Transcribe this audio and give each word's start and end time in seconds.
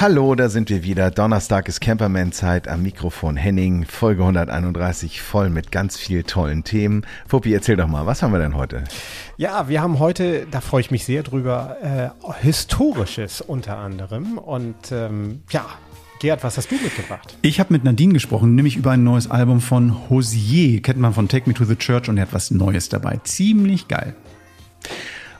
Hallo, 0.00 0.36
da 0.36 0.48
sind 0.48 0.70
wir 0.70 0.84
wieder. 0.84 1.10
Donnerstag 1.10 1.68
ist 1.68 1.80
Camperman-Zeit 1.80 2.68
am 2.68 2.84
Mikrofon 2.84 3.36
Henning, 3.36 3.84
Folge 3.84 4.22
131, 4.22 5.20
voll 5.20 5.50
mit 5.50 5.72
ganz 5.72 5.96
viel 5.96 6.22
tollen 6.22 6.62
Themen. 6.62 7.04
Fuppi, 7.26 7.52
erzähl 7.52 7.74
doch 7.74 7.88
mal, 7.88 8.06
was 8.06 8.22
haben 8.22 8.32
wir 8.32 8.38
denn 8.38 8.54
heute? 8.54 8.84
Ja, 9.38 9.68
wir 9.68 9.82
haben 9.82 9.98
heute, 9.98 10.46
da 10.52 10.60
freue 10.60 10.82
ich 10.82 10.92
mich 10.92 11.04
sehr 11.04 11.24
drüber, 11.24 11.78
äh, 11.82 12.10
Historisches 12.44 13.40
unter 13.40 13.78
anderem. 13.78 14.38
Und 14.38 14.92
ähm, 14.92 15.42
ja, 15.50 15.66
Gerd, 16.20 16.44
was 16.44 16.56
hast 16.56 16.70
du 16.70 16.76
mitgebracht? 16.76 17.36
Ich 17.42 17.58
habe 17.58 17.72
mit 17.72 17.82
Nadine 17.82 18.12
gesprochen, 18.12 18.54
nämlich 18.54 18.76
über 18.76 18.92
ein 18.92 19.02
neues 19.02 19.28
Album 19.28 19.60
von 19.60 20.08
Hosier. 20.08 20.80
Kennt 20.80 21.00
man 21.00 21.12
von 21.12 21.26
Take 21.26 21.48
Me 21.50 21.54
to 21.54 21.64
the 21.64 21.74
Church 21.74 22.08
und 22.08 22.18
er 22.18 22.22
hat 22.22 22.32
was 22.32 22.52
Neues 22.52 22.88
dabei. 22.88 23.18
Ziemlich 23.24 23.88
geil. 23.88 24.14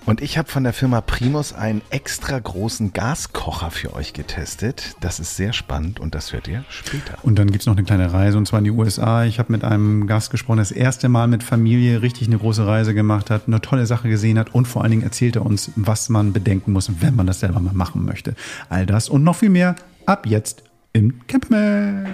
Und 0.09 0.23
ich 0.23 0.39
habe 0.39 0.49
von 0.49 0.65
der 0.65 0.73
Firma 0.73 1.03
Primus 1.03 1.53
einen 1.53 1.83
extra 1.91 2.39
großen 2.39 2.95
Gaskocher 2.95 3.71
für 3.71 3.93
euch 3.93 4.15
getestet. 4.15 4.97
Das 5.03 5.21
ist 5.21 5.37
sehr 5.37 5.53
spannend 5.53 6.01
und 6.01 6.15
das 6.15 6.33
hört 6.33 6.49
ihr 6.49 6.65
später. 6.71 7.19
Und 7.25 7.39
dann 7.39 7.49
gibt 7.49 7.61
es 7.61 7.67
noch 7.67 7.77
eine 7.77 7.85
kleine 7.85 8.11
Reise 8.11 8.39
und 8.39 8.49
zwar 8.49 8.61
in 8.61 8.65
die 8.65 8.71
USA. 8.71 9.27
Ich 9.27 9.39
habe 9.39 9.53
mit 9.53 9.65
einem 9.65 10.07
Gast 10.07 10.31
gesprochen, 10.31 10.57
das 10.57 10.71
erste 10.71 11.11
Mal 11.11 11.29
mit 11.29 11.43
Familie 11.43 12.01
richtig 12.01 12.27
eine 12.27 12.39
große 12.39 12.67
Reise 12.67 12.95
gemacht 12.95 13.29
hat, 13.29 13.49
eine 13.49 13.61
tolle 13.61 13.85
Sache 13.85 14.09
gesehen 14.09 14.39
hat 14.39 14.55
und 14.55 14.67
vor 14.67 14.81
allen 14.81 14.93
Dingen 14.93 15.03
erzählt 15.03 15.37
er 15.37 15.45
uns, 15.45 15.73
was 15.77 16.09
man 16.09 16.33
bedenken 16.33 16.73
muss, 16.73 16.91
wenn 17.03 17.15
man 17.15 17.27
das 17.27 17.41
selber 17.41 17.61
mal 17.61 17.75
machen 17.75 18.07
möchte. 18.07 18.35
All 18.71 18.87
das 18.87 19.11
und 19.11 19.25
noch 19.25 19.37
viel 19.37 19.51
mehr 19.51 19.77
ab 20.07 20.25
jetzt 20.25 20.63
im 20.95 21.21
Camperman. 21.27 22.07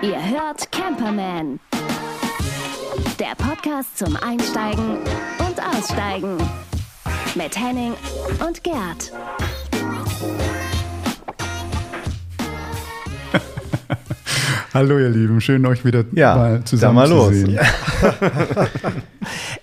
Ihr 0.00 0.30
hört 0.30 0.72
Camperman. 0.72 1.60
Der 3.18 3.34
Podcast 3.36 3.98
zum 3.98 4.16
Einsteigen 4.16 4.98
und 5.38 5.60
Aussteigen. 5.60 6.36
Mit 7.34 7.58
Henning 7.58 7.94
und 8.46 8.62
Gerd. 8.62 9.12
Hallo 14.74 14.98
ihr 14.98 15.08
Lieben, 15.08 15.40
schön 15.40 15.64
euch 15.66 15.84
wieder 15.84 16.04
Ja, 16.12 16.34
mal 16.34 16.64
zusammen 16.64 16.96
mal 16.96 17.06
zu 17.06 17.14
los. 17.14 17.32
sehen. 17.32 17.58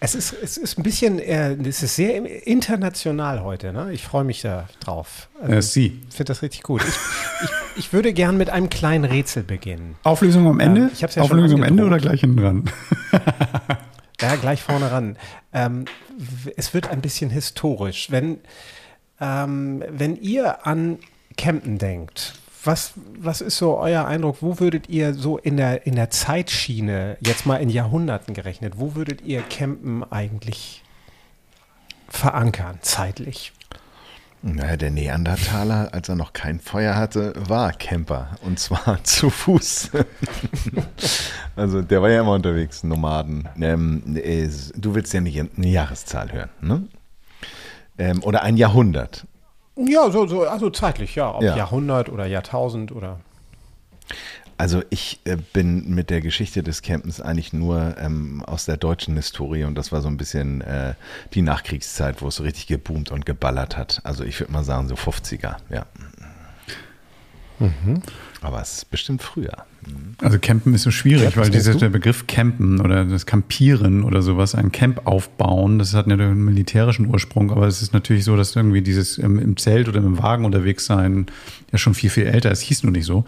Es 0.03 0.15
ist, 0.15 0.33
es 0.41 0.57
ist 0.57 0.79
ein 0.79 0.83
bisschen, 0.83 1.19
äh, 1.19 1.51
es 1.53 1.83
ist 1.83 1.95
sehr 1.95 2.47
international 2.47 3.43
heute. 3.43 3.71
Ne? 3.71 3.93
Ich 3.93 4.03
freue 4.03 4.23
mich 4.23 4.41
da 4.41 4.67
drauf. 4.79 5.29
Also, 5.39 5.53
Äh, 5.53 5.61
Sie. 5.61 6.01
Ich 6.09 6.15
finde 6.15 6.29
das 6.29 6.41
richtig 6.41 6.63
gut. 6.63 6.81
Ich, 6.81 6.95
ich, 7.43 7.49
ich 7.77 7.93
würde 7.93 8.11
gern 8.11 8.35
mit 8.37 8.49
einem 8.49 8.69
kleinen 8.71 9.05
Rätsel 9.05 9.43
beginnen. 9.43 9.95
Auflösung 10.03 10.47
am 10.47 10.59
Ende? 10.59 10.81
Ja, 10.81 10.89
ich 10.93 11.03
hab's 11.03 11.15
ja 11.15 11.21
Auflösung 11.21 11.59
am 11.59 11.63
Ende 11.67 11.83
oder 11.85 11.99
gleich 11.99 12.21
hinten 12.21 12.37
dran? 12.37 12.63
Ja, 14.21 14.35
gleich 14.35 14.61
vorne 14.61 14.91
ran. 14.91 15.17
Ähm, 15.51 15.85
es 16.55 16.75
wird 16.75 16.87
ein 16.91 17.01
bisschen 17.01 17.31
historisch. 17.31 18.11
Wenn, 18.11 18.37
ähm, 19.19 19.83
wenn 19.89 20.15
ihr 20.15 20.67
an 20.67 20.99
Campen 21.37 21.79
denkt, 21.79 22.35
was, 22.63 22.93
was 23.19 23.41
ist 23.41 23.57
so 23.57 23.77
euer 23.77 24.05
Eindruck? 24.05 24.37
Wo 24.41 24.59
würdet 24.59 24.89
ihr 24.89 25.13
so 25.13 25.37
in 25.37 25.57
der, 25.57 25.85
in 25.87 25.95
der 25.95 26.09
Zeitschiene, 26.09 27.17
jetzt 27.21 27.45
mal 27.45 27.57
in 27.57 27.69
Jahrhunderten 27.69 28.33
gerechnet, 28.33 28.73
wo 28.77 28.95
würdet 28.95 29.21
ihr 29.21 29.41
Campen 29.41 30.03
eigentlich 30.11 30.83
verankern, 32.07 32.77
zeitlich? 32.81 33.53
Naja, 34.43 34.75
der 34.75 34.89
Neandertaler, 34.89 35.93
als 35.93 36.09
er 36.09 36.15
noch 36.15 36.33
kein 36.33 36.59
Feuer 36.59 36.95
hatte, 36.95 37.33
war 37.37 37.73
Camper. 37.73 38.29
Und 38.41 38.59
zwar 38.59 39.03
zu 39.03 39.29
Fuß. 39.29 39.91
also 41.55 41.81
der 41.83 42.01
war 42.01 42.09
ja 42.09 42.21
immer 42.21 42.33
unterwegs, 42.33 42.83
Nomaden. 42.83 43.47
Ähm, 43.61 44.17
es- 44.23 44.73
du 44.75 44.95
willst 44.95 45.13
ja 45.13 45.21
nicht 45.21 45.39
eine 45.39 45.67
Jahreszahl 45.67 46.31
hören, 46.31 46.49
ne? 46.61 46.87
Ähm, 47.99 48.23
oder 48.23 48.41
ein 48.41 48.57
Jahrhundert. 48.57 49.27
Ja, 49.87 50.09
so, 50.09 50.27
so 50.27 50.43
also 50.43 50.69
zeitlich, 50.69 51.15
ja. 51.15 51.35
Ob 51.35 51.41
Ja. 51.43 51.55
Jahrhundert 51.55 52.09
oder 52.09 52.25
Jahrtausend 52.25 52.91
oder. 52.91 53.19
Also 54.57 54.83
ich 54.91 55.19
äh, 55.23 55.37
bin 55.53 55.89
mit 55.89 56.11
der 56.11 56.21
Geschichte 56.21 56.61
des 56.61 56.83
Campens 56.83 57.19
eigentlich 57.19 57.51
nur 57.51 57.95
ähm, 57.97 58.43
aus 58.45 58.65
der 58.65 58.77
deutschen 58.77 59.15
Historie 59.15 59.63
und 59.63 59.73
das 59.73 59.91
war 59.91 60.01
so 60.01 60.07
ein 60.07 60.17
bisschen 60.17 60.61
äh, 60.61 60.93
die 61.33 61.41
Nachkriegszeit, 61.41 62.21
wo 62.21 62.27
es 62.27 62.35
so 62.35 62.43
richtig 62.43 62.67
geboomt 62.67 63.09
und 63.09 63.25
geballert 63.25 63.75
hat. 63.75 64.01
Also 64.03 64.23
ich 64.23 64.39
würde 64.39 64.53
mal 64.53 64.63
sagen 64.63 64.87
so 64.87 64.93
50er, 64.93 65.55
ja. 65.71 65.85
Aber 68.41 68.61
es 68.61 68.77
ist 68.77 68.91
bestimmt 68.91 69.21
früher. 69.21 69.65
Also 70.21 70.39
Campen 70.39 70.73
ist 70.73 70.83
so 70.83 70.91
schwierig, 70.91 71.37
was 71.37 71.37
weil 71.37 71.49
dieser 71.49 71.75
der 71.75 71.89
Begriff 71.89 72.27
Campen 72.27 72.81
oder 72.81 73.05
das 73.05 73.25
Campieren 73.25 74.03
oder 74.03 74.21
sowas, 74.21 74.55
ein 74.55 74.71
Camp 74.71 75.05
aufbauen, 75.05 75.79
das 75.79 75.93
hat 75.93 76.07
einen 76.07 76.45
militärischen 76.45 77.07
Ursprung, 77.07 77.51
aber 77.51 77.67
es 77.67 77.81
ist 77.81 77.93
natürlich 77.93 78.23
so, 78.23 78.35
dass 78.35 78.55
irgendwie 78.55 78.81
dieses 78.81 79.17
ähm, 79.17 79.39
im 79.39 79.57
Zelt 79.57 79.87
oder 79.89 79.99
im 79.99 80.21
Wagen 80.21 80.45
unterwegs 80.45 80.85
sein 80.85 81.27
ja 81.71 81.77
schon 81.77 81.93
viel, 81.93 82.09
viel 82.09 82.25
älter 82.25 82.51
ist. 82.51 82.61
Hieß 82.61 82.83
nur 82.83 82.91
nicht 82.91 83.05
so. 83.05 83.25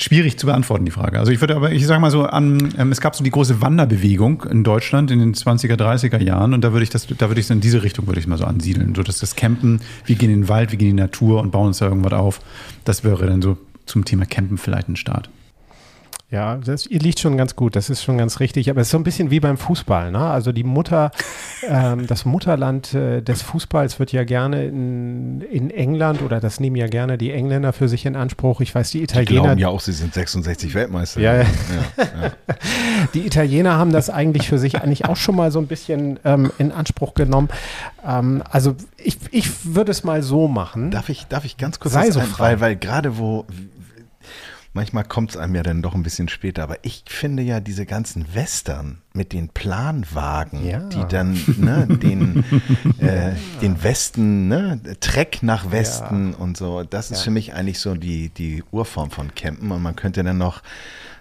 Schwierig 0.00 0.38
zu 0.38 0.46
beantworten, 0.46 0.84
die 0.84 0.92
Frage. 0.92 1.18
Also 1.18 1.32
ich 1.32 1.40
würde 1.40 1.56
aber, 1.56 1.72
ich 1.72 1.84
sage 1.84 2.00
mal 2.00 2.12
so, 2.12 2.22
an, 2.22 2.72
ähm, 2.78 2.92
es 2.92 3.00
gab 3.00 3.16
so 3.16 3.24
die 3.24 3.32
große 3.32 3.60
Wanderbewegung 3.60 4.44
in 4.44 4.62
Deutschland 4.62 5.10
in 5.10 5.18
den 5.18 5.34
20er, 5.34 5.74
30er 5.74 6.22
Jahren 6.22 6.54
und 6.54 6.62
da 6.62 6.72
würde 6.72 6.84
ich 6.84 6.90
das, 6.90 7.08
da 7.08 7.28
würde 7.28 7.40
ich 7.40 7.46
es 7.46 7.50
in 7.50 7.60
diese 7.60 7.82
Richtung 7.82 8.06
würde 8.06 8.20
ich 8.20 8.28
mal 8.28 8.38
so 8.38 8.44
ansiedeln. 8.44 8.94
So 8.94 9.02
dass 9.02 9.18
das 9.18 9.34
Campen, 9.34 9.80
wir 10.04 10.14
gehen 10.14 10.30
in 10.30 10.42
den 10.42 10.48
Wald, 10.48 10.70
wir 10.70 10.78
gehen 10.78 10.90
in 10.90 10.96
die 10.96 11.02
Natur 11.02 11.42
und 11.42 11.50
bauen 11.50 11.66
uns 11.66 11.78
da 11.78 11.86
irgendwas 11.86 12.12
auf. 12.12 12.40
Das 12.84 13.02
wäre 13.02 13.26
dann 13.26 13.42
so 13.42 13.58
zum 13.86 14.04
Thema 14.04 14.24
Campen 14.24 14.56
vielleicht 14.56 14.88
ein 14.88 14.94
Start. 14.94 15.30
Ja, 16.30 16.56
das, 16.56 16.84
ihr 16.84 17.00
liegt 17.00 17.20
schon 17.20 17.38
ganz 17.38 17.56
gut, 17.56 17.74
das 17.74 17.88
ist 17.88 18.02
schon 18.02 18.18
ganz 18.18 18.38
richtig. 18.38 18.68
Aber 18.68 18.82
es 18.82 18.88
ist 18.88 18.90
so 18.90 18.98
ein 18.98 19.04
bisschen 19.04 19.30
wie 19.30 19.40
beim 19.40 19.56
Fußball. 19.56 20.10
Ne? 20.10 20.18
Also 20.18 20.52
die 20.52 20.62
Mutter, 20.62 21.10
ähm, 21.66 22.06
das 22.06 22.26
Mutterland 22.26 22.92
äh, 22.92 23.22
des 23.22 23.40
Fußballs 23.40 23.98
wird 23.98 24.12
ja 24.12 24.24
gerne 24.24 24.66
in, 24.66 25.40
in 25.40 25.70
England 25.70 26.20
oder 26.20 26.38
das 26.38 26.60
nehmen 26.60 26.76
ja 26.76 26.86
gerne 26.86 27.16
die 27.16 27.32
Engländer 27.32 27.72
für 27.72 27.88
sich 27.88 28.04
in 28.04 28.14
Anspruch. 28.14 28.60
Ich 28.60 28.74
weiß, 28.74 28.90
die 28.90 28.98
Die 28.98 29.04
Italiener, 29.04 29.42
glauben 29.42 29.58
ja 29.58 29.68
auch, 29.68 29.80
sie 29.80 29.92
sind 29.92 30.12
66 30.12 30.74
Weltmeister. 30.74 31.18
Ja, 31.18 31.34
ja. 31.34 31.42
ja, 31.42 32.04
ja. 32.22 32.32
die 33.14 33.26
Italiener 33.26 33.78
haben 33.78 33.92
das 33.92 34.10
eigentlich 34.10 34.48
für 34.48 34.58
sich 34.58 34.82
eigentlich 34.82 35.06
auch 35.06 35.16
schon 35.16 35.34
mal 35.34 35.50
so 35.50 35.60
ein 35.60 35.66
bisschen 35.66 36.20
ähm, 36.26 36.52
in 36.58 36.72
Anspruch 36.72 37.14
genommen. 37.14 37.48
Ähm, 38.06 38.42
also 38.50 38.74
ich, 38.98 39.16
ich 39.30 39.74
würde 39.74 39.92
es 39.92 40.04
mal 40.04 40.22
so 40.22 40.46
machen. 40.46 40.90
Darf 40.90 41.08
ich, 41.08 41.26
darf 41.26 41.46
ich 41.46 41.56
ganz 41.56 41.80
kurz 41.80 41.94
Sei 41.94 42.10
so 42.10 42.20
frei. 42.20 42.50
weil, 42.50 42.60
weil 42.60 42.76
gerade 42.76 43.16
wo 43.16 43.46
manchmal 44.72 45.04
kommt 45.04 45.30
es 45.30 45.36
einem 45.36 45.54
ja 45.54 45.62
dann 45.62 45.82
doch 45.82 45.94
ein 45.94 46.02
bisschen 46.02 46.28
später, 46.28 46.62
aber 46.62 46.76
ich 46.82 47.04
finde 47.06 47.42
ja 47.42 47.60
diese 47.60 47.86
ganzen 47.86 48.34
Western 48.34 48.98
mit 49.12 49.32
den 49.32 49.48
Planwagen, 49.48 50.64
Ja. 50.66 50.80
die 50.80 51.04
dann 51.08 51.32
ne, 51.56 51.86
den, 51.86 52.44
äh, 52.98 53.32
den 53.62 53.82
Westen, 53.82 54.48
ne, 54.48 54.80
Trek 55.00 55.42
nach 55.42 55.70
Westen 55.70 56.34
und 56.34 56.56
so, 56.56 56.84
das 56.84 57.10
ist 57.10 57.18
Ja. 57.18 57.24
für 57.24 57.30
mich 57.30 57.54
eigentlich 57.54 57.78
so 57.80 57.94
die, 57.94 58.28
die 58.30 58.62
Urform 58.70 59.10
von 59.10 59.34
Campen 59.34 59.70
und 59.72 59.82
man 59.82 59.96
könnte 59.96 60.22
dann 60.22 60.38
noch, 60.38 60.62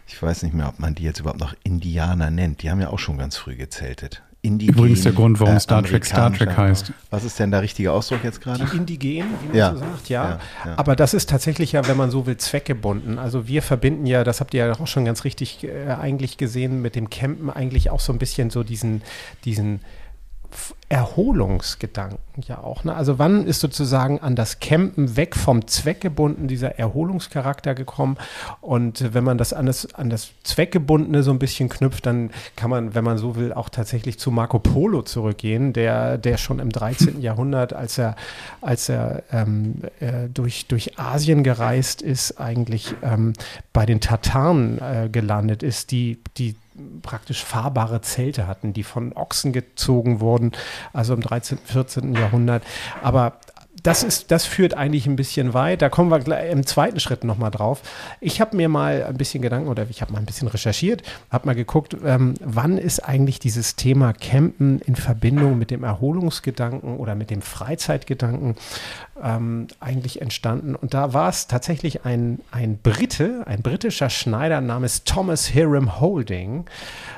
ich 0.08 0.22
weiß 0.22 0.44
nicht 0.44 0.54
mehr, 0.54 0.68
ob 0.70 0.80
man 0.80 0.96
die 0.96 1.04
jetzt 1.04 1.20
überhaupt 1.20 1.40
noch 1.40 1.56
Indianer 1.64 2.30
nennt, 2.30 2.62
die 2.64 2.70
haben 2.72 2.80
ja 2.82 2.90
auch 2.90 3.00
schon 3.00 3.18
ganz 3.18 3.38
früh 3.38 3.56
gezeltet. 3.56 4.22
Indigen, 4.48 4.74
Übrigens 4.74 5.02
der 5.04 5.12
Grund, 5.12 5.40
warum 5.40 5.56
äh, 5.56 5.60
Star 5.60 5.84
Trek 5.84 6.06
Star 6.06 6.34
Trek 6.34 6.56
heißt. 6.58 6.92
Was 7.10 7.24
ist 7.24 7.38
denn 7.40 7.52
der 7.52 7.62
richtige 7.62 7.92
Ausdruck 7.92 8.24
jetzt 8.24 8.42
gerade? 8.42 8.66
Die 8.66 8.78
Indigenen, 8.78 9.30
wie 9.44 9.48
man 9.50 9.56
Ja. 9.58 9.74
so 9.74 9.80
sagt, 9.80 10.10
ja. 10.10 10.24
Ja, 10.24 10.40
ja. 10.66 10.74
Aber 10.78 10.96
das 10.96 11.14
ist 11.14 11.30
tatsächlich 11.30 11.74
ja, 11.74 11.88
wenn 11.88 11.98
man 11.98 12.10
so 12.12 12.26
will, 12.26 12.38
zweckgebunden. 12.38 13.20
Also 13.20 13.48
wir 13.48 13.62
verbinden 13.62 14.06
ja, 14.06 14.24
das 14.24 14.40
habt 14.40 14.54
ihr 14.54 14.66
ja 14.66 14.74
auch 14.80 14.88
schon 14.88 15.06
ganz 15.06 15.24
richtig 15.24 15.64
äh, 15.64 15.92
eigentlich 16.00 16.38
gesehen, 16.38 16.82
mit 16.82 16.96
dem 16.96 17.10
Campen 17.10 17.50
eigentlich 17.50 17.90
auch 17.90 18.00
so 18.00 18.14
ein 18.14 18.20
bisschen 18.20 18.50
so 18.50 18.64
diesen, 18.64 19.02
diesen 19.46 19.82
Erholungsgedanken 20.90 22.44
ja 22.48 22.60
auch. 22.60 22.86
Ne? 22.86 22.96
Also 22.96 23.20
wann 23.20 23.46
ist 23.46 23.60
sozusagen 23.60 24.20
an 24.20 24.36
das 24.36 24.60
Campen 24.60 25.18
weg 25.18 25.36
vom 25.36 25.68
Zweckgebunden 25.68 26.48
dieser 26.48 26.80
Erholungscharakter 26.80 27.76
gekommen? 27.76 28.18
Und 28.62 29.14
wenn 29.14 29.26
man 29.26 29.38
das 29.38 29.52
an 29.52 29.66
das, 29.66 29.94
an 29.96 30.10
das 30.10 30.32
Zweckgebundene 30.44 31.24
so 31.24 31.32
ein 31.32 31.40
bisschen 31.40 31.68
knüpft, 31.68 32.06
dann 32.06 32.32
kann 32.56 32.70
man, 32.70 32.96
wenn 32.96 33.04
man 33.04 33.18
so 33.18 33.36
will, 33.36 33.52
auch 33.52 33.68
tatsächlich 33.68 34.18
zu 34.18 34.32
Marco 34.32 34.60
Polo 34.60 35.02
zurückgehen, 35.02 35.74
der, 35.74 36.18
der 36.18 36.38
schon 36.38 36.60
im 36.60 36.70
13. 36.70 37.22
Jahrhundert, 37.22 37.74
als 37.74 37.98
er, 37.98 38.16
als 38.62 38.88
er 38.88 39.24
ähm, 39.34 39.82
äh, 40.00 40.30
durch, 40.34 40.68
durch 40.68 40.98
Asien 40.98 41.44
gereist 41.44 42.02
ist, 42.02 42.40
eigentlich 42.40 42.96
ähm, 43.04 43.34
bei 43.74 43.86
den 43.86 44.00
Tataren 44.00 44.80
äh, 44.80 45.10
gelandet 45.12 45.64
ist, 45.64 45.92
die, 45.92 46.18
die 46.38 46.56
praktisch 47.08 47.44
fahrbare 47.44 48.02
Zelte 48.02 48.48
hatten, 48.48 48.74
die 48.74 48.84
von 48.84 49.14
Ochsen 49.14 49.54
gezogen 49.54 50.20
wurden, 50.20 50.52
also 50.92 51.14
im 51.14 51.22
13., 51.22 51.58
14. 51.64 52.14
Jahrhundert. 52.14 52.64
Aber 53.02 53.40
das, 53.84 54.04
ist, 54.04 54.32
das 54.32 54.46
führt 54.46 54.74
eigentlich 54.74 55.08
ein 55.08 55.16
bisschen 55.16 55.54
weit. 55.54 55.82
Da 55.82 55.90
kommen 55.90 56.12
wir 56.12 56.40
im 56.50 56.66
zweiten 56.66 57.00
Schritt 57.00 57.24
nochmal 57.24 57.52
drauf. 57.52 57.82
Ich 58.20 58.42
habe 58.42 58.56
mir 58.56 58.70
mal 58.70 59.04
ein 59.04 59.18
bisschen 59.18 59.42
Gedanken 59.42 59.70
oder 59.70 59.88
ich 59.90 60.02
habe 60.02 60.12
mal 60.14 60.20
ein 60.20 60.26
bisschen 60.26 60.48
recherchiert, 60.48 61.04
habe 61.30 61.48
mal 61.48 61.56
geguckt, 61.56 61.96
ähm, 62.06 62.34
wann 62.40 62.78
ist 62.78 63.00
eigentlich 63.00 63.40
dieses 63.40 63.76
Thema 63.76 64.14
Campen 64.14 64.80
in 64.82 64.96
Verbindung 64.96 65.58
mit 65.58 65.72
dem 65.72 65.84
Erholungsgedanken 65.84 66.98
oder 66.98 67.16
mit 67.16 67.30
dem 67.30 67.42
Freizeitgedanken 67.42 68.56
ähm, 69.22 69.68
eigentlich 69.80 70.22
entstanden. 70.22 70.76
Und 70.76 70.94
da 70.94 71.14
war 71.14 71.30
es 71.30 71.48
tatsächlich 71.48 72.06
ein, 72.06 72.40
ein 72.52 72.78
Brite, 72.78 73.44
ein 73.46 73.62
britischer 73.62 74.10
Schneider 74.10 74.62
namens 74.62 75.04
Thomas 75.04 75.48
Hiram 75.48 76.00
Holding, 76.00 76.66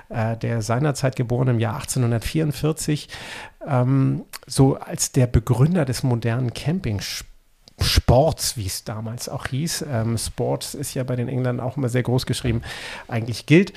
äh, 0.09 0.37
der 0.37 0.61
seinerzeit 0.61 1.15
geboren 1.15 1.47
im 1.47 1.59
Jahr 1.59 1.75
1844, 1.75 3.09
ähm, 3.67 4.25
so 4.47 4.75
als 4.75 5.11
der 5.11 5.27
Begründer 5.27 5.85
des 5.85 6.03
modernen 6.03 6.53
Campings 6.53 7.23
Sports, 7.81 8.57
wie 8.57 8.65
es 8.65 8.83
damals 8.83 9.29
auch 9.29 9.47
hieß. 9.47 9.85
Ähm, 9.89 10.17
Sports 10.17 10.73
ist 10.73 10.93
ja 10.93 11.03
bei 11.03 11.15
den 11.15 11.29
Engländern 11.29 11.65
auch 11.65 11.77
immer 11.77 11.89
sehr 11.89 12.03
groß 12.03 12.25
geschrieben, 12.25 12.61
eigentlich 13.07 13.45
gilt. 13.45 13.73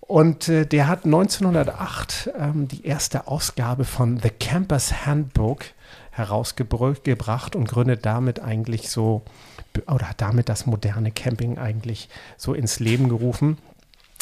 Und 0.00 0.48
äh, 0.48 0.66
der 0.66 0.88
hat 0.88 1.04
1908 1.04 2.30
ähm, 2.38 2.68
die 2.68 2.84
erste 2.84 3.28
Ausgabe 3.28 3.84
von 3.84 4.18
The 4.18 4.30
Campers 4.30 5.06
Handbook 5.06 5.64
herausgebracht 6.10 7.54
und 7.54 7.68
gründet 7.68 8.04
damit 8.04 8.40
eigentlich 8.40 8.90
so, 8.90 9.22
oder 9.86 10.10
hat 10.10 10.20
damit 10.20 10.48
das 10.48 10.66
moderne 10.66 11.12
Camping 11.12 11.58
eigentlich 11.58 12.08
so 12.36 12.54
ins 12.54 12.80
Leben 12.80 13.08
gerufen. 13.08 13.58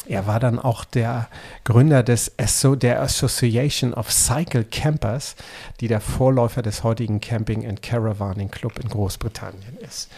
Er 0.07 0.25
war 0.27 0.39
dann 0.39 0.59
auch 0.59 0.85
der 0.85 1.27
Gründer 1.65 2.03
des 2.03 2.31
Asso 2.39 2.75
der 2.75 3.01
Association 3.01 3.93
of 3.93 4.11
Cycle 4.11 4.63
Campers, 4.63 5.35
die 5.81 5.87
der 5.87 6.01
Vorläufer 6.01 6.61
des 6.61 6.83
heutigen 6.83 7.21
Camping 7.21 7.67
and 7.67 7.81
Caravaning 7.81 8.49
Club 8.49 8.79
in 8.79 8.89
Großbritannien 8.89 9.77
ist. 9.81 10.09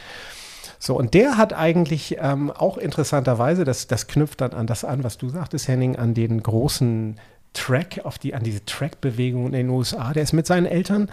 So, 0.80 0.96
und 0.98 1.14
der 1.14 1.38
hat 1.38 1.54
eigentlich 1.54 2.18
ähm, 2.20 2.50
auch 2.50 2.78
interessanterweise, 2.78 3.66
das, 3.66 3.86
das 3.86 4.08
knüpft 4.08 4.42
dann 4.42 4.54
an 4.54 4.66
das 4.66 4.84
an, 4.84 5.04
was 5.04 5.18
du 5.18 5.30
sagtest, 5.30 5.68
Henning, 5.68 5.96
an 5.96 6.16
den 6.16 6.42
großen 6.42 7.20
Track, 7.54 8.02
auf 8.06 8.18
die, 8.18 8.34
an 8.34 8.44
diese 8.44 8.64
Track-Bewegung 8.66 9.48
in 9.48 9.52
den 9.52 9.70
USA. 9.70 10.14
Der 10.14 10.24
ist 10.24 10.32
mit 10.32 10.48
seinen 10.48 10.66
Eltern 10.66 11.10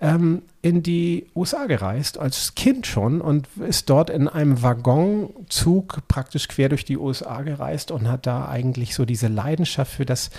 ähm, 0.00 0.42
in 0.60 0.82
die 0.82 1.26
USA 1.34 1.64
gereist, 1.66 2.18
als 2.18 2.54
Kind 2.54 2.86
schon, 2.86 3.22
und 3.22 3.48
ist 3.66 3.88
dort 3.88 4.10
in 4.10 4.28
einem 4.28 4.62
Waggonzug 4.62 6.06
praktisch 6.08 6.48
quer 6.48 6.68
durch 6.68 6.84
die 6.84 6.98
USA 6.98 7.42
gereist 7.42 7.90
und 7.90 8.08
hat 8.08 8.26
da 8.26 8.48
eigentlich 8.48 8.94
so 8.94 9.06
diese 9.06 9.28
Leidenschaft 9.28 9.92
für 9.92 10.04
das 10.04 10.30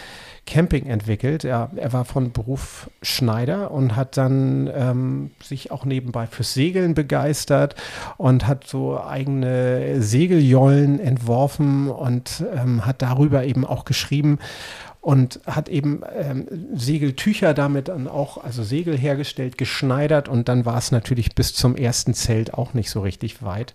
Camping 0.46 0.88
entwickelt. 0.88 1.44
Er, 1.46 1.72
er 1.76 1.94
war 1.94 2.06
von 2.06 2.32
Beruf 2.32 2.90
Schneider 3.02 3.72
und 3.72 3.96
hat 3.96 4.18
dann 4.18 4.70
ähm, 4.74 5.32
sich 5.44 5.72
auch 5.72 5.86
nebenbei 5.86 6.28
fürs 6.28 6.54
Segeln 6.54 6.94
begeistert 6.96 7.76
und 8.18 8.46
hat 8.46 8.68
so 8.68 9.02
eigene 9.02 10.02
Segeljollen 10.02 11.00
entworfen 11.00 11.88
und 11.88 12.44
ähm, 12.56 12.86
hat 12.86 13.02
darüber 13.02 13.46
eben 13.46 13.66
auch 13.66 13.86
geschrieben 13.86 14.40
und 15.02 15.40
hat 15.46 15.70
eben 15.70 16.02
ähm, 16.14 16.48
Segeltücher 16.74 17.54
damit 17.54 17.88
dann 17.88 18.08
auch, 18.08 18.44
also 18.44 18.64
Segel 18.64 18.98
hergestellt, 18.98 19.58
geschneidert 19.58 20.28
und 20.28 20.50
dann 20.50 20.66
war 20.66 20.78
es 20.78 20.92
natürlich 20.92 21.36
bis 21.36 21.54
zum 21.54 21.76
ersten 21.76 22.14
Zelt 22.14 22.54
auch 22.54 22.74
nicht 22.74 22.90
so 22.90 23.02
richtig 23.02 23.42
weit. 23.42 23.74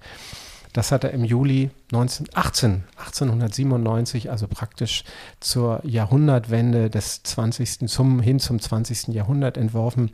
Das 0.74 0.90
hat 0.90 1.04
er 1.04 1.12
im 1.12 1.24
Juli 1.24 1.70
19, 1.92 2.30
18, 2.34 2.84
1897, 2.96 4.30
also 4.30 4.48
praktisch 4.48 5.04
zur 5.38 5.80
Jahrhundertwende 5.84 6.90
des 6.90 7.22
20. 7.22 7.88
Zum, 7.88 8.20
hin 8.20 8.40
zum 8.40 8.60
20. 8.60 9.08
Jahrhundert 9.14 9.56
entworfen. 9.56 10.10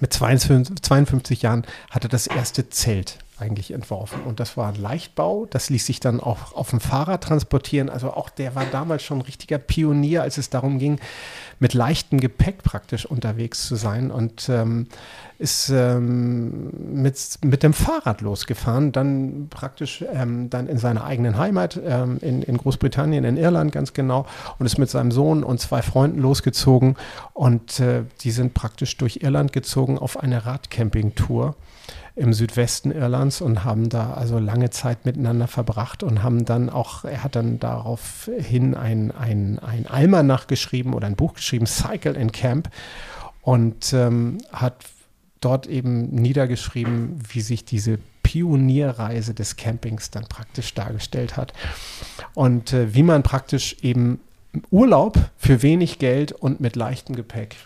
Mit 0.00 0.14
52, 0.14 0.82
52 0.82 1.42
Jahren 1.42 1.64
hat 1.90 2.04
er 2.04 2.08
das 2.08 2.26
erste 2.26 2.70
Zelt 2.70 3.18
eigentlich 3.38 3.72
entworfen. 3.72 4.22
Und 4.24 4.40
das 4.40 4.56
war 4.56 4.68
ein 4.68 4.80
Leichtbau. 4.80 5.46
Das 5.50 5.68
ließ 5.70 5.84
sich 5.84 6.00
dann 6.00 6.20
auch 6.20 6.54
auf 6.54 6.70
dem 6.70 6.80
Fahrrad 6.80 7.24
transportieren. 7.24 7.90
Also 7.90 8.12
auch 8.12 8.30
der 8.30 8.54
war 8.54 8.64
damals 8.66 9.02
schon 9.02 9.18
ein 9.18 9.22
richtiger 9.22 9.58
Pionier, 9.58 10.22
als 10.22 10.38
es 10.38 10.50
darum 10.50 10.78
ging, 10.78 10.98
mit 11.58 11.74
leichtem 11.74 12.20
Gepäck 12.20 12.62
praktisch 12.62 13.06
unterwegs 13.06 13.66
zu 13.66 13.76
sein 13.76 14.10
und 14.10 14.48
ähm, 14.48 14.88
ist 15.38 15.70
ähm, 15.70 16.70
mit, 17.02 17.38
mit 17.44 17.62
dem 17.62 17.72
Fahrrad 17.72 18.20
losgefahren, 18.20 18.92
dann 18.92 19.48
praktisch 19.50 20.04
ähm, 20.12 20.48
dann 20.50 20.66
in 20.66 20.78
seiner 20.78 21.04
eigenen 21.04 21.36
Heimat 21.36 21.78
ähm, 21.84 22.18
in, 22.20 22.42
in 22.42 22.56
Großbritannien, 22.56 23.24
in 23.24 23.36
Irland 23.36 23.72
ganz 23.72 23.92
genau 23.92 24.26
und 24.58 24.66
ist 24.66 24.78
mit 24.78 24.88
seinem 24.88 25.12
Sohn 25.12 25.44
und 25.44 25.60
zwei 25.60 25.82
Freunden 25.82 26.20
losgezogen 26.20 26.96
und 27.34 27.80
äh, 27.80 28.04
die 28.22 28.30
sind 28.30 28.54
praktisch 28.54 28.96
durch 28.96 29.20
Irland 29.22 29.52
gezogen 29.52 29.98
auf 29.98 30.18
eine 30.18 30.46
Radcamping-Tour 30.46 31.54
im 32.16 32.32
Südwesten 32.32 32.90
Irlands 32.90 33.42
und 33.42 33.62
haben 33.62 33.90
da 33.90 34.14
also 34.14 34.38
lange 34.38 34.70
Zeit 34.70 35.04
miteinander 35.04 35.46
verbracht 35.46 36.02
und 36.02 36.22
haben 36.22 36.46
dann 36.46 36.70
auch, 36.70 37.04
er 37.04 37.22
hat 37.22 37.36
dann 37.36 37.60
daraufhin 37.60 38.74
ein, 38.74 39.12
ein, 39.12 39.58
ein 39.58 39.86
Almanach 39.86 40.46
geschrieben 40.46 40.94
oder 40.94 41.06
ein 41.06 41.14
Buch 41.14 41.34
geschrieben, 41.34 41.66
Cycle 41.66 42.16
in 42.16 42.32
Camp 42.32 42.70
und 43.42 43.92
ähm, 43.92 44.38
hat 44.50 44.76
dort 45.42 45.66
eben 45.66 46.06
niedergeschrieben, 46.06 47.20
wie 47.30 47.42
sich 47.42 47.66
diese 47.66 47.98
Pionierreise 48.22 49.34
des 49.34 49.56
Campings 49.56 50.10
dann 50.10 50.24
praktisch 50.24 50.72
dargestellt 50.72 51.36
hat 51.36 51.52
und 52.32 52.72
äh, 52.72 52.94
wie 52.94 53.02
man 53.02 53.22
praktisch 53.22 53.76
eben 53.82 54.20
Urlaub 54.70 55.18
für 55.36 55.60
wenig 55.60 55.98
Geld 55.98 56.32
und 56.32 56.60
mit 56.60 56.76
leichtem 56.76 57.14
Gepäck 57.14 57.56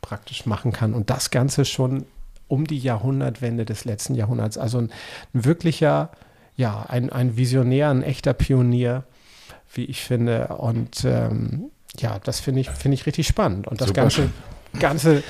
praktisch 0.00 0.46
machen 0.46 0.72
kann 0.72 0.94
und 0.94 1.10
das 1.10 1.30
Ganze 1.30 1.64
schon 1.64 2.06
um 2.50 2.66
die 2.66 2.78
Jahrhundertwende 2.78 3.64
des 3.64 3.84
letzten 3.84 4.14
Jahrhunderts. 4.14 4.58
Also 4.58 4.78
ein, 4.78 4.90
ein 5.32 5.44
wirklicher, 5.44 6.10
ja, 6.56 6.84
ein, 6.88 7.10
ein 7.10 7.36
Visionär, 7.36 7.90
ein 7.90 8.02
echter 8.02 8.34
Pionier, 8.34 9.04
wie 9.72 9.84
ich 9.84 10.02
finde. 10.02 10.48
Und 10.48 11.04
ähm, 11.04 11.70
ja, 11.98 12.18
das 12.18 12.40
finde 12.40 12.62
ich, 12.62 12.70
finde 12.70 12.96
ich 12.96 13.06
richtig 13.06 13.28
spannend. 13.28 13.68
Und 13.68 13.80
das 13.80 13.88
Super. 13.88 14.02
Ganze, 14.02 14.30
Ganze 14.80 15.22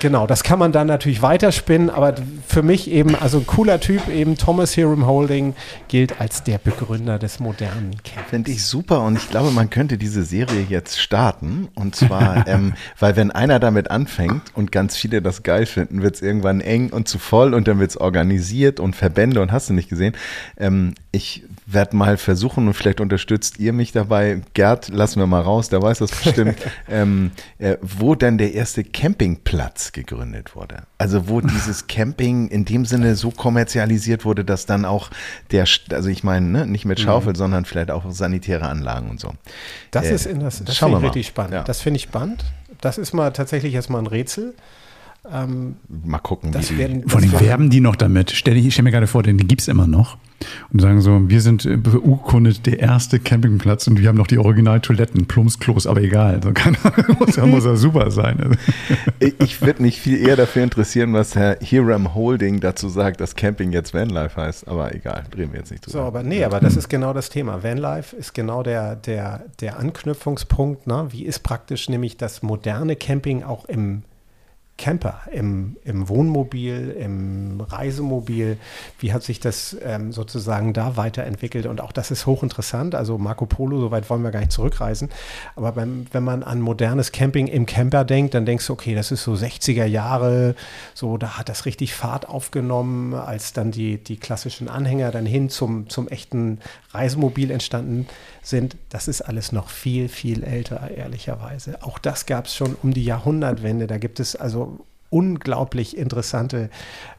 Genau, 0.00 0.26
das 0.26 0.42
kann 0.42 0.58
man 0.58 0.72
dann 0.72 0.86
natürlich 0.86 1.20
weiterspinnen, 1.20 1.90
aber 1.90 2.14
für 2.48 2.62
mich 2.62 2.90
eben, 2.90 3.14
also 3.14 3.36
ein 3.36 3.46
cooler 3.46 3.80
Typ, 3.80 4.08
eben 4.08 4.38
Thomas 4.38 4.72
Hiram 4.72 5.06
Holding 5.06 5.54
gilt 5.88 6.22
als 6.22 6.42
der 6.42 6.56
Begründer 6.56 7.18
des 7.18 7.38
modernen 7.38 7.90
Camps. 8.02 8.30
Finde 8.30 8.50
ich 8.50 8.64
super 8.64 9.02
und 9.02 9.18
ich 9.18 9.28
glaube, 9.28 9.50
man 9.50 9.68
könnte 9.68 9.98
diese 9.98 10.24
Serie 10.24 10.64
jetzt 10.66 10.98
starten 10.98 11.68
und 11.74 11.94
zwar, 11.94 12.46
ähm, 12.48 12.72
weil 12.98 13.14
wenn 13.16 13.30
einer 13.30 13.58
damit 13.60 13.90
anfängt 13.90 14.42
und 14.54 14.72
ganz 14.72 14.96
viele 14.96 15.20
das 15.20 15.42
geil 15.42 15.66
finden, 15.66 16.00
wird 16.00 16.14
es 16.14 16.22
irgendwann 16.22 16.62
eng 16.62 16.88
und 16.88 17.06
zu 17.06 17.18
voll 17.18 17.52
und 17.52 17.68
dann 17.68 17.78
wird 17.78 17.90
es 17.90 17.98
organisiert 17.98 18.80
und 18.80 18.96
Verbände 18.96 19.42
und 19.42 19.52
hast 19.52 19.68
du 19.68 19.74
nicht 19.74 19.90
gesehen. 19.90 20.16
Ähm, 20.56 20.94
ich 21.12 21.44
werde 21.72 21.96
mal 21.96 22.16
versuchen 22.16 22.66
und 22.66 22.74
vielleicht 22.74 23.00
unterstützt 23.00 23.58
ihr 23.58 23.72
mich 23.72 23.92
dabei. 23.92 24.40
Gerd, 24.54 24.88
lassen 24.88 25.20
wir 25.20 25.26
mal 25.26 25.40
raus, 25.40 25.68
der 25.68 25.82
weiß 25.82 25.98
das 25.98 26.10
bestimmt, 26.10 26.56
ähm, 26.88 27.30
äh, 27.58 27.76
wo 27.80 28.14
denn 28.14 28.38
der 28.38 28.54
erste 28.54 28.84
Campingplatz 28.84 29.92
gegründet 29.92 30.54
wurde. 30.54 30.82
Also 30.98 31.28
wo 31.28 31.40
dieses 31.40 31.86
Camping 31.86 32.48
in 32.48 32.64
dem 32.64 32.84
Sinne 32.84 33.14
so 33.14 33.30
kommerzialisiert 33.30 34.24
wurde, 34.24 34.44
dass 34.44 34.66
dann 34.66 34.84
auch 34.84 35.10
der, 35.50 35.66
also 35.90 36.08
ich 36.08 36.24
meine, 36.24 36.46
ne, 36.46 36.66
nicht 36.66 36.84
mit 36.84 37.00
Schaufel, 37.00 37.32
mhm. 37.32 37.36
sondern 37.36 37.64
vielleicht 37.64 37.90
auch 37.90 38.10
sanitäre 38.10 38.68
Anlagen 38.68 39.10
und 39.10 39.20
so. 39.20 39.32
Das 39.90 40.06
äh, 40.06 40.14
ist 40.14 40.26
in 40.26 40.40
das, 40.40 40.62
das 40.64 40.78
finde 40.78 40.98
ich 40.98 41.04
richtig 41.04 41.26
spannend. 41.26 41.54
Ja. 41.54 41.62
Das 41.62 41.80
finde 41.80 41.96
ich 41.98 42.04
spannend. 42.04 42.44
Das 42.80 42.98
ist 42.98 43.12
mal 43.12 43.30
tatsächlich 43.32 43.74
erstmal 43.74 44.02
ein 44.02 44.06
Rätsel. 44.06 44.54
Ähm, 45.30 45.76
mal 45.88 46.18
gucken, 46.18 46.54
wie 46.54 46.78
werden, 46.78 47.08
Vor 47.08 47.20
allem 47.20 47.40
werben 47.40 47.70
die 47.70 47.80
noch 47.80 47.96
damit. 47.96 48.30
Stell, 48.30 48.56
ich 48.56 48.72
stell 48.72 48.84
mir 48.84 48.90
gerade 48.90 49.06
vor, 49.06 49.22
den 49.22 49.36
gibt 49.36 49.60
es 49.60 49.68
immer 49.68 49.86
noch. 49.86 50.16
Und 50.72 50.80
sagen 50.80 51.00
so, 51.00 51.28
wir 51.28 51.40
sind 51.40 51.82
beurkundet 51.82 52.66
der 52.66 52.78
erste 52.80 53.18
Campingplatz 53.18 53.86
und 53.86 53.98
wir 53.98 54.08
haben 54.08 54.16
noch 54.16 54.26
die 54.26 54.38
Original-Toiletten, 54.38 55.26
Plumpsklos, 55.26 55.86
aber 55.86 56.02
egal. 56.02 56.36
Also 56.36 56.52
keine 56.52 56.76
Ahnung, 56.84 57.16
muss, 57.18 57.36
ja, 57.36 57.46
muss 57.46 57.64
ja 57.64 57.76
super 57.76 58.10
sein. 58.10 58.56
ich 59.38 59.60
würde 59.62 59.82
mich 59.82 60.00
viel 60.00 60.18
eher 60.18 60.36
dafür 60.36 60.62
interessieren, 60.62 61.12
was 61.12 61.34
Herr 61.34 61.58
Hiram 61.60 62.14
Holding 62.14 62.60
dazu 62.60 62.88
sagt, 62.88 63.20
dass 63.20 63.34
Camping 63.34 63.72
jetzt 63.72 63.94
Vanlife 63.94 64.40
heißt. 64.40 64.68
Aber 64.68 64.94
egal, 64.94 65.24
drehen 65.30 65.52
wir 65.52 65.60
jetzt 65.60 65.70
nicht 65.70 65.86
drüber. 65.86 65.98
So, 65.98 66.04
aber 66.04 66.22
nee, 66.22 66.44
aber 66.44 66.60
das 66.60 66.76
ist 66.76 66.88
genau 66.88 67.12
das 67.12 67.28
Thema. 67.28 67.62
Vanlife 67.62 68.16
ist 68.16 68.34
genau 68.34 68.62
der, 68.62 68.96
der, 68.96 69.44
der 69.60 69.78
Anknüpfungspunkt. 69.78 70.86
Ne? 70.86 71.08
Wie 71.10 71.24
ist 71.24 71.40
praktisch 71.40 71.88
nämlich 71.88 72.16
das 72.16 72.42
moderne 72.42 72.96
Camping 72.96 73.42
auch 73.42 73.64
im 73.66 74.02
Camper, 74.80 75.20
im, 75.30 75.76
im 75.84 76.08
Wohnmobil, 76.08 76.96
im 76.98 77.60
Reisemobil. 77.60 78.56
Wie 78.98 79.12
hat 79.12 79.22
sich 79.22 79.38
das 79.38 79.76
ähm, 79.84 80.10
sozusagen 80.10 80.72
da 80.72 80.96
weiterentwickelt? 80.96 81.66
Und 81.66 81.82
auch 81.82 81.92
das 81.92 82.10
ist 82.10 82.24
hochinteressant. 82.24 82.94
Also 82.94 83.18
Marco 83.18 83.44
Polo, 83.44 83.78
soweit 83.78 84.08
wollen 84.08 84.22
wir 84.22 84.30
gar 84.30 84.40
nicht 84.40 84.52
zurückreisen. 84.52 85.10
Aber 85.54 85.72
beim, 85.72 86.06
wenn 86.12 86.24
man 86.24 86.42
an 86.42 86.62
modernes 86.62 87.12
Camping 87.12 87.46
im 87.46 87.66
Camper 87.66 88.06
denkt, 88.06 88.32
dann 88.32 88.46
denkst 88.46 88.66
du, 88.68 88.72
okay, 88.72 88.94
das 88.94 89.12
ist 89.12 89.22
so 89.22 89.34
60er 89.34 89.84
Jahre, 89.84 90.54
so 90.94 91.18
da 91.18 91.36
hat 91.36 91.50
das 91.50 91.66
richtig 91.66 91.92
Fahrt 91.92 92.26
aufgenommen, 92.26 93.12
als 93.12 93.52
dann 93.52 93.72
die, 93.72 93.98
die 93.98 94.16
klassischen 94.16 94.68
Anhänger 94.68 95.10
dann 95.10 95.26
hin 95.26 95.50
zum, 95.50 95.90
zum 95.90 96.08
echten 96.08 96.58
Reisemobil 96.92 97.50
entstanden 97.50 98.06
sind. 98.42 98.76
Das 98.88 99.08
ist 99.08 99.20
alles 99.20 99.52
noch 99.52 99.68
viel, 99.68 100.08
viel 100.08 100.42
älter, 100.42 100.90
ehrlicherweise. 100.90 101.82
Auch 101.82 101.98
das 101.98 102.24
gab 102.24 102.46
es 102.46 102.54
schon 102.54 102.76
um 102.82 102.94
die 102.94 103.04
Jahrhundertwende. 103.04 103.86
Da 103.86 103.98
gibt 103.98 104.20
es 104.20 104.36
also 104.36 104.69
unglaublich 105.10 105.96
interessante 105.96 106.70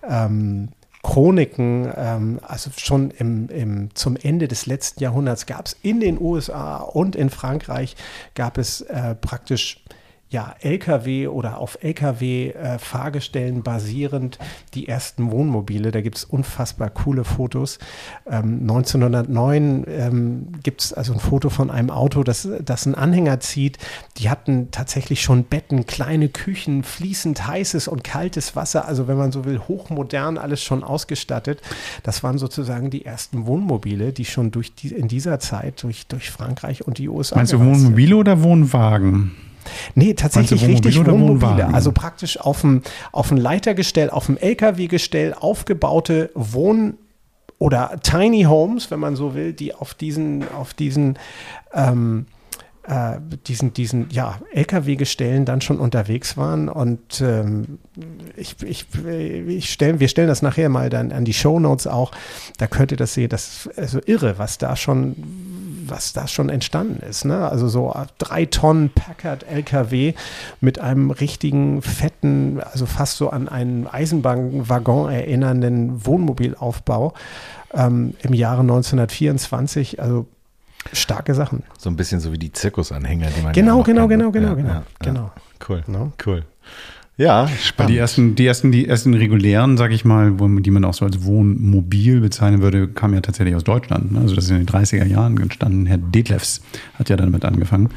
ähm, 0.08 0.70
Chroniken, 1.04 1.92
ähm, 1.96 2.40
also 2.44 2.70
schon 2.78 3.12
im, 3.12 3.50
im, 3.50 3.96
zum 3.96 4.18
Ende 4.18 4.48
des 4.48 4.66
letzten 4.66 5.02
Jahrhunderts 5.02 5.46
gab 5.46 5.66
es 5.66 5.76
in 5.82 6.00
den 6.00 6.22
USA 6.22 6.78
und 6.78 7.16
in 7.16 7.30
Frankreich 7.30 7.96
gab 8.36 8.58
es 8.58 8.82
äh, 8.82 9.16
praktisch 9.16 9.84
ja, 10.32 10.56
LKW 10.62 11.28
oder 11.28 11.58
auf 11.58 11.78
LKW-Fahrgestellen 11.82 13.58
äh, 13.58 13.62
basierend 13.62 14.40
die 14.74 14.88
ersten 14.88 15.30
Wohnmobile. 15.30 15.92
Da 15.92 16.00
gibt 16.00 16.18
es 16.18 16.24
unfassbar 16.24 16.90
coole 16.90 17.26
Fotos. 17.26 17.80
Ähm, 18.26 18.62
1909 18.62 19.84
ähm, 19.90 20.48
gibt 20.64 20.84
es 20.84 20.94
also 20.94 21.12
ein 21.12 21.20
Foto 21.20 21.50
von 21.50 21.70
einem 21.70 21.90
Auto, 21.90 22.24
das, 22.24 22.48
das 22.64 22.86
einen 22.86 22.96
Anhänger 22.96 23.42
zieht. 23.42 23.78
Die 24.18 24.30
hatten 24.30 24.72
tatsächlich 24.72 25.22
schon 25.22 25.44
Betten, 25.44 25.86
kleine 25.86 26.30
Küchen, 26.30 26.84
fließend 26.84 27.46
heißes 27.46 27.90
und 27.90 28.06
kaltes 28.06 28.56
Wasser. 28.56 28.88
Also 28.88 29.10
wenn 29.10 29.18
man 29.18 29.34
so 29.34 29.44
will, 29.44 29.60
hochmodern, 29.60 30.38
alles 30.38 30.64
schon 30.64 30.86
ausgestattet. 30.86 31.62
Das 32.04 32.24
waren 32.24 32.38
sozusagen 32.38 32.90
die 32.90 33.04
ersten 33.04 33.48
Wohnmobile, 33.48 34.14
die 34.14 34.24
schon 34.24 34.52
durch 34.52 34.74
die, 34.76 34.96
in 34.96 35.10
dieser 35.10 35.42
Zeit 35.42 35.84
durch, 35.84 36.08
durch 36.08 36.32
Frankreich 36.32 36.88
und 36.88 37.00
die 37.00 37.10
USA. 37.10 37.36
Meinst 37.36 37.52
du 37.52 37.60
Wohnmobile 37.60 38.16
oder 38.16 38.44
Wohnwagen? 38.44 39.51
Nee, 39.96 40.14
tatsächlich 40.14 40.66
richtig 40.66 40.98
Wohnmobile. 40.98 41.42
Wohnmobile. 41.42 41.74
Also 41.74 41.92
praktisch 41.92 42.40
auf 42.40 42.62
dem, 42.62 42.82
auf 43.12 43.30
dem 43.30 43.38
Leitergestell, 43.38 44.10
auf 44.10 44.28
dem 44.28 44.38
LKW-Gestell 44.38 45.34
aufgebaute 45.34 46.32
Wohn- 46.34 46.98
oder 47.58 48.00
Tiny 48.02 48.44
Homes, 48.44 48.90
wenn 48.90 49.00
man 49.00 49.16
so 49.16 49.36
will, 49.36 49.54
die 49.54 49.74
auf 49.76 49.94
diesen, 49.94 50.46
auf 50.52 50.74
diesen 50.74 51.20
ähm, 51.74 52.26
äh, 52.84 53.20
diesen, 53.48 53.74
diesen 53.74 54.10
ja, 54.10 54.40
LKW-Gestellen 54.52 55.46
dann 55.46 55.62
schon 55.62 55.80
unterwegs 55.80 56.36
waren. 56.36 56.68
Und 56.68 57.22
ähm, 57.22 57.78
ich, 58.36 58.56
ich, 58.64 58.88
ich 59.06 59.72
stell, 59.72 60.00
wir 60.00 60.08
stellen 60.08 60.28
das 60.28 60.42
nachher 60.42 60.70
mal 60.70 60.90
dann 60.90 61.12
an 61.12 61.24
die 61.24 61.34
Show 61.34 61.60
Notes 61.60 61.86
auch. 61.86 62.12
Da 62.58 62.68
könnt 62.68 62.92
ihr 62.92 62.98
das 62.98 63.14
sehen. 63.14 63.30
Das 63.30 63.68
ist 63.68 63.78
also 63.78 64.00
irre, 64.06 64.40
was 64.40 64.58
da 64.58 64.76
schon 64.76 65.16
was 65.88 66.14
da 66.14 66.28
schon 66.28 66.50
entstanden 66.50 67.02
ist. 67.08 67.26
Ne? 67.26 67.50
Also 67.50 67.68
so 67.68 67.94
drei 68.18 68.46
Tonnen 68.46 68.90
Packard 68.90 69.44
LKW 69.44 70.14
mit 70.60 70.80
einem 70.80 71.12
richtigen 71.12 71.82
fetten, 71.82 72.60
also 72.62 72.86
fast 72.86 73.18
so 73.18 73.30
an 73.30 73.50
einen 73.50 73.88
Eisenbahnwaggon 73.88 75.12
erinnernden 75.12 76.06
Wohnmobilaufbau 76.06 77.14
ähm, 77.74 78.16
im 78.22 78.34
Jahre 78.34 78.62
1924. 78.62 80.02
Also 80.02 80.28
starke 80.94 81.36
Sachen. 81.36 81.64
So 81.78 81.90
ein 81.90 81.96
bisschen 81.96 82.20
so 82.20 82.32
wie 82.32 82.38
die 82.38 82.52
Zirkusanhänger, 82.52 83.28
die 83.36 83.42
man 83.42 83.54
Genau, 83.54 83.84
genau, 83.84 84.08
genau, 84.08 84.32
genau, 84.32 84.56
genau, 84.56 84.70
ja, 84.70 84.84
genau. 85.00 85.32
Cool, 85.68 85.84
no? 85.88 86.12
cool. 86.26 86.44
Ja, 87.18 87.48
spannend. 87.62 87.92
Die 87.92 87.98
ersten, 87.98 88.36
die 88.36 88.48
ersten, 88.48 88.72
die 88.72 88.88
ersten 88.88 89.14
regulären, 89.14 89.78
sag 89.78 89.92
ich 89.92 90.06
mal, 90.06 90.40
wo, 90.40 90.48
die 90.48 90.72
man 90.72 90.86
auch 90.86 90.94
so 90.94 91.06
als 91.06 91.24
Wohnmobil 91.24 92.22
bezeichnen 92.22 92.62
würde, 92.62 92.88
kamen 92.88 93.14
ja 93.14 93.22
tatsächlich 93.22 93.56
aus 93.56 93.64
Deutschland. 93.64 94.14
Ne? 94.14 94.20
Also 94.20 94.34
das 94.34 94.46
ist 94.46 94.52
in 94.52 94.58
den 94.58 94.68
30er 94.68 95.06
Jahren 95.06 95.38
entstanden. 95.38 95.86
Herr 95.86 95.98
Detlefs 95.98 96.62
hat 96.96 97.10
ja 97.10 97.18
damit 97.18 97.46
angefangen. 97.46 97.90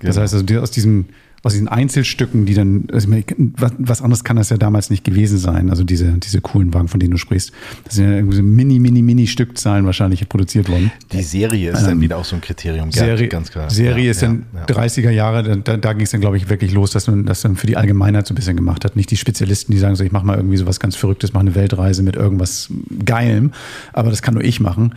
Das 0.00 0.14
genau. 0.14 0.22
heißt, 0.22 0.34
also 0.34 0.60
aus 0.60 0.70
diesem 0.70 1.06
aus 1.42 1.52
diesen 1.52 1.68
Einzelstücken, 1.68 2.44
die 2.44 2.54
dann, 2.54 2.88
also 2.92 3.08
was, 3.38 3.72
was 3.78 4.02
anderes 4.02 4.24
kann 4.24 4.36
das 4.36 4.50
ja 4.50 4.58
damals 4.58 4.90
nicht 4.90 5.04
gewesen 5.04 5.38
sein, 5.38 5.70
also 5.70 5.84
diese, 5.84 6.12
diese 6.18 6.40
coolen 6.42 6.74
Wagen, 6.74 6.88
von 6.88 7.00
denen 7.00 7.12
du 7.12 7.16
sprichst. 7.16 7.52
Das 7.84 7.94
sind 7.94 8.10
ja 8.10 8.16
irgendwie 8.16 8.36
so 8.36 8.42
mini, 8.42 8.78
mini, 8.78 9.00
mini 9.00 9.26
Stückzahlen 9.26 9.86
wahrscheinlich 9.86 10.28
produziert 10.28 10.68
worden. 10.68 10.92
Die 11.12 11.22
Serie 11.22 11.70
ist 11.70 11.80
ähm, 11.80 11.86
dann 11.86 12.00
wieder 12.02 12.18
auch 12.18 12.26
so 12.26 12.36
ein 12.36 12.42
Kriterium. 12.42 12.92
Serie, 12.92 13.28
ganz 13.28 13.50
klar. 13.50 13.70
Serie 13.70 14.04
ja, 14.04 14.10
ist 14.10 14.20
dann 14.22 14.44
ja, 14.54 14.64
30er 14.66 15.10
Jahre, 15.10 15.58
da, 15.58 15.76
da 15.78 15.92
ging 15.94 16.02
es 16.02 16.10
dann, 16.10 16.20
glaube 16.20 16.36
ich, 16.36 16.50
wirklich 16.50 16.72
los, 16.72 16.90
dass 16.90 17.06
man 17.06 17.24
das 17.24 17.40
dann 17.40 17.56
für 17.56 17.66
die 17.66 17.76
Allgemeinheit 17.76 18.26
so 18.26 18.34
ein 18.34 18.36
bisschen 18.36 18.56
gemacht 18.56 18.84
hat. 18.84 18.96
Nicht 18.96 19.10
die 19.10 19.16
Spezialisten, 19.16 19.72
die 19.72 19.78
sagen 19.78 19.96
so, 19.96 20.04
ich 20.04 20.12
mache 20.12 20.26
mal 20.26 20.36
irgendwie 20.36 20.58
so 20.58 20.66
was 20.66 20.78
ganz 20.78 20.96
Verrücktes, 20.96 21.32
mache 21.32 21.42
eine 21.42 21.54
Weltreise 21.54 22.02
mit 22.02 22.16
irgendwas 22.16 22.68
Geilem, 23.04 23.52
aber 23.94 24.10
das 24.10 24.20
kann 24.20 24.34
nur 24.34 24.44
ich 24.44 24.60
machen 24.60 24.94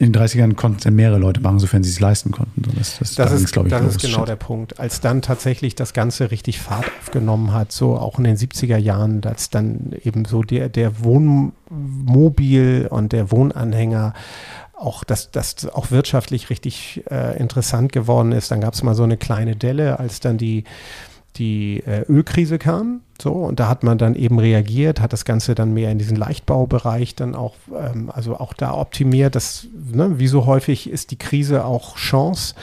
in 0.00 0.14
den 0.14 0.22
30ern 0.22 0.54
konnten 0.54 0.78
es 0.78 0.84
ja 0.84 0.90
mehrere 0.90 1.18
Leute 1.18 1.42
machen, 1.42 1.58
sofern 1.58 1.82
sie 1.82 1.90
es 1.90 2.00
leisten 2.00 2.30
konnten. 2.30 2.62
das, 2.74 2.98
das, 2.98 3.16
das 3.16 3.32
ist, 3.32 3.52
glaube 3.52 3.68
ich, 3.68 3.74
das 3.74 3.96
ist 3.96 4.00
genau 4.00 4.24
der 4.24 4.36
Punkt. 4.36 4.80
Als 4.80 5.02
dann 5.02 5.20
tatsächlich 5.20 5.74
das 5.74 5.92
Ganze 5.92 6.30
richtig 6.30 6.58
Fahrt 6.58 6.86
aufgenommen 7.00 7.52
hat, 7.52 7.70
so 7.70 7.98
auch 7.98 8.16
in 8.16 8.24
den 8.24 8.38
70er 8.38 8.78
Jahren, 8.78 9.22
als 9.24 9.50
dann 9.50 9.94
eben 10.02 10.24
so 10.24 10.42
der, 10.42 10.70
der 10.70 11.04
Wohnmobil 11.04 12.88
und 12.90 13.12
der 13.12 13.30
Wohnanhänger 13.30 14.14
auch, 14.74 15.04
dass 15.04 15.30
das 15.32 15.68
auch 15.68 15.90
wirtschaftlich 15.90 16.48
richtig 16.48 17.02
äh, 17.10 17.38
interessant 17.38 17.92
geworden 17.92 18.32
ist. 18.32 18.50
Dann 18.50 18.62
gab 18.62 18.72
es 18.72 18.82
mal 18.82 18.94
so 18.94 19.02
eine 19.02 19.18
kleine 19.18 19.54
Delle, 19.54 19.98
als 19.98 20.20
dann 20.20 20.38
die 20.38 20.64
die 21.36 21.82
äh, 21.86 22.04
Ölkrise 22.08 22.58
kam. 22.58 23.00
So, 23.20 23.32
und 23.32 23.60
da 23.60 23.68
hat 23.68 23.82
man 23.82 23.98
dann 23.98 24.14
eben 24.14 24.38
reagiert, 24.38 25.00
hat 25.00 25.12
das 25.12 25.24
Ganze 25.24 25.54
dann 25.54 25.74
mehr 25.74 25.90
in 25.90 25.98
diesen 25.98 26.16
Leichtbaubereich 26.16 27.14
dann 27.14 27.34
auch, 27.34 27.54
ähm, 27.76 28.10
also 28.10 28.38
auch 28.38 28.54
da 28.54 28.74
optimiert. 28.74 29.34
Das, 29.34 29.66
ne, 29.92 30.18
wie 30.18 30.28
so 30.28 30.46
häufig 30.46 30.88
ist 30.88 31.10
die 31.10 31.18
Krise 31.18 31.64
auch 31.64 31.96
Chance, 31.96 32.54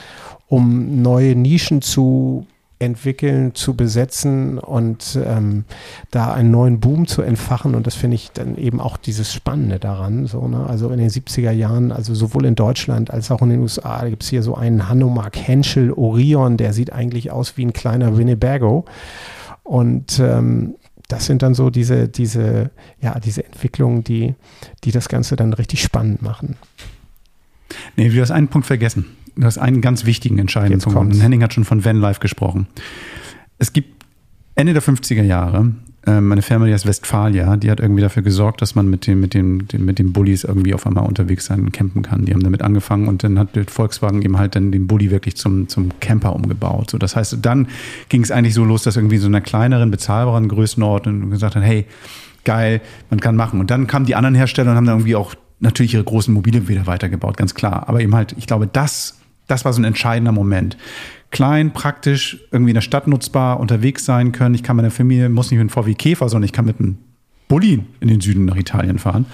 um 0.48 1.02
neue 1.02 1.36
Nischen 1.36 1.82
zu 1.82 2.46
entwickeln, 2.78 3.54
zu 3.54 3.74
besetzen 3.74 4.58
und 4.58 5.18
ähm, 5.24 5.64
da 6.10 6.32
einen 6.32 6.50
neuen 6.50 6.80
Boom 6.80 7.06
zu 7.06 7.22
entfachen. 7.22 7.74
Und 7.74 7.86
das 7.86 7.94
finde 7.94 8.14
ich 8.14 8.30
dann 8.32 8.56
eben 8.56 8.80
auch 8.80 8.96
dieses 8.96 9.32
Spannende 9.32 9.78
daran. 9.78 10.26
So, 10.26 10.46
ne? 10.46 10.64
Also 10.66 10.90
in 10.90 10.98
den 10.98 11.10
70er 11.10 11.50
Jahren, 11.50 11.90
also 11.90 12.14
sowohl 12.14 12.44
in 12.46 12.54
Deutschland 12.54 13.10
als 13.10 13.30
auch 13.30 13.42
in 13.42 13.50
den 13.50 13.60
USA, 13.60 14.06
gibt 14.06 14.22
es 14.22 14.28
hier 14.28 14.42
so 14.42 14.54
einen 14.54 14.88
Hanomag 14.88 15.32
Henschel 15.34 15.92
Orion, 15.92 16.56
der 16.56 16.72
sieht 16.72 16.92
eigentlich 16.92 17.30
aus 17.32 17.56
wie 17.56 17.64
ein 17.64 17.72
kleiner 17.72 18.16
Winnebago. 18.16 18.84
Und 19.64 20.20
ähm, 20.20 20.76
das 21.08 21.26
sind 21.26 21.42
dann 21.42 21.54
so 21.54 21.70
diese, 21.70 22.08
diese, 22.08 22.70
ja, 23.00 23.18
diese 23.18 23.44
Entwicklungen, 23.44 24.04
die, 24.04 24.34
die 24.84 24.92
das 24.92 25.08
Ganze 25.08 25.36
dann 25.36 25.52
richtig 25.52 25.82
spannend 25.82 26.22
machen. 26.22 26.56
Nee, 27.96 28.08
du 28.08 28.20
hast 28.20 28.30
einen 28.30 28.48
Punkt 28.48 28.66
vergessen. 28.66 29.17
Du 29.38 29.46
hast 29.46 29.58
einen 29.58 29.80
ganz 29.80 30.04
wichtigen, 30.04 30.38
entscheidenden 30.38 30.80
Punkt. 30.80 31.14
Und 31.14 31.20
Henning 31.20 31.42
hat 31.42 31.54
schon 31.54 31.64
von 31.64 31.84
Vanlife 31.84 32.20
gesprochen. 32.20 32.66
Es 33.58 33.72
gibt 33.72 34.04
Ende 34.56 34.72
der 34.72 34.82
50er 34.82 35.22
Jahre 35.22 35.72
ähm, 36.06 36.32
eine 36.32 36.42
Firma, 36.42 36.66
die 36.66 36.72
heißt 36.72 36.86
Westfalia, 36.86 37.56
die 37.56 37.70
hat 37.70 37.80
irgendwie 37.80 38.00
dafür 38.00 38.22
gesorgt, 38.22 38.62
dass 38.62 38.74
man 38.74 38.88
mit 38.88 39.06
den, 39.06 39.20
mit 39.20 39.34
den, 39.34 39.68
mit 39.78 39.98
den 39.98 40.12
Bullies 40.12 40.44
irgendwie 40.44 40.74
auf 40.74 40.86
einmal 40.86 41.04
unterwegs 41.04 41.46
sein 41.46 41.60
und 41.60 41.72
campen 41.72 42.02
kann. 42.02 42.24
Die 42.24 42.32
haben 42.32 42.42
damit 42.42 42.62
angefangen 42.62 43.08
und 43.08 43.22
dann 43.22 43.38
hat 43.38 43.50
Volkswagen 43.68 44.22
eben 44.22 44.38
halt 44.38 44.56
dann 44.56 44.72
den 44.72 44.86
Bulli 44.86 45.10
wirklich 45.10 45.36
zum, 45.36 45.68
zum 45.68 45.90
Camper 46.00 46.34
umgebaut. 46.34 46.90
So, 46.90 46.98
das 46.98 47.14
heißt, 47.14 47.38
dann 47.42 47.68
ging 48.08 48.22
es 48.22 48.30
eigentlich 48.30 48.54
so 48.54 48.64
los, 48.64 48.82
dass 48.82 48.96
irgendwie 48.96 49.18
so 49.18 49.26
einer 49.26 49.40
kleineren, 49.40 49.90
bezahlbaren 49.90 50.48
Größenordnung 50.48 51.30
gesagt 51.30 51.56
hat, 51.56 51.62
hey, 51.62 51.86
geil, 52.44 52.80
man 53.10 53.20
kann 53.20 53.36
machen. 53.36 53.60
Und 53.60 53.70
dann 53.70 53.86
kamen 53.86 54.06
die 54.06 54.14
anderen 54.14 54.34
Hersteller 54.34 54.70
und 54.70 54.76
haben 54.76 54.86
dann 54.86 54.96
irgendwie 54.96 55.16
auch 55.16 55.34
natürlich 55.60 55.94
ihre 55.94 56.04
großen 56.04 56.32
Mobile 56.32 56.68
wieder 56.68 56.86
weitergebaut, 56.86 57.36
ganz 57.36 57.54
klar. 57.54 57.88
Aber 57.88 58.00
eben 58.00 58.14
halt, 58.14 58.34
ich 58.38 58.46
glaube, 58.46 58.66
das 58.66 59.18
das 59.48 59.64
war 59.64 59.72
so 59.72 59.80
ein 59.80 59.84
entscheidender 59.84 60.32
Moment. 60.32 60.76
Klein, 61.30 61.72
praktisch, 61.72 62.38
irgendwie 62.52 62.70
in 62.70 62.76
der 62.76 62.80
Stadt 62.80 63.06
nutzbar, 63.06 63.60
unterwegs 63.60 64.04
sein 64.04 64.32
können. 64.32 64.54
Ich 64.54 64.62
kann 64.62 64.78
der 64.78 64.90
Familie, 64.90 65.28
muss 65.28 65.50
nicht 65.50 65.58
mit 65.58 65.70
einem 65.72 65.84
VW 65.84 65.94
Käfer, 65.94 66.28
sondern 66.28 66.46
ich 66.46 66.52
kann 66.52 66.64
mit 66.64 66.78
einem 66.78 66.98
Bulli 67.48 67.82
in 68.00 68.08
den 68.08 68.20
Süden 68.20 68.44
nach 68.44 68.56
Italien 68.56 68.98
fahren. 68.98 69.24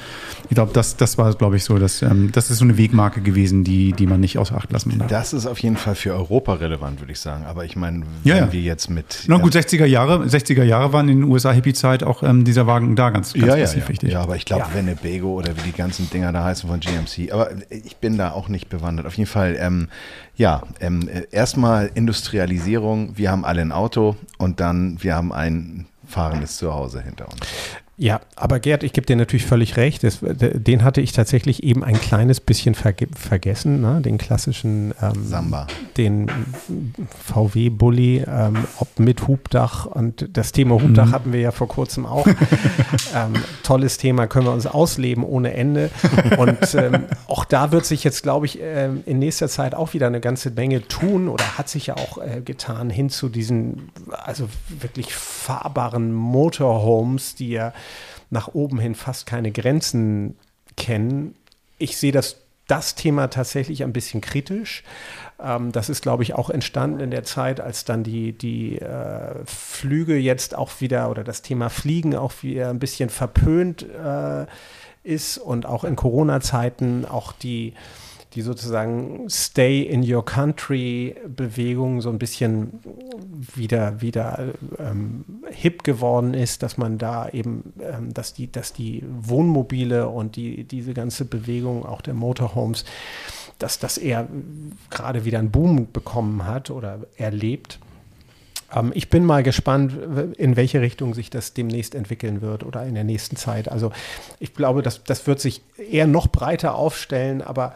Ich 0.48 0.54
glaube, 0.54 0.72
das, 0.72 0.96
das 0.96 1.18
war, 1.18 1.34
glaube 1.34 1.56
ich, 1.56 1.64
so, 1.64 1.78
dass, 1.78 2.00
ähm, 2.02 2.30
das 2.32 2.50
ist 2.50 2.58
so 2.58 2.64
eine 2.64 2.78
Wegmarke 2.78 3.20
gewesen, 3.20 3.64
die, 3.64 3.92
die 3.92 4.06
man 4.06 4.20
nicht 4.20 4.38
außer 4.38 4.56
Acht 4.56 4.70
lassen 4.72 4.96
darf. 4.98 5.08
Das 5.08 5.32
ist 5.32 5.46
auf 5.46 5.58
jeden 5.58 5.76
Fall 5.76 5.96
für 5.96 6.14
Europa 6.14 6.54
relevant, 6.54 7.00
würde 7.00 7.12
ich 7.12 7.18
sagen. 7.18 7.44
Aber 7.44 7.64
ich 7.64 7.74
meine, 7.74 8.00
wenn 8.00 8.06
ja, 8.22 8.36
ja. 8.36 8.52
wir 8.52 8.60
jetzt 8.60 8.88
mit. 8.88 9.24
Na 9.26 9.38
gut, 9.38 9.54
60er 9.54 9.84
Jahre, 9.84 10.24
60er 10.24 10.62
Jahre 10.62 10.92
waren 10.92 11.08
in 11.08 11.20
den 11.20 11.30
USA 11.30 11.50
Hippie-Zeit 11.50 12.04
auch 12.04 12.22
ähm, 12.22 12.44
dieser 12.44 12.66
Wagen 12.66 12.94
da 12.94 13.10
ganz, 13.10 13.32
ganz 13.32 13.46
ja, 13.46 13.56
ja, 13.56 13.66
ja. 13.66 13.88
wichtig. 13.88 14.12
Ja, 14.12 14.22
aber 14.22 14.36
ich 14.36 14.44
glaube, 14.44 14.66
ja. 14.68 14.74
Winnebago 14.74 15.34
oder 15.34 15.56
wie 15.56 15.62
die 15.70 15.76
ganzen 15.76 16.08
Dinger 16.08 16.32
da 16.32 16.44
heißen 16.44 16.68
von 16.68 16.78
GMC. 16.78 17.32
Aber 17.32 17.50
ich 17.70 17.96
bin 17.96 18.16
da 18.16 18.30
auch 18.30 18.48
nicht 18.48 18.68
bewandert. 18.68 19.06
Auf 19.06 19.14
jeden 19.14 19.28
Fall, 19.28 19.56
ähm, 19.58 19.88
ja, 20.36 20.62
ähm, 20.80 21.08
erstmal 21.32 21.90
Industrialisierung. 21.94 23.16
Wir 23.16 23.32
haben 23.32 23.44
alle 23.44 23.60
ein 23.60 23.72
Auto 23.72 24.16
und 24.38 24.60
dann 24.60 24.98
wir 25.02 25.16
haben 25.16 25.32
ein 25.32 25.86
fahrendes 26.06 26.56
Zuhause 26.58 27.02
hinter 27.02 27.26
uns. 27.26 27.40
Ja, 27.96 28.20
aber 28.34 28.58
Gerd, 28.58 28.82
ich 28.82 28.92
gebe 28.92 29.06
dir 29.06 29.14
natürlich 29.14 29.46
völlig 29.46 29.76
recht. 29.76 30.02
Das, 30.02 30.18
den 30.20 30.82
hatte 30.82 31.00
ich 31.00 31.12
tatsächlich 31.12 31.62
eben 31.62 31.84
ein 31.84 32.00
kleines 32.00 32.40
bisschen 32.40 32.74
verge 32.74 33.06
vergessen, 33.14 33.80
ne? 33.80 34.00
den 34.00 34.18
klassischen 34.18 34.92
ähm, 35.00 35.24
Samba. 35.24 35.68
Den 35.96 36.28
VW-Bully, 37.22 38.24
ähm, 38.26 38.64
ob 38.78 38.98
mit 38.98 39.28
Hubdach. 39.28 39.86
Und 39.86 40.28
das 40.32 40.50
Thema 40.50 40.74
Hubdach 40.82 41.06
mhm. 41.06 41.12
hatten 41.12 41.32
wir 41.32 41.40
ja 41.40 41.52
vor 41.52 41.68
kurzem 41.68 42.04
auch. 42.04 42.26
ähm, 43.14 43.34
tolles 43.62 43.96
Thema, 43.96 44.26
können 44.26 44.46
wir 44.46 44.52
uns 44.52 44.66
ausleben 44.66 45.22
ohne 45.22 45.54
Ende. 45.54 45.90
Und 46.36 46.74
ähm, 46.74 47.04
auch 47.28 47.44
da 47.44 47.70
wird 47.70 47.86
sich 47.86 48.02
jetzt, 48.02 48.24
glaube 48.24 48.46
ich, 48.46 48.58
ähm, 48.60 49.04
in 49.06 49.20
nächster 49.20 49.48
Zeit 49.48 49.72
auch 49.76 49.94
wieder 49.94 50.08
eine 50.08 50.20
ganze 50.20 50.50
Menge 50.50 50.88
tun 50.88 51.28
oder 51.28 51.58
hat 51.58 51.68
sich 51.68 51.86
ja 51.86 51.96
auch 51.96 52.18
äh, 52.18 52.40
getan 52.40 52.90
hin 52.90 53.08
zu 53.08 53.28
diesen, 53.28 53.90
also 54.10 54.48
wirklich 54.80 55.14
fahrbaren 55.14 56.12
Motorhomes, 56.12 57.36
die 57.36 57.50
ja 57.50 57.72
nach 58.34 58.48
oben 58.48 58.78
hin 58.78 58.94
fast 58.94 59.26
keine 59.26 59.52
Grenzen 59.52 60.36
kennen. 60.76 61.36
Ich 61.78 61.96
sehe 61.96 62.12
das, 62.12 62.40
das 62.66 62.96
Thema 62.96 63.28
tatsächlich 63.28 63.84
ein 63.84 63.92
bisschen 63.92 64.20
kritisch. 64.20 64.82
Ähm, 65.40 65.70
das 65.70 65.88
ist, 65.88 66.02
glaube 66.02 66.24
ich, 66.24 66.34
auch 66.34 66.50
entstanden 66.50 67.00
in 67.00 67.10
der 67.12 67.22
Zeit, 67.22 67.60
als 67.60 67.84
dann 67.84 68.02
die, 68.02 68.32
die 68.32 68.80
äh, 68.80 69.44
Flüge 69.46 70.16
jetzt 70.16 70.54
auch 70.54 70.80
wieder 70.80 71.10
oder 71.10 71.22
das 71.22 71.42
Thema 71.42 71.70
Fliegen 71.70 72.16
auch 72.16 72.32
wieder 72.42 72.70
ein 72.70 72.80
bisschen 72.80 73.08
verpönt 73.08 73.82
äh, 73.82 74.46
ist 75.04 75.38
und 75.38 75.64
auch 75.64 75.84
in 75.84 75.94
Corona-Zeiten 75.94 77.04
auch 77.04 77.32
die 77.32 77.72
die 78.34 78.42
sozusagen 78.42 79.28
Stay 79.30 79.82
in 79.82 80.02
Your 80.02 80.24
Country 80.24 81.14
Bewegung 81.28 82.00
so 82.00 82.10
ein 82.10 82.18
bisschen 82.18 82.80
wieder, 83.54 84.00
wieder 84.00 84.54
ähm, 84.78 85.24
hip 85.50 85.84
geworden 85.84 86.34
ist, 86.34 86.62
dass 86.62 86.76
man 86.76 86.98
da 86.98 87.28
eben, 87.28 87.72
ähm, 87.80 88.12
dass, 88.12 88.34
die, 88.34 88.50
dass 88.50 88.72
die 88.72 89.04
Wohnmobile 89.06 90.08
und 90.08 90.36
die, 90.36 90.64
diese 90.64 90.94
ganze 90.94 91.24
Bewegung 91.24 91.86
auch 91.86 92.02
der 92.02 92.14
Motorhomes, 92.14 92.84
dass 93.58 93.78
das 93.78 93.98
eher 93.98 94.26
gerade 94.90 95.24
wieder 95.24 95.38
einen 95.38 95.52
Boom 95.52 95.92
bekommen 95.92 96.44
hat 96.44 96.70
oder 96.70 97.00
erlebt. 97.16 97.78
Ähm, 98.74 98.90
ich 98.94 99.10
bin 99.10 99.24
mal 99.24 99.42
gespannt, 99.44 99.92
in 100.36 100.56
welche 100.56 100.80
Richtung 100.80 101.14
sich 101.14 101.30
das 101.30 101.54
demnächst 101.54 101.94
entwickeln 101.94 102.42
wird 102.42 102.64
oder 102.64 102.84
in 102.84 102.94
der 102.94 103.04
nächsten 103.04 103.36
Zeit. 103.36 103.70
Also 103.70 103.92
ich 104.40 104.54
glaube, 104.54 104.82
das, 104.82 105.04
das 105.04 105.26
wird 105.26 105.40
sich 105.40 105.62
eher 105.76 106.06
noch 106.06 106.26
breiter 106.26 106.74
aufstellen, 106.74 107.42
aber 107.42 107.74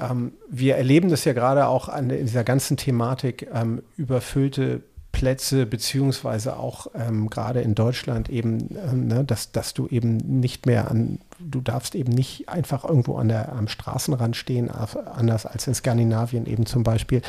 ähm, 0.00 0.32
wir 0.48 0.76
erleben 0.76 1.08
das 1.08 1.24
ja 1.24 1.32
gerade 1.32 1.68
auch 1.68 1.88
an 1.88 2.10
in 2.10 2.26
dieser 2.26 2.44
ganzen 2.44 2.76
Thematik 2.76 3.48
ähm, 3.52 3.82
überfüllte 3.96 4.82
Plätze, 5.12 5.66
beziehungsweise 5.66 6.56
auch 6.56 6.88
ähm, 6.94 7.28
gerade 7.28 7.60
in 7.60 7.74
Deutschland 7.74 8.28
eben, 8.28 8.76
ähm, 8.76 9.08
ne, 9.08 9.24
dass, 9.24 9.50
dass 9.52 9.74
du 9.74 9.88
eben 9.88 10.18
nicht 10.18 10.66
mehr 10.66 10.90
an, 10.90 11.18
du 11.40 11.60
darfst 11.60 11.94
eben 11.94 12.12
nicht 12.12 12.48
einfach 12.48 12.84
irgendwo 12.84 13.16
an 13.16 13.28
der, 13.28 13.52
am 13.52 13.68
Straßenrand 13.68 14.36
stehen, 14.36 14.70
anders 14.70 15.46
als 15.46 15.66
in 15.66 15.74
Skandinavien 15.74 16.46
eben 16.46 16.66
zum 16.66 16.84
Beispiel. 16.84 17.22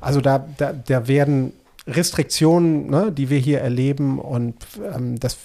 Also 0.00 0.20
da, 0.20 0.46
da, 0.56 0.72
da 0.72 1.08
werden 1.08 1.52
Restriktionen, 1.88 2.90
ne, 2.90 3.12
die 3.12 3.30
wir 3.30 3.38
hier 3.38 3.60
erleben. 3.60 4.18
Und 4.18 4.56
ähm, 4.94 5.18
das 5.18 5.38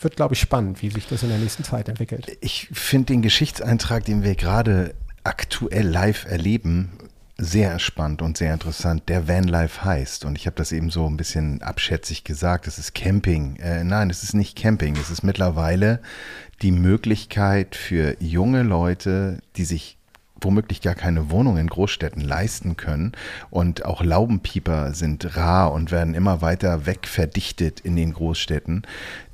wird, 0.00 0.16
glaube 0.16 0.34
ich, 0.34 0.40
spannend, 0.40 0.82
wie 0.82 0.90
sich 0.90 1.06
das 1.08 1.22
in 1.22 1.30
der 1.30 1.38
nächsten 1.38 1.64
Zeit 1.64 1.88
entwickelt. 1.88 2.36
Ich 2.40 2.68
finde 2.72 3.06
den 3.06 3.22
Geschichtseintrag, 3.22 4.04
den 4.04 4.22
wir 4.22 4.34
gerade 4.34 4.94
aktuell 5.26 5.86
live 5.86 6.24
erleben, 6.26 6.92
sehr 7.38 7.78
spannend 7.78 8.22
und 8.22 8.38
sehr 8.38 8.54
interessant, 8.54 9.08
der 9.08 9.28
Vanlife 9.28 9.84
heißt. 9.84 10.24
Und 10.24 10.38
ich 10.38 10.46
habe 10.46 10.56
das 10.56 10.72
eben 10.72 10.90
so 10.90 11.06
ein 11.06 11.18
bisschen 11.18 11.60
abschätzig 11.60 12.24
gesagt, 12.24 12.66
es 12.66 12.78
ist 12.78 12.94
Camping. 12.94 13.56
Äh, 13.56 13.84
nein, 13.84 14.08
es 14.08 14.22
ist 14.22 14.34
nicht 14.34 14.56
Camping. 14.56 14.96
Es 14.96 15.10
ist 15.10 15.22
mittlerweile 15.22 16.00
die 16.62 16.72
Möglichkeit 16.72 17.76
für 17.76 18.16
junge 18.20 18.62
Leute, 18.62 19.40
die 19.56 19.66
sich 19.66 19.98
womöglich 20.40 20.80
gar 20.80 20.94
keine 20.94 21.30
Wohnung 21.30 21.56
in 21.58 21.66
Großstädten 21.66 22.22
leisten 22.22 22.76
können. 22.76 23.12
Und 23.50 23.84
auch 23.84 24.02
Laubenpieper 24.02 24.94
sind 24.94 25.36
rar 25.36 25.72
und 25.72 25.90
werden 25.90 26.14
immer 26.14 26.40
weiter 26.40 26.86
wegverdichtet 26.86 27.80
in 27.80 27.96
den 27.96 28.12
Großstädten, 28.12 28.82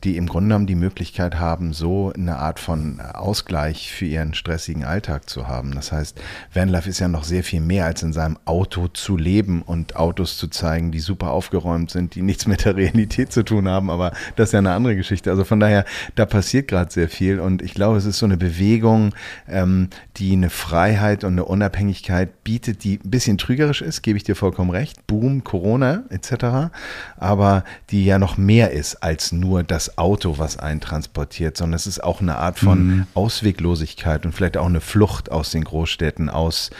die 0.04 0.16
im 0.16 0.26
Grunde 0.26 0.48
genommen 0.48 0.66
die 0.66 0.74
Möglichkeit 0.74 1.38
haben, 1.38 1.72
so 1.72 2.12
eine 2.12 2.36
Art 2.36 2.58
von 2.58 3.00
Ausgleich 3.00 3.92
für 3.92 4.06
ihren 4.06 4.34
stressigen 4.34 4.84
Alltag 4.84 5.30
zu 5.30 5.46
haben. 5.46 5.74
Das 5.74 5.92
heißt, 5.92 6.20
Vanlife 6.52 6.88
ist 6.88 6.98
ja 6.98 7.08
noch 7.08 7.24
sehr 7.24 7.44
viel 7.44 7.60
mehr 7.60 7.84
als 7.84 8.02
in 8.02 8.12
seinem 8.12 8.38
Auto 8.44 8.88
zu 8.88 9.16
leben 9.16 9.62
und 9.62 9.96
Autos 9.96 10.36
zu 10.38 10.48
zeigen, 10.48 10.90
die 10.90 11.00
super 11.00 11.30
aufgeräumt 11.30 11.90
sind, 11.90 12.14
die 12.14 12.22
nichts 12.22 12.46
mit 12.46 12.64
der 12.64 12.76
Realität 12.76 13.32
zu 13.32 13.44
tun 13.44 13.68
haben, 13.68 13.90
aber 13.90 14.12
das 14.36 14.48
ist 14.48 14.52
ja 14.52 14.58
eine 14.58 14.72
andere 14.72 14.96
Geschichte. 14.96 15.30
Also 15.30 15.44
von 15.44 15.60
daher, 15.60 15.84
da 16.16 16.26
passiert 16.26 16.68
gerade 16.68 16.92
sehr 16.92 17.08
viel 17.08 17.38
und 17.38 17.62
ich 17.62 17.74
glaube, 17.74 17.98
es 17.98 18.04
ist 18.04 18.18
so 18.18 18.26
eine 18.26 18.36
Bewegung, 18.36 19.14
ähm, 19.48 19.88
die 20.16 20.32
eine 20.32 20.50
Freiheit 20.50 21.24
und 21.24 21.32
eine 21.32 21.44
Unabhängigkeit 21.44 22.42
bietet, 22.42 22.82
die 22.82 22.98
ein 23.04 23.10
bisschen 23.10 23.38
trügerisch 23.38 23.82
ist, 23.82 24.02
gebe 24.02 24.16
ich 24.16 24.24
dir 24.24 24.34
vollkommen 24.34 24.70
recht. 24.70 25.06
Boom, 25.06 25.44
Corona 25.44 26.02
etc. 26.10 26.72
Aber 27.16 27.64
die 27.90 28.04
ja 28.04 28.18
noch 28.18 28.36
mehr 28.36 28.72
ist 28.72 29.02
als 29.02 29.32
nur 29.32 29.62
das 29.62 29.91
Auto, 29.96 30.38
was 30.38 30.58
einen 30.58 30.80
transportiert, 30.80 31.56
sondern 31.56 31.76
es 31.76 31.86
ist 31.86 32.02
auch 32.02 32.20
eine 32.20 32.36
Art 32.36 32.58
von 32.58 32.86
mhm. 32.86 33.06
Ausweglosigkeit 33.14 34.24
und 34.24 34.32
vielleicht 34.32 34.56
auch 34.56 34.66
eine 34.66 34.80
Flucht 34.80 35.30
aus 35.30 35.50
den 35.50 35.64
Großstädten, 35.64 36.28
aus 36.28 36.70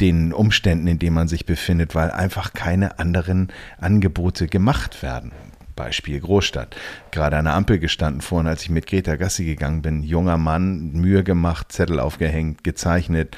den 0.00 0.32
Umständen, 0.32 0.86
in 0.86 0.98
denen 0.98 1.14
man 1.14 1.28
sich 1.28 1.46
befindet, 1.46 1.94
weil 1.94 2.10
einfach 2.10 2.52
keine 2.52 2.98
anderen 2.98 3.48
Angebote 3.78 4.46
gemacht 4.48 5.02
werden. 5.02 5.32
Beispiel 5.76 6.20
Großstadt. 6.20 6.76
Gerade 7.10 7.38
an 7.38 7.46
der 7.46 7.54
Ampel 7.54 7.78
gestanden 7.78 8.20
vorhin, 8.20 8.46
als 8.46 8.62
ich 8.62 8.70
mit 8.70 8.86
Greta 8.86 9.16
Gassi 9.16 9.44
gegangen 9.44 9.82
bin. 9.82 10.02
Junger 10.02 10.36
Mann, 10.36 10.92
Mühe 10.92 11.24
gemacht, 11.24 11.72
Zettel 11.72 11.98
aufgehängt, 11.98 12.62
gezeichnet 12.62 13.36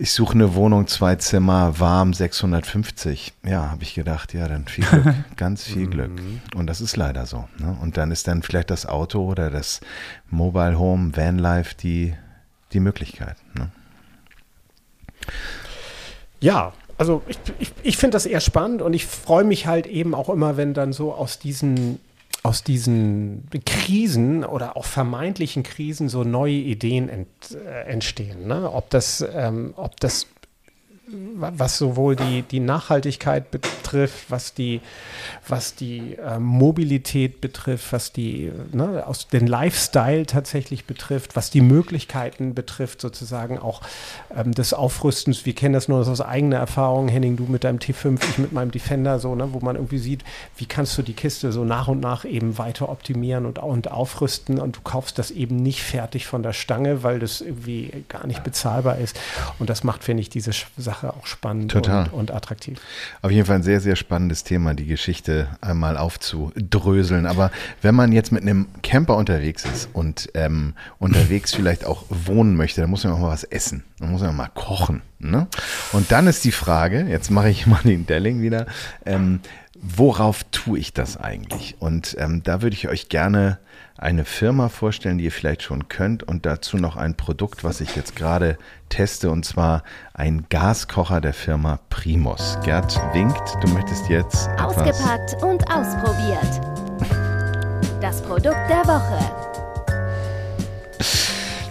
ich 0.00 0.12
suche 0.12 0.32
eine 0.32 0.54
Wohnung, 0.54 0.86
zwei 0.86 1.16
Zimmer, 1.16 1.78
warm, 1.78 2.14
650. 2.14 3.34
Ja, 3.44 3.70
habe 3.70 3.82
ich 3.82 3.94
gedacht, 3.94 4.32
ja, 4.32 4.48
dann 4.48 4.66
viel 4.66 4.82
Glück, 4.82 5.14
ganz 5.36 5.64
viel 5.64 5.86
mhm. 5.86 5.90
Glück. 5.90 6.10
Und 6.54 6.68
das 6.68 6.80
ist 6.80 6.96
leider 6.96 7.26
so. 7.26 7.46
Ne? 7.58 7.76
Und 7.82 7.98
dann 7.98 8.10
ist 8.10 8.26
dann 8.26 8.42
vielleicht 8.42 8.70
das 8.70 8.86
Auto 8.86 9.22
oder 9.22 9.50
das 9.50 9.82
Mobile 10.30 10.78
Home, 10.78 11.14
Vanlife 11.14 11.74
die, 11.74 12.14
die 12.72 12.80
Möglichkeit. 12.80 13.36
Ne? 13.52 13.68
Ja, 16.40 16.72
also 16.96 17.22
ich, 17.26 17.38
ich, 17.58 17.72
ich 17.82 17.96
finde 17.98 18.14
das 18.14 18.24
eher 18.24 18.40
spannend 18.40 18.80
und 18.80 18.94
ich 18.94 19.04
freue 19.04 19.44
mich 19.44 19.66
halt 19.66 19.86
eben 19.86 20.14
auch 20.14 20.30
immer, 20.30 20.56
wenn 20.56 20.72
dann 20.72 20.94
so 20.94 21.12
aus 21.12 21.38
diesen 21.38 22.00
aus 22.42 22.62
diesen 22.64 23.48
Krisen 23.66 24.44
oder 24.44 24.76
auch 24.76 24.84
vermeintlichen 24.84 25.62
Krisen 25.62 26.08
so 26.08 26.24
neue 26.24 26.54
Ideen 26.54 27.08
ent, 27.08 27.28
äh, 27.52 27.82
entstehen. 27.82 28.46
Ne? 28.46 28.70
Ob, 28.72 28.90
das, 28.90 29.24
ähm, 29.34 29.74
ob 29.76 29.98
das 30.00 30.26
was 31.12 31.78
sowohl 31.78 32.16
die, 32.16 32.42
die 32.42 32.60
Nachhaltigkeit 32.60 33.50
betrifft, 33.50 34.30
was 34.30 34.54
die, 34.54 34.80
was 35.48 35.74
die 35.74 36.16
äh, 36.16 36.38
Mobilität 36.38 37.40
betrifft, 37.40 37.92
was 37.92 38.12
die, 38.12 38.52
ne, 38.72 39.06
aus 39.06 39.28
den 39.28 39.46
Lifestyle 39.46 40.26
tatsächlich 40.26 40.84
betrifft, 40.84 41.36
was 41.36 41.50
die 41.50 41.60
Möglichkeiten 41.60 42.54
betrifft, 42.54 43.00
sozusagen 43.00 43.58
auch 43.58 43.80
ähm, 44.36 44.52
des 44.52 44.72
Aufrüstens. 44.72 45.46
Wir 45.46 45.54
kennen 45.54 45.74
das 45.74 45.88
nur 45.88 45.98
aus 45.98 46.20
eigener 46.20 46.58
Erfahrung, 46.58 47.08
Henning, 47.08 47.36
du 47.36 47.44
mit 47.44 47.64
deinem 47.64 47.78
T5, 47.78 48.18
ich 48.28 48.38
mit 48.38 48.52
meinem 48.52 48.70
Defender, 48.70 49.18
so, 49.18 49.34
ne, 49.34 49.52
wo 49.52 49.60
man 49.60 49.76
irgendwie 49.76 49.98
sieht, 49.98 50.24
wie 50.56 50.66
kannst 50.66 50.96
du 50.98 51.02
die 51.02 51.14
Kiste 51.14 51.52
so 51.52 51.64
nach 51.64 51.88
und 51.88 52.00
nach 52.00 52.24
eben 52.24 52.58
weiter 52.58 52.88
optimieren 52.88 53.46
und, 53.46 53.58
und 53.58 53.90
aufrüsten 53.90 54.58
und 54.58 54.76
du 54.76 54.80
kaufst 54.82 55.18
das 55.18 55.30
eben 55.30 55.56
nicht 55.56 55.82
fertig 55.82 56.26
von 56.26 56.42
der 56.42 56.52
Stange, 56.52 57.02
weil 57.02 57.18
das 57.18 57.40
irgendwie 57.40 58.04
gar 58.08 58.26
nicht 58.26 58.44
bezahlbar 58.44 58.98
ist. 58.98 59.18
Und 59.58 59.70
das 59.70 59.84
macht, 59.84 60.04
finde 60.04 60.20
ich, 60.20 60.28
diese 60.28 60.52
Sache 60.76 60.99
Sache 61.00 61.14
auch 61.14 61.26
spannend 61.26 61.70
Total. 61.70 62.04
Und, 62.08 62.12
und, 62.12 62.30
attraktiv. 62.30 62.78
Auf 63.22 63.30
jeden 63.30 63.46
Fall 63.46 63.56
ein 63.56 63.62
sehr, 63.62 63.80
sehr 63.80 63.96
spannendes 63.96 64.44
Thema, 64.44 64.74
die 64.74 64.86
Geschichte 64.86 65.48
einmal 65.60 65.96
aufzudröseln. 65.96 67.26
Aber 67.26 67.50
wenn 67.82 67.94
man 67.94 68.12
jetzt 68.12 68.32
mit 68.32 68.42
einem 68.42 68.66
Camper 68.82 69.16
unterwegs 69.16 69.64
ist 69.64 69.88
und 69.92 70.30
ähm, 70.34 70.74
unterwegs 70.98 71.54
vielleicht 71.54 71.84
auch 71.84 72.04
wohnen 72.08 72.56
möchte, 72.56 72.80
dann 72.80 72.90
muss 72.90 73.04
man 73.04 73.12
auch 73.12 73.18
mal 73.18 73.30
was 73.30 73.44
essen. 73.44 73.84
Dann 73.98 74.10
muss 74.10 74.20
man 74.20 74.30
auch 74.30 74.34
mal 74.34 74.50
kochen. 74.54 75.02
Ne? 75.18 75.46
Und 75.92 76.12
dann 76.12 76.26
ist 76.26 76.44
die 76.44 76.52
Frage, 76.52 77.06
jetzt 77.08 77.30
mache 77.30 77.50
ich 77.50 77.66
mal 77.66 77.80
den 77.82 78.06
Delling 78.06 78.42
wieder, 78.42 78.66
ähm, 79.06 79.40
worauf 79.80 80.44
tue 80.50 80.78
ich 80.78 80.92
das 80.92 81.16
eigentlich? 81.16 81.76
Und 81.78 82.16
ähm, 82.18 82.42
da 82.42 82.62
würde 82.62 82.74
ich 82.74 82.88
euch 82.88 83.08
gerne 83.08 83.58
eine 84.00 84.24
Firma 84.24 84.70
vorstellen, 84.70 85.18
die 85.18 85.24
ihr 85.24 85.32
vielleicht 85.32 85.62
schon 85.62 85.88
könnt 85.88 86.22
und 86.22 86.46
dazu 86.46 86.78
noch 86.78 86.96
ein 86.96 87.16
Produkt, 87.16 87.64
was 87.64 87.82
ich 87.82 87.96
jetzt 87.96 88.16
gerade 88.16 88.56
teste 88.88 89.30
und 89.30 89.44
zwar 89.44 89.82
ein 90.14 90.46
Gaskocher 90.48 91.20
der 91.20 91.34
Firma 91.34 91.80
Primus. 91.90 92.58
Gerd 92.64 92.98
winkt, 93.12 93.56
du 93.60 93.68
möchtest 93.68 94.08
jetzt 94.08 94.48
ausgepackt 94.58 95.42
und 95.42 95.70
ausprobiert. 95.70 96.60
Das 98.00 98.22
Produkt 98.22 98.70
der 98.70 98.86
Woche. 98.86 99.49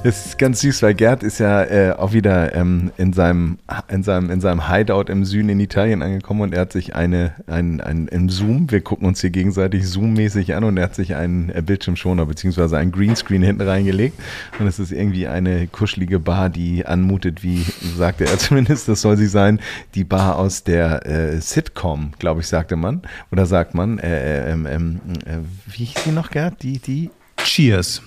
Das 0.01 0.27
ist 0.27 0.37
ganz 0.37 0.61
süß, 0.61 0.81
weil 0.81 0.93
Gerd 0.93 1.23
ist 1.23 1.39
ja 1.39 1.61
äh, 1.65 1.91
auch 1.91 2.13
wieder 2.13 2.55
ähm, 2.55 2.89
in, 2.95 3.11
seinem, 3.11 3.57
in, 3.89 4.01
seinem, 4.01 4.29
in 4.29 4.39
seinem 4.39 4.71
Hideout 4.71 5.09
im 5.09 5.25
Süden 5.25 5.49
in 5.49 5.59
Italien 5.59 6.01
angekommen 6.01 6.39
und 6.39 6.53
er 6.53 6.61
hat 6.61 6.71
sich 6.71 6.95
eine, 6.95 7.33
ein, 7.47 7.81
ein, 7.81 8.07
im 8.07 8.29
Zoom, 8.29 8.71
wir 8.71 8.79
gucken 8.79 9.05
uns 9.05 9.19
hier 9.19 9.29
gegenseitig 9.29 9.89
Zoom-mäßig 9.89 10.55
an 10.55 10.63
und 10.63 10.77
er 10.77 10.85
hat 10.85 10.95
sich 10.95 11.15
einen 11.15 11.49
äh, 11.49 11.61
Bildschirmschoner 11.61 12.25
bzw. 12.25 12.77
einen 12.77 12.93
Greenscreen 12.93 13.43
hinten 13.43 13.61
reingelegt 13.61 14.17
und 14.57 14.67
es 14.67 14.79
ist 14.79 14.93
irgendwie 14.93 15.27
eine 15.27 15.67
kuschelige 15.67 16.19
Bar, 16.19 16.49
die 16.49 16.85
anmutet, 16.85 17.43
wie 17.43 17.65
sagte 17.97 18.23
er 18.23 18.37
zumindest, 18.37 18.87
das 18.87 19.01
soll 19.01 19.17
sie 19.17 19.27
sein, 19.27 19.59
die 19.95 20.05
Bar 20.05 20.37
aus 20.37 20.63
der 20.63 21.05
äh, 21.05 21.41
Sitcom, 21.41 22.13
glaube 22.19 22.39
ich, 22.39 22.47
sagte 22.47 22.77
man, 22.77 23.01
oder 23.33 23.45
sagt 23.45 23.75
man, 23.75 23.99
äh, 23.99 24.49
äh, 24.49 24.51
ähm, 24.53 25.01
äh, 25.25 25.39
wie 25.67 25.83
hieß 25.83 26.05
die 26.05 26.11
noch, 26.11 26.31
Gerd? 26.31 26.63
Die, 26.63 26.79
die 26.79 27.09
Cheers. 27.43 28.01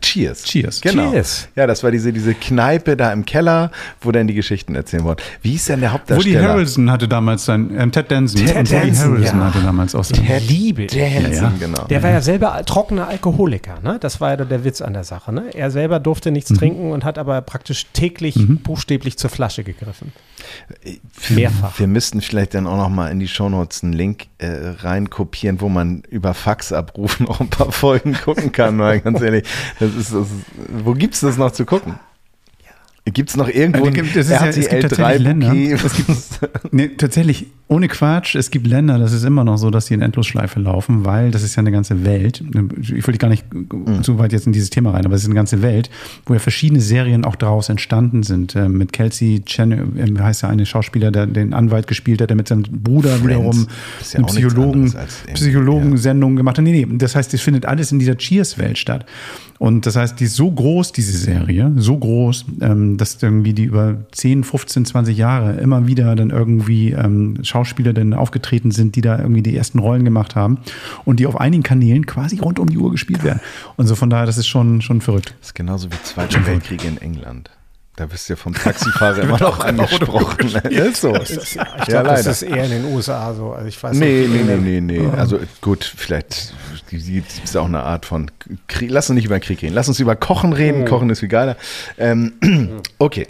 Cheers. 0.00 0.44
Cheers. 0.44 0.80
Genau. 0.80 1.10
Cheers. 1.10 1.48
Ja, 1.56 1.66
das 1.66 1.82
war 1.82 1.90
diese, 1.90 2.12
diese 2.12 2.34
Kneipe 2.34 2.96
da 2.96 3.12
im 3.12 3.24
Keller, 3.24 3.72
wo 4.00 4.12
dann 4.12 4.26
die 4.28 4.34
Geschichten 4.34 4.74
erzählen 4.74 5.04
wurden. 5.04 5.20
Wie 5.42 5.50
hieß 5.50 5.66
denn 5.66 5.80
der 5.80 5.92
Hauptdarsteller? 5.92 6.38
Woody 6.38 6.46
Harrelson 6.46 6.90
hatte 6.90 7.08
damals 7.08 7.44
sein, 7.44 7.70
ähm, 7.76 7.90
Ted 7.90 8.10
Danson. 8.10 8.46
Ted 8.46 8.56
und 8.56 8.70
Woody 8.70 8.86
Danson, 8.86 9.10
Harrelson 9.10 9.38
ja. 9.38 9.44
hatte 9.46 9.60
damals 9.60 9.94
auch 9.94 10.04
sein. 10.04 10.24
Ted 10.24 10.48
Liebe. 10.48 10.86
Danson, 10.86 11.32
Ja, 11.32 11.42
ja. 11.42 11.52
genau. 11.58 11.84
Der 11.84 12.02
war 12.02 12.10
ja 12.10 12.20
selber 12.20 12.62
trockener 12.64 13.08
Alkoholiker, 13.08 13.80
ne? 13.82 13.98
Das 14.00 14.20
war 14.20 14.30
ja 14.30 14.36
der 14.36 14.64
Witz 14.64 14.80
an 14.80 14.92
der 14.92 15.04
Sache, 15.04 15.32
ne? 15.32 15.50
Er 15.54 15.70
selber 15.70 15.98
durfte 15.98 16.30
nichts 16.30 16.52
trinken 16.52 16.92
und 16.92 17.04
hat 17.04 17.18
aber 17.18 17.40
praktisch 17.40 17.86
täglich 17.92 18.36
buchstäblich 18.62 19.18
zur 19.18 19.30
Flasche 19.30 19.64
gegriffen. 19.64 20.12
Mehrfach. 21.30 21.78
Wir 21.78 21.86
müssten 21.86 22.20
vielleicht 22.20 22.54
dann 22.54 22.66
auch 22.66 22.76
noch 22.76 22.88
mal 22.88 23.10
in 23.10 23.18
die 23.18 23.28
Shownotes 23.28 23.82
einen 23.82 23.92
Link 23.92 24.26
äh, 24.38 24.46
reinkopieren, 24.80 25.60
wo 25.60 25.68
man 25.68 26.02
über 26.08 26.34
Fax 26.34 26.72
abrufen 26.72 27.26
auch 27.28 27.40
ein 27.40 27.50
paar 27.50 27.72
Folgen 27.72 28.14
gucken 28.14 28.52
kann, 28.52 28.78
weil 28.78 29.00
ganz 29.00 29.20
ehrlich, 29.20 29.44
das 29.80 29.87
ist 29.96 30.12
das, 30.14 30.26
wo 30.84 30.92
gibt's 30.94 31.20
das 31.20 31.36
noch 31.36 31.50
zu 31.52 31.64
gucken? 31.64 31.98
Gibt 33.04 33.30
es 33.30 33.36
noch 33.36 33.48
irgendwo 33.48 33.86
Ja, 33.86 33.90
gibt- 33.90 34.14
das 34.16 34.26
ist 34.26 34.30
ja- 34.32 34.46
es 34.46 34.56
gibt 34.56 34.72
RTL 34.72 34.82
3 34.82 34.88
tatsächlich 34.88 35.22
Länder. 35.22 35.48
Bouquet? 35.48 36.50
Nee, 36.72 36.88
tatsächlich, 36.88 37.46
ohne 37.70 37.88
Quatsch, 37.88 38.34
es 38.34 38.50
gibt 38.50 38.66
Länder, 38.66 38.98
das 38.98 39.12
ist 39.12 39.24
immer 39.24 39.44
noch 39.44 39.58
so, 39.58 39.68
dass 39.68 39.86
die 39.86 39.94
in 39.94 40.00
Endlosschleife 40.00 40.58
laufen, 40.58 41.04
weil 41.04 41.30
das 41.30 41.42
ist 41.42 41.54
ja 41.54 41.60
eine 41.60 41.70
ganze 41.70 42.02
Welt. 42.06 42.42
Ich 42.80 43.06
will 43.06 43.18
gar 43.18 43.28
nicht 43.28 43.44
zu 44.00 44.18
weit 44.18 44.32
jetzt 44.32 44.46
in 44.46 44.54
dieses 44.54 44.70
Thema 44.70 44.92
rein, 44.92 45.04
aber 45.04 45.14
es 45.14 45.20
ist 45.20 45.26
eine 45.26 45.34
ganze 45.34 45.60
Welt, 45.60 45.90
wo 46.24 46.32
ja 46.32 46.40
verschiedene 46.40 46.80
Serien 46.80 47.26
auch 47.26 47.36
daraus 47.36 47.68
entstanden 47.68 48.22
sind. 48.22 48.56
Ähm, 48.56 48.78
Mit 48.78 48.94
Kelsey 48.94 49.42
Chen, 49.44 49.72
ähm, 49.72 50.18
heißt 50.18 50.42
ja 50.42 50.48
eine 50.48 50.64
Schauspieler, 50.64 51.10
der 51.10 51.26
den 51.26 51.52
Anwalt 51.52 51.86
gespielt 51.86 52.22
hat, 52.22 52.30
der 52.30 52.36
mit 52.38 52.48
seinem 52.48 52.62
Bruder 52.62 53.22
wiederum 53.22 53.66
Ist 54.00 54.14
ja 54.14 54.20
eine 54.20 54.28
Psychologen, 54.28 54.94
Psychologen-Sendung 55.34 56.36
gemacht 56.36 56.56
hat. 56.56 56.64
Nee, 56.64 56.86
nee, 56.86 56.96
das 56.96 57.14
heißt, 57.14 57.34
es 57.34 57.42
findet 57.42 57.66
alles 57.66 57.92
in 57.92 57.98
dieser 57.98 58.16
Cheers-Welt 58.16 58.78
statt. 58.78 59.04
Und 59.58 59.86
das 59.86 59.96
heißt, 59.96 60.20
die 60.20 60.24
ist 60.24 60.36
so 60.36 60.50
groß, 60.50 60.92
diese 60.92 61.18
Serie, 61.18 61.72
so 61.76 61.98
groß, 61.98 62.46
ähm, 62.60 62.96
dass 62.96 63.20
irgendwie 63.20 63.52
die 63.52 63.64
über 63.64 63.96
10, 64.12 64.44
15, 64.44 64.84
20 64.86 65.18
Jahre 65.18 65.54
immer 65.60 65.88
wieder 65.88 66.14
dann 66.14 66.30
irgendwie 66.30 66.92
ähm, 66.92 67.34
Schauspieler 67.42 67.57
dann 67.94 68.14
aufgetreten 68.14 68.70
sind, 68.70 68.96
die 68.96 69.00
da 69.00 69.18
irgendwie 69.18 69.42
die 69.42 69.56
ersten 69.56 69.78
Rollen 69.78 70.04
gemacht 70.04 70.36
haben 70.36 70.58
und 71.04 71.20
die 71.20 71.26
auf 71.26 71.40
einigen 71.40 71.62
Kanälen 71.62 72.06
quasi 72.06 72.38
rund 72.38 72.58
um 72.58 72.68
die 72.68 72.78
Uhr 72.78 72.90
gespielt 72.90 73.24
werden. 73.24 73.40
Und 73.76 73.86
so 73.86 73.94
von 73.94 74.10
daher, 74.10 74.26
das 74.26 74.38
ist 74.38 74.46
schon, 74.48 74.80
schon 74.82 75.00
verrückt. 75.00 75.34
Das 75.40 75.48
ist 75.48 75.54
genauso 75.54 75.90
wie 75.90 76.02
Zweiter 76.02 76.44
Weltkrieg 76.46 76.84
in 76.84 76.98
England. 77.00 77.50
Da 77.96 78.12
wirst 78.12 78.28
du 78.28 78.34
ja 78.34 78.36
vom 78.36 78.54
Taxifahrer 78.54 79.18
immer 79.22 79.40
noch 79.40 79.58
angesprochen. 79.58 80.50
ist 80.70 81.00
so. 81.00 81.10
Das 81.12 81.30
ist, 81.30 81.56
ja, 81.56 81.66
ich 81.82 81.88
Ja, 81.88 82.02
glaube, 82.02 82.22
das 82.22 82.26
ist 82.28 82.42
eher 82.42 82.64
in 82.64 82.70
den 82.70 82.84
USA 82.84 83.34
so. 83.34 83.52
Also 83.54 83.66
ich 83.66 83.82
weiß 83.82 83.96
Nee, 83.96 84.28
nicht, 84.28 84.46
nee, 84.46 84.54
nee, 84.56 84.80
nee, 84.80 85.00
nee. 85.00 85.08
Also 85.16 85.40
gut, 85.60 85.82
vielleicht 85.96 86.54
gibt 86.90 87.26
es 87.44 87.56
auch 87.56 87.66
eine 87.66 87.82
Art 87.82 88.06
von 88.06 88.30
Krieg. 88.68 88.92
Lass 88.92 89.10
uns 89.10 89.16
nicht 89.16 89.24
über 89.24 89.40
Krieg 89.40 89.60
reden. 89.62 89.74
Lass 89.74 89.88
uns 89.88 89.98
über 89.98 90.14
Kochen 90.14 90.52
reden. 90.52 90.84
Kochen 90.84 91.10
ist 91.10 91.18
viel 91.18 91.28
geiler. 91.28 91.56
Ähm, 91.98 92.34
okay. 92.98 93.26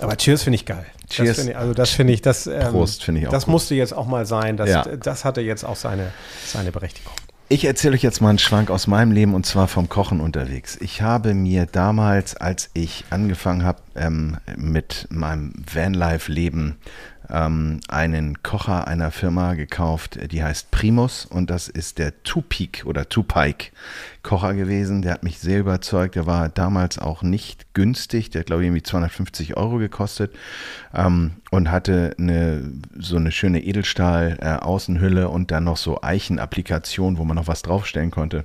Aber 0.00 0.16
Cheers 0.16 0.42
finde 0.42 0.56
ich 0.56 0.64
geil. 0.66 0.86
Cheers. 1.10 1.36
Das 1.36 1.46
ich, 1.46 1.56
also 1.56 1.74
das 1.74 1.90
finde 1.90 2.12
ich, 2.12 2.22
das, 2.22 2.46
ähm, 2.46 2.60
Prost 2.70 3.04
finde 3.04 3.20
ich 3.20 3.26
auch 3.28 3.32
das 3.32 3.44
gut. 3.44 3.52
musste 3.52 3.74
jetzt 3.74 3.92
auch 3.92 4.06
mal 4.06 4.26
sein. 4.26 4.56
Das, 4.56 4.70
Ja. 4.70 4.84
das 4.84 5.24
hatte 5.24 5.40
jetzt 5.40 5.64
auch 5.64 5.76
seine, 5.76 6.12
seine 6.46 6.72
Berechtigung. 6.72 7.12
Ich 7.52 7.64
erzähle 7.64 7.94
euch 7.94 8.02
jetzt 8.02 8.20
mal 8.22 8.28
einen 8.28 8.38
Schwank 8.38 8.70
aus 8.70 8.86
meinem 8.86 9.10
Leben 9.10 9.34
und 9.34 9.44
zwar 9.44 9.66
vom 9.66 9.88
Kochen 9.88 10.20
unterwegs. 10.20 10.78
Ich 10.80 11.02
habe 11.02 11.34
mir 11.34 11.66
damals, 11.66 12.36
als 12.36 12.70
ich 12.74 13.04
angefangen 13.10 13.64
habe 13.64 13.80
ähm, 13.96 14.36
mit 14.56 15.08
meinem 15.10 15.52
Vanlife-Leben, 15.72 16.76
ähm, 17.30 17.80
einen 17.88 18.42
Kocher 18.42 18.86
einer 18.86 19.10
Firma 19.10 19.54
gekauft, 19.54 20.18
die 20.32 20.42
heißt 20.42 20.70
Primus 20.70 21.26
und 21.26 21.50
das 21.50 21.68
ist 21.68 21.98
der 21.98 22.22
Two-Peak 22.22 22.84
oder 22.86 23.08
Two-Pike 23.08 23.70
Kocher 24.22 24.54
gewesen. 24.54 25.02
Der 25.02 25.12
hat 25.12 25.22
mich 25.22 25.38
sehr 25.38 25.60
überzeugt. 25.60 26.14
Der 26.14 26.26
war 26.26 26.48
damals 26.48 26.98
auch 26.98 27.22
nicht 27.22 27.74
günstig. 27.74 28.30
Der 28.30 28.40
hat, 28.40 28.46
glaube 28.46 28.62
ich, 28.62 28.66
irgendwie 28.66 28.82
250 28.82 29.56
Euro 29.56 29.78
gekostet 29.78 30.34
ähm, 30.94 31.32
und 31.50 31.70
hatte 31.70 32.14
eine, 32.18 32.72
so 32.98 33.16
eine 33.16 33.32
schöne 33.32 33.62
Edelstahl-Außenhülle 33.64 35.28
und 35.28 35.50
dann 35.50 35.64
noch 35.64 35.76
so 35.76 36.02
Eichenapplikationen, 36.02 37.18
wo 37.18 37.24
man 37.24 37.36
noch 37.36 37.48
was 37.48 37.62
draufstellen 37.62 38.10
konnte. 38.10 38.44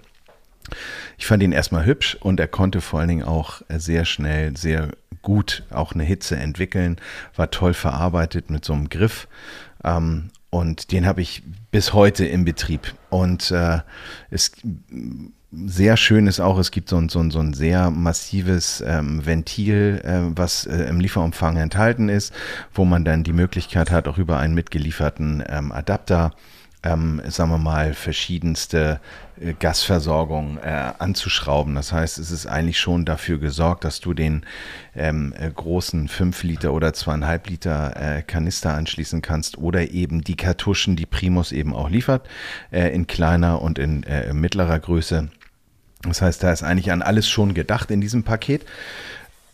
Ich 1.18 1.26
fand 1.26 1.44
ihn 1.44 1.52
erstmal 1.52 1.86
hübsch 1.86 2.18
und 2.20 2.40
er 2.40 2.48
konnte 2.48 2.82
vor 2.82 3.00
allen 3.00 3.10
Dingen 3.10 3.24
auch 3.24 3.62
sehr 3.70 4.06
schnell, 4.06 4.56
sehr 4.58 4.90
gut 5.22 5.64
auch 5.72 5.94
eine 5.94 6.04
Hitze 6.04 6.36
entwickeln, 6.36 6.98
war 7.36 7.52
toll 7.52 7.74
verarbeitet 7.74 8.50
mit 8.50 8.64
so 8.64 8.74
einem 8.74 8.90
Griff. 8.90 9.28
Ähm, 9.84 10.30
und 10.50 10.92
den 10.92 11.06
habe 11.06 11.22
ich 11.22 11.44
bis 11.72 11.92
heute 11.92 12.26
im 12.26 12.46
Betrieb. 12.46 12.94
Und 13.10 13.52
äh, 13.52 13.80
es 14.30 14.52
sehr 15.52 15.98
schön 15.98 16.28
ist 16.28 16.40
auch, 16.40 16.58
es 16.58 16.72
gibt 16.72 16.90
so 16.90 16.98
ein, 16.98 17.10
so 17.10 17.20
ein, 17.20 17.32
so 17.32 17.40
ein 17.40 17.54
sehr 17.54 17.90
massives 17.90 18.84
ähm, 18.86 19.26
Ventil, 19.26 20.02
äh, 20.04 20.38
was 20.38 20.66
äh, 20.66 20.84
im 20.84 21.00
Lieferumfang 21.00 21.58
enthalten 21.58 22.10
ist, 22.10 22.34
wo 22.74 22.86
man 22.86 23.06
dann 23.06 23.24
die 23.24 23.34
Möglichkeit 23.34 23.92
hat, 23.92 24.08
auch 24.08 24.18
über 24.18 24.38
einen 24.38 24.54
mitgelieferten 24.54 25.44
ähm, 25.48 25.72
Adapter 25.72 26.32
ähm, 26.86 27.22
sagen 27.28 27.50
wir 27.50 27.58
mal, 27.58 27.94
verschiedenste 27.94 29.00
äh, 29.40 29.54
Gasversorgung 29.54 30.58
äh, 30.60 30.94
anzuschrauben. 31.00 31.76
Das 31.76 31.92
heißt, 31.92 32.20
es 32.20 32.32
ist 32.32 32.46
eigentlich 32.46 32.80
schon 32.80 33.06
dafür 33.06 33.40
gesorgt, 33.40 33.84
dass 33.84 34.00
du 34.00 34.14
den 34.14 34.46
ähm, 34.96 35.34
äh, 35.38 35.50
großen 35.50 36.08
5 36.08 36.44
Liter 36.44 36.74
oder 36.74 36.90
2,5 36.90 37.50
Liter 37.50 38.18
äh, 38.18 38.22
Kanister 38.22 38.76
anschließen 38.76 39.22
kannst 39.22 39.58
oder 39.58 39.90
eben 39.92 40.22
die 40.22 40.38
Kartuschen, 40.38 40.96
die 40.96 41.08
Primus 41.08 41.52
eben 41.52 41.74
auch 41.74 41.90
liefert, 41.90 42.28
äh, 42.72 42.90
in 42.94 43.08
kleiner 43.08 43.62
und 43.62 43.80
in 43.80 44.04
äh, 44.04 44.32
mittlerer 44.34 44.80
Größe. 44.80 45.30
Das 46.04 46.22
heißt, 46.22 46.44
da 46.44 46.52
ist 46.52 46.62
eigentlich 46.62 46.92
an 46.92 47.02
alles 47.02 47.28
schon 47.28 47.56
gedacht 47.56 47.90
in 47.90 48.00
diesem 48.00 48.24
Paket. 48.24 48.66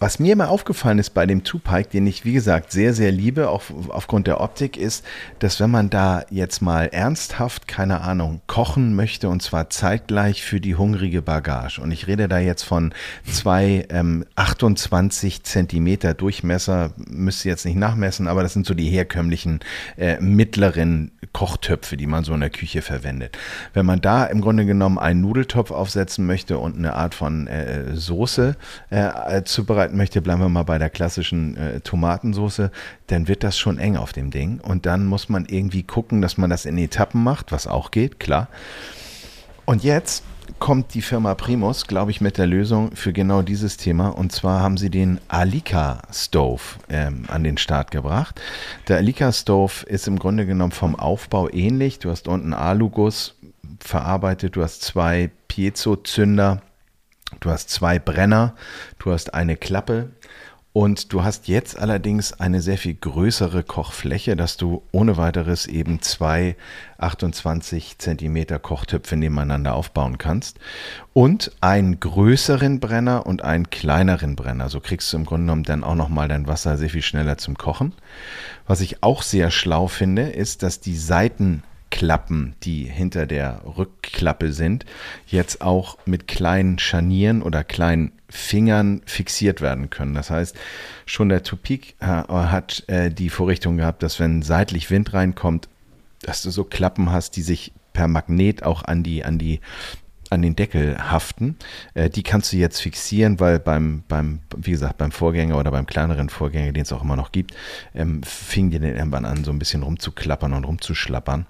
Was 0.02 0.18
mir 0.18 0.34
immer 0.34 0.50
aufgefallen 0.50 0.98
ist 0.98 1.12
bei 1.12 1.28
dem 1.28 1.44
Two-Pike, 1.44 1.90
den 1.90 2.08
ich 2.08 2.26
wie 2.26 2.34
gesagt 2.34 2.72
sehr, 2.72 2.96
sehr 2.96 3.12
liebe, 3.12 3.50
auch 3.50 3.62
aufgrund 3.90 4.26
der 4.26 4.42
Optik, 4.42 4.76
ist, 4.76 5.06
dass 5.38 5.60
wenn 5.60 5.70
man 5.70 5.92
da 5.92 6.24
jetzt 6.32 6.60
mal 6.60 6.88
ernsthaft, 6.88 7.68
keine 7.68 8.02
Ahnung, 8.02 8.42
kochen 8.48 8.96
möchte 8.96 9.30
und 9.30 9.44
zwar 9.44 9.70
zeitgleich 9.70 10.42
für 10.42 10.60
die 10.60 10.74
hungrige 10.74 11.22
Bagage. 11.22 11.80
Und 11.80 11.92
ich 11.92 12.08
rede 12.08 12.28
da 12.28 12.40
jetzt 12.40 12.64
von 12.64 12.96
zwei 13.32 13.86
ähm, 13.92 14.26
28 14.34 15.44
Zentimeter 15.44 16.16
Durchmesser, 16.16 16.94
müsst 17.08 17.46
ihr 17.46 17.52
jetzt 17.52 17.66
nicht 17.68 17.78
nachmessen, 17.78 18.28
aber 18.28 18.42
das 18.42 18.54
sind 18.54 18.66
so 18.66 18.74
die 18.74 18.90
herkömmlichen 18.90 19.60
äh, 19.98 20.20
mittleren 20.20 21.12
Kochtöpfe, 21.32 21.96
die 21.96 22.08
man 22.08 22.24
so 22.24 22.34
in 22.34 22.40
der 22.40 22.50
Küche 22.50 22.82
verwendet. 22.82 23.38
Wenn 23.76 23.86
man 23.86 24.02
da 24.02 24.26
im 24.26 24.42
Grunde 24.42 24.66
genommen 24.66 24.98
einen 24.98 25.22
Nudeltopf 25.22 25.70
aufsetzen 25.70 26.26
möchte 26.26 26.58
und 26.58 26.76
eine 26.76 26.96
Art 26.96 27.14
von 27.14 27.46
äh, 27.46 27.96
Soße 27.96 28.56
äh, 28.90 29.44
zubereiten 29.44 29.91
möchte, 29.94 30.22
bleiben 30.22 30.42
wir 30.42 30.50
mal 30.50 30.64
bei 30.64 30.78
der 30.78 30.90
klassischen 30.90 31.58
äh, 31.58 31.82
Tomatensoße, 31.82 32.72
dann 33.08 33.28
wird 33.28 33.44
das 33.44 33.58
schon 33.58 33.78
eng 33.78 33.98
auf 33.98 34.14
dem 34.14 34.32
Ding. 34.32 34.60
Und 34.60 34.86
dann 34.86 35.06
muss 35.06 35.30
man 35.30 35.46
irgendwie 35.46 35.84
gucken, 35.84 36.22
dass 36.22 36.38
man 36.38 36.50
das 36.50 36.66
in 36.66 36.78
Etappen 36.78 37.24
macht, 37.24 37.52
was 37.52 37.68
auch 37.68 37.92
geht, 37.92 38.20
klar. 38.20 38.48
Und 39.66 39.84
jetzt 39.84 40.24
kommt 40.60 40.94
die 40.94 41.02
Firma 41.02 41.34
Primus, 41.36 41.88
glaube 41.88 42.12
ich, 42.12 42.22
mit 42.22 42.38
der 42.38 42.48
Lösung 42.48 42.96
für 42.96 43.14
genau 43.14 43.42
dieses 43.42 43.78
Thema. 43.78 44.10
Und 44.10 44.32
zwar 44.32 44.60
haben 44.60 44.78
sie 44.78 44.90
den 44.90 45.20
Alika 45.28 46.02
Stove 46.12 46.62
ähm, 46.90 47.26
an 47.28 47.44
den 47.44 47.58
Start 47.58 47.92
gebracht. 47.92 48.40
Der 48.88 48.98
Alika 48.98 49.32
Stove 49.32 49.86
ist 49.88 50.08
im 50.08 50.20
Grunde 50.20 50.46
genommen 50.46 50.72
vom 50.72 50.96
Aufbau 50.96 51.50
ähnlich. 51.50 52.00
Du 52.00 52.10
hast 52.10 52.28
unten 52.28 52.54
Aluguss 52.54 53.36
verarbeitet, 53.80 54.56
du 54.56 54.64
hast 54.64 54.84
zwei 54.84 55.32
Piezo-Zünder, 55.48 56.62
du 57.40 57.50
hast 57.50 57.70
zwei 57.70 58.00
Brenner, 58.00 58.56
du 59.00 59.12
hast 59.12 59.34
eine 59.34 59.58
Klappe. 59.58 60.10
Und 60.74 61.12
du 61.12 61.22
hast 61.22 61.50
jetzt 61.50 61.78
allerdings 61.78 62.32
eine 62.32 62.62
sehr 62.62 62.78
viel 62.78 62.94
größere 62.94 63.62
Kochfläche, 63.62 64.38
dass 64.38 64.56
du 64.56 64.84
ohne 64.94 65.18
weiteres 65.18 65.66
eben 65.68 66.02
zwei 66.02 66.56
28 66.98 67.98
Zentimeter 67.98 68.58
Kochtöpfe 68.58 69.18
nebeneinander 69.18 69.76
aufbauen 69.76 70.18
kannst. 70.18 70.60
Und 71.12 71.52
einen 71.60 72.00
größeren 72.00 72.80
Brenner 72.80 73.26
und 73.26 73.44
einen 73.44 73.70
kleineren 73.70 74.38
Brenner. 74.38 74.70
So 74.70 74.80
kriegst 74.80 75.12
du 75.12 75.18
im 75.18 75.26
Grunde 75.26 75.44
genommen 75.44 75.64
dann 75.64 75.84
auch 75.84 75.96
nochmal 75.96 76.30
dein 76.30 76.48
Wasser 76.48 76.78
sehr 76.78 76.90
viel 76.90 77.02
schneller 77.02 77.38
zum 77.38 77.58
Kochen. 77.58 77.92
Was 78.66 78.80
ich 78.80 79.04
auch 79.04 79.24
sehr 79.24 79.52
schlau 79.52 79.88
finde, 79.88 80.30
ist, 80.30 80.64
dass 80.64 80.80
die 80.80 80.96
Seiten 80.96 81.64
Klappen, 81.92 82.56
die 82.64 82.86
hinter 82.86 83.28
der 83.28 83.62
Rückklappe 83.78 84.52
sind, 84.54 84.86
jetzt 85.28 85.62
auch 85.62 85.98
mit 86.06 86.28
kleinen 86.28 86.80
Scharnieren 86.80 87.44
oder 87.44 87.64
kleinen 87.64 88.14
Fingern 88.30 89.02
fixiert 89.06 89.62
werden 89.62 89.90
können. 89.92 90.16
Das 90.16 90.32
heißt, 90.32 90.56
schon 91.06 91.30
der 91.30 91.44
Tupik 91.44 91.96
äh, 92.00 92.06
hat 92.06 92.84
äh, 92.88 93.12
die 93.12 93.30
Vorrichtung 93.30 93.78
gehabt, 93.78 94.02
dass 94.02 94.20
wenn 94.20 94.42
seitlich 94.42 94.90
Wind 94.90 95.14
reinkommt, 95.14 95.68
dass 96.22 96.42
du 96.42 96.50
so 96.50 96.64
Klappen 96.64 97.12
hast, 97.12 97.36
die 97.36 97.42
sich 97.42 97.74
per 97.94 98.08
Magnet 98.08 98.64
auch 98.64 98.84
an 98.84 99.04
die, 99.04 99.24
an 99.24 99.38
die 99.38 99.60
an 100.32 100.42
den 100.42 100.56
Deckel 100.56 100.98
haften. 100.98 101.58
Äh, 101.94 102.10
die 102.10 102.24
kannst 102.24 102.54
du 102.54 102.58
jetzt 102.58 102.82
fixieren, 102.82 103.40
weil 103.40 103.60
beim, 103.60 104.04
beim, 104.08 104.40
wie 104.56 104.72
gesagt, 104.72 104.98
beim 104.98 105.12
Vorgänger 105.12 105.58
oder 105.60 105.72
beim 105.72 105.86
kleineren 105.86 106.30
Vorgänger, 106.30 106.72
den 106.72 106.84
es 106.84 106.94
auch 106.94 107.04
immer 107.04 107.18
noch 107.18 107.34
gibt, 107.34 107.54
ähm, 107.94 108.24
fing 108.24 108.72
die 108.72 108.80
dann 108.80 108.96
irgendwann 108.96 109.26
an, 109.26 109.44
so 109.44 109.52
ein 109.52 109.60
bisschen 109.60 109.84
rumzuklappern 109.84 110.54
und 110.54 110.64
rumzuschlappern. 110.64 111.46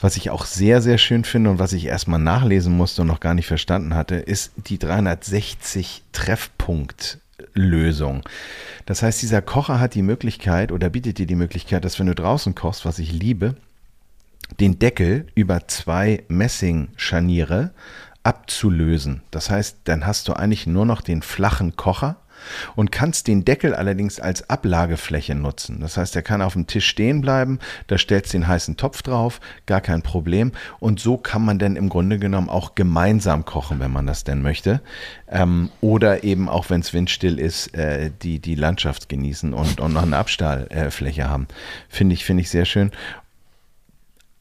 Was 0.00 0.16
ich 0.16 0.30
auch 0.30 0.44
sehr, 0.44 0.80
sehr 0.80 0.98
schön 0.98 1.24
finde 1.24 1.50
und 1.50 1.58
was 1.58 1.72
ich 1.72 1.86
erstmal 1.86 2.20
nachlesen 2.20 2.76
musste 2.76 3.02
und 3.02 3.08
noch 3.08 3.20
gar 3.20 3.34
nicht 3.34 3.46
verstanden 3.46 3.94
hatte, 3.94 4.14
ist 4.14 4.52
die 4.56 4.78
360 4.78 6.02
Treffpunkt 6.12 7.18
Lösung. 7.54 8.22
Das 8.86 9.02
heißt, 9.02 9.20
dieser 9.22 9.42
Kocher 9.42 9.80
hat 9.80 9.94
die 9.94 10.02
Möglichkeit 10.02 10.72
oder 10.72 10.90
bietet 10.90 11.18
dir 11.18 11.26
die 11.26 11.34
Möglichkeit, 11.34 11.84
dass 11.84 11.98
wenn 11.98 12.06
du 12.06 12.14
draußen 12.14 12.54
kochst, 12.54 12.84
was 12.84 12.98
ich 12.98 13.12
liebe, 13.12 13.56
den 14.60 14.78
Deckel 14.78 15.26
über 15.34 15.66
zwei 15.68 16.24
Messingscharniere 16.28 17.72
abzulösen. 18.22 19.22
Das 19.30 19.50
heißt, 19.50 19.78
dann 19.84 20.06
hast 20.06 20.28
du 20.28 20.32
eigentlich 20.32 20.66
nur 20.66 20.86
noch 20.86 21.00
den 21.00 21.22
flachen 21.22 21.76
Kocher 21.76 22.16
und 22.76 22.92
kannst 22.92 23.28
den 23.28 23.44
Deckel 23.44 23.74
allerdings 23.74 24.20
als 24.20 24.48
Ablagefläche 24.48 25.34
nutzen. 25.34 25.80
Das 25.80 25.96
heißt, 25.96 26.16
er 26.16 26.22
kann 26.22 26.42
auf 26.42 26.54
dem 26.54 26.66
Tisch 26.66 26.86
stehen 26.86 27.20
bleiben, 27.20 27.58
da 27.86 27.98
stellst 27.98 28.32
du 28.32 28.38
den 28.38 28.48
heißen 28.48 28.76
Topf 28.76 29.02
drauf, 29.02 29.40
gar 29.66 29.80
kein 29.80 30.02
Problem. 30.02 30.52
Und 30.80 31.00
so 31.00 31.16
kann 31.16 31.44
man 31.44 31.58
dann 31.58 31.76
im 31.76 31.88
Grunde 31.88 32.18
genommen 32.18 32.48
auch 32.48 32.74
gemeinsam 32.74 33.44
kochen, 33.44 33.80
wenn 33.80 33.92
man 33.92 34.06
das 34.06 34.24
denn 34.24 34.42
möchte. 34.42 34.80
Ähm, 35.28 35.70
oder 35.80 36.24
eben 36.24 36.48
auch, 36.48 36.70
wenn 36.70 36.80
es 36.80 36.92
windstill 36.92 37.38
ist, 37.38 37.74
äh, 37.74 38.10
die, 38.22 38.38
die 38.38 38.54
Landschaft 38.54 39.08
genießen 39.08 39.52
und, 39.54 39.80
und 39.80 39.92
noch 39.92 40.02
eine 40.02 40.16
Abstahlfläche 40.16 41.22
äh, 41.22 41.24
haben. 41.24 41.48
Finde 41.88 42.14
ich, 42.14 42.24
finde 42.24 42.42
ich 42.42 42.50
sehr 42.50 42.64
schön. 42.64 42.90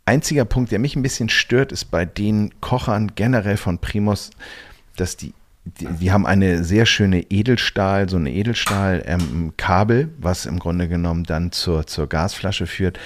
Einziger 0.05 0.45
Punkt, 0.45 0.71
der 0.71 0.79
mich 0.79 0.95
ein 0.95 1.03
bisschen 1.03 1.27
stört, 1.27 1.73
ist 1.73 1.91
bei 1.91 2.05
den 2.05 2.61
Kochern 2.61 3.11
generell 3.15 3.57
von 3.57 3.79
Primus, 3.79 4.31
dass 4.95 5.17
die 5.17 5.33
die, 5.79 5.87
die, 5.87 6.11
haben 6.11 6.25
eine 6.25 6.63
sehr 6.63 6.85
schöne 6.85 7.21
Edelstahl, 7.21 8.09
so 8.09 8.17
eine 8.17 8.31
Edelstahl-Kabel, 8.31 10.01
ähm, 10.01 10.13
was 10.19 10.45
im 10.45 10.59
Grunde 10.59 10.87
genommen 10.87 11.23
dann 11.23 11.51
zur, 11.51 11.87
zur 11.87 12.07
Gasflasche 12.07 12.67
führt. 12.67 12.99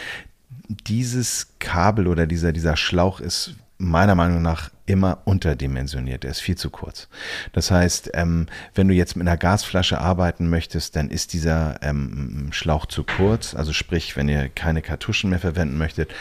Dieses 0.87 1.53
Kabel 1.59 2.07
oder 2.07 2.27
dieser, 2.27 2.51
dieser 2.51 2.77
Schlauch 2.77 3.19
ist 3.19 3.55
meiner 3.77 4.15
Meinung 4.15 4.41
nach 4.41 4.69
immer 4.85 5.19
unterdimensioniert. 5.25 6.23
Er 6.23 6.31
ist 6.31 6.39
viel 6.39 6.57
zu 6.57 6.69
kurz. 6.69 7.07
Das 7.53 7.71
heißt, 7.71 8.11
ähm, 8.13 8.47
wenn 8.75 8.87
du 8.87 8.93
jetzt 8.93 9.15
mit 9.15 9.27
einer 9.27 9.37
Gasflasche 9.37 9.99
arbeiten 9.99 10.49
möchtest, 10.49 10.95
dann 10.95 11.09
ist 11.09 11.33
dieser 11.33 11.81
ähm, 11.81 12.49
Schlauch 12.51 12.85
zu 12.85 13.03
kurz. 13.03 13.55
Also 13.55 13.73
sprich, 13.73 14.15
wenn 14.15 14.29
ihr 14.29 14.49
keine 14.49 14.81
Kartuschen 14.81 15.29
mehr 15.29 15.39
verwenden 15.39 15.77
möchtet, 15.77 16.11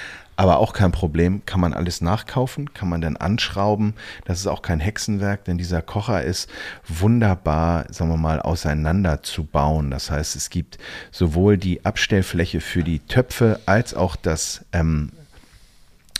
aber 0.41 0.59
auch 0.59 0.73
kein 0.73 0.91
Problem, 0.91 1.43
kann 1.45 1.61
man 1.61 1.75
alles 1.75 2.01
nachkaufen, 2.01 2.73
kann 2.73 2.89
man 2.89 3.03
dann 3.03 3.19
anschrauben. 3.19 3.93
Das 4.25 4.39
ist 4.39 4.47
auch 4.47 4.63
kein 4.63 4.81
Hexenwerk, 4.81 5.45
denn 5.45 5.59
dieser 5.59 5.83
Kocher 5.83 6.23
ist 6.23 6.49
wunderbar, 6.89 7.85
sagen 7.91 8.11
wir 8.11 8.17
mal, 8.17 8.41
auseinander 8.41 9.23
zu 9.23 9.45
bauen. 9.45 9.91
Das 9.91 10.11
heißt, 10.11 10.37
es 10.37 10.49
gibt 10.49 10.79
sowohl 11.11 11.59
die 11.59 11.85
Abstellfläche 11.85 12.63
für 12.63 12.83
die 12.83 13.01
Töpfe 13.01 13.61
als 13.67 13.93
auch 13.93 14.17
das 14.17 14.65
ähm, 14.73 15.13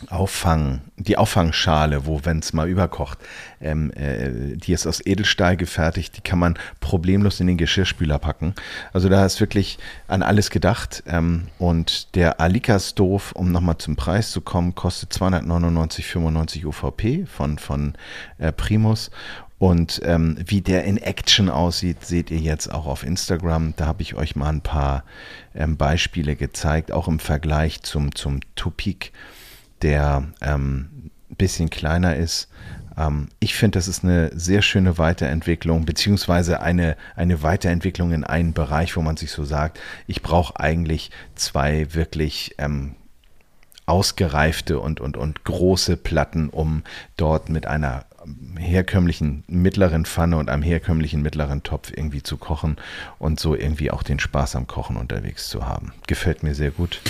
Auffang, 0.09 0.81
die 0.97 1.19
Auffangschale, 1.19 2.07
wo, 2.07 2.21
wenn 2.25 2.39
es 2.39 2.53
mal 2.53 2.69
überkocht, 2.69 3.19
ähm, 3.61 3.93
äh, 3.93 4.57
die 4.57 4.73
ist 4.73 4.87
aus 4.87 5.05
Edelstahl 5.05 5.57
gefertigt, 5.57 6.17
die 6.17 6.23
kann 6.23 6.39
man 6.39 6.59
problemlos 6.81 7.41
in 7.41 7.47
den 7.47 7.59
Geschirrspüler 7.59 8.19
packen. 8.19 8.55
Also 8.93 9.09
da 9.09 9.27
ist 9.27 9.41
wirklich 9.41 9.79
an 10.09 10.23
alles 10.23 10.51
gedacht. 10.51 11.03
Ähm, 11.07 11.49
und 11.59 12.15
der 12.15 12.41
Alika 12.41 12.79
Stove, 12.79 13.35
um 13.35 13.53
nochmal 13.53 13.79
zum 13.79 13.97
Preis 13.97 14.31
zu 14.31 14.41
kommen, 14.41 14.75
kostet 14.75 15.13
299,95 15.13 16.65
UVP 16.65 17.27
von, 17.27 17.59
von 17.59 17.95
äh, 18.39 18.53
Primus. 18.53 19.11
Und 19.61 20.01
ähm, 20.05 20.39
wie 20.47 20.63
der 20.63 20.85
in 20.85 20.97
Action 20.97 21.51
aussieht, 21.51 22.07
seht 22.07 22.31
ihr 22.31 22.39
jetzt 22.39 22.73
auch 22.73 22.87
auf 22.87 23.05
Instagram. 23.05 23.75
Da 23.77 23.85
habe 23.85 24.01
ich 24.01 24.15
euch 24.15 24.35
mal 24.35 24.49
ein 24.49 24.63
paar 24.63 25.05
ähm, 25.55 25.77
Beispiele 25.77 26.35
gezeigt, 26.35 26.93
auch 26.93 27.09
im 27.09 27.19
Vergleich 27.19 27.83
zum, 27.83 28.15
zum 28.15 28.41
Tupik 28.55 29.13
der 29.83 30.25
ähm, 30.41 31.11
bisschen 31.37 31.71
kleiner 31.71 32.17
ist. 32.17 32.49
Ähm, 32.97 33.29
ich 33.41 33.55
finde, 33.55 33.79
das 33.79 33.89
ist 33.89 34.05
eine 34.05 34.31
sehr 34.39 34.63
schöne 34.63 34.99
Weiterentwicklung, 34.99 35.85
beziehungsweise 35.85 36.61
eine, 36.61 36.97
eine 37.17 37.43
Weiterentwicklung 37.43 38.13
in 38.13 38.25
einen 38.25 38.53
Bereich, 38.53 38.97
wo 38.97 39.03
man 39.03 39.17
sich 39.17 39.31
so 39.31 39.45
sagt, 39.45 39.81
ich 40.07 40.23
brauche 40.23 40.59
eigentlich 40.59 41.11
zwei 41.35 41.95
wirklich 41.95 42.55
ähm, 42.59 42.95
ausgereifte 43.87 44.79
und, 44.79 45.01
und, 45.01 45.17
und 45.17 45.45
große 45.45 45.97
Platten, 45.97 46.49
um 46.49 46.85
dort 47.17 47.49
mit 47.49 47.67
einer 47.67 48.05
herkömmlichen 48.59 49.45
mittleren 49.49 50.05
Pfanne 50.05 50.37
und 50.37 50.51
einem 50.51 50.63
herkömmlichen 50.63 51.23
mittleren 51.23 51.63
Topf 51.63 51.91
irgendwie 51.91 52.23
zu 52.23 52.37
kochen 52.37 52.77
und 53.19 53.41
so 53.41 53.55
irgendwie 53.55 53.91
auch 53.91 54.03
den 54.03 54.21
Spaß 54.21 54.57
am 54.57 54.67
Kochen 54.67 54.97
unterwegs 54.97 55.49
zu 55.49 55.67
haben. 55.67 55.93
Gefällt 56.07 56.43
mir 56.43 56.55
sehr 56.55 56.71
gut. 56.71 57.01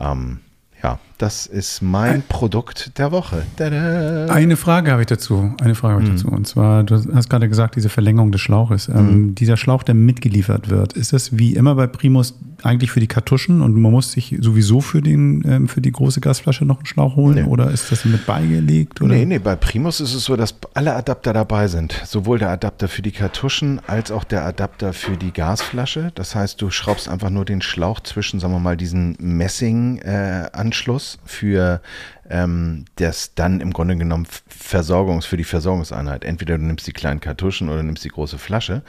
Ähm, 0.00 0.40
ja, 0.86 1.00
das 1.18 1.46
ist 1.46 1.82
mein 1.82 2.22
Produkt 2.28 2.96
der 2.98 3.10
Woche. 3.10 3.42
Tada. 3.56 4.26
Eine 4.26 4.56
Frage 4.56 4.92
habe 4.92 5.02
ich 5.02 5.08
dazu. 5.08 5.52
Eine 5.60 5.74
Frage 5.74 5.94
habe 5.94 6.04
ich 6.04 6.10
mhm. 6.10 6.16
dazu. 6.16 6.28
Und 6.28 6.46
zwar, 6.46 6.84
du 6.84 6.94
hast 7.12 7.28
gerade 7.28 7.48
gesagt, 7.48 7.74
diese 7.74 7.88
Verlängerung 7.88 8.30
des 8.30 8.40
Schlauches. 8.40 8.86
Mhm. 8.88 9.34
dieser 9.34 9.56
Schlauch, 9.56 9.82
der 9.82 9.96
mitgeliefert 9.96 10.68
wird, 10.68 10.92
ist 10.92 11.12
das 11.12 11.36
wie 11.36 11.54
immer 11.54 11.74
bei 11.74 11.88
Primus 11.88 12.38
eigentlich 12.66 12.90
für 12.90 13.00
die 13.00 13.06
Kartuschen 13.06 13.62
und 13.62 13.74
man 13.76 13.92
muss 13.92 14.12
sich 14.12 14.36
sowieso 14.40 14.80
für, 14.80 15.02
den, 15.02 15.42
ähm, 15.46 15.68
für 15.68 15.80
die 15.80 15.92
große 15.92 16.20
Gasflasche 16.20 16.64
noch 16.64 16.78
einen 16.78 16.86
Schlauch 16.86 17.16
holen? 17.16 17.36
Nee. 17.36 17.44
Oder 17.44 17.70
ist 17.70 17.90
das 17.90 18.04
mit 18.04 18.26
beigelegt? 18.26 19.00
Oder? 19.00 19.14
Nee, 19.14 19.24
nee, 19.24 19.38
bei 19.38 19.56
Primus 19.56 20.00
ist 20.00 20.14
es 20.14 20.24
so, 20.24 20.36
dass 20.36 20.54
alle 20.74 20.94
Adapter 20.94 21.32
dabei 21.32 21.68
sind. 21.68 22.02
Sowohl 22.06 22.38
der 22.38 22.50
Adapter 22.50 22.88
für 22.88 23.02
die 23.02 23.12
Kartuschen 23.12 23.80
als 23.86 24.10
auch 24.10 24.24
der 24.24 24.44
Adapter 24.44 24.92
für 24.92 25.16
die 25.16 25.32
Gasflasche. 25.32 26.12
Das 26.14 26.34
heißt, 26.34 26.60
du 26.60 26.70
schraubst 26.70 27.08
einfach 27.08 27.30
nur 27.30 27.44
den 27.44 27.62
Schlauch 27.62 28.00
zwischen, 28.00 28.40
sagen 28.40 28.52
wir 28.52 28.60
mal, 28.60 28.76
diesen 28.76 29.16
Messing-Anschluss. 29.18 31.14
Äh, 31.14 31.28
für 31.28 31.80
ähm, 32.30 32.84
das 32.96 33.34
dann 33.34 33.60
im 33.60 33.72
Grunde 33.72 33.96
genommen 33.96 34.26
Versorgungs, 34.48 35.26
für 35.26 35.36
die 35.36 35.44
Versorgungseinheit. 35.44 36.24
Entweder 36.24 36.58
du 36.58 36.64
nimmst 36.64 36.86
die 36.86 36.92
kleinen 36.92 37.20
Kartuschen 37.20 37.68
oder 37.68 37.82
nimmst 37.82 38.04
die 38.04 38.08
große 38.08 38.38
Flasche 38.38 38.82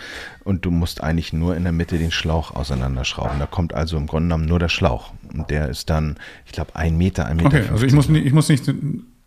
und 0.44 0.66
du 0.66 0.72
musst 0.72 1.02
eigentlich 1.02 1.34
nur 1.34 1.56
in 1.56 1.64
der 1.64 1.72
Mitte 1.72 1.98
den 1.98 2.12
Schlauch 2.12 2.56
auseinanderschrauben. 2.56 3.40
Da 3.40 3.46
kommt 3.46 3.74
also 3.74 3.98
im 3.98 4.08
Grunde 4.08 4.28
genommen 4.28 4.46
nur 4.46 4.60
der 4.60 4.70
Schlauch. 4.70 5.14
Und 5.34 5.50
der 5.50 5.70
ist 5.70 5.90
dann, 5.90 6.18
ich 6.46 6.52
glaube, 6.52 6.76
ein 6.76 6.98
Meter, 6.98 7.26
ein 7.26 7.38
Meter. 7.38 7.48
Okay, 7.48 7.64
also 7.72 7.86
ich 7.86 7.94
muss, 7.94 8.10
nicht, 8.10 8.26
ich 8.26 8.34
muss 8.34 8.50
nicht, 8.50 8.64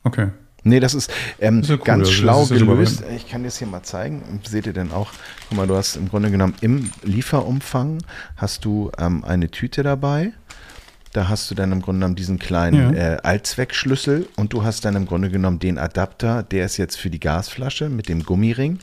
okay. 0.05 0.29
Nee, 0.63 0.81
das 0.81 0.95
ist, 0.95 1.11
ähm, 1.41 1.61
das 1.61 1.71
ist 1.71 1.71
ja 1.71 1.77
cool. 1.77 1.85
ganz 1.85 2.01
also 2.01 2.13
schlau 2.13 2.47
gelöst. 2.47 3.03
Ich 3.17 3.29
kann 3.29 3.45
das 3.45 3.59
hier 3.59 3.67
mal 3.67 3.83
zeigen. 3.83 4.41
Seht 4.47 4.67
ihr 4.67 4.73
denn 4.73 4.93
auch, 4.93 5.11
guck 5.49 5.57
mal, 5.57 5.67
du 5.67 5.77
hast 5.77 5.97
im 5.97 6.09
Grunde 6.09 6.31
genommen 6.31 6.55
im 6.61 6.91
Lieferumfang 7.03 8.03
hast 8.37 8.65
du 8.65 8.91
ähm, 8.99 9.25
eine 9.25 9.51
Tüte 9.51 9.83
dabei 9.83 10.33
da 11.13 11.29
hast 11.29 11.51
du 11.51 11.55
dann 11.55 11.73
im 11.73 11.83
Grunde 11.83 12.01
genommen 12.01 12.17
diesen 12.17 12.39
kleinen 12.39 12.95
ja. 12.95 13.15
äh, 13.15 13.19
Allzweckschlüssel 13.23 14.29
und 14.37 14.53
du 14.53 14.63
hast 14.63 14.85
dann 14.85 14.95
im 14.95 15.07
Grunde 15.07 15.31
genommen 15.31 15.59
den 15.59 15.79
Adapter, 15.79 16.43
der 16.43 16.67
ist 16.67 16.77
jetzt 16.77 16.97
für 16.97 17.11
die 17.11 17.21
Gasflasche 17.21 17.89
mit 17.89 18.09
dem 18.09 18.23
Gummiring 18.23 18.79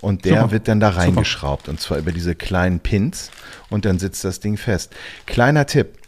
und 0.00 0.24
der 0.24 0.40
Super. 0.40 0.50
wird 0.52 0.68
dann 0.68 0.80
da 0.80 0.90
reingeschraubt 0.90 1.64
Super. 1.66 1.70
und 1.72 1.80
zwar 1.80 1.98
über 1.98 2.12
diese 2.12 2.34
kleinen 2.34 2.80
Pins 2.80 3.30
und 3.68 3.84
dann 3.84 3.98
sitzt 3.98 4.24
das 4.24 4.40
Ding 4.40 4.56
fest. 4.56 4.94
Kleiner 5.26 5.66
Tipp, 5.66 5.98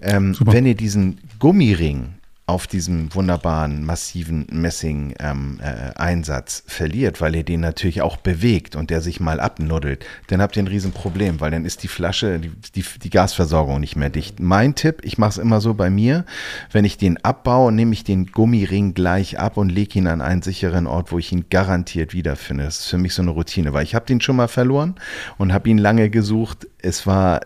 ähm, 0.00 0.36
wenn 0.40 0.66
ihr 0.66 0.76
diesen 0.76 1.20
Gummiring 1.38 2.14
auf 2.46 2.66
diesem 2.66 3.14
wunderbaren, 3.14 3.86
massiven 3.86 4.46
Messing-Einsatz 4.50 6.58
ähm, 6.58 6.64
äh, 6.66 6.70
verliert, 6.70 7.22
weil 7.22 7.36
ihr 7.36 7.42
den 7.42 7.60
natürlich 7.60 8.02
auch 8.02 8.18
bewegt 8.18 8.76
und 8.76 8.90
der 8.90 9.00
sich 9.00 9.18
mal 9.18 9.40
abnuddelt, 9.40 10.04
dann 10.26 10.42
habt 10.42 10.54
ihr 10.56 10.62
ein 10.62 10.66
Riesenproblem, 10.66 11.40
weil 11.40 11.50
dann 11.50 11.64
ist 11.64 11.82
die 11.82 11.88
Flasche, 11.88 12.38
die, 12.38 12.50
die, 12.74 12.84
die 13.02 13.08
Gasversorgung 13.08 13.80
nicht 13.80 13.96
mehr 13.96 14.10
dicht. 14.10 14.40
Mein 14.40 14.74
Tipp, 14.74 15.00
ich 15.04 15.16
mache 15.16 15.30
es 15.30 15.38
immer 15.38 15.62
so 15.62 15.72
bei 15.72 15.88
mir, 15.88 16.26
wenn 16.70 16.84
ich 16.84 16.98
den 16.98 17.16
abbaue, 17.24 17.72
nehme 17.72 17.94
ich 17.94 18.04
den 18.04 18.26
Gummiring 18.26 18.92
gleich 18.92 19.38
ab 19.38 19.56
und 19.56 19.70
lege 19.70 19.98
ihn 19.98 20.06
an 20.06 20.20
einen 20.20 20.42
sicheren 20.42 20.86
Ort, 20.86 21.12
wo 21.12 21.18
ich 21.18 21.32
ihn 21.32 21.46
garantiert 21.48 22.12
wiederfinde. 22.12 22.64
Das 22.64 22.80
ist 22.80 22.88
für 22.88 22.98
mich 22.98 23.14
so 23.14 23.22
eine 23.22 23.30
Routine, 23.30 23.72
weil 23.72 23.84
ich 23.84 23.94
habe 23.94 24.04
den 24.04 24.20
schon 24.20 24.36
mal 24.36 24.48
verloren 24.48 24.96
und 25.38 25.54
habe 25.54 25.70
ihn 25.70 25.78
lange 25.78 26.10
gesucht. 26.10 26.66
Es 26.82 27.06
war 27.06 27.40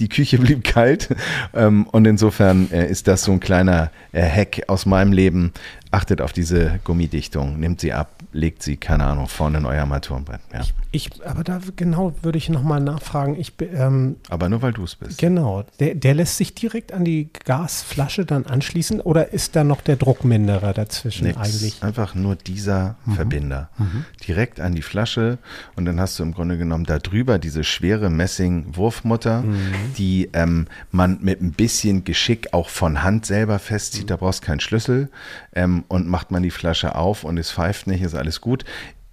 die 0.00 0.08
Küche 0.08 0.38
blieb 0.40 0.64
kalt. 0.64 1.08
Ähm, 1.54 1.86
und 1.86 2.06
insofern 2.06 2.70
äh, 2.72 2.86
ist 2.90 3.06
das 3.06 3.22
so 3.22 3.32
ein 3.32 3.40
kleiner 3.40 3.90
äh, 4.12 4.22
Hack 4.22 4.62
aus 4.66 4.86
meinem 4.86 5.12
Leben. 5.12 5.52
Achtet 5.92 6.20
auf 6.20 6.32
diese 6.32 6.78
Gummidichtung, 6.84 7.58
nimmt 7.58 7.80
sie 7.80 7.92
ab, 7.92 8.10
legt 8.32 8.62
sie, 8.62 8.76
keine 8.76 9.04
Ahnung, 9.04 9.26
vorne 9.26 9.58
in 9.58 9.64
euer 9.64 9.80
Armaturenbrett. 9.80 10.40
Ja. 10.52 10.60
Ich, 10.60 10.74
ich, 10.92 11.26
aber 11.26 11.42
da 11.42 11.60
genau 11.74 12.14
würde 12.22 12.38
ich 12.38 12.48
nochmal 12.48 12.80
nachfragen. 12.80 13.34
Ich, 13.36 13.54
ähm, 13.60 14.14
aber 14.28 14.48
nur 14.48 14.62
weil 14.62 14.72
du 14.72 14.84
es 14.84 14.94
bist. 14.94 15.18
Genau. 15.18 15.64
Der, 15.80 15.96
der 15.96 16.14
lässt 16.14 16.36
sich 16.36 16.54
direkt 16.54 16.92
an 16.92 17.04
die 17.04 17.28
Gasflasche 17.44 18.24
dann 18.24 18.46
anschließen 18.46 19.00
oder 19.00 19.32
ist 19.32 19.56
da 19.56 19.64
noch 19.64 19.80
der 19.80 19.96
Druckminderer 19.96 20.74
dazwischen 20.74 21.26
Nix, 21.26 21.38
eigentlich? 21.38 21.82
Einfach 21.82 22.14
nur 22.14 22.36
dieser 22.36 22.94
mhm. 23.04 23.14
Verbinder. 23.14 23.70
Mhm. 23.78 24.04
Direkt 24.26 24.60
an 24.60 24.76
die 24.76 24.82
Flasche 24.82 25.38
und 25.74 25.86
dann 25.86 25.98
hast 25.98 26.16
du 26.20 26.22
im 26.22 26.34
Grunde 26.34 26.56
genommen 26.56 26.84
da 26.84 27.00
drüber 27.00 27.40
diese 27.40 27.64
schwere 27.64 28.10
Messing-Wurfmutter, 28.10 29.42
mhm. 29.42 29.72
die 29.98 30.30
ähm, 30.34 30.68
man 30.92 31.18
mit 31.20 31.40
ein 31.40 31.50
bisschen 31.50 32.04
Geschick 32.04 32.52
auch 32.52 32.68
von 32.68 33.02
Hand 33.02 33.26
selber 33.26 33.58
festzieht. 33.58 34.08
Da 34.08 34.16
brauchst 34.16 34.42
du 34.42 34.46
keinen 34.46 34.60
Schlüssel 34.60 35.08
ähm, 35.52 35.84
und 35.88 36.08
macht 36.08 36.30
man 36.30 36.42
die 36.42 36.50
Flasche 36.50 36.94
auf 36.94 37.24
und 37.24 37.38
es 37.38 37.50
pfeift 37.50 37.86
nicht, 37.86 38.02
ist 38.02 38.14
alles 38.14 38.40
gut. 38.40 38.64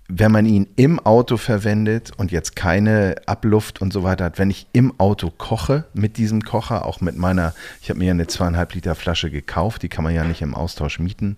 Wenn 0.10 0.32
man 0.32 0.46
ihn 0.46 0.68
im 0.78 1.00
Auto 1.00 1.36
verwendet 1.36 2.12
und 2.16 2.32
jetzt 2.32 2.56
keine 2.56 3.16
Abluft 3.26 3.82
und 3.82 3.92
so 3.92 4.04
weiter 4.04 4.24
hat, 4.26 4.40
wenn 4.40 4.50
ich 4.50 4.68
im 4.72 4.98
Auto 5.00 5.32
koche 5.32 5.84
mit 5.94 6.16
diesem 6.16 6.44
Kocher, 6.44 6.86
auch 6.86 7.02
mit 7.02 7.18
meiner, 7.18 7.54
ich 7.82 7.90
habe 7.90 8.00
mir 8.00 8.06
ja 8.06 8.12
eine 8.12 8.28
zweieinhalb 8.28 8.74
Liter 8.74 8.96
Flasche 8.96 9.30
gekauft, 9.30 9.84
die 9.84 9.90
kann 9.90 10.06
man 10.06 10.16
ja 10.16 10.24
nicht 10.24 10.42
im 10.42 10.56
Austausch 10.56 11.00
mieten, 11.00 11.36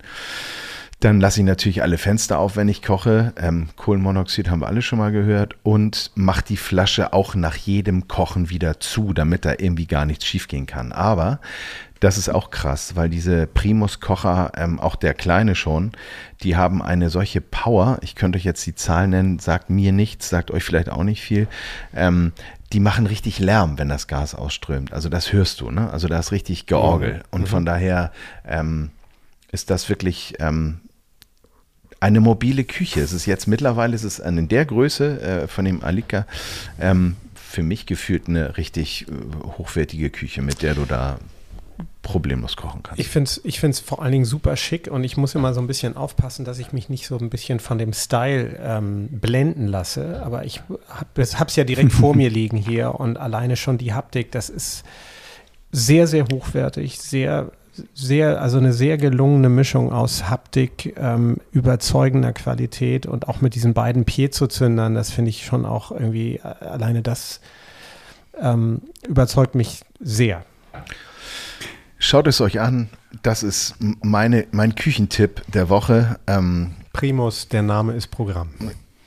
Dann 1.00 1.18
lasse 1.18 1.40
ich 1.40 1.46
natürlich 1.46 1.82
alle 1.82 1.96
Fenster 1.96 2.38
auf, 2.38 2.56
wenn 2.56 2.68
ich 2.68 2.82
koche. 2.82 3.32
Ähm, 3.38 3.68
Kohlenmonoxid 3.76 4.50
haben 4.50 4.60
wir 4.60 4.68
alle 4.68 4.82
schon 4.82 4.98
mal 4.98 5.12
gehört. 5.12 5.56
Und 5.62 6.10
mache 6.14 6.44
die 6.44 6.58
Flasche 6.58 7.14
auch 7.14 7.34
nach 7.34 7.56
jedem 7.56 8.06
Kochen 8.06 8.50
wieder 8.50 8.80
zu, 8.80 9.14
damit 9.14 9.46
da 9.46 9.54
irgendwie 9.56 9.86
gar 9.86 10.04
nichts 10.04 10.26
schiefgehen 10.26 10.66
kann. 10.66 10.92
Aber 10.92 11.40
das 12.00 12.18
ist 12.18 12.28
auch 12.28 12.50
krass, 12.50 12.96
weil 12.96 13.08
diese 13.08 13.46
Primus-Kocher, 13.46 14.52
ähm, 14.56 14.78
auch 14.78 14.96
der 14.96 15.14
kleine 15.14 15.54
schon, 15.54 15.92
die 16.42 16.56
haben 16.56 16.82
eine 16.82 17.08
solche 17.08 17.40
Power. 17.40 17.98
Ich 18.02 18.14
könnte 18.14 18.36
euch 18.36 18.44
jetzt 18.44 18.64
die 18.66 18.74
Zahlen 18.74 19.10
nennen, 19.10 19.38
sagt 19.38 19.70
mir 19.70 19.92
nichts, 19.92 20.28
sagt 20.28 20.50
euch 20.50 20.64
vielleicht 20.64 20.90
auch 20.90 21.04
nicht 21.04 21.22
viel. 21.22 21.46
Ähm, 21.94 22.32
die 22.72 22.80
machen 22.80 23.06
richtig 23.06 23.38
Lärm, 23.38 23.78
wenn 23.78 23.88
das 23.88 24.06
Gas 24.06 24.34
ausströmt. 24.34 24.92
Also 24.92 25.08
das 25.08 25.32
hörst 25.32 25.60
du, 25.60 25.70
ne? 25.70 25.90
Also 25.90 26.08
da 26.08 26.18
ist 26.18 26.32
richtig 26.32 26.66
Georgel. 26.66 27.14
Mhm. 27.14 27.22
Und 27.30 27.48
von 27.48 27.64
daher 27.64 28.12
ähm, 28.46 28.90
ist 29.52 29.70
das 29.70 29.88
wirklich 29.88 30.34
ähm, 30.38 30.80
eine 32.00 32.20
mobile 32.20 32.64
Küche. 32.64 33.00
Es 33.00 33.12
ist 33.12 33.26
jetzt 33.26 33.46
mittlerweile, 33.46 33.94
es 33.94 34.04
ist 34.04 34.18
in 34.18 34.48
der 34.48 34.64
Größe 34.64 35.20
äh, 35.20 35.48
von 35.48 35.64
dem 35.64 35.84
Alika 35.84 36.26
ähm, 36.80 37.16
für 37.34 37.62
mich 37.62 37.86
gefühlt 37.86 38.28
eine 38.28 38.56
richtig 38.56 39.06
äh, 39.08 39.12
hochwertige 39.58 40.10
Küche, 40.10 40.42
mit 40.42 40.62
der 40.62 40.74
du 40.74 40.86
da 40.86 41.18
problemlos 42.02 42.56
kochen 42.56 42.82
kannst. 42.82 42.98
Ich 42.98 43.08
finde 43.08 43.28
es 43.28 43.40
ich 43.44 43.60
find's 43.60 43.80
vor 43.80 44.02
allen 44.02 44.12
Dingen 44.12 44.24
super 44.24 44.56
schick 44.56 44.88
und 44.90 45.04
ich 45.04 45.16
muss 45.16 45.34
immer 45.34 45.52
so 45.52 45.60
ein 45.60 45.66
bisschen 45.66 45.96
aufpassen, 45.96 46.44
dass 46.44 46.58
ich 46.58 46.72
mich 46.72 46.88
nicht 46.88 47.06
so 47.06 47.18
ein 47.18 47.30
bisschen 47.30 47.60
von 47.60 47.78
dem 47.78 47.92
Style 47.92 48.58
ähm, 48.62 49.08
blenden 49.10 49.66
lasse. 49.66 50.22
Aber 50.24 50.44
ich 50.44 50.62
habe 50.88 51.22
es 51.22 51.56
ja 51.56 51.64
direkt 51.64 51.92
vor 51.92 52.14
mir 52.16 52.30
liegen 52.30 52.56
hier 52.56 52.94
und 52.94 53.18
alleine 53.18 53.56
schon 53.56 53.78
die 53.78 53.92
Haptik, 53.92 54.32
das 54.32 54.48
ist 54.48 54.84
sehr, 55.72 56.06
sehr 56.06 56.24
hochwertig, 56.32 56.98
sehr 56.98 57.52
sehr, 57.94 58.40
also 58.40 58.58
eine 58.58 58.72
sehr 58.72 58.96
gelungene 58.98 59.48
Mischung 59.48 59.92
aus 59.92 60.28
Haptik, 60.28 60.94
ähm, 60.96 61.38
überzeugender 61.52 62.32
Qualität 62.32 63.06
und 63.06 63.28
auch 63.28 63.40
mit 63.40 63.54
diesen 63.54 63.74
beiden 63.74 64.04
Piezo-Zündern, 64.04 64.94
das 64.94 65.10
finde 65.10 65.30
ich 65.30 65.44
schon 65.44 65.64
auch 65.64 65.92
irgendwie, 65.92 66.36
äh, 66.36 66.64
alleine 66.64 67.02
das 67.02 67.40
ähm, 68.38 68.82
überzeugt 69.06 69.54
mich 69.54 69.82
sehr. 70.00 70.44
Schaut 71.98 72.26
es 72.26 72.40
euch 72.40 72.60
an, 72.60 72.88
das 73.22 73.42
ist 73.42 73.74
meine, 74.02 74.46
mein 74.52 74.74
Küchentipp 74.74 75.42
der 75.52 75.68
Woche. 75.68 76.18
Ähm, 76.26 76.72
Primus, 76.92 77.48
der 77.48 77.62
Name 77.62 77.92
ist 77.92 78.08
Programm. 78.08 78.50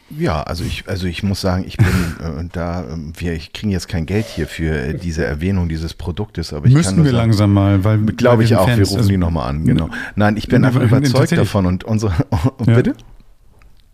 Ja, 0.09 0.43
also 0.43 0.63
ich, 0.63 0.83
also 0.87 1.07
ich 1.07 1.23
muss 1.23 1.41
sagen, 1.41 1.63
ich 1.65 1.77
bin 1.77 1.87
äh, 2.19 2.43
da, 2.51 2.83
ähm, 2.91 3.13
wir 3.17 3.37
kriegen 3.37 3.71
jetzt 3.71 3.87
kein 3.87 4.05
Geld 4.05 4.25
hier 4.25 4.47
für 4.47 4.75
äh, 4.75 4.97
diese 4.97 5.25
Erwähnung 5.25 5.69
dieses 5.69 5.93
Produktes, 5.93 6.53
aber 6.53 6.67
ich 6.67 6.73
Müssten 6.73 6.97
kann 6.97 7.05
wir 7.05 7.11
sagen, 7.11 7.23
langsam 7.29 7.53
mal, 7.53 7.83
weil 7.83 7.99
glaube 7.99 8.43
ich 8.43 8.55
auch, 8.55 8.65
Fans, 8.65 8.77
wir 8.77 8.85
rufen 8.85 8.97
also, 8.97 9.09
die 9.09 9.17
nochmal 9.17 9.49
an, 9.49 9.65
genau. 9.65 9.89
Nein, 10.15 10.37
ich 10.37 10.47
bin 10.47 10.65
einfach 10.65 10.81
überzeugt 10.81 11.31
davon 11.31 11.65
und 11.65 11.83
unsere, 11.83 12.13
oh, 12.31 12.37
ja. 12.67 12.75
bitte? 12.75 12.95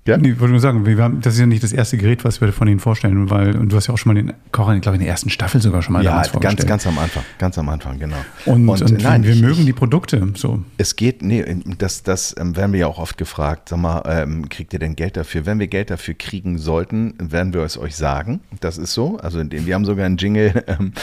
Ja? 0.09 0.17
Nee, 0.17 0.31
ich 0.31 0.39
wollte 0.39 0.51
nur 0.51 0.59
sagen, 0.59 0.85
wir 0.85 0.97
haben, 0.97 1.21
das 1.21 1.35
ist 1.35 1.39
ja 1.39 1.45
nicht 1.45 1.63
das 1.63 1.71
erste 1.71 1.97
Gerät, 1.97 2.25
was 2.25 2.41
wir 2.41 2.51
von 2.51 2.67
Ihnen 2.67 2.79
vorstellen, 2.79 3.29
weil 3.29 3.55
und 3.55 3.71
du 3.71 3.75
hast 3.75 3.87
ja 3.87 3.93
auch 3.93 3.97
schon 3.97 4.13
mal 4.13 4.21
den 4.21 4.33
Kocher, 4.51 4.77
glaube 4.79 4.95
ich, 4.95 5.01
in 5.01 5.05
der 5.05 5.11
ersten 5.11 5.29
Staffel 5.29 5.61
sogar 5.61 5.81
schon 5.81 5.93
mal 5.93 6.03
ja, 6.03 6.23
ganz, 6.39 6.65
ganz 6.65 6.87
am 6.87 6.97
Anfang, 6.97 7.23
ganz 7.37 7.57
am 7.57 7.69
Anfang, 7.69 7.99
genau. 7.99 8.17
Und, 8.45 8.67
und, 8.67 8.81
und 8.81 9.03
nein, 9.03 9.23
wir 9.23 9.33
ich, 9.33 9.41
mögen 9.41 9.65
die 9.65 9.73
Produkte 9.73 10.27
so. 10.35 10.63
Es 10.77 10.95
geht, 10.95 11.21
nee, 11.21 11.45
das, 11.77 12.03
das 12.03 12.35
ähm, 12.39 12.55
werden 12.55 12.73
wir 12.73 12.79
ja 12.79 12.87
auch 12.87 12.99
oft 12.99 13.17
gefragt, 13.17 13.69
sag 13.69 13.79
mal, 13.79 14.01
ähm, 14.05 14.49
kriegt 14.49 14.73
ihr 14.73 14.79
denn 14.79 14.95
Geld 14.95 15.15
dafür? 15.15 15.45
Wenn 15.45 15.59
wir 15.59 15.67
Geld 15.67 15.91
dafür 15.91 16.15
kriegen 16.15 16.57
sollten, 16.57 17.13
werden 17.19 17.53
wir 17.53 17.61
es 17.61 17.77
euch 17.77 17.95
sagen. 17.95 18.39
Das 18.59 18.77
ist 18.77 18.93
so. 18.93 19.17
Also 19.17 19.39
wir 19.39 19.75
haben 19.75 19.85
sogar 19.85 20.05
einen 20.05 20.17
Jingle 20.17 20.63
ähm, 20.67 20.93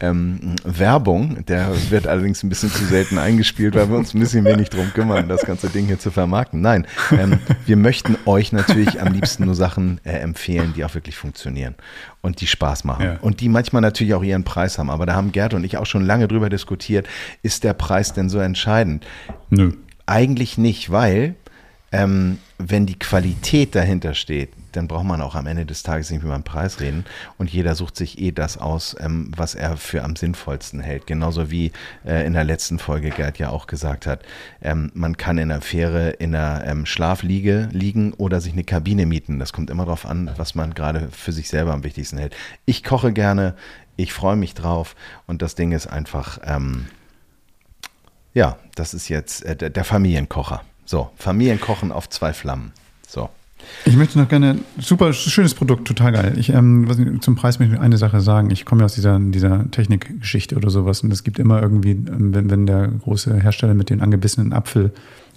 ähm, 0.00 0.56
Werbung, 0.64 1.44
der 1.46 1.70
wird 1.90 2.06
allerdings 2.06 2.42
ein 2.42 2.48
bisschen 2.48 2.70
zu 2.70 2.84
selten 2.84 3.18
eingespielt, 3.18 3.74
weil 3.74 3.88
wir 3.90 3.96
uns 3.96 4.14
ein 4.14 4.20
bisschen 4.20 4.44
wenig 4.44 4.70
drum 4.70 4.90
kümmern, 4.94 5.28
das 5.28 5.42
ganze 5.42 5.68
Ding 5.68 5.86
hier 5.86 5.98
zu 5.98 6.10
vermarkten. 6.10 6.60
Nein, 6.60 6.86
ähm, 7.10 7.38
wir 7.66 7.76
möchten 7.76 8.16
euch 8.26 8.52
natürlich 8.54 9.00
am 9.00 9.12
liebsten 9.12 9.44
nur 9.44 9.54
Sachen 9.54 10.00
äh, 10.04 10.12
empfehlen, 10.12 10.72
die 10.74 10.84
auch 10.84 10.94
wirklich 10.94 11.16
funktionieren 11.16 11.74
und 12.22 12.40
die 12.40 12.46
Spaß 12.46 12.84
machen. 12.84 13.04
Ja. 13.04 13.18
Und 13.20 13.40
die 13.40 13.48
manchmal 13.48 13.82
natürlich 13.82 14.14
auch 14.14 14.22
ihren 14.22 14.44
Preis 14.44 14.78
haben. 14.78 14.90
Aber 14.90 15.06
da 15.06 15.14
haben 15.14 15.32
Gerd 15.32 15.54
und 15.54 15.64
ich 15.64 15.76
auch 15.76 15.86
schon 15.86 16.04
lange 16.04 16.28
drüber 16.28 16.48
diskutiert, 16.48 17.06
ist 17.42 17.64
der 17.64 17.74
Preis 17.74 18.12
denn 18.12 18.28
so 18.28 18.38
entscheidend? 18.38 19.06
Nö. 19.50 19.72
Eigentlich 20.06 20.58
nicht, 20.58 20.90
weil 20.90 21.34
ähm, 21.92 22.38
wenn 22.58 22.86
die 22.86 22.98
Qualität 22.98 23.74
dahinter 23.74 24.14
steht, 24.14 24.50
dann 24.76 24.88
braucht 24.88 25.04
man 25.04 25.20
auch 25.20 25.34
am 25.34 25.46
Ende 25.46 25.66
des 25.66 25.82
Tages 25.82 26.10
nicht 26.10 26.22
über 26.22 26.34
den 26.34 26.42
Preis 26.42 26.80
reden. 26.80 27.04
Und 27.38 27.50
jeder 27.50 27.74
sucht 27.74 27.96
sich 27.96 28.18
eh 28.18 28.32
das 28.32 28.58
aus, 28.58 28.96
ähm, 29.00 29.30
was 29.36 29.54
er 29.54 29.76
für 29.76 30.02
am 30.02 30.16
sinnvollsten 30.16 30.80
hält. 30.80 31.06
Genauso 31.06 31.50
wie 31.50 31.72
äh, 32.04 32.26
in 32.26 32.32
der 32.32 32.44
letzten 32.44 32.78
Folge 32.78 33.10
Gerd 33.10 33.38
ja 33.38 33.50
auch 33.50 33.66
gesagt 33.66 34.06
hat, 34.06 34.22
ähm, 34.62 34.90
man 34.94 35.16
kann 35.16 35.38
in 35.38 35.48
der 35.48 35.60
Fähre 35.60 36.10
in 36.10 36.34
einer 36.34 36.66
ähm, 36.66 36.86
Schlafliege 36.86 37.68
liegen 37.72 38.12
oder 38.14 38.40
sich 38.40 38.52
eine 38.52 38.64
Kabine 38.64 39.06
mieten. 39.06 39.38
Das 39.38 39.52
kommt 39.52 39.70
immer 39.70 39.84
darauf 39.84 40.06
an, 40.06 40.30
was 40.36 40.54
man 40.54 40.74
gerade 40.74 41.08
für 41.10 41.32
sich 41.32 41.48
selber 41.48 41.72
am 41.72 41.84
wichtigsten 41.84 42.18
hält. 42.18 42.34
Ich 42.64 42.84
koche 42.84 43.12
gerne, 43.12 43.54
ich 43.96 44.12
freue 44.12 44.36
mich 44.36 44.54
drauf 44.54 44.96
und 45.26 45.42
das 45.42 45.54
Ding 45.54 45.72
ist 45.72 45.86
einfach, 45.86 46.38
ähm, 46.44 46.86
ja, 48.32 48.58
das 48.74 48.94
ist 48.94 49.08
jetzt 49.08 49.44
äh, 49.44 49.70
der 49.70 49.84
Familienkocher. 49.84 50.62
So, 50.84 51.10
Familienkochen 51.16 51.92
auf 51.92 52.08
zwei 52.08 52.32
Flammen. 52.32 52.72
So. 53.06 53.30
Ich 53.86 53.96
möchte 53.96 54.18
noch 54.18 54.28
gerne, 54.28 54.58
super 54.78 55.12
schönes 55.12 55.54
Produkt, 55.54 55.86
total 55.86 56.12
geil. 56.12 56.34
Ich, 56.36 56.50
ähm, 56.50 56.88
was, 56.88 56.98
zum 57.20 57.36
Preis 57.36 57.58
möchte 57.58 57.74
ich 57.74 57.80
eine 57.80 57.98
Sache 57.98 58.20
sagen. 58.20 58.50
Ich 58.50 58.64
komme 58.64 58.80
ja 58.80 58.86
aus 58.86 58.94
dieser, 58.94 59.18
dieser 59.18 59.70
Technikgeschichte 59.70 60.56
oder 60.56 60.70
sowas 60.70 61.02
und 61.02 61.12
es 61.12 61.24
gibt 61.24 61.38
immer 61.38 61.60
irgendwie, 61.62 61.92
ähm, 61.92 62.34
wenn, 62.34 62.50
wenn 62.50 62.66
der 62.66 62.88
große 62.88 63.40
Hersteller 63.40 63.74
mit 63.74 63.90
dem 63.90 64.02
angebissenen 64.02 64.52
Apfel 64.52 64.92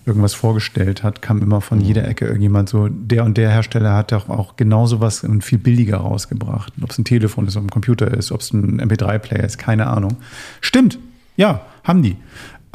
irgendwas 0.06 0.34
vorgestellt 0.34 1.04
hat, 1.04 1.22
kam 1.22 1.42
immer 1.42 1.60
von 1.60 1.82
jeder 1.82 2.08
Ecke 2.08 2.26
irgendjemand 2.26 2.70
so, 2.70 2.88
der 2.88 3.26
und 3.26 3.38
der 3.38 3.50
Hersteller 3.52 3.94
hat 3.94 4.14
doch 4.14 4.30
auch 4.30 4.56
genauso 4.56 5.02
was 5.02 5.26
und 5.26 5.44
viel 5.44 5.58
billiger 5.58 5.98
rausgebracht. 5.98 6.72
Ob 6.82 6.92
es 6.92 6.98
ein 6.98 7.04
Telefon 7.04 7.46
ist, 7.46 7.58
ob 7.58 7.64
ein 7.64 7.70
Computer 7.70 8.10
ist, 8.10 8.32
ob 8.32 8.40
es 8.40 8.54
ein 8.54 8.80
MP3-Player 8.80 9.44
ist, 9.44 9.58
keine 9.58 9.88
Ahnung. 9.88 10.16
Stimmt, 10.62 10.98
ja, 11.36 11.62
haben 11.84 12.02
die. 12.02 12.16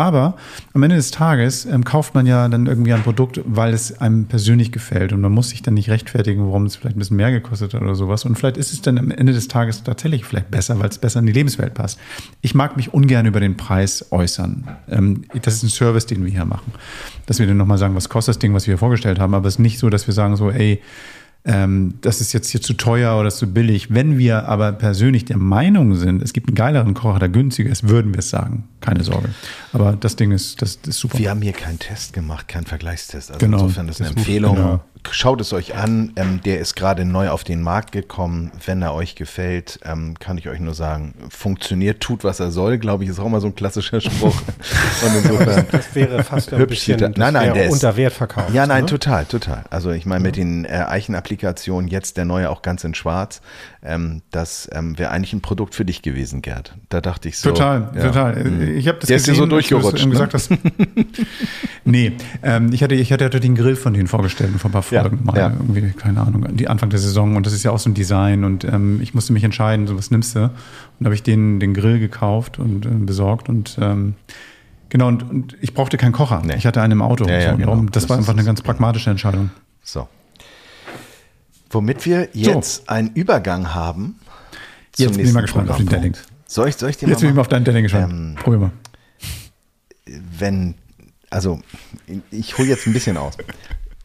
Aber 0.03 0.35
am 0.75 0.83
Ende 0.83 0.97
des 0.97 1.13
Tages 1.13 1.65
ähm, 1.65 1.85
kauft 1.85 2.13
man 2.13 2.27
ja 2.27 2.49
dann 2.49 2.67
irgendwie 2.67 2.93
ein 2.93 3.05
Produkt, 3.05 3.41
weil 3.45 3.73
es 3.73 4.01
einem 4.01 4.25
persönlich 4.25 4.73
gefällt. 4.73 5.13
Und 5.13 5.21
man 5.21 5.31
muss 5.31 5.51
sich 5.51 5.63
dann 5.63 5.75
nicht 5.75 5.91
rechtfertigen, 5.91 6.45
warum 6.45 6.67
es 6.67 6.75
vielleicht 6.75 6.97
ein 6.97 6.99
bisschen 6.99 7.19
mehr 7.19 7.31
gekostet 7.31 7.73
hat 7.73 7.83
oder 7.83 7.95
sowas. 7.95 8.25
Und 8.25 8.35
vielleicht 8.35 8.57
ist 8.57 8.73
es 8.73 8.83
dann 8.83 8.99
am 8.99 9.13
Ende 9.13 9.33
des 9.33 9.47
Tages 9.47 9.85
tatsächlich 9.85 10.25
vielleicht 10.25 10.51
besser, 10.51 10.81
weil 10.81 10.89
es 10.89 10.99
besser 10.99 11.21
in 11.21 11.27
die 11.27 11.33
Lebenswelt 11.33 11.75
passt. 11.75 12.01
Ich 12.41 12.53
mag 12.53 12.77
mich 12.77 12.93
ungern 12.93 13.27
über 13.27 13.39
den 13.39 13.57
Preis 13.57 14.07
äußern. 14.11 14.67
Ähm, 14.91 15.23
das 15.41 15.55
ist 15.55 15.63
ein 15.63 15.69
Service, 15.69 16.07
den 16.07 16.25
wir 16.25 16.33
hier 16.33 16.47
machen. 16.47 16.73
Dass 17.27 17.39
wir 17.39 17.47
dann 17.47 17.57
nochmal 17.57 17.79
sagen, 17.79 17.95
was 17.95 18.09
kostet 18.09 18.35
das 18.35 18.39
Ding, 18.41 18.55
was 18.55 18.67
wir 18.67 18.73
hier 18.73 18.79
vorgestellt 18.79 19.21
haben. 19.21 19.35
Aber 19.35 19.47
es 19.47 19.55
ist 19.55 19.61
nicht 19.61 19.79
so, 19.79 19.89
dass 19.89 20.09
wir 20.09 20.15
sagen 20.15 20.35
so, 20.35 20.51
ey, 20.51 20.83
ähm, 21.45 21.95
das 22.03 22.21
ist 22.21 22.33
jetzt 22.33 22.51
hier 22.51 22.61
zu 22.61 22.75
teuer 22.75 23.19
oder 23.19 23.31
zu 23.31 23.53
billig. 23.53 23.93
Wenn 23.93 24.17
wir 24.17 24.49
aber 24.49 24.73
persönlich 24.73 25.25
der 25.25 25.39
Meinung 25.39 25.97
sind, 25.97 26.23
es 26.23 26.33
gibt 26.33 26.49
einen 26.49 26.55
geileren 26.55 26.95
Kocher, 26.95 27.19
der 27.19 27.29
günstiger 27.29 27.71
ist, 27.71 27.89
würden 27.89 28.15
wir 28.15 28.21
es 28.21 28.31
sagen. 28.31 28.69
Keine 28.81 29.03
Sorge. 29.03 29.31
Aber 29.73 29.97
das 29.99 30.17
Ding 30.17 30.31
ist, 30.31 30.63
das, 30.63 30.81
das 30.81 30.97
ist 30.97 31.01
super. 31.01 31.19
Wir 31.19 31.31
haben 31.31 31.43
hier 31.43 31.53
keinen 31.53 31.79
Test 31.79 32.13
gemacht, 32.13 32.47
keinen 32.49 32.67
Vergleichstest. 32.67 33.31
Also 33.31 33.45
genau, 33.45 33.63
insofern 33.63 33.89
ist 33.89 34.01
eine 34.01 34.11
Empfehlung. 34.11 34.57
Genau 34.57 34.81
schaut 35.11 35.41
es 35.41 35.53
euch 35.53 35.75
an. 35.75 36.13
Ähm, 36.17 36.41
der 36.45 36.61
ist 36.61 36.75
gerade 36.75 37.05
neu 37.05 37.29
auf 37.31 37.45
den 37.45 37.63
Markt 37.63 37.93
gekommen. 37.93 38.53
Wenn 38.65 38.83
er 38.83 38.95
euch 38.95 39.15
gefällt, 39.15 39.81
ähm, 39.85 40.15
kann 40.19 40.39
ich 40.39 40.49
euch 40.49 40.61
nur 40.61 40.75
sagen, 40.75 41.15
funktioniert, 41.29 42.01
tut, 42.01 42.25
was 42.25 42.41
er 42.41 42.51
soll, 42.51 42.79
glaube 42.79 43.05
ich, 43.05 43.11
ist 43.11 43.19
auch 43.19 43.29
mal 43.29 43.41
so 43.41 43.49
ein 43.49 43.55
klassischer 43.55 44.01
Spruch. 44.01 44.41
Und 45.03 45.17
insofern 45.23 45.67
das 45.71 45.95
wäre 45.95 46.23
fast 46.25 46.53
ein 46.53 46.67
bisschen 46.67 46.99
das 46.99 47.17
nein, 47.17 47.35
nein, 47.35 47.55
der 47.55 47.71
unter 47.71 47.97
Wert 47.97 48.13
verkauft. 48.13 48.55
Ja, 48.55 48.67
nein, 48.67 48.85
ne? 48.85 48.91
total, 48.91 49.25
total. 49.25 49.65
Also 49.71 49.91
ich 49.91 50.07
meine, 50.07 50.23
mit 50.23 50.37
den 50.37 50.65
äh, 50.65 50.85
Eichen-Applikationen, 50.89 51.89
jetzt 51.89 52.17
der 52.17 52.25
neue 52.25 52.51
auch 52.51 52.63
ganz 52.63 52.85
in 52.85 52.95
schwarz, 52.95 53.41
ähm, 53.83 54.23
das 54.31 54.71
ähm, 54.73 54.99
wäre 54.99 55.11
eigentlich 55.11 55.33
ein 55.33 55.41
Produkt 55.41 55.75
für 55.75 55.85
dich 55.85 56.03
gewesen, 56.03 56.43
Gerd. 56.43 56.77
Da 56.89 57.01
dachte 57.01 57.29
ich 57.29 57.39
so. 57.39 57.51
Total, 57.51 57.91
ja, 57.95 58.03
total. 58.03 58.37
Hm. 58.37 58.77
Ich 58.77 58.89
habe 58.89 58.99
das 58.99 59.09
der 59.09 59.17
gesehen, 59.17 59.33
ist 59.33 59.39
dir 59.39 59.43
so 59.43 59.47
durchgerutscht. 59.47 60.05
Ne? 60.05 60.11
Gesagt 60.11 60.35
hast. 60.35 60.51
nee, 61.85 62.13
ähm, 62.43 62.73
ich 62.73 62.83
hatte, 62.83 62.95
ich 62.95 63.13
hatte 63.13 63.29
den 63.41 63.55
Grill 63.55 63.77
von 63.77 63.93
denen 63.93 64.07
vorgestellt 64.07 64.53
vor 64.59 64.71
ein 64.71 64.73
paar 64.73 64.83
Folgen 65.01 65.19
ja, 65.19 65.33
mal 65.33 65.39
ja. 65.39 65.51
irgendwie, 65.51 65.91
keine 65.93 66.21
Ahnung, 66.21 66.47
die 66.57 66.69
Anfang 66.69 66.91
der 66.91 66.99
Saison 66.99 67.37
und 67.37 67.47
das 67.47 67.53
ist 67.53 67.63
ja 67.63 67.71
auch 67.71 67.79
so 67.79 67.91
ein 67.91 67.95
Design 67.95 68.45
und 68.45 68.65
ähm, 68.65 69.01
ich 69.03 69.15
musste 69.15 69.33
mich 69.33 69.45
entscheiden, 69.45 69.87
so 69.87 69.97
was 69.97 70.11
nimmst 70.11 70.37
du? 70.37 70.45
Und 70.45 70.53
da 71.01 71.07
habe 71.07 71.15
ich 71.15 71.23
den, 71.23 71.61
den 71.61 71.75
Grill 71.75 71.99
gekauft 71.99 72.59
und 72.59 72.87
äh, 72.87 72.89
besorgt 72.89 73.49
und 73.49 73.79
ähm, 73.81 74.15
genau, 74.89 75.09
und, 75.09 75.23
und 75.29 75.57
ich 75.61 75.75
brauchte 75.75 75.97
keinen 75.97 76.13
Kocher. 76.13 76.43
Nee. 76.45 76.57
Ich 76.57 76.67
hatte 76.67 76.81
einen 76.81 76.93
im 76.93 77.03
Auto. 77.03 77.25
Ja, 77.27 77.41
so, 77.41 77.47
ja, 77.47 77.55
genau. 77.55 77.77
das, 77.77 78.03
das, 78.03 78.09
war 78.09 78.19
einfach 78.19 78.33
eine 78.33 78.45
ganz 78.45 78.63
pragmatische 78.63 79.11
Entscheidung. 79.11 79.51
So. 79.83 80.09
Womit 81.71 82.05
wir 82.05 82.29
jetzt 82.33 82.77
so. 82.77 82.93
einen 82.93 83.11
Übergang 83.15 83.75
haben. 83.75 84.17
Jetzt 84.97 85.17
bin 85.17 85.27
ich 85.27 85.33
mal 85.33 85.41
gespannt 85.41 85.71
auf 85.71 85.79
den 85.79 85.89
Delling. 85.89 86.17
Soll 86.47 86.69
ich, 86.69 86.77
soll 86.77 86.91
ich 86.91 86.99
dir 86.99 87.09
Jetzt 87.09 87.21
bin 87.21 87.31
ich 87.31 87.35
mal 87.35 87.41
auf 87.41 87.49
deinen 87.49 87.65
Delling 87.65 87.85
gespannt. 87.85 88.13
Ähm, 88.13 88.35
Probier 88.37 88.59
mal. 88.59 88.71
Wenn, 90.39 90.75
also, 91.31 91.61
ich 92.31 92.59
hole 92.59 92.69
jetzt 92.69 92.87
ein 92.87 92.93
bisschen 92.93 93.17
aus 93.17 93.39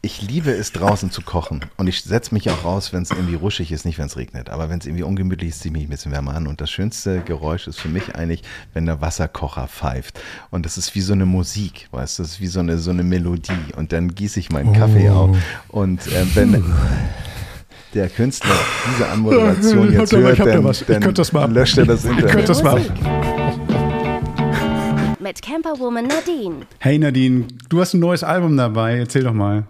ich 0.03 0.21
liebe 0.21 0.51
es 0.51 0.71
draußen 0.71 1.09
zu 1.11 1.21
kochen 1.21 1.61
und 1.75 1.87
ich 1.87 2.03
setze 2.03 2.33
mich 2.33 2.49
auch 2.51 2.63
raus, 2.63 2.93
wenn 2.93 3.01
es 3.01 3.09
irgendwie 3.09 3.33
ruschig 3.35 3.71
ist, 3.71 3.83
nicht 3.83 3.97
wenn 3.97 4.05
es 4.05 4.15
regnet, 4.15 4.49
aber 4.49 4.69
wenn 4.69 4.79
es 4.79 4.85
irgendwie 4.85 5.03
ungemütlich 5.03 5.49
ist, 5.49 5.61
ziehe 5.61 5.71
ich 5.71 5.77
mich 5.77 5.87
ein 5.87 5.89
bisschen 5.89 6.11
wärmer 6.11 6.35
an 6.35 6.47
und 6.47 6.61
das 6.61 6.69
schönste 6.69 7.21
Geräusch 7.21 7.67
ist 7.67 7.79
für 7.79 7.89
mich 7.89 8.15
eigentlich, 8.15 8.43
wenn 8.73 8.85
der 8.85 9.01
Wasserkocher 9.01 9.67
pfeift 9.67 10.19
und 10.51 10.65
das 10.65 10.77
ist 10.77 10.93
wie 10.95 11.01
so 11.01 11.13
eine 11.13 11.25
Musik, 11.25 11.87
weißt 11.91 12.19
du, 12.19 12.23
das 12.23 12.33
ist 12.33 12.41
wie 12.41 12.47
so 12.47 12.59
eine, 12.59 12.77
so 12.77 12.91
eine 12.91 13.03
Melodie 13.03 13.51
und 13.75 13.91
dann 13.91 14.13
gieße 14.13 14.39
ich 14.39 14.51
meinen 14.51 14.71
Kaffee 14.71 15.09
Oh. 15.09 15.13
auf 15.31 15.37
und 15.69 16.05
äh, 16.07 16.25
wenn 16.35 16.63
der 17.93 18.07
Künstler 18.09 18.55
diese 18.91 19.09
Anmoderation 19.09 19.87
Ich 19.93 19.95
jetzt 19.99 20.13
ich 20.13 20.19
hört, 20.19 20.39
dann, 20.39 20.63
was. 20.63 20.81
Ich 20.81 20.87
dann 20.87 21.01
könnte 21.01 21.21
das 21.21 21.33
mal- 21.33 21.51
löscht 21.51 21.77
er 21.79 21.85
das 21.87 22.05
Internet. 22.05 22.31
könnte 22.31 22.47
das 22.47 22.61
mal-. 22.63 22.81
Mit 25.19 25.41
Camperwoman 25.41 26.05
Nadine. 26.07 26.67
Hey 26.79 26.99
Nadine, 26.99 27.45
du 27.67 27.81
hast 27.81 27.93
ein 27.95 27.99
neues 27.99 28.23
Album 28.23 28.55
dabei. 28.55 28.99
Erzähl 28.99 29.23
doch 29.23 29.33
mal. 29.33 29.65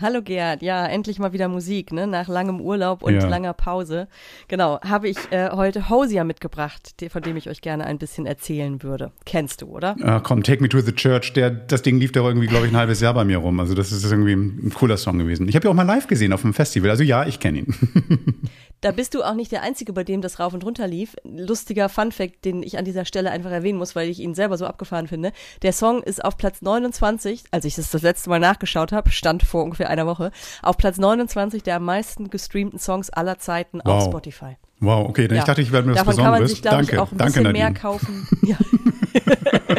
Hallo 0.00 0.22
Gerd, 0.22 0.62
ja, 0.62 0.86
endlich 0.86 1.18
mal 1.18 1.32
wieder 1.34 1.48
Musik, 1.48 1.92
ne? 1.92 2.06
Nach 2.06 2.26
langem 2.26 2.60
Urlaub 2.60 3.02
und 3.02 3.14
Ja. 3.14 3.28
langer 3.28 3.52
Pause. 3.52 4.08
Genau, 4.48 4.80
habe 4.80 5.08
ich 5.10 5.18
äh, 5.30 5.50
heute 5.50 5.90
Hosier 5.90 6.24
mitgebracht, 6.24 6.94
von 7.10 7.20
dem 7.20 7.36
ich 7.36 7.50
euch 7.50 7.60
gerne 7.60 7.84
ein 7.84 7.98
bisschen 7.98 8.24
erzählen 8.24 8.82
würde. 8.82 9.12
Kennst 9.26 9.60
du, 9.60 9.66
oder? 9.66 9.96
Ah, 10.02 10.20
komm, 10.20 10.42
Take 10.42 10.62
Me 10.62 10.70
to 10.70 10.80
the 10.80 10.92
Church. 10.94 11.34
Der, 11.34 11.50
das 11.50 11.82
Ding 11.82 11.98
lief 11.98 12.12
da 12.12 12.20
irgendwie, 12.20 12.46
glaube 12.46 12.66
ich, 12.66 12.72
ein 12.72 12.76
halbes 12.78 13.00
Jahr 13.00 13.12
bei 13.12 13.24
mir 13.24 13.38
rum. 13.38 13.60
Also 13.60 13.74
das 13.74 13.92
ist 13.92 14.04
irgendwie 14.10 14.32
ein, 14.32 14.58
ein 14.68 14.72
cooler 14.74 14.96
Song 14.96 15.18
gewesen. 15.18 15.48
Ich 15.48 15.54
habe 15.54 15.66
ihn 15.66 15.70
auch 15.70 15.74
mal 15.74 15.82
live 15.82 16.06
gesehen 16.06 16.32
auf 16.32 16.40
dem 16.42 16.54
Festival. 16.54 16.88
Also 16.90 17.02
ja, 17.02 17.26
ich 17.26 17.38
kenne 17.38 17.58
ihn. 17.58 17.74
Da 18.82 18.92
bist 18.92 19.14
du 19.14 19.22
auch 19.22 19.34
nicht 19.34 19.52
der 19.52 19.62
Einzige, 19.62 19.92
bei 19.92 20.04
dem 20.04 20.22
das 20.22 20.40
rauf 20.40 20.54
und 20.54 20.64
runter 20.64 20.86
lief. 20.88 21.14
Lustiger 21.24 21.88
Funfact, 21.90 22.44
den 22.44 22.62
ich 22.62 22.78
an 22.78 22.84
dieser 22.86 23.04
Stelle 23.04 23.30
einfach 23.30 23.50
erwähnen 23.50 23.78
muss, 23.78 23.94
weil 23.94 24.08
ich 24.08 24.20
ihn 24.20 24.34
selber 24.34 24.56
so 24.56 24.64
abgefahren 24.66 25.06
finde. 25.06 25.32
Der 25.62 25.72
Song 25.72 26.02
ist 26.02 26.24
auf 26.24 26.36
Platz 26.38 26.62
29, 26.62 27.44
als 27.50 27.64
ich 27.66 27.74
das 27.74 27.90
das 27.90 28.00
letzte 28.02 28.30
Mal 28.30 28.40
nachgeschaut 28.40 28.92
habe, 28.92 29.10
stand 29.10 29.42
vor 29.42 29.64
ungefähr 29.64 29.90
einer 29.90 30.06
Woche, 30.06 30.30
auf 30.62 30.76
Platz 30.78 30.96
29 30.96 31.62
der 31.62 31.76
am 31.76 31.84
meisten 31.84 32.30
gestreamten 32.30 32.78
Songs 32.78 33.10
aller 33.10 33.38
Zeiten 33.38 33.80
auf 33.82 34.04
Wow. 34.04 34.04
Spotify. 34.04 34.56
Wow, 34.82 35.08
okay, 35.10 35.28
dann 35.28 35.36
ich 35.38 35.44
dachte, 35.44 35.60
ich 35.60 35.72
werde 35.72 35.88
mir 35.88 35.92
was 35.94 35.98
Davon 35.98 36.16
kann 36.16 36.24
man 36.30 36.42
Besonderes. 36.42 36.50
sich, 36.52 36.62
glaube 36.62 36.82
ich, 36.84 36.98
auch 36.98 37.12
ein 37.12 37.18
danke 37.18 37.32
bisschen 37.32 37.42
Nadine. 37.52 37.64
mehr 37.64 37.74
kaufen. 37.74 38.26
Ja. 38.42 38.56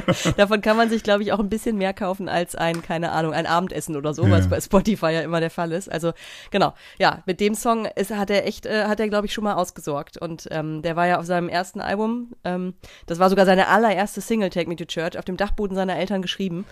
Davon 0.37 0.61
kann 0.61 0.77
man 0.77 0.89
sich, 0.89 1.03
glaube 1.03 1.23
ich, 1.23 1.31
auch 1.31 1.39
ein 1.39 1.49
bisschen 1.49 1.77
mehr 1.77 1.93
kaufen 1.93 2.29
als 2.29 2.55
ein, 2.55 2.81
keine 2.81 3.11
Ahnung, 3.11 3.33
ein 3.33 3.45
Abendessen 3.45 3.95
oder 3.95 4.13
so, 4.13 4.25
Ja. 4.25 4.31
was 4.31 4.47
bei 4.49 4.59
Spotify 4.59 5.11
ja 5.11 5.21
immer 5.21 5.39
der 5.39 5.49
Fall 5.49 5.71
ist. 5.71 5.91
Also 5.91 6.13
genau, 6.51 6.73
ja, 6.97 7.23
mit 7.25 7.39
dem 7.39 7.55
Song 7.55 7.85
ist, 7.95 8.11
hat 8.11 8.29
er 8.29 8.45
echt, 8.47 8.65
äh, 8.65 8.85
hat 8.85 8.99
er, 8.99 9.07
glaube 9.09 9.25
ich, 9.27 9.33
schon 9.33 9.43
mal 9.43 9.53
ausgesorgt. 9.55 10.17
Und 10.17 10.47
ähm, 10.51 10.81
der 10.81 10.95
war 10.95 11.07
ja 11.07 11.19
auf 11.19 11.25
seinem 11.25 11.49
ersten 11.49 11.81
Album, 11.81 12.33
ähm, 12.43 12.73
das 13.05 13.19
war 13.19 13.29
sogar 13.29 13.45
seine 13.45 13.67
allererste 13.67 14.21
Single, 14.21 14.49
Take 14.49 14.69
Me 14.69 14.75
to 14.75 14.85
Church, 14.85 15.17
auf 15.17 15.25
dem 15.25 15.37
Dachboden 15.37 15.75
seiner 15.75 15.97
Eltern 15.97 16.21
geschrieben. 16.21 16.65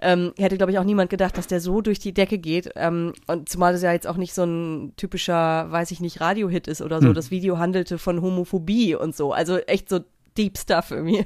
Ähm, 0.00 0.32
hätte, 0.38 0.56
glaube 0.56 0.72
ich, 0.72 0.78
auch 0.78 0.84
niemand 0.84 1.10
gedacht, 1.10 1.36
dass 1.38 1.46
der 1.46 1.60
so 1.60 1.80
durch 1.80 1.98
die 1.98 2.12
Decke 2.14 2.38
geht. 2.38 2.70
Ähm, 2.76 3.12
und 3.26 3.48
zumal 3.48 3.74
es 3.74 3.82
ja 3.82 3.92
jetzt 3.92 4.06
auch 4.06 4.16
nicht 4.16 4.34
so 4.34 4.44
ein 4.44 4.92
typischer, 4.96 5.70
weiß 5.70 5.90
ich 5.90 6.00
nicht, 6.00 6.20
Radiohit 6.20 6.68
ist 6.68 6.82
oder 6.82 7.00
so. 7.00 7.08
Hm. 7.08 7.14
Das 7.14 7.30
Video 7.30 7.58
handelte 7.58 7.98
von 7.98 8.22
Homophobie 8.22 8.94
und 8.94 9.14
so. 9.16 9.32
Also 9.32 9.58
echt 9.58 9.88
so 9.88 10.00
Deep 10.36 10.58
Stuff 10.58 10.90
irgendwie. 10.90 11.24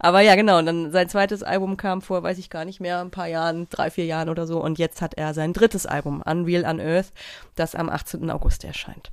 Aber 0.00 0.20
ja, 0.20 0.34
genau. 0.34 0.58
Und 0.58 0.66
dann 0.66 0.92
sein 0.92 1.08
zweites 1.08 1.42
Album 1.42 1.76
kam 1.76 2.02
vor, 2.02 2.22
weiß 2.22 2.38
ich 2.38 2.50
gar 2.50 2.64
nicht 2.64 2.80
mehr, 2.80 3.00
ein 3.00 3.10
paar 3.10 3.28
Jahren, 3.28 3.68
drei, 3.70 3.90
vier 3.90 4.06
Jahren 4.06 4.28
oder 4.28 4.46
so. 4.46 4.62
Und 4.62 4.78
jetzt 4.78 5.02
hat 5.02 5.14
er 5.14 5.34
sein 5.34 5.52
drittes 5.52 5.86
Album, 5.86 6.22
Unreal 6.22 6.64
Unearth, 6.64 7.12
das 7.54 7.74
am 7.74 7.88
18. 7.88 8.30
August 8.30 8.64
erscheint. 8.64 9.10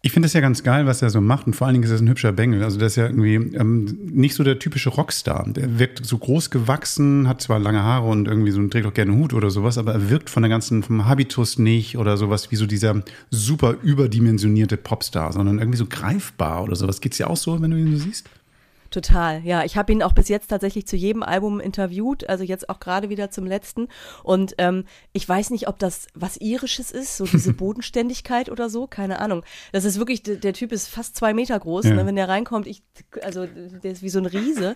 Ich 0.00 0.12
finde 0.12 0.26
das 0.26 0.32
ja 0.32 0.40
ganz 0.40 0.62
geil, 0.62 0.86
was 0.86 1.02
er 1.02 1.10
so 1.10 1.20
macht. 1.20 1.48
Und 1.48 1.54
vor 1.54 1.66
allen 1.66 1.74
Dingen 1.74 1.84
ist 1.84 1.90
er 1.90 1.98
ein 1.98 2.08
hübscher 2.08 2.30
Bengel. 2.30 2.62
Also, 2.62 2.78
der 2.78 2.86
ist 2.86 2.94
ja 2.94 3.06
irgendwie 3.06 3.34
ähm, 3.34 3.98
nicht 4.12 4.36
so 4.36 4.44
der 4.44 4.60
typische 4.60 4.90
Rockstar. 4.90 5.44
Der 5.48 5.80
wirkt 5.80 6.06
so 6.06 6.18
groß 6.18 6.50
gewachsen, 6.50 7.26
hat 7.26 7.42
zwar 7.42 7.58
lange 7.58 7.82
Haare 7.82 8.06
und 8.06 8.28
irgendwie 8.28 8.52
so 8.52 8.64
trägt 8.68 8.86
auch 8.86 8.94
gerne 8.94 9.10
einen 9.10 9.20
Hut 9.20 9.34
oder 9.34 9.50
sowas, 9.50 9.76
aber 9.76 9.92
er 9.92 10.08
wirkt 10.08 10.30
von 10.30 10.42
der 10.44 10.50
ganzen, 10.50 10.84
vom 10.84 11.06
Habitus 11.06 11.58
nicht 11.58 11.98
oder 11.98 12.16
sowas 12.16 12.52
wie 12.52 12.56
so 12.56 12.66
dieser 12.66 13.02
super 13.30 13.74
überdimensionierte 13.82 14.76
Popstar, 14.76 15.32
sondern 15.32 15.58
irgendwie 15.58 15.78
so 15.78 15.86
greifbar 15.86 16.62
oder 16.62 16.76
sowas. 16.76 17.00
Geht's 17.00 17.16
dir 17.16 17.28
auch 17.28 17.36
so, 17.36 17.60
wenn 17.60 17.72
du 17.72 17.76
ihn 17.76 17.96
so 17.96 18.04
siehst? 18.04 18.30
Total, 18.90 19.44
ja. 19.44 19.64
Ich 19.64 19.76
habe 19.76 19.92
ihn 19.92 20.02
auch 20.02 20.12
bis 20.14 20.28
jetzt 20.28 20.48
tatsächlich 20.48 20.86
zu 20.86 20.96
jedem 20.96 21.22
Album 21.22 21.60
interviewt, 21.60 22.26
also 22.28 22.42
jetzt 22.42 22.70
auch 22.70 22.80
gerade 22.80 23.10
wieder 23.10 23.30
zum 23.30 23.44
letzten. 23.44 23.88
Und 24.22 24.54
ähm, 24.56 24.84
ich 25.12 25.28
weiß 25.28 25.50
nicht, 25.50 25.68
ob 25.68 25.78
das 25.78 26.06
was 26.14 26.38
Irisches 26.38 26.90
ist, 26.90 27.16
so 27.18 27.26
diese 27.26 27.52
Bodenständigkeit 27.54 28.50
oder 28.50 28.70
so, 28.70 28.86
keine 28.86 29.18
Ahnung. 29.20 29.44
Das 29.72 29.84
ist 29.84 29.98
wirklich, 29.98 30.22
der, 30.22 30.36
der 30.36 30.54
Typ 30.54 30.72
ist 30.72 30.88
fast 30.88 31.16
zwei 31.16 31.34
Meter 31.34 31.58
groß, 31.58 31.84
Ja. 31.84 31.94
ne, 31.94 32.06
wenn 32.06 32.16
der 32.16 32.28
reinkommt, 32.30 32.66
ich, 32.66 32.82
also 33.22 33.46
der 33.46 33.92
ist 33.92 34.02
wie 34.02 34.08
so 34.08 34.20
ein 34.20 34.26
Riese. 34.26 34.74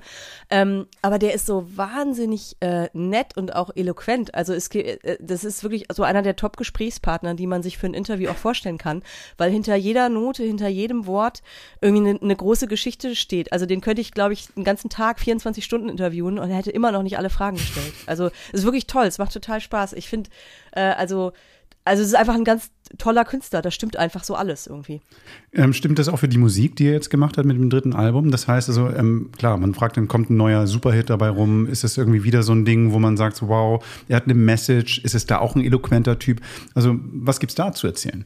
Ähm, 0.50 0.86
aber 1.00 1.18
der 1.18 1.32
ist 1.32 1.46
so 1.46 1.66
wahnsinnig 1.74 2.56
äh, 2.60 2.88
nett 2.92 3.36
und 3.36 3.54
auch 3.56 3.70
eloquent. 3.74 4.34
Also 4.34 4.52
es, 4.52 4.68
äh, 4.74 5.16
das 5.20 5.42
ist 5.44 5.62
wirklich 5.62 5.86
so 5.90 6.02
einer 6.02 6.20
der 6.20 6.36
Top-Gesprächspartner, 6.36 7.34
die 7.34 7.46
man 7.46 7.62
sich 7.62 7.78
für 7.78 7.86
ein 7.86 7.94
Interview 7.94 8.28
auch 8.30 8.36
vorstellen 8.36 8.76
kann, 8.76 9.02
weil 9.38 9.50
hinter 9.50 9.74
jeder 9.76 10.10
Note, 10.10 10.42
hinter 10.42 10.68
jedem 10.68 11.06
Wort 11.06 11.42
irgendwie 11.80 12.10
eine, 12.10 12.20
eine 12.20 12.36
große 12.36 12.66
Geschichte 12.66 13.16
steht. 13.16 13.52
Also 13.52 13.64
den 13.64 13.80
könnte 13.80 14.00
ich, 14.00 14.01
glaube 14.10 14.32
ich, 14.32 14.48
einen 14.56 14.64
ganzen 14.64 14.90
Tag, 14.90 15.20
24 15.20 15.64
Stunden 15.64 15.88
interviewen 15.88 16.40
und 16.40 16.50
er 16.50 16.56
hätte 16.56 16.72
immer 16.72 16.90
noch 16.90 17.04
nicht 17.04 17.18
alle 17.18 17.30
Fragen 17.30 17.56
gestellt. 17.56 17.92
Also 18.06 18.30
es 18.52 18.60
ist 18.60 18.64
wirklich 18.64 18.88
toll, 18.88 19.06
es 19.06 19.18
macht 19.18 19.32
total 19.32 19.60
Spaß. 19.60 19.92
Ich 19.92 20.08
finde, 20.08 20.30
äh, 20.72 20.80
also, 20.80 21.32
also 21.84 22.02
es 22.02 22.08
ist 22.08 22.14
einfach 22.14 22.34
ein 22.34 22.44
ganz 22.44 22.70
toller 22.98 23.24
Künstler, 23.24 23.62
das 23.62 23.74
stimmt 23.74 23.96
einfach 23.96 24.24
so 24.24 24.34
alles 24.34 24.66
irgendwie. 24.66 25.00
Ähm, 25.52 25.72
stimmt 25.72 25.98
das 25.98 26.08
auch 26.08 26.18
für 26.18 26.28
die 26.28 26.38
Musik, 26.38 26.76
die 26.76 26.86
er 26.86 26.92
jetzt 26.92 27.10
gemacht 27.10 27.38
hat 27.38 27.44
mit 27.44 27.56
dem 27.56 27.70
dritten 27.70 27.94
Album? 27.94 28.30
Das 28.30 28.48
heißt 28.48 28.68
also, 28.68 28.88
ähm, 28.88 29.30
klar, 29.36 29.56
man 29.56 29.74
fragt, 29.74 29.96
dann 29.96 30.08
kommt 30.08 30.30
ein 30.30 30.36
neuer 30.36 30.66
Superhit 30.66 31.10
dabei 31.10 31.28
rum. 31.28 31.66
Ist 31.66 31.84
es 31.84 31.96
irgendwie 31.96 32.24
wieder 32.24 32.42
so 32.42 32.52
ein 32.52 32.64
Ding, 32.64 32.92
wo 32.92 32.98
man 32.98 33.16
sagt, 33.16 33.40
wow, 33.46 33.84
er 34.08 34.16
hat 34.16 34.24
eine 34.24 34.34
Message? 34.34 34.98
Ist 35.04 35.14
es 35.14 35.26
da 35.26 35.38
auch 35.38 35.54
ein 35.54 35.64
eloquenter 35.64 36.18
Typ? 36.18 36.40
Also, 36.74 36.96
was 37.00 37.40
gibt's 37.40 37.54
da 37.54 37.72
zu 37.72 37.86
erzählen? 37.86 38.24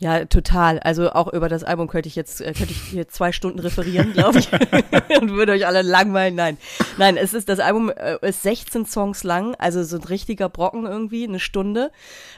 Ja, 0.00 0.24
total. 0.24 0.78
Also 0.78 1.10
auch 1.12 1.30
über 1.30 1.50
das 1.50 1.62
Album 1.62 1.86
könnte 1.86 2.08
ich 2.08 2.16
jetzt, 2.16 2.40
äh, 2.40 2.54
könnte 2.54 2.72
ich 2.72 2.80
hier 2.80 3.08
zwei 3.08 3.32
Stunden 3.32 3.58
referieren, 3.58 4.12
glaube 4.14 4.38
ich. 4.38 4.50
und 5.20 5.32
würde 5.32 5.52
euch 5.52 5.66
alle 5.66 5.82
langweilen. 5.82 6.34
Nein. 6.34 6.56
Nein, 6.96 7.18
es 7.18 7.34
ist, 7.34 7.50
das 7.50 7.60
Album 7.60 7.90
äh, 7.90 8.16
ist 8.26 8.42
16 8.42 8.86
Songs 8.86 9.24
lang, 9.24 9.54
also 9.56 9.84
so 9.84 9.98
ein 9.98 10.04
richtiger 10.04 10.48
Brocken 10.48 10.86
irgendwie, 10.86 11.24
eine 11.24 11.38
Stunde 11.38 11.92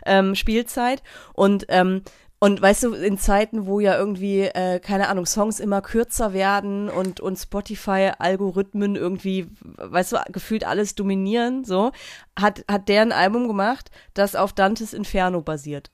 ähm, 0.05 0.35
Spielzeit. 0.35 1.05
Und 1.35 1.67
ähm, 1.69 2.03
und 2.43 2.61
weißt 2.61 2.83
du, 2.83 2.95
in 2.95 3.19
Zeiten, 3.19 3.67
wo 3.67 3.79
ja 3.79 3.97
irgendwie, 3.97 4.41
äh, 4.41 4.81
keine 4.81 5.09
Ahnung, 5.09 5.27
Songs 5.27 5.61
immer 5.61 5.81
kürzer 5.81 6.33
werden 6.33 6.89
und, 6.89 7.21
und 7.21 7.37
Spotify-Algorithmen 7.39 8.97
irgendwie, 8.97 9.47
weißt 9.77 10.11
du, 10.11 10.17
gefühlt 10.33 10.67
alles 10.67 10.97
dominieren, 10.97 11.65
so, 11.65 11.93
hat, 12.37 12.65
hat 12.69 12.89
der 12.89 13.03
ein 13.03 13.13
Album 13.13 13.47
gemacht, 13.47 13.93
das 14.15 14.35
auf 14.35 14.53
Dantes 14.53 14.93
Inferno 14.93 15.41
basiert. 15.41 15.93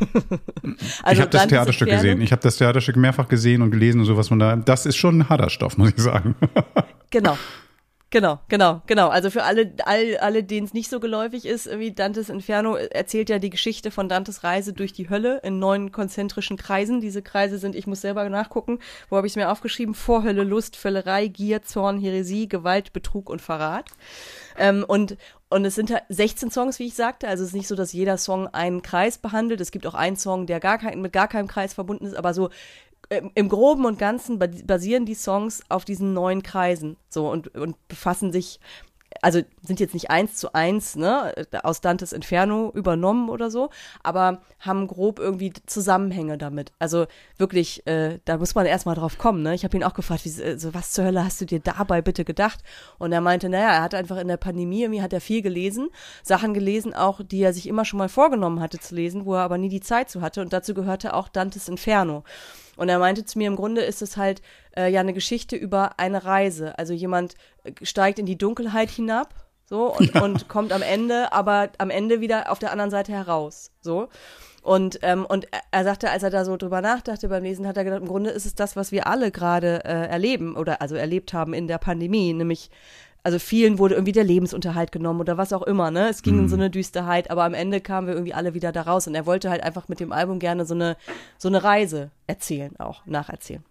ich 0.00 1.20
habe 1.20 1.28
das 1.28 1.46
Theaterstück 1.48 1.88
Inferno- 1.88 2.02
gesehen. 2.02 2.20
Ich 2.22 2.32
habe 2.32 2.40
das 2.40 2.56
Theaterstück 2.56 2.96
mehrfach 2.96 3.28
gesehen 3.28 3.60
und 3.60 3.70
gelesen 3.70 4.00
und 4.00 4.06
sowas 4.06 4.28
von 4.28 4.38
da. 4.38 4.56
Das 4.56 4.86
ist 4.86 4.96
schon 4.96 5.18
ein 5.18 5.28
harter 5.28 5.50
Stoff, 5.50 5.76
muss 5.76 5.90
ich 5.90 5.98
sagen. 6.02 6.36
Genau. 7.10 7.36
Genau, 8.12 8.40
genau, 8.48 8.82
genau. 8.86 9.08
Also 9.08 9.30
für 9.30 9.42
alle, 9.42 9.72
all, 9.86 10.18
alle, 10.18 10.44
denen 10.44 10.66
es 10.66 10.74
nicht 10.74 10.90
so 10.90 11.00
geläufig 11.00 11.46
ist, 11.46 11.78
wie 11.78 11.92
Dantes 11.92 12.28
Inferno 12.28 12.74
erzählt 12.74 13.30
ja 13.30 13.38
die 13.38 13.48
Geschichte 13.48 13.90
von 13.90 14.10
Dantes 14.10 14.44
Reise 14.44 14.74
durch 14.74 14.92
die 14.92 15.08
Hölle 15.08 15.40
in 15.42 15.58
neun 15.58 15.92
konzentrischen 15.92 16.58
Kreisen. 16.58 17.00
Diese 17.00 17.22
Kreise 17.22 17.56
sind, 17.56 17.74
ich 17.74 17.86
muss 17.86 18.02
selber 18.02 18.28
nachgucken, 18.28 18.80
wo 19.08 19.16
habe 19.16 19.26
ich 19.26 19.32
es 19.32 19.36
mir 19.36 19.50
aufgeschrieben? 19.50 19.94
Vorhölle, 19.94 20.44
Lust, 20.44 20.76
Völlerei, 20.76 21.28
Gier, 21.28 21.62
Zorn, 21.62 21.98
Häresie, 21.98 22.48
Gewalt, 22.48 22.92
Betrug 22.92 23.30
und 23.30 23.40
Verrat. 23.40 23.88
Ähm, 24.58 24.84
und, 24.86 25.16
und 25.48 25.64
es 25.64 25.74
sind 25.74 25.90
halt 25.90 26.04
16 26.10 26.50
Songs, 26.50 26.78
wie 26.80 26.88
ich 26.88 26.94
sagte. 26.94 27.28
Also 27.28 27.44
es 27.44 27.48
ist 27.48 27.56
nicht 27.56 27.68
so, 27.68 27.76
dass 27.76 27.94
jeder 27.94 28.18
Song 28.18 28.46
einen 28.46 28.82
Kreis 28.82 29.16
behandelt. 29.16 29.62
Es 29.62 29.70
gibt 29.70 29.86
auch 29.86 29.94
einen 29.94 30.16
Song, 30.16 30.44
der 30.44 30.60
gar 30.60 30.76
kein, 30.76 31.00
mit 31.00 31.14
gar 31.14 31.28
keinem 31.28 31.48
Kreis 31.48 31.72
verbunden 31.72 32.04
ist, 32.04 32.16
aber 32.16 32.34
so 32.34 32.50
im, 33.34 33.48
Groben 33.48 33.84
und 33.84 33.98
Ganzen 33.98 34.38
ba- 34.38 34.48
basieren 34.64 35.06
die 35.06 35.14
Songs 35.14 35.62
auf 35.68 35.84
diesen 35.84 36.12
neuen 36.12 36.42
Kreisen. 36.42 36.96
So 37.08 37.28
und, 37.30 37.54
und 37.56 37.76
befassen 37.88 38.32
sich, 38.32 38.60
also 39.20 39.40
sind 39.62 39.78
jetzt 39.78 39.92
nicht 39.92 40.10
eins 40.10 40.36
zu 40.36 40.54
eins, 40.54 40.96
ne, 40.96 41.34
aus 41.62 41.82
Dantes 41.82 42.14
Inferno 42.14 42.72
übernommen 42.74 43.28
oder 43.28 43.50
so, 43.50 43.68
aber 44.02 44.40
haben 44.58 44.86
grob 44.86 45.18
irgendwie 45.18 45.52
Zusammenhänge 45.66 46.38
damit. 46.38 46.72
Also 46.78 47.06
wirklich, 47.36 47.86
äh, 47.86 48.20
da 48.24 48.38
muss 48.38 48.54
man 48.54 48.64
erstmal 48.64 48.94
drauf 48.94 49.18
kommen, 49.18 49.42
ne? 49.42 49.54
Ich 49.54 49.64
habe 49.64 49.76
ihn 49.76 49.84
auch 49.84 49.92
gefragt, 49.92 50.24
wie, 50.24 50.40
äh, 50.40 50.58
so, 50.58 50.72
was 50.72 50.92
zur 50.92 51.04
Hölle 51.04 51.22
hast 51.24 51.40
du 51.42 51.44
dir 51.44 51.60
dabei 51.60 52.00
bitte 52.00 52.24
gedacht? 52.24 52.60
Und 52.98 53.12
er 53.12 53.20
meinte, 53.20 53.50
naja, 53.50 53.72
er 53.72 53.82
hat 53.82 53.94
einfach 53.94 54.16
in 54.16 54.28
der 54.28 54.38
Pandemie, 54.38 54.82
irgendwie 54.82 55.02
hat 55.02 55.12
er 55.12 55.20
viel 55.20 55.42
gelesen, 55.42 55.90
Sachen 56.22 56.54
gelesen 56.54 56.94
auch, 56.94 57.20
die 57.22 57.42
er 57.42 57.52
sich 57.52 57.68
immer 57.68 57.84
schon 57.84 57.98
mal 57.98 58.08
vorgenommen 58.08 58.60
hatte 58.60 58.78
zu 58.78 58.94
lesen, 58.94 59.26
wo 59.26 59.34
er 59.34 59.42
aber 59.42 59.58
nie 59.58 59.68
die 59.68 59.80
Zeit 59.80 60.08
zu 60.08 60.22
hatte 60.22 60.40
und 60.40 60.54
dazu 60.54 60.72
gehörte 60.72 61.12
auch 61.12 61.28
Dantes 61.28 61.68
Inferno. 61.68 62.24
Und 62.76 62.88
er 62.88 62.98
meinte 62.98 63.24
zu 63.24 63.38
mir, 63.38 63.48
im 63.48 63.56
Grunde 63.56 63.82
ist 63.82 64.02
es 64.02 64.16
halt 64.16 64.42
äh, 64.76 64.90
ja 64.90 65.00
eine 65.00 65.12
Geschichte 65.12 65.56
über 65.56 65.98
eine 65.98 66.24
Reise. 66.24 66.78
Also 66.78 66.92
jemand 66.92 67.34
äh, 67.64 67.72
steigt 67.82 68.18
in 68.18 68.26
die 68.26 68.38
Dunkelheit 68.38 68.90
hinab, 68.90 69.34
so, 69.64 69.94
und, 69.94 70.14
und 70.20 70.48
kommt 70.48 70.72
am 70.72 70.82
Ende, 70.82 71.32
aber 71.32 71.70
am 71.78 71.88
Ende 71.90 72.20
wieder 72.20 72.50
auf 72.50 72.58
der 72.58 72.72
anderen 72.72 72.90
Seite 72.90 73.12
heraus, 73.12 73.70
so. 73.80 74.08
Und, 74.62 74.98
ähm, 75.02 75.24
und 75.26 75.48
er- 75.52 75.60
er 75.70 75.84
sagte, 75.84 76.10
als 76.10 76.22
er 76.22 76.30
da 76.30 76.44
so 76.44 76.56
drüber 76.56 76.80
nachdachte 76.80 77.28
beim 77.28 77.42
Lesen, 77.42 77.66
hat 77.66 77.76
er 77.76 77.84
gedacht, 77.84 78.02
im 78.02 78.08
Grunde 78.08 78.30
ist 78.30 78.46
es 78.46 78.54
das, 78.54 78.76
was 78.76 78.92
wir 78.92 79.06
alle 79.06 79.30
gerade 79.30 79.84
äh, 79.84 80.06
erleben 80.08 80.56
oder 80.56 80.80
also 80.82 80.94
erlebt 80.94 81.32
haben 81.32 81.52
in 81.52 81.66
der 81.68 81.78
Pandemie, 81.78 82.32
nämlich 82.32 82.70
Also 83.24 83.38
vielen 83.38 83.78
wurde 83.78 83.94
irgendwie 83.94 84.12
der 84.12 84.24
Lebensunterhalt 84.24 84.90
genommen 84.90 85.20
oder 85.20 85.38
was 85.38 85.52
auch 85.52 85.62
immer, 85.62 85.92
ne? 85.92 86.08
Es 86.08 86.22
ging 86.22 86.40
in 86.40 86.48
so 86.48 86.56
eine 86.56 86.70
Düsterheit, 86.70 87.30
aber 87.30 87.44
am 87.44 87.54
Ende 87.54 87.80
kamen 87.80 88.08
wir 88.08 88.14
irgendwie 88.14 88.34
alle 88.34 88.52
wieder 88.52 88.72
da 88.72 88.82
raus 88.82 89.06
und 89.06 89.14
er 89.14 89.26
wollte 89.26 89.48
halt 89.48 89.62
einfach 89.62 89.88
mit 89.88 90.00
dem 90.00 90.10
Album 90.10 90.40
gerne 90.40 90.64
so 90.66 90.74
eine, 90.74 90.96
so 91.38 91.46
eine 91.46 91.62
Reise 91.62 92.10
erzählen, 92.26 92.74
auch 92.80 93.06
nacherzählen. 93.06 93.62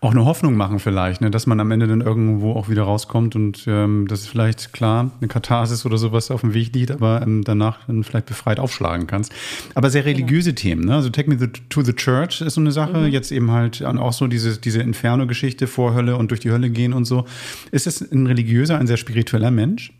Auch 0.00 0.10
eine 0.10 0.24
Hoffnung 0.24 0.56
machen 0.56 0.78
vielleicht, 0.78 1.20
ne, 1.20 1.30
dass 1.30 1.46
man 1.46 1.60
am 1.60 1.70
Ende 1.70 1.86
dann 1.86 2.00
irgendwo 2.00 2.52
auch 2.52 2.68
wieder 2.68 2.82
rauskommt 2.82 3.36
und 3.36 3.64
ähm, 3.66 4.06
das 4.08 4.20
ist 4.20 4.28
vielleicht 4.28 4.72
klar 4.72 5.10
eine 5.20 5.28
Katharsis 5.28 5.86
oder 5.86 5.96
sowas 5.96 6.30
auf 6.30 6.40
dem 6.42 6.54
Weg 6.54 6.74
liegt, 6.74 6.90
aber 6.90 7.22
ähm, 7.22 7.42
danach 7.44 7.86
dann 7.86 8.04
vielleicht 8.04 8.26
befreit 8.26 8.58
aufschlagen 8.58 9.06
kannst. 9.06 9.32
Aber 9.74 9.90
sehr 9.90 10.04
religiöse 10.04 10.54
Themen, 10.54 10.84
ne? 10.84 10.94
Also 10.94 11.08
Take 11.10 11.30
Me 11.30 11.38
the, 11.38 11.48
to 11.68 11.82
the 11.82 11.94
Church 11.94 12.40
ist 12.40 12.54
so 12.54 12.60
eine 12.60 12.72
Sache. 12.72 13.06
Jetzt 13.06 13.32
eben 13.32 13.50
halt 13.50 13.82
auch 13.84 14.12
so 14.12 14.26
diese, 14.26 14.58
diese 14.58 14.80
Inferno-Geschichte 14.82 15.66
vor 15.66 15.94
Hölle 15.94 16.16
und 16.16 16.30
durch 16.30 16.40
die 16.40 16.50
Hölle 16.50 16.70
gehen 16.70 16.92
und 16.92 17.04
so. 17.04 17.24
Ist 17.70 17.86
es 17.86 18.00
ein 18.00 18.26
religiöser, 18.26 18.78
ein 18.78 18.86
sehr 18.86 18.96
spiritueller 18.96 19.50
Mensch? 19.50 19.92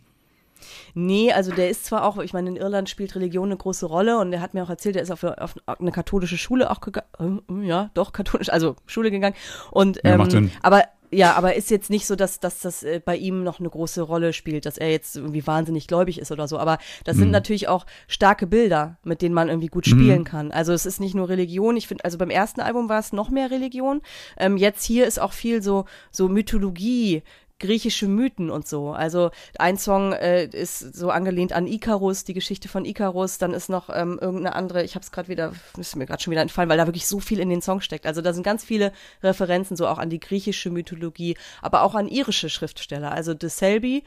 Nee, 0.93 1.31
also 1.31 1.51
der 1.51 1.69
ist 1.69 1.85
zwar 1.85 2.05
auch, 2.05 2.17
ich 2.17 2.33
meine, 2.33 2.49
in 2.49 2.55
Irland 2.55 2.89
spielt 2.89 3.15
Religion 3.15 3.49
eine 3.49 3.57
große 3.57 3.85
Rolle 3.85 4.17
und 4.19 4.33
er 4.33 4.41
hat 4.41 4.53
mir 4.53 4.63
auch 4.63 4.69
erzählt, 4.69 4.95
er 4.95 5.01
ist 5.01 5.11
auf, 5.11 5.23
auf 5.23 5.55
eine 5.65 5.91
katholische 5.91 6.37
Schule 6.37 6.69
auch 6.69 6.81
gegangen, 6.81 7.41
äh, 7.49 7.67
ja, 7.67 7.89
doch, 7.93 8.13
katholisch, 8.13 8.49
also 8.49 8.75
Schule 8.85 9.11
gegangen. 9.11 9.35
Und, 9.71 10.01
Ja, 10.03 10.15
ähm, 10.15 10.51
aber 10.61 10.83
ja, 11.13 11.33
aber 11.33 11.55
ist 11.55 11.69
jetzt 11.69 11.89
nicht 11.89 12.07
so, 12.07 12.15
dass, 12.15 12.39
dass 12.39 12.61
das 12.61 12.83
äh, 12.83 13.01
bei 13.03 13.17
ihm 13.17 13.43
noch 13.43 13.59
eine 13.59 13.69
große 13.69 14.01
Rolle 14.01 14.31
spielt, 14.31 14.65
dass 14.65 14.77
er 14.77 14.89
jetzt 14.89 15.17
irgendwie 15.17 15.45
wahnsinnig 15.45 15.87
gläubig 15.87 16.19
ist 16.19 16.31
oder 16.31 16.47
so. 16.47 16.57
Aber 16.57 16.77
das 17.03 17.17
sind 17.17 17.31
natürlich 17.31 17.67
auch 17.67 17.85
starke 18.07 18.47
Bilder, 18.47 18.97
mit 19.03 19.21
denen 19.21 19.35
man 19.35 19.49
irgendwie 19.49 19.67
gut 19.67 19.85
spielen 19.85 20.23
kann. 20.23 20.51
Also 20.51 20.71
es 20.71 20.85
ist 20.85 21.01
nicht 21.01 21.13
nur 21.13 21.27
Religion. 21.27 21.75
Ich 21.75 21.87
finde, 21.87 22.05
also 22.05 22.17
beim 22.17 22.29
ersten 22.29 22.61
Album 22.61 22.87
war 22.87 22.99
es 22.99 23.11
noch 23.11 23.29
mehr 23.29 23.51
Religion. 23.51 24.01
Ähm, 24.37 24.55
jetzt 24.55 24.85
hier 24.85 25.05
ist 25.05 25.19
auch 25.19 25.33
viel 25.33 25.61
so, 25.61 25.83
so 26.11 26.29
Mythologie, 26.29 27.23
griechische 27.61 28.07
Mythen 28.07 28.49
und 28.49 28.67
so. 28.67 28.89
Also 28.89 29.31
ein 29.57 29.77
Song 29.77 30.11
äh, 30.11 30.45
ist 30.47 30.79
so 30.79 31.09
angelehnt 31.11 31.53
an 31.53 31.67
Ikarus, 31.67 32.25
die 32.25 32.33
Geschichte 32.33 32.67
von 32.67 32.83
Ikarus. 32.83 33.37
Dann 33.37 33.53
ist 33.53 33.69
noch 33.69 33.89
ähm, 33.93 34.19
irgendeine 34.19 34.55
andere, 34.55 34.83
ich 34.83 34.95
habe 34.95 35.03
es 35.03 35.11
gerade 35.11 35.29
wieder, 35.29 35.53
ist 35.77 35.95
mir 35.95 36.05
gerade 36.05 36.21
schon 36.21 36.31
wieder 36.31 36.41
entfallen, 36.41 36.69
weil 36.69 36.77
da 36.77 36.87
wirklich 36.87 37.07
so 37.07 37.19
viel 37.19 37.39
in 37.39 37.49
den 37.49 37.61
Song 37.61 37.79
steckt. 37.79 38.05
Also 38.05 38.21
da 38.21 38.33
sind 38.33 38.43
ganz 38.43 38.65
viele 38.65 38.91
Referenzen 39.23 39.77
so 39.77 39.87
auch 39.87 39.99
an 39.99 40.09
die 40.09 40.19
griechische 40.19 40.71
Mythologie, 40.71 41.37
aber 41.61 41.83
auch 41.83 41.95
an 41.95 42.07
irische 42.07 42.49
Schriftsteller. 42.49 43.11
Also 43.11 43.33
De 43.33 43.49
Selby, 43.49 44.03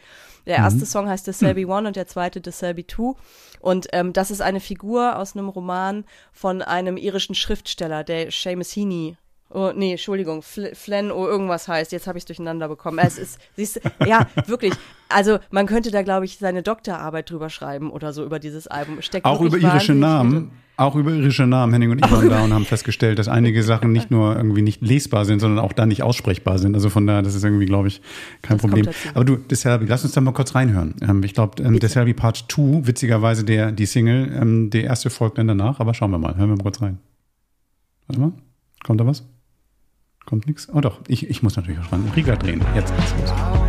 der 0.46 0.56
erste 0.56 0.84
Song 0.84 1.08
heißt 1.08 1.26
De 1.26 1.32
Selby 1.32 1.64
One 1.64 1.88
und 1.88 1.96
der 1.96 2.06
zweite 2.06 2.40
De 2.40 2.52
Selby 2.52 2.84
Two. 2.84 3.16
Und 3.60 3.86
ähm, 3.92 4.12
das 4.12 4.30
ist 4.30 4.42
eine 4.42 4.60
Figur 4.60 5.16
aus 5.16 5.34
einem 5.34 5.48
Roman 5.48 6.04
von 6.32 6.60
einem 6.60 6.96
irischen 6.96 7.34
Schriftsteller, 7.34 8.04
der 8.04 8.30
Seamus 8.30 8.74
Heaney 8.76 9.16
Oh, 9.54 9.70
nee, 9.72 9.92
Entschuldigung, 9.92 10.42
Fl 10.42 10.74
Flan 10.74 11.12
oh 11.12 11.28
irgendwas 11.28 11.68
heißt. 11.68 11.92
Jetzt 11.92 12.08
habe 12.08 12.18
ich 12.18 12.22
es 12.22 12.26
durcheinander 12.26 12.66
bekommen. 12.66 12.98
Es 12.98 13.18
ist, 13.18 13.38
siehst 13.54 13.80
ja, 14.04 14.26
wirklich. 14.46 14.74
Also 15.08 15.38
man 15.52 15.66
könnte 15.66 15.92
da, 15.92 16.02
glaube 16.02 16.24
ich, 16.24 16.38
seine 16.38 16.64
Doktorarbeit 16.64 17.30
drüber 17.30 17.48
schreiben 17.50 17.90
oder 17.90 18.12
so 18.12 18.24
über 18.24 18.40
dieses 18.40 18.66
Album. 18.66 19.00
Steckt 19.00 19.24
Auch 19.24 19.40
über 19.40 19.56
irische 19.56 19.94
Namen. 19.94 20.50
Auch 20.76 20.96
über 20.96 21.12
irische 21.12 21.46
Namen. 21.46 21.72
Henning 21.72 21.92
und 21.92 22.04
ich 22.04 22.10
waren 22.10 22.28
da 22.28 22.42
und 22.42 22.52
haben 22.52 22.64
festgestellt, 22.64 23.20
dass 23.20 23.28
einige 23.28 23.62
Sachen 23.62 23.92
nicht 23.92 24.10
nur 24.10 24.34
irgendwie 24.34 24.62
nicht 24.62 24.82
lesbar 24.82 25.24
sind, 25.24 25.38
sondern 25.38 25.64
auch 25.64 25.72
da 25.72 25.86
nicht 25.86 26.02
aussprechbar 26.02 26.58
sind. 26.58 26.74
Also 26.74 26.90
von 26.90 27.06
daher, 27.06 27.22
das 27.22 27.36
ist 27.36 27.44
irgendwie, 27.44 27.66
glaube 27.66 27.86
ich, 27.86 28.00
kein 28.42 28.56
Das 28.56 28.62
Problem. 28.62 28.88
Aber 29.14 29.24
du, 29.24 29.36
Deselby, 29.36 29.86
lass 29.86 30.02
uns 30.02 30.14
da 30.14 30.20
mal 30.20 30.32
kurz 30.32 30.56
reinhören. 30.56 30.96
Ähm, 31.00 31.22
ich 31.22 31.32
glaube, 31.32 31.62
ähm, 31.62 31.78
Deselby 31.78 32.12
Part 32.12 32.46
2, 32.48 32.88
witzigerweise 32.88 33.44
der, 33.44 33.70
die 33.70 33.86
Single, 33.86 34.32
ähm, 34.34 34.70
der 34.70 34.82
erste 34.82 35.10
folgt 35.10 35.38
dann 35.38 35.46
danach, 35.46 35.78
aber 35.78 35.94
schauen 35.94 36.10
wir 36.10 36.18
mal. 36.18 36.36
Hören 36.36 36.48
wir 36.48 36.56
mal 36.56 36.64
kurz 36.64 36.82
rein. 36.82 36.98
Warte 38.08 38.20
mal. 38.20 38.32
Kommt 38.82 39.00
da 39.00 39.06
was? 39.06 39.22
Kommt 40.24 40.46
nichts? 40.46 40.68
Oh 40.72 40.80
doch, 40.80 41.00
ich, 41.06 41.28
ich 41.28 41.42
muss 41.42 41.56
natürlich 41.56 41.80
auch 41.80 41.84
spannend. 41.84 42.14
Riga 42.16 42.36
drehen. 42.36 42.62
Jetzt 42.74 42.94
geht's 42.96 43.14
los. 43.20 43.63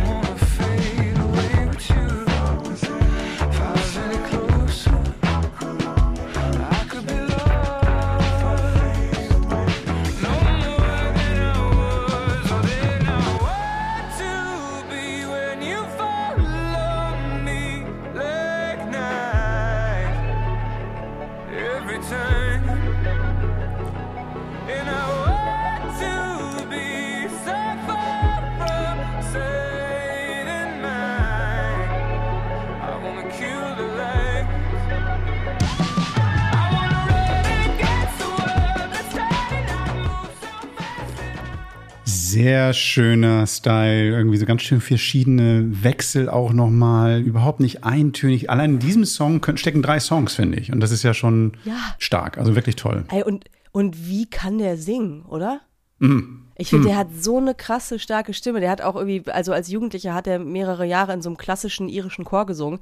Sehr 42.36 42.74
schöner 42.74 43.46
Style, 43.46 44.10
irgendwie 44.10 44.36
so 44.36 44.44
ganz 44.44 44.60
schön 44.60 44.82
verschiedene 44.82 45.82
Wechsel 45.82 46.28
auch 46.28 46.52
nochmal, 46.52 47.22
überhaupt 47.22 47.60
nicht 47.60 47.82
eintönig. 47.82 48.50
Allein 48.50 48.74
in 48.74 48.78
diesem 48.78 49.06
Song 49.06 49.40
können, 49.40 49.56
stecken 49.56 49.80
drei 49.80 50.00
Songs, 50.00 50.34
finde 50.34 50.58
ich. 50.58 50.70
Und 50.70 50.80
das 50.80 50.90
ist 50.90 51.02
ja 51.02 51.14
schon 51.14 51.52
Ja. 51.64 51.76
stark, 51.98 52.36
also 52.36 52.54
wirklich 52.54 52.76
toll. 52.76 53.04
Ey, 53.10 53.22
und, 53.22 53.46
und 53.72 54.06
wie 54.06 54.28
kann 54.28 54.58
der 54.58 54.76
singen, 54.76 55.22
oder? 55.22 55.60
Mhm. 55.98 56.42
Ich 56.58 56.68
finde, 56.68 56.88
der 56.88 56.98
hat 56.98 57.08
so 57.18 57.38
eine 57.38 57.54
krasse, 57.54 57.98
starke 57.98 58.34
Stimme. 58.34 58.60
Der 58.60 58.70
hat 58.70 58.82
auch 58.82 58.96
irgendwie, 58.96 59.22
also 59.30 59.52
als 59.54 59.68
Jugendlicher 59.70 60.12
hat 60.12 60.26
er 60.26 60.38
mehrere 60.38 60.84
Jahre 60.84 61.14
in 61.14 61.22
so 61.22 61.30
einem 61.30 61.38
klassischen 61.38 61.88
irischen 61.88 62.26
Chor 62.26 62.44
gesungen. 62.44 62.80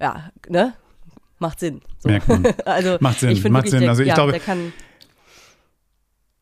Ja, 0.00 0.30
ne? 0.48 0.72
Macht 1.38 1.60
Sinn. 1.60 1.82
So. 1.98 2.08
Merkt 2.08 2.26
man. 2.28 2.42
also, 2.64 2.96
Macht 3.00 3.20
Sinn, 3.20 3.30
ich 3.30 3.42
macht 3.44 3.52
wirklich, 3.64 3.70
Sinn. 3.72 3.80
Der, 3.80 3.90
Also 3.90 4.02
ich 4.02 4.08
ja, 4.08 4.14
glaube- 4.14 4.32
der 4.32 4.40
kann, 4.40 4.72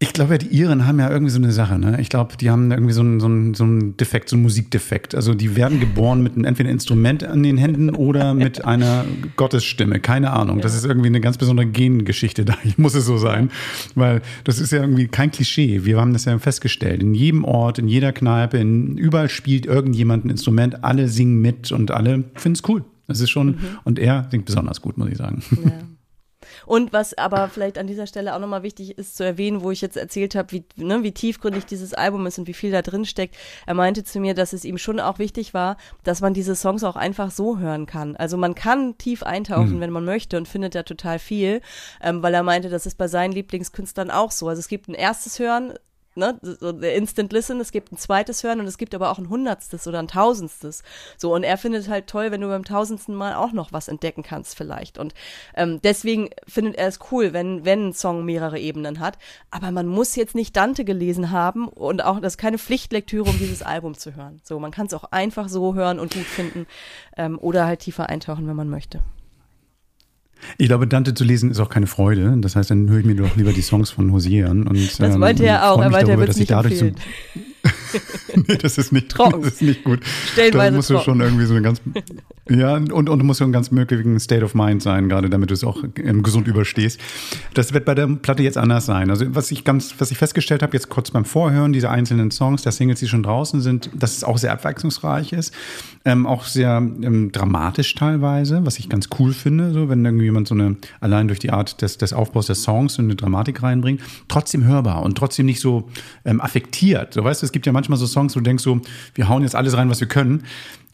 Ich 0.03 0.13
glaube 0.13 0.35
ja, 0.35 0.39
die 0.39 0.49
Iren 0.49 0.85
haben 0.85 0.99
ja 0.99 1.09
irgendwie 1.09 1.31
so 1.31 1.39
eine 1.39 1.53
Sache, 1.53 1.79
ne? 1.79 2.01
Ich 2.01 2.09
glaube, 2.09 2.37
die 2.37 2.51
haben 2.51 2.73
irgendwie 2.73 2.93
so 2.93 3.03
einen, 3.03 3.21
so, 3.21 3.27
einen, 3.27 3.55
so 3.55 3.63
einen 3.63 3.97
Defekt, 3.97 4.29
so 4.29 4.35
einen 4.35 4.43
Musikdefekt. 4.43 5.15
Also 5.15 5.33
die 5.33 5.55
werden 5.55 5.79
geboren 5.79 6.25
mit 6.25 6.35
einem 6.35 6.45
entweder 6.45 6.71
einem 6.71 6.79
Instrument 6.79 7.23
an 7.23 7.45
den 7.45 7.57
Händen 7.57 7.91
oder 7.91 8.35
mit 8.35 8.65
einer 8.65 9.05
Gottesstimme. 9.37 10.01
Keine 10.01 10.33
Ahnung. 10.33 10.61
Das 10.61 10.75
ist 10.75 10.85
irgendwie 10.85 11.07
eine 11.07 11.21
ganz 11.21 11.39
besondere 11.39 11.67
Gengeschichte 11.67 12.45
da. 12.45 12.55
Muss 12.79 12.97
es 12.97 13.07
so 13.07 13.17
sein. 13.17 13.53
Weil 13.95 14.23
das 14.43 14.59
ist 14.59 14.73
ja 14.73 14.81
irgendwie 14.81 15.07
kein 15.07 15.31
Klischee. 15.31 15.85
Wir 15.85 16.01
haben 16.01 16.13
das 16.15 16.25
ja 16.25 16.37
festgestellt. 16.41 17.01
In 17.01 17.15
jedem 17.15 17.45
Ort, 17.45 17.79
in 17.79 17.87
jeder 17.87 18.13
Kneipe, 18.13 18.59
in, 18.59 18.99
überall 18.99 19.29
spielt 19.29 19.67
irgendjemand 19.67 20.25
ein 20.25 20.31
Instrument. 20.31 20.83
Alle 20.83 21.07
singen 21.07 21.41
mit 21.41 21.71
und 21.71 21.93
alle 21.93 22.25
finden 22.35 22.57
es 22.57 22.69
cool. 22.69 22.85
Das 23.07 23.21
ist 23.21 23.31
schon, 23.31 23.59
und 23.85 24.01
er 24.01 24.27
singt 24.33 24.47
besonders 24.47 24.83
gut, 24.83 24.99
muss 24.99 25.11
ich 25.11 25.19
sagen. 25.19 25.45
ja. 25.65 25.71
Und 26.73 26.95
was 26.95 27.13
aber 27.19 27.51
vielleicht 27.51 27.77
an 27.77 27.87
dieser 27.87 28.07
Stelle 28.07 28.35
auch 28.35 28.39
nochmal 28.39 28.63
wichtig 28.63 28.97
ist 28.97 29.19
zu 29.19 29.25
erwähnen, 29.25 29.63
wo 29.63 29.71
ich 29.71 29.83
jetzt 29.83 29.99
erzählt 29.99 30.35
habe, 30.35 30.53
wie, 30.53 30.65
ne, 30.77 31.03
wie 31.03 31.13
tiefgründig 31.13 31.67
dieses 31.67 31.93
Album 31.93 32.25
ist 32.25 32.39
und 32.39 32.47
wie 32.49 32.55
viel 32.55 32.71
da 32.71 32.81
drin 32.81 33.05
steckt. 33.05 33.37
Er 33.67 33.75
meinte 33.75 34.05
zu 34.05 34.21
mir, 34.21 34.33
dass 34.33 34.55
es 34.55 34.65
ihm 34.65 34.79
schon 34.79 34.99
auch 34.99 35.19
wichtig 35.19 35.53
war, 35.53 35.77
dass 36.03 36.23
man 36.23 36.33
diese 36.33 36.57
Songs 36.57 36.83
auch 36.83 36.97
einfach 36.97 37.31
so 37.31 37.59
hören 37.59 37.85
kann. 37.85 38.17
Also 38.17 38.39
man 38.39 38.55
kann 38.55 38.97
tief 38.97 39.23
eintauchen, 39.23 39.81
wenn 39.81 39.91
man 39.91 40.07
möchte 40.07 40.39
und 40.39 40.49
findet 40.49 40.75
da 40.75 40.83
total 40.83 41.19
viel, 41.19 41.61
ähm, 42.01 42.23
weil 42.23 42.33
er 42.33 42.43
meinte, 42.43 42.71
das 42.71 42.87
ist 42.87 42.97
bei 42.97 43.07
seinen 43.07 43.33
Lieblingskünstlern 43.33 44.11
auch 44.11 44.31
so. 44.31 44.49
Also 44.49 44.61
es 44.61 44.69
gibt 44.69 44.89
ein 44.89 44.95
erstes 44.95 45.39
Hören, 45.39 45.75
ne, 46.15 46.39
so 46.43 46.73
der 46.73 46.95
Instant 46.95 47.33
Listen, 47.33 47.61
es 47.61 47.73
gibt 47.73 47.93
ein 47.93 47.97
zweites 47.97 48.43
Hören 48.43 48.61
und 48.61 48.67
es 48.67 48.79
gibt 48.79 48.95
aber 48.95 49.11
auch 49.11 49.19
ein 49.19 49.29
Hundertstes 49.29 49.87
oder 49.87 49.99
ein 49.99 50.09
Tausendstes. 50.09 50.83
So, 51.17 51.35
und 51.35 51.45
er 51.45 51.59
findet 51.59 51.89
halt 51.89 52.07
toll, 52.07 52.31
wenn 52.31 52.41
du 52.41 52.49
beim 52.49 52.65
tausendsten 52.65 53.15
Mal 53.15 53.35
auch 53.35 53.53
noch 53.53 53.73
was 53.73 53.89
entdecken 53.89 54.23
kannst 54.23 54.57
vielleicht. 54.57 54.99
Und 54.99 55.15
ähm, 55.55 55.81
deswegen 55.83 56.31
findet 56.47 56.77
er 56.77 56.89
es 56.89 56.99
cool, 57.11 57.33
wenn, 57.33 57.65
wenn 57.65 57.89
ein 57.89 57.93
Song 57.93 58.25
mehrere 58.25 58.59
Ebenen 58.59 59.01
hat. 59.01 59.19
Aber 59.51 59.71
man 59.71 59.87
muss 59.87 60.17
jetzt 60.17 60.35
nicht 60.35 60.57
Dante 60.57 60.85
gelesen 60.85 61.31
haben 61.31 61.69
und 61.69 62.05
auch, 62.05 62.21
das 62.21 62.35
ist 62.35 62.39
keine 62.39 62.59
Pflichtlektüre, 62.59 63.29
um 63.29 63.39
dieses 63.39 63.63
Album 63.63 63.97
zu 63.97 64.15
hören. 64.15 64.41
So, 64.43 64.59
man 64.59 64.71
kann 64.71 64.87
es 64.87 64.95
auch 64.95 65.05
einfach 65.05 65.49
so 65.49 65.75
hören 65.75 65.99
und 65.99 66.15
gut 66.15 66.25
finden 66.25 66.67
ähm, 67.17 67.39
oder 67.39 67.67
halt 67.67 67.81
tiefer 67.81 68.09
eintauchen, 68.09 68.47
wenn 68.47 68.57
man 68.57 68.69
möchte. 68.69 69.03
Ich 70.59 70.69
glaube, 70.69 70.87
Dante 70.87 71.15
zu 71.15 71.25
lesen 71.25 71.51
ist 71.51 71.61
auch 71.61 71.69
keine 71.69 71.87
Freude. 71.87 72.35
Das 72.39 72.57
heißt, 72.57 72.71
dann 72.71 72.89
höre 72.89 73.01
ich 73.01 73.07
mir 73.07 73.17
doch 73.17 73.37
lieber 73.37 73.53
die 73.53 73.63
Songs 73.63 73.91
von 73.91 74.13
Hosier 74.13 74.51
an. 74.51 74.67
Und, 74.67 74.99
Das 75.01 75.15
ähm, 75.15 75.23
und 75.23 75.41
er 75.41 75.71
auch. 75.71 75.81
Er 75.81 75.91
meinte, 75.91 76.11
er 76.11 76.17
darüber, 76.17 76.19
wird 76.19 76.29
dass 76.31 76.37
es 76.37 76.41
nicht 76.41 76.51
dadurch 76.51 76.79
so, 76.79 76.87
empfehlen. 76.87 77.52
nee, 78.35 78.57
das 78.57 78.79
ist 78.79 78.93
nicht 78.93 79.11
Trocken. 79.11 79.43
Das 79.43 79.55
ist 79.55 79.63
nicht 79.63 79.85
gut. 79.85 80.01
Stellenweise 80.33 80.71
Da 80.71 80.77
musst 80.77 80.91
du 80.91 80.95
trocken. 80.95 81.05
schon 81.05 81.21
irgendwie 81.21 81.45
so 81.45 81.55
eine 81.55 81.63
ganz, 81.63 81.81
ja, 82.51 82.75
und, 82.75 82.93
und 82.93 83.07
du 83.07 83.25
musst 83.25 83.39
so 83.39 83.45
ein 83.45 83.53
ganz 83.53 83.71
möglichen 83.71 84.19
State 84.19 84.45
of 84.45 84.55
Mind 84.55 84.83
sein, 84.83 85.09
gerade 85.09 85.31
damit 85.31 85.51
du 85.51 85.55
es 85.55 85.63
auch 85.63 85.85
ähm, 85.97 86.23
gesund 86.23 86.49
überstehst. 86.49 87.01
Das 87.55 87.73
wird 87.73 87.85
bei 87.85 87.95
der 87.95 88.09
Platte 88.09 88.43
jetzt 88.43 88.59
anders 88.59 88.87
sein. 88.87 89.11
Also 89.11 89.27
was 89.35 89.51
ich 89.53 89.65
ganz, 89.65 89.95
was 89.99 90.11
ich 90.11 90.19
festgestellt 90.19 90.63
habe, 90.63 90.73
jetzt 90.73 90.89
kurz 90.89 91.13
beim 91.13 91.25
Vorhören 91.25 91.73
dieser 91.73 91.91
einzelnen 91.91 92.31
Songs, 92.33 92.63
der 92.63 92.73
Singles, 92.73 92.99
die 92.99 93.07
schon 93.07 93.23
draußen 93.23 93.61
sind, 93.61 93.91
dass 93.95 94.17
es 94.17 94.25
auch 94.25 94.39
sehr 94.39 94.53
abwechslungsreich 94.53 95.33
ist, 95.33 95.55
ähm, 96.05 96.27
auch 96.27 96.45
sehr 96.45 96.79
ähm, 96.79 97.31
dramatisch 97.31 97.95
teilweise, 97.95 98.67
was 98.67 98.79
ich 98.79 98.89
ganz 98.89 99.09
cool 99.19 99.33
finde, 99.33 99.73
so 99.73 99.89
wenn 99.89 100.05
irgendwie 100.05 100.25
jemand 100.25 100.49
so 100.49 100.55
eine, 100.55 100.77
allein 101.01 101.29
durch 101.29 101.39
die 101.39 101.51
Art 101.51 101.81
des, 101.81 101.97
des 101.99 102.13
Aufbaus 102.13 102.47
der 102.47 102.57
Songs 102.57 102.95
so 102.95 103.03
eine 103.03 103.15
Dramatik 103.15 103.63
reinbringt, 103.63 104.01
trotzdem 104.27 104.65
hörbar 104.65 105.03
und 105.03 105.17
trotzdem 105.17 105.47
nicht 105.47 105.61
so 105.61 105.89
ähm, 106.25 106.41
affektiert. 106.41 107.15
So 107.15 107.23
weißt 107.23 107.43
du, 107.43 107.52
es 107.53 107.55
gibt 107.55 107.67
ja 107.67 107.73
manchmal 107.73 107.99
so 107.99 108.07
Songs, 108.07 108.35
wo 108.35 108.41
du 108.41 108.45
denkst 108.45 108.65
so, 108.65 108.81
wir 109.15 109.29
hauen 109.29 109.43
jetzt 109.43 109.55
alles 109.55 109.77
rein, 109.77 109.91
was 109.91 110.01
wir 110.01 110.09
können. 110.09 110.45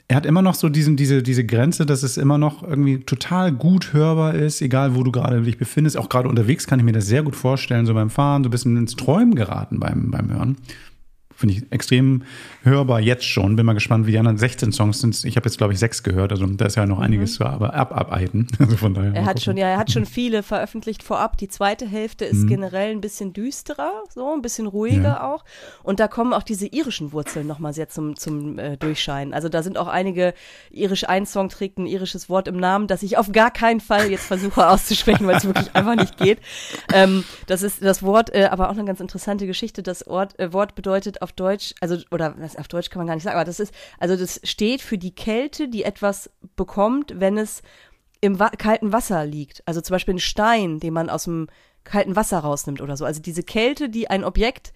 er 0.08 0.16
hat 0.16 0.26
immer 0.26 0.42
noch 0.42 0.54
so 0.54 0.68
diesen, 0.68 0.96
diese, 0.96 1.22
diese 1.22 1.46
Grenze, 1.46 1.86
dass 1.86 2.02
es 2.02 2.16
immer 2.16 2.36
noch 2.36 2.64
irgendwie 2.64 2.98
total 2.98 3.52
gut 3.52 3.92
hörbar 3.92 4.34
ist, 4.34 4.60
egal 4.60 4.96
wo 4.96 5.04
du 5.04 5.12
gerade 5.12 5.40
dich 5.42 5.56
befindest. 5.56 5.96
Auch 5.96 6.08
gerade 6.08 6.28
unterwegs 6.28 6.66
kann 6.66 6.80
ich 6.80 6.84
mir 6.84 6.90
das 6.90 7.06
sehr 7.06 7.22
gut 7.22 7.36
vorstellen, 7.36 7.86
so 7.86 7.94
beim 7.94 8.10
Fahren, 8.10 8.42
so 8.42 8.48
ein 8.48 8.50
bisschen 8.50 8.76
ins 8.76 8.96
Träumen 8.96 9.36
geraten 9.36 9.78
beim, 9.78 10.10
beim 10.10 10.30
Hören. 10.30 10.56
Finde 11.38 11.54
ich 11.54 11.62
extrem 11.70 12.24
hörbar 12.64 12.98
jetzt 12.98 13.24
schon. 13.24 13.54
Bin 13.54 13.64
mal 13.64 13.72
gespannt, 13.74 14.06
wie 14.08 14.10
die 14.10 14.18
anderen 14.18 14.38
16 14.38 14.72
Songs 14.72 15.00
sind. 15.00 15.24
Ich 15.24 15.36
habe 15.36 15.46
jetzt, 15.48 15.56
glaube 15.56 15.72
ich, 15.72 15.78
sechs 15.78 16.02
gehört. 16.02 16.32
Also 16.32 16.44
da 16.46 16.66
ist 16.66 16.74
ja 16.74 16.84
noch 16.84 16.98
einiges 16.98 17.34
zu 17.34 17.44
aber 17.46 17.74
abarbeiten. 17.74 18.48
Also 18.58 18.76
von 18.76 18.92
daher. 18.92 19.14
Er 19.14 19.24
hat 19.24 19.40
schon, 19.40 19.56
ja, 19.56 19.68
er 19.68 19.78
hat 19.78 19.92
schon 19.92 20.04
viele 20.04 20.42
veröffentlicht 20.42 21.04
vorab. 21.04 21.36
Die 21.38 21.46
zweite 21.46 21.86
Hälfte 21.86 22.24
ist 22.24 22.38
Mhm. 22.42 22.48
generell 22.48 22.90
ein 22.90 23.00
bisschen 23.00 23.32
düsterer, 23.32 23.92
so 24.12 24.34
ein 24.34 24.42
bisschen 24.42 24.66
ruhiger 24.66 25.02
Ja. 25.04 25.32
auch. 25.32 25.44
Und 25.84 26.00
da 26.00 26.08
kommen 26.08 26.32
auch 26.32 26.42
diese 26.42 26.66
irischen 26.66 27.12
Wurzeln 27.12 27.46
nochmal 27.46 27.72
sehr 27.72 27.88
zum, 27.88 28.16
zum 28.16 28.58
äh, 28.58 28.76
Durchscheinen. 28.76 29.32
Also 29.32 29.48
da 29.48 29.62
sind 29.62 29.78
auch 29.78 29.86
einige 29.86 30.34
irisch, 30.72 31.08
ein 31.08 31.24
Song 31.24 31.50
trägt 31.50 31.78
ein 31.78 31.86
irisches 31.86 32.28
Wort 32.28 32.48
im 32.48 32.56
Namen, 32.56 32.88
das 32.88 33.04
ich 33.04 33.16
auf 33.16 33.30
gar 33.30 33.52
keinen 33.52 33.78
Fall 33.80 34.10
jetzt 34.10 34.24
versuche 34.26 34.66
auszusprechen, 34.68 35.24
weil 35.28 35.36
es 35.36 35.44
wirklich 35.44 35.72
einfach 35.76 35.94
nicht 35.94 36.16
geht. 36.16 36.40
Ähm, 36.92 37.22
das 37.46 37.62
ist 37.62 37.80
das 37.84 38.02
Wort, 38.02 38.34
äh, 38.34 38.46
aber 38.50 38.70
auch 38.70 38.74
eine 38.74 38.84
ganz 38.84 38.98
interessante 38.98 39.46
Geschichte. 39.46 39.84
Das 39.84 40.04
Ort, 40.04 40.36
äh, 40.40 40.52
Wort 40.52 40.74
bedeutet 40.74 41.22
auf 41.22 41.27
Deutsch, 41.32 41.74
also, 41.80 41.96
oder 42.10 42.34
auf 42.56 42.68
Deutsch 42.68 42.90
kann 42.90 43.00
man 43.00 43.06
gar 43.06 43.14
nicht 43.14 43.24
sagen, 43.24 43.36
aber 43.36 43.44
das 43.44 43.60
ist, 43.60 43.72
also 43.98 44.16
das 44.16 44.40
steht 44.44 44.82
für 44.82 44.98
die 44.98 45.14
Kälte, 45.14 45.68
die 45.68 45.84
etwas 45.84 46.30
bekommt, 46.56 47.20
wenn 47.20 47.38
es 47.38 47.62
im 48.20 48.38
wa 48.38 48.50
kalten 48.50 48.92
Wasser 48.92 49.24
liegt. 49.26 49.62
Also 49.66 49.80
zum 49.80 49.94
Beispiel 49.94 50.14
ein 50.14 50.20
Stein, 50.20 50.80
den 50.80 50.92
man 50.92 51.10
aus 51.10 51.24
dem 51.24 51.48
kalten 51.84 52.16
Wasser 52.16 52.38
rausnimmt 52.40 52.80
oder 52.80 52.96
so. 52.96 53.04
Also 53.04 53.20
diese 53.20 53.42
Kälte, 53.42 53.88
die 53.88 54.10
ein 54.10 54.24
Objekt, 54.24 54.72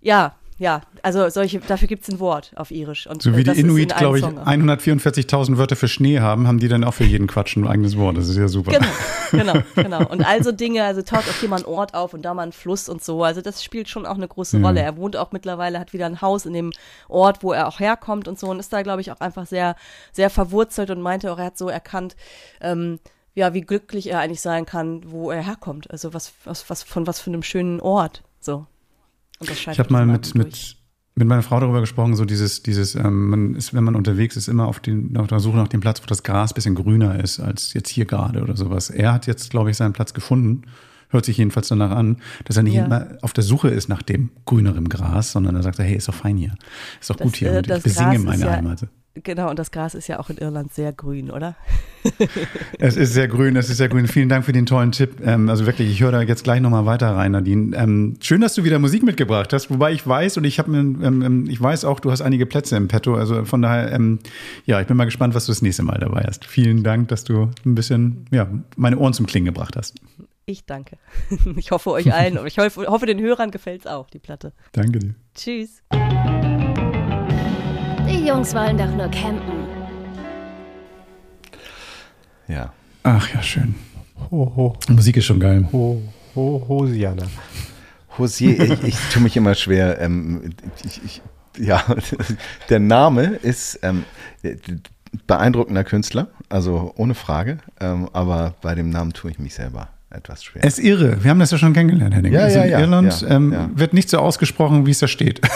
ja, 0.00 0.36
ja, 0.56 0.82
also 1.02 1.28
solche, 1.30 1.58
dafür 1.58 1.88
gibt 1.88 2.04
es 2.04 2.14
ein 2.14 2.20
Wort 2.20 2.52
auf 2.54 2.70
Irisch. 2.70 3.08
Und, 3.08 3.22
So 3.22 3.30
äh, 3.30 3.36
wie 3.36 3.44
das 3.44 3.54
die 3.54 3.62
in 3.62 3.66
Inuit, 3.66 3.92
einem 3.92 3.98
glaube 3.98 4.18
ich, 4.18 4.24
Song 4.24 4.38
auch. 4.38 4.46
144.000 4.46 5.58
Wörter 5.58 5.74
für 5.74 5.88
Schnee 5.88 6.20
haben, 6.20 6.46
haben 6.46 6.58
die 6.58 6.68
dann 6.68 6.84
auch 6.84 6.94
für 6.94 7.04
jeden 7.04 7.26
Quatsch 7.26 7.56
ein 7.56 7.66
eigenes 7.66 7.96
Wort. 7.98 8.16
Das 8.16 8.28
ist 8.28 8.36
ja 8.36 8.46
super. 8.46 8.70
Genau, 8.70 8.86
genau, 9.32 9.62
genau. 9.74 10.06
Und 10.06 10.24
also 10.24 10.52
Dinge, 10.52 10.84
also 10.84 11.02
taucht 11.02 11.28
auch 11.28 11.40
hier 11.40 11.48
mal 11.48 11.58
ein 11.58 11.64
Ort 11.64 11.94
auf 11.94 12.14
und 12.14 12.22
da 12.22 12.34
mal 12.34 12.44
ein 12.44 12.52
Fluss 12.52 12.88
und 12.88 13.02
so. 13.02 13.24
Also 13.24 13.40
das 13.40 13.64
spielt 13.64 13.88
schon 13.88 14.06
auch 14.06 14.14
eine 14.14 14.28
große 14.28 14.58
Ja. 14.58 14.66
Rolle. 14.66 14.80
Er 14.80 14.96
wohnt 14.96 15.16
auch 15.16 15.32
mittlerweile, 15.32 15.80
hat 15.80 15.92
wieder 15.92 16.06
ein 16.06 16.20
Haus 16.20 16.46
in 16.46 16.52
dem 16.52 16.70
Ort, 17.08 17.42
wo 17.42 17.52
er 17.52 17.66
auch 17.66 17.80
herkommt 17.80 18.28
und 18.28 18.38
so 18.38 18.46
und 18.48 18.60
ist 18.60 18.72
da, 18.72 18.82
glaube 18.82 19.00
ich, 19.00 19.10
auch 19.10 19.20
einfach 19.20 19.46
sehr, 19.46 19.74
sehr 20.12 20.30
verwurzelt 20.30 20.90
und 20.90 21.00
meinte 21.00 21.32
auch, 21.32 21.38
er 21.38 21.46
hat 21.46 21.58
so 21.58 21.68
erkannt, 21.68 22.14
ähm, 22.60 23.00
ja, 23.34 23.52
wie 23.54 23.62
glücklich 23.62 24.08
er 24.08 24.20
eigentlich 24.20 24.40
sein 24.40 24.66
kann, 24.66 25.00
wo 25.10 25.32
er 25.32 25.42
herkommt. 25.42 25.90
Also 25.90 26.14
was, 26.14 26.32
was, 26.44 26.70
was 26.70 26.84
von 26.84 27.08
was 27.08 27.18
für 27.18 27.30
einem 27.30 27.42
schönen 27.42 27.80
Ort. 27.80 28.22
So. 28.38 28.66
Ich 29.50 29.78
habe 29.78 29.92
mal 29.92 30.06
mit, 30.06 30.24
durch. 30.26 30.34
mit, 30.34 30.76
mit 31.16 31.28
meiner 31.28 31.42
Frau 31.42 31.60
darüber 31.60 31.80
gesprochen, 31.80 32.16
so 32.16 32.24
dieses, 32.24 32.62
dieses, 32.62 32.94
ähm, 32.94 33.28
man 33.30 33.54
ist, 33.54 33.72
wenn 33.74 33.84
man 33.84 33.94
unterwegs 33.94 34.36
ist, 34.36 34.48
immer 34.48 34.66
auf, 34.66 34.80
den, 34.80 35.16
auf 35.16 35.26
der 35.28 35.40
Suche 35.40 35.56
nach 35.56 35.68
dem 35.68 35.80
Platz, 35.80 36.02
wo 36.02 36.06
das 36.06 36.22
Gras 36.22 36.52
ein 36.52 36.54
bisschen 36.54 36.74
grüner 36.74 37.22
ist 37.22 37.40
als 37.40 37.72
jetzt 37.74 37.88
hier 37.90 38.04
gerade 38.04 38.42
oder 38.42 38.56
sowas. 38.56 38.90
Er 38.90 39.12
hat 39.12 39.26
jetzt, 39.26 39.50
glaube 39.50 39.70
ich, 39.70 39.76
seinen 39.76 39.92
Platz 39.92 40.14
gefunden. 40.14 40.62
Hört 41.10 41.24
sich 41.26 41.36
jedenfalls 41.36 41.68
danach 41.68 41.92
an, 41.92 42.16
dass 42.44 42.56
er 42.56 42.64
nicht 42.64 42.74
Ja. 42.74 42.86
immer 42.86 43.06
auf 43.22 43.32
der 43.32 43.44
Suche 43.44 43.68
ist 43.68 43.88
nach 43.88 44.02
dem 44.02 44.30
grünerem 44.46 44.88
Gras, 44.88 45.30
sondern 45.30 45.54
er 45.54 45.62
sagt, 45.62 45.78
hey, 45.78 45.94
ist 45.94 46.08
doch 46.08 46.14
fein 46.14 46.36
hier. 46.36 46.54
Ist 47.00 47.10
doch 47.10 47.16
Das, 47.16 47.24
gut 47.26 47.36
hier. 47.36 47.52
äh, 47.52 47.58
und 47.58 47.70
ich 47.70 47.82
besinge 47.84 48.14
Gras 48.16 48.24
meine 48.24 48.44
ja- 48.46 48.50
Heimat. 48.52 48.86
Genau, 49.22 49.48
und 49.48 49.58
das 49.60 49.70
Gras 49.70 49.94
ist 49.94 50.08
ja 50.08 50.18
auch 50.18 50.28
in 50.28 50.38
Irland 50.38 50.74
sehr 50.74 50.92
grün, 50.92 51.30
oder? 51.30 51.54
Es 52.78 52.96
ist 52.96 53.14
sehr 53.14 53.28
grün, 53.28 53.56
es 53.56 53.70
ist 53.70 53.78
sehr 53.78 53.88
grün. 53.88 54.08
Vielen 54.08 54.28
Dank 54.28 54.44
für 54.44 54.52
den 54.52 54.66
tollen 54.66 54.92
Tipp. 54.92 55.22
Ähm, 55.24 55.48
also 55.48 55.64
wirklich, 55.64 55.90
ich 55.90 56.02
höre 56.02 56.12
da 56.12 56.20
jetzt 56.20 56.44
gleich 56.44 56.60
nochmal 56.60 56.84
weiter 56.84 57.14
rein, 57.14 57.32
Nadine. 57.32 57.74
Ähm, 57.76 58.16
schön, 58.20 58.42
dass 58.42 58.54
du 58.54 58.64
wieder 58.64 58.78
Musik 58.78 59.02
mitgebracht 59.04 59.52
hast, 59.54 59.70
wobei 59.70 59.92
ich 59.92 60.06
weiß 60.06 60.36
und 60.36 60.44
ich 60.44 60.58
habe 60.58 60.70
mir, 60.70 60.80
ähm, 60.80 61.22
ähm, 61.22 61.48
ich 61.48 61.60
weiß 61.60 61.86
auch, 61.86 62.00
du 62.00 62.10
hast 62.10 62.20
einige 62.20 62.44
Plätze 62.44 62.76
im 62.76 62.88
Petto. 62.88 63.14
Also 63.14 63.46
von 63.46 63.62
daher, 63.62 63.92
ähm, 63.92 64.18
ja, 64.66 64.80
ich 64.80 64.86
bin 64.86 64.96
mal 64.98 65.06
gespannt, 65.06 65.34
was 65.34 65.46
du 65.46 65.52
das 65.52 65.62
nächste 65.62 65.82
Mal 65.82 65.98
dabei 65.98 66.24
hast. 66.26 66.44
Vielen 66.44 66.82
Dank, 66.82 67.08
dass 67.08 67.24
du 67.24 67.50
ein 67.64 67.74
bisschen, 67.74 68.26
ja, 68.30 68.48
meine 68.76 68.98
Ohren 68.98 69.14
zum 69.14 69.26
Klingen 69.26 69.46
gebracht 69.46 69.76
hast. 69.76 69.94
Ich 70.46 70.66
danke. 70.66 70.98
Ich 71.56 71.70
hoffe 71.70 71.90
euch 71.90 72.12
allen, 72.12 72.38
ich 72.46 72.58
hoffe, 72.58 72.86
hoffe 72.86 73.06
den 73.06 73.20
Hörern 73.20 73.50
gefällt's 73.50 73.86
auch, 73.86 74.10
die 74.10 74.18
Platte. 74.18 74.52
Danke 74.72 74.98
dir. 74.98 75.14
Tschüss. 75.34 75.82
Die 78.24 78.28
Jungs 78.28 78.54
wollen 78.54 78.78
doch 78.78 78.86
nur 78.86 79.08
campen. 79.10 79.66
Ja. 82.48 82.72
Ach 83.02 83.28
ja, 83.34 83.42
schön. 83.42 83.74
Ho, 84.30 84.50
ho, 84.56 84.76
Die 84.88 84.94
Musik 84.94 85.18
ist 85.18 85.26
schon 85.26 85.38
geil. 85.38 85.68
ho, 85.70 86.00
ho, 86.34 86.64
Hosiana. 86.66 87.26
Hosier, 88.16 88.58
ich, 88.60 88.82
ich 88.82 88.96
tue 89.12 89.20
mich 89.20 89.36
immer 89.36 89.54
schwer. 89.54 90.00
Ähm, 90.00 90.54
ich, 90.82 91.02
ich, 91.04 91.22
ja, 91.58 91.84
der 92.70 92.78
Name 92.78 93.24
ist 93.42 93.80
ähm, 93.82 94.04
beeindruckender 95.26 95.84
Künstler, 95.84 96.28
also 96.48 96.94
ohne 96.96 97.14
Frage. 97.14 97.58
Ähm, 97.78 98.08
aber 98.14 98.54
bei 98.62 98.74
dem 98.74 98.88
Namen 98.88 99.12
tue 99.12 99.32
ich 99.32 99.38
mich 99.38 99.52
selber 99.52 99.88
etwas 100.08 100.42
schwer. 100.42 100.64
Es 100.64 100.78
ist 100.78 100.84
irre. 100.86 101.22
Wir 101.22 101.30
haben 101.30 101.40
das 101.40 101.50
ja 101.50 101.58
schon 101.58 101.74
kennengelernt, 101.74 102.14
Henning. 102.14 102.32
Ja, 102.32 102.44
Also 102.44 102.56
ja, 102.60 102.64
in 102.64 102.70
ja, 102.70 102.80
Irland 102.80 103.20
ja, 103.20 103.28
ähm, 103.28 103.52
ja. 103.52 103.68
wird 103.74 103.92
nicht 103.92 104.08
so 104.08 104.16
ausgesprochen, 104.16 104.86
wie 104.86 104.92
es 104.92 105.00
da 105.00 105.08
steht. 105.08 105.42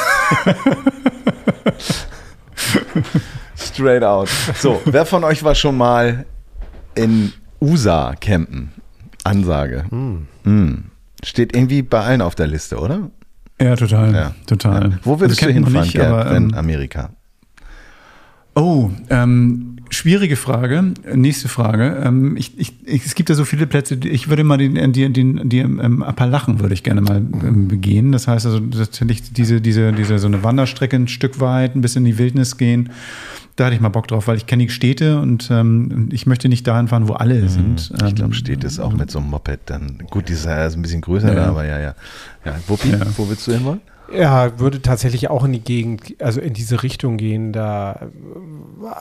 Straight 3.56 4.02
out. 4.02 4.28
So, 4.56 4.80
wer 4.84 5.04
von 5.06 5.24
euch 5.24 5.42
war 5.42 5.54
schon 5.54 5.76
mal 5.76 6.24
in 6.94 7.32
USA 7.60 8.14
campen? 8.20 8.70
Ansage. 9.24 9.84
Mm. 9.90 10.84
Steht 11.24 11.54
irgendwie 11.54 11.82
bei 11.82 12.00
allen 12.00 12.22
auf 12.22 12.34
der 12.34 12.46
Liste, 12.46 12.78
oder? 12.78 13.10
Ja, 13.60 13.74
total. 13.76 14.14
Ja. 14.14 14.34
Total. 14.46 14.90
Ja. 14.90 14.98
Wo 15.02 15.18
würdest 15.20 15.40
Also 15.42 15.48
du 15.48 15.54
hinfahren, 15.54 15.80
nicht, 15.80 15.92
Gerd, 15.92 16.06
aber, 16.06 16.30
wenn 16.30 16.50
ähm, 16.50 16.54
Amerika? 16.54 17.10
Oh, 18.54 18.90
ähm, 19.10 19.67
schwierige 19.90 20.36
Frage. 20.36 20.92
Nächste 21.14 21.48
Frage. 21.48 22.02
Ähm, 22.04 22.36
ich, 22.36 22.58
ich, 22.58 22.72
es 23.04 23.14
gibt 23.14 23.28
ja 23.28 23.34
so 23.34 23.44
viele 23.44 23.66
Plätze. 23.66 23.94
Ich 24.04 24.28
würde 24.28 24.44
mal 24.44 24.56
den, 24.58 24.92
den, 24.92 25.12
den, 25.12 25.48
die 25.48 25.58
ähm, 25.58 26.02
Appalachen 26.02 26.60
würde 26.60 26.74
ich 26.74 26.82
gerne 26.82 27.00
mal 27.00 27.16
ähm, 27.18 27.68
begehen. 27.68 28.12
Das 28.12 28.28
heißt 28.28 28.46
also 28.46 28.60
tatsächlich 28.60 29.32
diese, 29.32 29.60
diese, 29.60 29.92
diese 29.92 30.18
so 30.18 30.26
eine 30.26 30.42
Wanderstrecke 30.42 30.96
ein 30.96 31.08
Stück 31.08 31.40
weit, 31.40 31.74
ein 31.76 31.80
bisschen 31.80 32.04
in 32.06 32.12
die 32.12 32.18
Wildnis 32.18 32.56
gehen. 32.56 32.90
Da 33.56 33.64
hatte 33.64 33.74
ich 33.74 33.80
mal 33.80 33.88
Bock 33.88 34.06
drauf, 34.06 34.28
weil 34.28 34.36
ich 34.36 34.46
kenne 34.46 34.64
die 34.66 34.70
Städte 34.70 35.18
und 35.20 35.48
ähm, 35.50 36.10
ich 36.12 36.26
möchte 36.26 36.48
nicht 36.48 36.64
dahin 36.66 36.86
fahren, 36.86 37.08
wo 37.08 37.14
alle 37.14 37.48
sind. 37.48 37.90
Mhm. 37.90 38.06
Ich 38.06 38.14
glaube, 38.14 38.30
Ähm, 38.30 38.32
steht 38.34 38.62
es 38.62 38.78
auch 38.78 38.92
mit 38.92 39.10
so 39.10 39.18
einem 39.18 39.30
Moped 39.30 39.60
dann. 39.66 39.98
Gut, 40.10 40.28
die 40.28 40.34
ist 40.34 40.44
ja 40.44 40.64
ein 40.68 40.80
bisschen 40.82 41.00
größer 41.00 41.28
Ja. 41.30 41.34
da, 41.34 41.46
aber 41.46 41.64
ja, 41.66 41.80
ja. 41.80 41.94
ja 42.44 42.54
Wuppi, 42.68 42.90
Ja. 42.90 42.98
wo 43.16 43.28
willst 43.28 43.46
du 43.48 43.52
hin 43.52 43.64
wollen? 43.64 43.80
Ja, 44.12 44.58
würde 44.58 44.80
tatsächlich 44.80 45.30
auch 45.30 45.44
in 45.44 45.52
die 45.52 45.60
Gegend, 45.60 46.14
also 46.20 46.40
in 46.40 46.54
diese 46.54 46.82
Richtung 46.82 47.16
gehen, 47.16 47.52
da, 47.52 48.08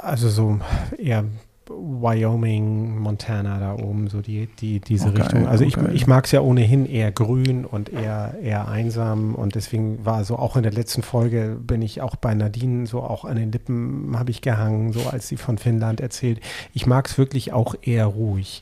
also 0.02 0.30
so 0.30 0.60
eher 0.98 1.26
Wyoming, 1.70 2.98
Montana 2.98 3.60
da 3.60 3.74
oben, 3.74 4.08
so 4.08 4.22
die, 4.22 4.48
die, 4.60 4.80
diese 4.80 5.10
Oh, 5.10 5.12
geil, 5.12 5.24
Richtung. 5.24 5.48
Also 5.48 5.64
oh, 5.64 5.68
ich, 5.68 5.78
ich 5.94 6.08
mag 6.08 6.26
es 6.26 6.32
ja 6.32 6.42
ohnehin 6.42 6.86
eher 6.86 7.12
grün 7.12 7.66
und 7.66 7.90
eher, 7.90 8.36
eher 8.42 8.68
einsam 8.68 9.36
und 9.36 9.56
deswegen 9.56 10.06
war 10.06 10.24
so 10.24 10.38
auch 10.38 10.56
in 10.56 10.64
der 10.64 10.72
letzten 10.72 11.02
Folge 11.02 11.58
bin 11.60 11.82
ich 11.82 12.02
auch 12.02 12.16
bei 12.16 12.34
Nadine 12.34 12.88
so 12.88 13.02
auch 13.02 13.26
an 13.26 13.38
den 13.38 13.52
Lippen 13.52 14.16
habe 14.18 14.32
ich 14.32 14.42
gehangen, 14.42 14.94
so 14.94 15.08
als 15.10 15.28
sie 15.28 15.38
von 15.38 15.58
Finnland 15.58 16.02
erzählt. 16.02 16.40
Ich 16.74 16.86
mag 16.86 17.08
es 17.08 17.18
wirklich 17.18 17.54
auch 17.54 17.76
eher 17.82 18.06
ruhig. 18.06 18.62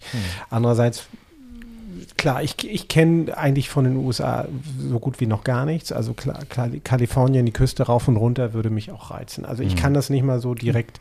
Andererseits 0.50 1.08
klar, 2.26 2.42
ich, 2.42 2.56
ich 2.68 2.88
kenne 2.88 3.38
eigentlich 3.38 3.70
von 3.70 3.84
den 3.84 3.98
USA 3.98 4.48
so 4.80 5.00
gut 5.00 5.20
wie 5.20 5.28
noch 5.28 5.44
gar 5.44 5.64
nichts. 5.64 5.92
Also 5.92 6.16
klar, 6.16 6.40
klar, 6.50 6.72
Kalifornien, 6.84 7.46
die 7.46 7.52
Küste 7.52 7.84
rauf 7.84 8.08
und 8.08 8.18
runter 8.18 8.54
würde 8.54 8.72
mich 8.72 8.90
auch 8.90 9.12
reizen. 9.12 9.46
Also 9.46 9.62
ich 9.62 9.76
kann 9.76 9.94
das 9.94 10.10
nicht 10.10 10.24
mal 10.24 10.40
so 10.40 10.56
direkt 10.56 11.00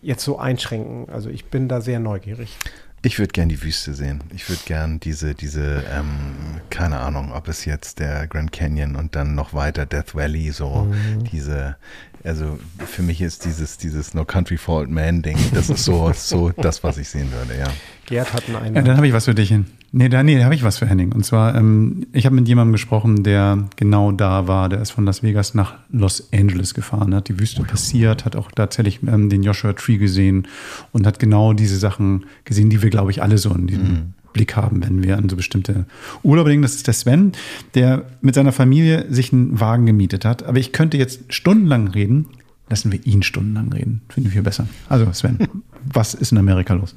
jetzt 0.00 0.24
so 0.24 0.38
einschränken. 0.38 1.10
Also 1.12 1.28
ich 1.28 1.44
bin 1.44 1.68
da 1.68 1.82
sehr 1.82 2.00
neugierig. 2.00 2.56
Ich 3.02 3.18
würde 3.18 3.32
gern 3.32 3.50
die 3.50 3.62
Wüste 3.62 3.92
sehen. 3.92 4.24
Ich 4.34 4.48
würde 4.48 4.62
gern 4.64 5.00
diese, 5.00 5.34
diese, 5.34 5.84
ähm, 5.94 6.62
keine 6.70 6.98
Ahnung, 6.98 7.30
ob 7.32 7.46
es 7.48 7.66
jetzt 7.66 7.98
der 7.98 8.26
Grand 8.26 8.50
Canyon 8.50 8.96
und 8.96 9.16
dann 9.16 9.34
noch 9.34 9.52
weiter 9.52 9.84
Death 9.84 10.14
Valley, 10.14 10.50
so 10.50 10.88
diese, 11.30 11.76
also 12.24 12.58
für 12.78 13.02
mich 13.02 13.20
ist 13.20 13.44
dieses, 13.44 13.76
dieses 13.76 14.14
No 14.14 14.24
Country 14.24 14.56
for 14.56 14.78
Old 14.78 14.88
Man 14.88 15.20
Ding, 15.20 15.36
das 15.52 15.68
ist 15.68 15.84
so, 15.84 16.10
so 16.14 16.50
das, 16.56 16.82
was 16.82 16.96
ich 16.96 17.10
sehen 17.10 17.30
würde, 17.32 17.60
ja. 17.60 17.68
Gerd 18.06 18.32
hat 18.32 18.44
einen 18.48 18.74
Ja, 18.74 18.80
dann 18.80 18.96
habe 18.96 19.06
ich 19.06 19.12
was 19.12 19.26
für 19.26 19.34
dich 19.34 19.50
hin. 19.50 19.66
Nee, 19.90 20.10
da, 20.10 20.22
nee, 20.22 20.36
da 20.36 20.44
habe 20.44 20.54
ich 20.54 20.62
was 20.62 20.78
für 20.78 20.86
Henning. 20.86 21.12
Und 21.12 21.24
zwar, 21.24 21.54
ähm, 21.54 22.06
ich 22.12 22.26
habe 22.26 22.34
mit 22.34 22.46
jemandem 22.46 22.72
gesprochen, 22.72 23.22
der 23.22 23.68
genau 23.76 24.12
da 24.12 24.46
war. 24.46 24.68
Der 24.68 24.82
ist 24.82 24.90
von 24.90 25.06
Las 25.06 25.22
Vegas 25.22 25.54
nach 25.54 25.76
Los 25.90 26.28
Angeles 26.32 26.74
gefahren, 26.74 27.14
hat 27.14 27.28
die 27.28 27.40
Wüste 27.40 27.62
passiert, 27.62 28.26
hat 28.26 28.36
auch 28.36 28.52
tatsächlich 28.52 29.00
ähm, 29.06 29.30
den 29.30 29.42
Joshua 29.42 29.72
Tree 29.72 29.96
gesehen 29.96 30.46
und 30.92 31.06
hat 31.06 31.18
genau 31.18 31.54
diese 31.54 31.78
Sachen 31.78 32.26
gesehen, 32.44 32.68
die 32.68 32.82
wir, 32.82 32.90
glaube 32.90 33.10
ich, 33.10 33.22
alle 33.22 33.38
so 33.38 33.50
in 33.54 33.66
diesem 33.66 34.12
Blick 34.34 34.56
haben, 34.56 34.82
wenn 34.82 35.02
wir 35.02 35.16
an 35.16 35.28
so 35.30 35.36
bestimmte 35.36 35.86
Urlaube 36.22 36.50
denken. 36.50 36.62
Das 36.62 36.74
ist 36.74 36.86
der 36.86 36.94
Sven, 36.94 37.32
der 37.74 38.04
mit 38.20 38.34
seiner 38.34 38.52
Familie 38.52 39.06
sich 39.08 39.32
einen 39.32 39.58
Wagen 39.58 39.86
gemietet 39.86 40.26
hat. 40.26 40.42
Aber 40.42 40.58
ich 40.58 40.72
könnte 40.72 40.98
jetzt 40.98 41.32
stundenlang 41.32 41.88
reden. 41.88 42.26
Lassen 42.68 42.92
wir 42.92 43.04
ihn 43.06 43.22
stundenlang 43.22 43.72
reden. 43.72 44.02
Finde 44.10 44.28
ich 44.28 44.34
viel 44.34 44.42
besser. 44.42 44.68
Also, 44.90 45.10
Sven, 45.12 45.38
was 45.92 46.12
ist 46.12 46.32
in 46.32 46.38
Amerika 46.38 46.74
los? 46.74 46.94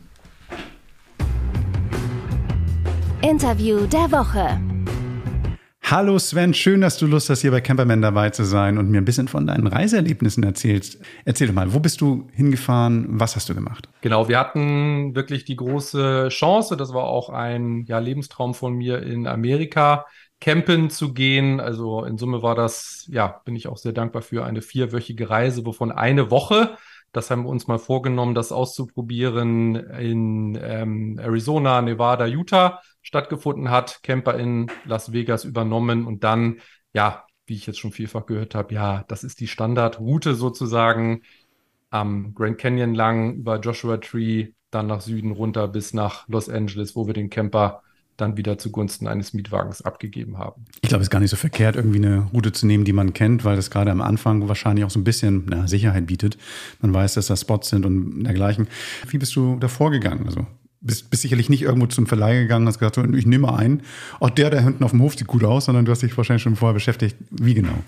Interview 3.22 3.86
der 3.86 4.12
Woche. 4.12 4.60
Hallo 5.84 6.18
Sven, 6.18 6.56
schön, 6.56 6.82
dass 6.82 6.98
du 6.98 7.06
Lust 7.06 7.30
hast, 7.30 7.42
hier 7.42 7.52
bei 7.52 7.62
Camperman 7.62 8.02
dabei 8.02 8.32
zu 8.32 8.44
sein 8.44 8.80
und 8.80 8.90
mir 8.90 8.98
ein 8.98 9.06
bisschen 9.06 9.28
von 9.28 9.46
deinen 9.46 9.68
Reiseerlebnissen 9.68 10.44
erzählst. 10.44 11.00
Erzähl 11.24 11.46
doch 11.46 11.54
mal, 11.54 11.72
wo 11.72 11.80
bist 11.80 12.02
du 12.02 12.28
hingefahren? 12.34 13.06
Was 13.10 13.36
hast 13.36 13.48
du 13.48 13.54
gemacht? 13.54 13.88
Genau, 14.02 14.28
wir 14.28 14.40
hatten 14.40 15.14
wirklich 15.14 15.46
die 15.46 15.56
große 15.56 16.30
Chance, 16.30 16.76
das 16.78 16.96
war 16.96 17.04
auch 17.04 17.30
ein 17.30 17.86
ja, 17.86 18.00
Lebenstraum 18.00 18.56
von 18.56 18.74
mir 18.74 19.04
in 19.04 19.28
Amerika, 19.28 20.08
campen 20.40 20.90
zu 20.90 21.14
gehen. 21.14 21.60
Also 21.60 22.04
in 22.04 22.18
Summe 22.18 22.42
war 22.42 22.56
das, 22.56 23.06
ja, 23.12 23.40
bin 23.46 23.56
ich 23.56 23.68
auch 23.68 23.78
sehr 23.78 23.94
dankbar 23.94 24.24
für 24.24 24.46
eine 24.46 24.64
vierwöchige 24.64 25.30
Reise, 25.30 25.64
wovon 25.64 25.92
eine 25.92 26.32
Woche, 26.32 26.76
das 27.12 27.30
haben 27.30 27.44
wir 27.44 27.50
uns 27.50 27.68
mal 27.68 27.78
vorgenommen, 27.78 28.34
das 28.34 28.52
auszuprobieren, 28.52 29.76
in 29.76 30.58
ähm, 30.60 31.20
Arizona, 31.22 31.84
Nevada, 31.84 32.26
Utah 32.26 32.80
stattgefunden 33.12 33.70
hat, 33.70 34.04
Camper 34.04 34.40
in 34.40 34.72
Las 34.86 35.12
Vegas 35.12 35.44
übernommen 35.44 36.08
und 36.08 36.24
dann, 36.24 36.62
ja, 36.94 37.26
wie 37.46 37.56
ich 37.56 37.68
jetzt 37.68 37.78
schon 37.78 37.92
vielfach 37.92 38.26
gehört 38.26 38.56
habe, 38.56 38.74
ja, 38.74 39.04
das 39.10 39.26
ist 39.26 39.42
die 39.42 39.50
Standardroute 39.50 40.34
sozusagen 40.34 41.24
am 41.90 42.34
Grand 42.34 42.58
Canyon 42.58 42.96
lang 42.96 43.34
über 43.36 43.60
Joshua 43.60 43.98
Tree, 43.98 44.54
dann 44.70 44.88
nach 44.88 45.02
Süden 45.02 45.32
runter 45.32 45.68
bis 45.68 45.94
nach 45.94 46.26
Los 46.30 46.48
Angeles, 46.48 46.96
wo 46.96 47.06
wir 47.06 47.14
den 47.14 47.30
Camper 47.30 47.82
dann 48.16 48.38
wieder 48.38 48.58
zugunsten 48.58 49.08
eines 49.08 49.34
Mietwagens 49.34 49.82
abgegeben 49.82 50.38
haben. 50.38 50.64
Ich 50.82 50.88
glaube, 50.88 51.02
es 51.02 51.08
ist 51.08 51.12
gar 51.12 51.20
nicht 51.20 51.32
so 51.32 51.36
verkehrt, 51.36 51.76
irgendwie 51.76 51.98
eine 51.98 52.30
Route 52.34 52.54
zu 52.54 52.66
nehmen, 52.66 52.86
die 52.86 52.94
man 52.94 53.12
kennt, 53.12 53.44
weil 53.44 53.58
das 53.58 53.70
gerade 53.70 53.92
am 53.92 54.00
Anfang 54.00 54.48
wahrscheinlich 54.48 54.86
auch 54.86 54.90
so 54.90 55.00
ein 55.00 55.04
bisschen 55.04 55.48
na, 55.50 55.68
Sicherheit 55.68 56.06
bietet. 56.06 56.38
Man 56.80 56.94
weiß, 56.94 57.16
dass 57.16 57.28
da 57.28 57.36
Spots 57.36 57.68
sind 57.68 57.86
und 57.86 58.24
dergleichen. 58.24 58.70
Wie 59.10 59.18
bist 59.18 59.36
du 59.36 59.58
da 59.58 59.68
vorgegangen? 59.68 60.28
Also 60.28 60.48
bist, 60.82 61.10
bist 61.10 61.22
sicherlich 61.22 61.50
nicht 61.50 61.62
irgendwo 61.62 61.88
zum 61.88 62.08
Verleih 62.08 62.42
gegangen, 62.42 62.68
hast 62.68 62.80
gesagt, 62.80 62.98
ich 63.16 63.26
nehme 63.26 63.54
einen. 63.54 63.84
Auch 64.20 64.30
der, 64.30 64.50
der 64.50 64.62
hinten 64.62 64.84
auf 64.84 64.92
dem 64.92 65.02
Hof 65.02 65.16
sieht 65.16 65.28
gut 65.28 65.44
aus, 65.44 65.66
sondern 65.66 65.86
du 65.86 65.92
hast 65.92 66.02
dich 66.02 66.18
wahrscheinlich 66.18 66.44
schon 66.44 66.56
vorher 66.56 66.74
beschäftigt. 66.74 67.16
Wie 67.30 67.54
genau? 67.54 67.84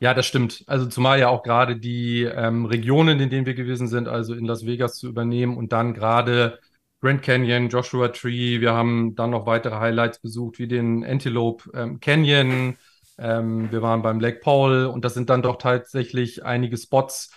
Ja, 0.00 0.12
das 0.12 0.26
stimmt. 0.26 0.64
Also 0.66 0.86
zumal 0.86 1.18
ja 1.18 1.28
auch 1.28 1.42
gerade 1.42 1.76
die 1.76 2.22
ähm, 2.22 2.66
Regionen, 2.66 3.20
in 3.20 3.30
denen 3.30 3.46
wir 3.46 3.54
gewesen 3.54 3.88
sind, 3.88 4.06
also 4.06 4.34
in 4.34 4.44
Las 4.44 4.66
Vegas 4.66 4.98
zu 4.98 5.08
übernehmen 5.08 5.56
und 5.56 5.72
dann 5.72 5.94
gerade 5.94 6.58
Grand 7.00 7.22
Canyon, 7.22 7.68
Joshua 7.68 8.08
Tree. 8.08 8.60
Wir 8.60 8.72
haben 8.72 9.14
dann 9.14 9.30
noch 9.30 9.46
weitere 9.46 9.76
Highlights 9.76 10.20
besucht, 10.20 10.58
wie 10.58 10.68
den 10.68 11.04
Antelope 11.04 11.70
ähm, 11.74 12.00
Canyon. 12.00 12.76
Ähm, 13.18 13.70
wir 13.70 13.82
waren 13.82 14.02
beim 14.02 14.20
Lake 14.20 14.40
Powell 14.40 14.86
und 14.86 15.04
das 15.04 15.14
sind 15.14 15.30
dann 15.30 15.42
doch 15.42 15.56
tatsächlich 15.56 16.44
einige 16.44 16.76
Spots, 16.76 17.30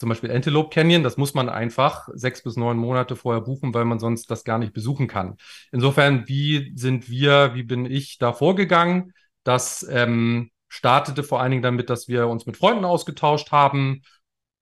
zum 0.00 0.08
Beispiel 0.08 0.32
Antelope 0.32 0.70
Canyon. 0.70 1.02
Das 1.02 1.18
muss 1.18 1.34
man 1.34 1.50
einfach 1.50 2.08
sechs 2.14 2.42
bis 2.42 2.56
neun 2.56 2.78
Monate 2.78 3.16
vorher 3.16 3.42
buchen, 3.42 3.74
weil 3.74 3.84
man 3.84 3.98
sonst 3.98 4.30
das 4.30 4.44
gar 4.44 4.58
nicht 4.58 4.72
besuchen 4.72 5.08
kann. 5.08 5.36
Insofern, 5.72 6.26
wie 6.26 6.72
sind 6.74 7.10
wir, 7.10 7.54
wie 7.54 7.64
bin 7.64 7.84
ich 7.84 8.16
da 8.16 8.32
vorgegangen? 8.32 9.12
Das 9.44 9.86
ähm, 9.90 10.50
startete 10.68 11.22
vor 11.22 11.40
allen 11.40 11.50
Dingen 11.50 11.62
damit, 11.62 11.90
dass 11.90 12.08
wir 12.08 12.28
uns 12.28 12.46
mit 12.46 12.56
Freunden 12.56 12.86
ausgetauscht 12.86 13.52
haben, 13.52 14.00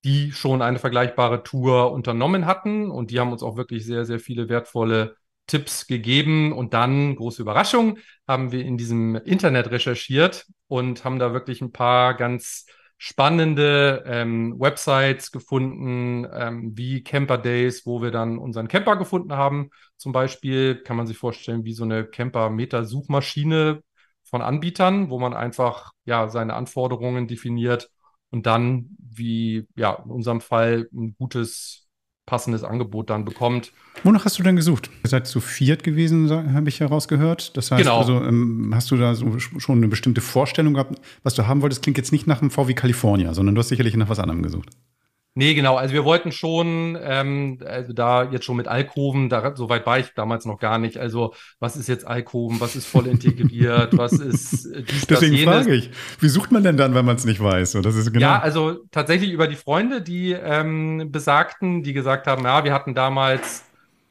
die 0.05 0.33
schon 0.33 0.61
eine 0.61 0.81
vergleichbare 0.81 1.45
Tour 1.45 1.93
unternommen 1.93 2.45
hatten. 2.45 2.91
Und 2.91 3.13
die 3.13 3.21
haben 3.21 3.31
uns 3.31 3.45
auch 3.45 3.57
wirklich 3.57 3.87
sehr, 3.87 4.05
sehr 4.05 4.19
viele 4.19 4.49
wertvolle 4.49 5.15
Tipps 5.47 5.87
gegeben. 5.87 6.53
Und 6.53 6.75
dann, 6.75 7.15
große 7.15 7.43
Überraschung, 7.43 7.99
haben 8.27 8.51
wir 8.51 8.65
in 8.65 8.77
diesem 8.77 9.15
Internet 9.15 9.71
recherchiert 9.71 10.47
und 10.67 11.05
haben 11.05 11.21
da 11.21 11.33
wirklich 11.33 11.61
ein 11.61 11.71
paar 11.71 12.15
ganz 12.15 12.67
spannende 12.99 14.03
ähm, 14.07 14.59
Websites 14.59 15.31
gefunden, 15.31 16.27
ähm, 16.33 16.77
wie 16.77 17.03
Camper 17.05 17.39
Days, 17.39 17.87
wo 17.87 18.03
wir 18.03 18.11
dann 18.11 18.39
unseren 18.39 18.69
Camper 18.69 18.97
gefunden 18.97 19.33
haben. 19.33 19.71
Zum 19.97 20.13
Beispiel 20.13 20.83
kann 20.83 20.97
man 20.97 21.07
sich 21.07 21.17
vorstellen, 21.17 21.65
wie 21.65 21.73
so 21.73 21.85
eine 21.85 22.05
Camper-Meter-Suchmaschine 22.05 23.83
von 24.25 24.43
Anbietern, 24.43 25.11
wo 25.11 25.19
man 25.19 25.33
einfach 25.33 25.93
ja 26.05 26.29
seine 26.29 26.55
Anforderungen 26.55 27.29
definiert 27.29 27.91
und 28.31 28.47
dann, 28.47 28.91
wie 28.99 29.67
ja 29.77 29.95
in 30.05 30.11
unserem 30.11 30.41
Fall, 30.41 30.89
ein 30.93 31.15
gutes, 31.19 31.88
passendes 32.29 32.63
Angebot 32.63 33.09
dann 33.11 33.25
bekommt. 33.25 33.73
Wonach 34.05 34.25
hast 34.27 34.39
du 34.39 34.43
denn 34.43 34.55
gesucht? 34.55 34.91
Ihr 35.03 35.09
seid 35.11 35.27
zu 35.27 35.41
viert 35.41 35.83
gewesen, 35.83 36.31
habe 36.55 36.69
ich 36.69 36.81
herausgehört. 36.81 37.57
Das 37.57 37.71
heißt, 37.71 37.83
Genau. 37.83 37.99
also, 37.99 38.23
ähm, 38.23 38.71
hast 38.75 38.91
du 38.91 38.97
da 38.97 39.15
so 39.15 39.25
sch- 39.27 39.59
schon 39.59 39.79
eine 39.79 39.89
bestimmte 39.89 40.21
Vorstellung 40.21 40.75
gehabt, 40.75 41.01
was 41.23 41.35
du 41.35 41.47
haben 41.49 41.63
wolltest? 41.63 41.83
Klingt 41.83 41.97
jetzt 41.99 42.13
nicht 42.13 42.27
nach 42.27 42.41
einem 42.43 42.51
VW 42.51 42.75
California, 42.75 43.33
sondern 43.35 43.55
du 43.55 43.61
hast 43.61 43.69
sicherlich 43.69 43.97
nach 43.97 44.09
was 44.09 44.19
anderem 44.19 44.43
gesucht. 44.43 44.69
Nee, 45.39 45.55
genau. 45.55 45.77
Also 45.77 45.95
wir 45.95 46.05
wollten 46.05 46.33
schon, 46.33 46.99
ähm, 47.01 47.61
also 47.65 47.93
da 47.93 48.25
jetzt 48.25 48.45
schon 48.45 48.57
mit 48.57 48.67
Alkoven, 48.67 49.29
da, 49.29 49.55
so 49.55 49.69
weit 49.69 49.87
war 49.87 49.97
ich 49.97 50.13
damals 50.17 50.47
noch 50.47 50.59
gar 50.59 50.79
nicht. 50.79 50.99
Also 50.99 51.33
was 51.61 51.77
ist 51.77 51.89
jetzt 51.89 52.05
Alkoven, 52.05 52.59
was 52.59 52.75
ist 52.75 52.87
voll 52.87 53.07
integriert, 53.07 53.97
was 53.97 54.15
ist 54.15 54.67
äh, 54.67 54.83
dies, 54.83 55.07
das, 55.07 55.21
Deswegen 55.21 55.37
jenes. 55.37 55.55
frage 55.55 55.75
ich, 55.77 55.91
wie 56.19 56.29
sucht 56.29 56.51
man 56.51 56.65
denn 56.65 56.77
dann, 56.77 56.93
wenn 56.93 57.05
man 57.05 57.15
es 57.15 57.25
nicht 57.25 57.41
weiß? 57.41 57.71
So, 57.71 57.83
das 57.83 57.95
ist 57.95 58.13
genau. 58.13 58.21
Ja, 58.21 58.41
also 58.41 58.79
tatsächlich 58.91 59.31
über 59.31 59.47
die 59.47 59.55
Freunde, 59.55 60.03
die 60.03 60.33
ähm, 60.33 61.13
besagten, 61.13 61.85
die 61.85 61.93
gesagt 61.93 62.27
haben, 62.27 62.43
ja, 62.43 62.65
wir 62.65 62.73
hatten 62.73 62.97
damals, 62.97 63.63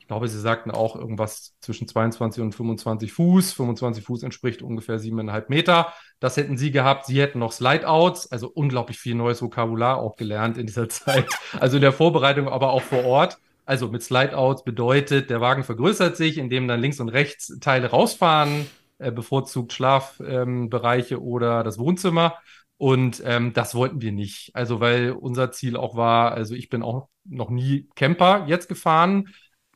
ich 0.08 0.10
glaube, 0.10 0.30
sie 0.30 0.40
sagten 0.40 0.72
auch 0.72 0.96
irgendwas 0.96 1.54
zwischen 1.60 1.86
22 1.86 2.42
und 2.42 2.56
25 2.56 3.12
Fuß. 3.12 3.52
25 3.52 4.06
Fuß 4.06 4.24
entspricht 4.24 4.62
ungefähr 4.62 5.00
siebeneinhalb 5.00 5.50
Meter. 5.50 5.92
Das 6.22 6.38
hätten 6.38 6.58
sie 6.58 6.72
gehabt. 6.72 7.08
Sie 7.08 7.20
hätten 7.20 7.40
noch 7.40 7.52
Slideouts, 7.52 8.32
also 8.32 8.48
unglaublich 8.48 9.00
viel 9.00 9.16
neues 9.16 9.42
Vokabular 9.42 9.98
auch 9.98 10.16
gelernt 10.16 10.58
in 10.58 10.66
dieser 10.66 10.88
Zeit. 10.90 11.28
Also 11.60 11.76
in 11.76 11.82
der 11.82 11.92
Vorbereitung, 11.92 12.48
aber 12.48 12.72
auch 12.72 12.84
vor 12.84 13.04
Ort. 13.04 13.38
Also 13.66 13.90
mit 13.90 14.02
Slideouts 14.02 14.64
bedeutet, 14.64 15.30
der 15.30 15.42
Wagen 15.42 15.66
vergrößert 15.66 16.16
sich, 16.16 16.38
indem 16.38 16.70
dann 16.70 16.80
links 16.80 17.02
und 17.02 17.10
rechts 17.10 17.60
Teile 17.60 17.88
rausfahren, 17.90 18.66
äh, 19.00 19.12
bevorzugt 19.12 19.74
Schlafbereiche 19.74 21.16
ähm, 21.16 21.22
oder 21.22 21.66
das 21.66 21.80
Wohnzimmer. 21.80 22.36
Und 22.78 23.22
ähm, 23.26 23.52
das 23.52 23.76
wollten 23.76 24.00
wir 24.00 24.14
nicht. 24.14 24.52
Also, 24.54 24.80
weil 24.80 25.12
unser 25.12 25.52
Ziel 25.52 25.76
auch 25.76 25.98
war, 25.98 26.32
also 26.32 26.56
ich 26.56 26.70
bin 26.70 26.82
auch 26.82 27.10
noch 27.26 27.50
nie 27.50 27.90
Camper 27.96 28.46
jetzt 28.48 28.70
gefahren. 28.70 29.28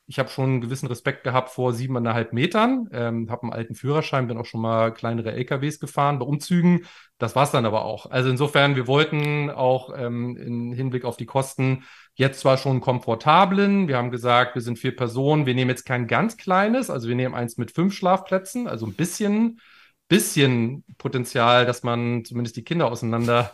Ich 0.08 0.20
habe 0.20 0.30
schon 0.30 0.46
einen 0.46 0.62
gewissen 0.62 0.88
Respekt 0.88 1.24
gehabt 1.24 1.50
vor 1.50 1.74
siebeneinhalb 1.74 2.34
Metern, 2.34 2.90
ähm, 2.92 3.30
habe 3.30 3.44
einen 3.44 3.54
alten 3.54 3.76
Führerschein, 3.76 4.28
bin 4.28 4.38
auch 4.38 4.46
schon 4.46 4.62
mal 4.62 4.94
kleinere 4.94 5.32
LKWs 5.32 5.80
gefahren 5.80 6.20
bei 6.20 6.26
Umzügen. 6.26 6.86
Das 7.18 7.36
war's 7.36 7.52
dann 7.52 7.66
aber 7.66 7.86
auch. 7.86 8.10
Also 8.12 8.30
insofern, 8.30 8.76
wir 8.76 8.88
wollten 8.88 9.50
auch 9.50 9.94
ähm, 9.96 10.36
im 10.36 10.74
Hinblick 10.74 11.06
auf 11.06 11.18
die 11.18 11.26
Kosten 11.26 11.84
jetzt 12.16 12.42
zwar 12.42 12.58
schon 12.58 12.82
komfortablen. 12.82 13.88
Wir 13.88 13.98
haben 13.98 14.12
gesagt, 14.12 14.56
wir 14.56 14.62
sind 14.62 14.80
vier 14.80 14.96
Personen. 14.96 15.46
Wir 15.46 15.56
nehmen 15.56 15.70
jetzt 15.70 15.86
kein 15.86 16.08
ganz 16.08 16.36
kleines, 16.36 16.90
also 16.90 17.08
wir 17.08 17.16
nehmen 17.16 17.36
eins 17.36 17.58
mit 17.58 17.72
fünf 17.72 17.94
Schlafplätzen, 17.94 18.68
also 18.68 18.86
ein 18.88 18.94
bisschen 18.94 19.60
bisschen 20.12 20.84
Potenzial, 20.98 21.66
dass 21.66 21.84
man 21.84 22.26
zumindest 22.26 22.58
die 22.58 22.66
Kinder 22.66 22.92
auseinander 22.92 23.54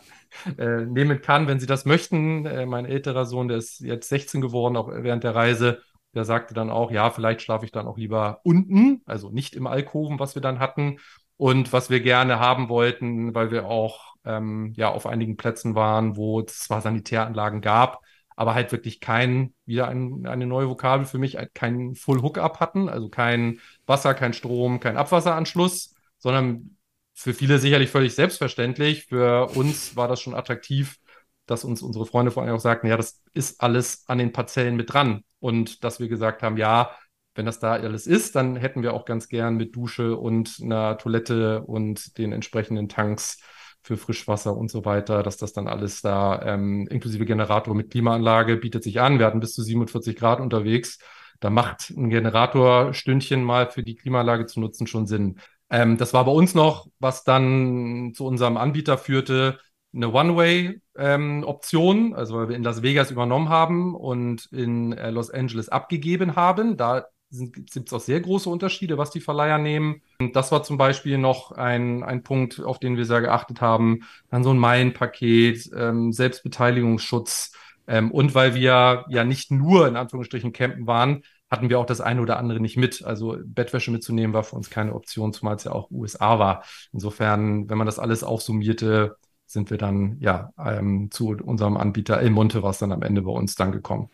äh, 0.58 0.84
nehmen 0.86 1.22
kann, 1.22 1.46
wenn 1.46 1.60
sie 1.60 1.66
das 1.66 1.84
möchten. 1.84 2.46
Äh, 2.46 2.66
mein 2.66 2.84
älterer 2.84 3.26
Sohn, 3.26 3.46
der 3.46 3.58
ist 3.58 3.78
jetzt 3.78 4.08
16 4.08 4.40
geworden, 4.40 4.76
auch 4.76 4.88
während 4.92 5.22
der 5.22 5.36
Reise, 5.36 5.82
der 6.14 6.24
sagte 6.24 6.54
dann 6.54 6.70
auch, 6.70 6.90
ja, 6.90 7.10
vielleicht 7.10 7.42
schlafe 7.42 7.64
ich 7.64 7.72
dann 7.72 7.86
auch 7.86 7.98
lieber 7.98 8.40
unten, 8.44 9.02
also 9.06 9.30
nicht 9.30 9.54
im 9.54 9.66
Alkoven, 9.66 10.18
was 10.18 10.34
wir 10.34 10.42
dann 10.42 10.58
hatten. 10.58 10.98
Und 11.36 11.72
was 11.72 11.88
wir 11.88 12.00
gerne 12.00 12.40
haben 12.40 12.68
wollten, 12.68 13.32
weil 13.34 13.52
wir 13.52 13.66
auch 13.66 14.14
ähm, 14.24 14.72
ja 14.76 14.90
auf 14.90 15.06
einigen 15.06 15.36
Plätzen 15.36 15.76
waren, 15.76 16.16
wo 16.16 16.40
es 16.40 16.58
zwar 16.58 16.80
Sanitäranlagen 16.80 17.60
gab, 17.60 18.00
aber 18.34 18.54
halt 18.54 18.72
wirklich 18.72 18.98
kein, 18.98 19.54
wieder 19.64 19.86
ein, 19.86 20.26
eine 20.26 20.46
neue 20.46 20.68
Vokabel 20.68 21.06
für 21.06 21.18
mich, 21.18 21.36
kein 21.54 21.94
Full 21.94 22.22
Hookup 22.22 22.58
hatten, 22.58 22.88
also 22.88 23.08
kein 23.08 23.60
Wasser, 23.86 24.14
kein 24.14 24.32
Strom, 24.32 24.80
kein 24.80 24.96
Abwasseranschluss 24.96 25.94
sondern 26.18 26.76
für 27.14 27.34
viele 27.34 27.58
sicherlich 27.58 27.90
völlig 27.90 28.14
selbstverständlich. 28.14 29.06
Für 29.06 29.48
uns 29.56 29.96
war 29.96 30.08
das 30.08 30.20
schon 30.20 30.34
attraktiv, 30.34 30.98
dass 31.46 31.64
uns 31.64 31.82
unsere 31.82 32.06
Freunde 32.06 32.30
vor 32.30 32.42
allem 32.42 32.54
auch 32.54 32.60
sagten, 32.60 32.86
ja, 32.86 32.96
das 32.96 33.22
ist 33.32 33.60
alles 33.60 34.04
an 34.08 34.18
den 34.18 34.32
Parzellen 34.32 34.76
mit 34.76 34.92
dran. 34.92 35.24
Und 35.40 35.84
dass 35.84 36.00
wir 36.00 36.08
gesagt 36.08 36.42
haben, 36.42 36.56
ja, 36.56 36.90
wenn 37.34 37.46
das 37.46 37.60
da 37.60 37.74
alles 37.74 38.06
ist, 38.06 38.34
dann 38.34 38.56
hätten 38.56 38.82
wir 38.82 38.94
auch 38.94 39.04
ganz 39.04 39.28
gern 39.28 39.56
mit 39.56 39.76
Dusche 39.76 40.16
und 40.16 40.58
einer 40.60 40.98
Toilette 40.98 41.62
und 41.62 42.18
den 42.18 42.32
entsprechenden 42.32 42.88
Tanks 42.88 43.38
für 43.82 43.96
Frischwasser 43.96 44.56
und 44.56 44.70
so 44.70 44.84
weiter, 44.84 45.22
dass 45.22 45.36
das 45.36 45.52
dann 45.52 45.68
alles 45.68 46.02
da 46.02 46.42
ähm, 46.42 46.88
inklusive 46.88 47.24
Generator 47.24 47.74
mit 47.74 47.90
Klimaanlage 47.90 48.56
bietet 48.56 48.82
sich 48.82 49.00
an. 49.00 49.18
Wir 49.18 49.26
hatten 49.26 49.40
bis 49.40 49.54
zu 49.54 49.62
47 49.62 50.16
Grad 50.16 50.40
unterwegs. 50.40 50.98
Da 51.40 51.50
macht 51.50 51.90
ein 51.90 52.10
Generatorstündchen 52.10 53.44
mal 53.44 53.70
für 53.70 53.84
die 53.84 53.94
Klimaanlage 53.94 54.46
zu 54.46 54.58
nutzen 54.60 54.86
schon 54.86 55.06
Sinn. 55.06 55.38
Ähm, 55.70 55.96
das 55.96 56.12
war 56.12 56.24
bei 56.24 56.32
uns 56.32 56.54
noch, 56.54 56.88
was 56.98 57.24
dann 57.24 58.12
zu 58.14 58.26
unserem 58.26 58.56
Anbieter 58.56 58.98
führte, 58.98 59.60
eine 59.94 60.12
One-Way-Option, 60.12 62.14
also 62.14 62.36
weil 62.36 62.48
wir 62.48 62.56
in 62.56 62.62
Las 62.62 62.82
Vegas 62.82 63.10
übernommen 63.10 63.48
haben 63.48 63.94
und 63.94 64.46
in 64.52 64.92
äh, 64.92 65.10
Los 65.10 65.30
Angeles 65.30 65.68
abgegeben 65.68 66.36
haben. 66.36 66.76
Da 66.76 67.06
gibt 67.30 67.74
es 67.74 67.92
auch 67.92 68.00
sehr 68.00 68.20
große 68.20 68.48
Unterschiede, 68.48 68.96
was 68.96 69.10
die 69.10 69.20
Verleiher 69.20 69.58
nehmen. 69.58 70.02
Und 70.20 70.34
das 70.34 70.52
war 70.52 70.62
zum 70.62 70.78
Beispiel 70.78 71.18
noch 71.18 71.52
ein, 71.52 72.02
ein 72.02 72.22
Punkt, 72.22 72.60
auf 72.60 72.78
den 72.78 72.96
wir 72.96 73.04
sehr 73.04 73.20
geachtet 73.20 73.60
haben. 73.60 74.00
Dann 74.30 74.44
so 74.44 74.50
ein 74.50 74.58
Meilenpaket, 74.58 75.70
ähm, 75.76 76.12
Selbstbeteiligungsschutz. 76.12 77.52
Ähm, 77.86 78.10
und 78.10 78.34
weil 78.34 78.54
wir 78.54 79.04
ja 79.08 79.24
nicht 79.24 79.50
nur 79.50 79.88
in 79.88 79.96
Anführungsstrichen 79.96 80.52
campen 80.52 80.86
waren, 80.86 81.22
hatten 81.50 81.70
wir 81.70 81.78
auch 81.78 81.86
das 81.86 82.00
eine 82.00 82.20
oder 82.20 82.38
andere 82.38 82.60
nicht 82.60 82.76
mit. 82.76 83.04
Also 83.04 83.38
Bettwäsche 83.42 83.90
mitzunehmen 83.90 84.34
war 84.34 84.44
für 84.44 84.56
uns 84.56 84.70
keine 84.70 84.94
Option, 84.94 85.32
zumal 85.32 85.56
es 85.56 85.64
ja 85.64 85.72
auch 85.72 85.90
USA 85.90 86.38
war. 86.38 86.64
Insofern, 86.92 87.68
wenn 87.68 87.78
man 87.78 87.86
das 87.86 87.98
alles 87.98 88.22
aufsummierte, 88.22 89.16
sind 89.50 89.70
wir 89.70 89.78
dann 89.78 90.16
ja 90.20 90.52
ähm, 90.58 91.10
zu 91.10 91.30
unserem 91.30 91.76
Anbieter 91.76 92.18
El 92.20 92.30
Monte, 92.30 92.62
was 92.62 92.78
dann 92.78 92.92
am 92.92 93.02
Ende 93.02 93.22
bei 93.22 93.32
uns 93.32 93.54
dann 93.54 93.72
gekommen. 93.72 94.10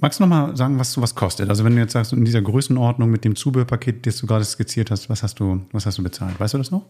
Magst 0.00 0.18
du 0.18 0.24
nochmal 0.24 0.56
sagen, 0.56 0.78
was 0.78 0.92
sowas 0.92 1.14
kostet? 1.14 1.48
Also 1.48 1.64
wenn 1.64 1.74
du 1.74 1.80
jetzt 1.80 1.92
sagst, 1.92 2.12
in 2.12 2.24
dieser 2.24 2.42
Größenordnung 2.42 3.10
mit 3.10 3.24
dem 3.24 3.36
Zubehörpaket, 3.36 4.06
das 4.06 4.16
du 4.16 4.26
gerade 4.26 4.44
skizziert 4.44 4.90
hast, 4.90 5.08
was 5.08 5.22
hast 5.22 5.38
du, 5.38 5.60
was 5.72 5.86
hast 5.86 5.98
du 5.98 6.02
bezahlt? 6.02 6.38
Weißt 6.38 6.54
du 6.54 6.58
das 6.58 6.70
noch? 6.70 6.86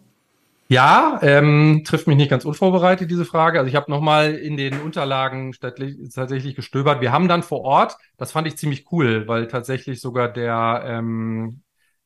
Ja, 0.69 1.19
ähm, 1.23 1.83
trifft 1.85 2.07
mich 2.07 2.17
nicht 2.17 2.31
ganz 2.31 2.47
unvorbereitet, 2.47 3.11
diese 3.11 3.27
Frage. 3.27 3.59
Also 3.59 3.69
ich 3.69 3.77
habe 3.77 3.91
nochmal 3.91 4.35
in 4.35 4.57
den 4.57 4.81
Unterlagen 4.81 5.53
tatsächlich 5.53 6.57
gestöbert. 6.57 7.03
Wir 7.03 7.13
haben 7.13 7.29
dann 7.29 7.43
vor 7.43 7.61
Ort, 7.61 7.99
das 8.17 8.33
fand 8.33 8.47
ich 8.47 8.57
ziemlich 8.57 8.91
cool, 8.91 9.29
weil 9.29 9.47
tatsächlich 9.47 10.01
sogar 10.01 10.33
der 10.33 10.83
ähm, 10.87 11.61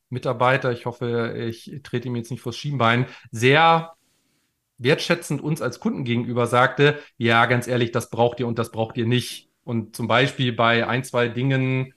Mitarbeiter, 0.09 0.73
ich 0.73 0.85
hoffe, 0.85 1.35
ich 1.37 1.79
trete 1.83 2.09
ihm 2.09 2.17
jetzt 2.17 2.31
nicht 2.31 2.41
vors 2.41 2.57
Schienbein, 2.57 3.05
sehr 3.31 3.93
wertschätzend 4.79 5.41
uns 5.41 5.61
als 5.61 5.79
Kunden 5.79 6.03
gegenüber 6.03 6.47
sagte, 6.47 6.99
ja, 7.17 7.45
ganz 7.45 7.67
ehrlich, 7.67 7.91
das 7.91 8.09
braucht 8.09 8.39
ihr 8.39 8.47
und 8.47 8.57
das 8.57 8.71
braucht 8.71 8.97
ihr 8.97 9.05
nicht. 9.05 9.49
Und 9.63 9.95
zum 9.95 10.07
Beispiel 10.07 10.53
bei 10.53 10.87
ein, 10.87 11.03
zwei 11.03 11.27
Dingen, 11.27 11.93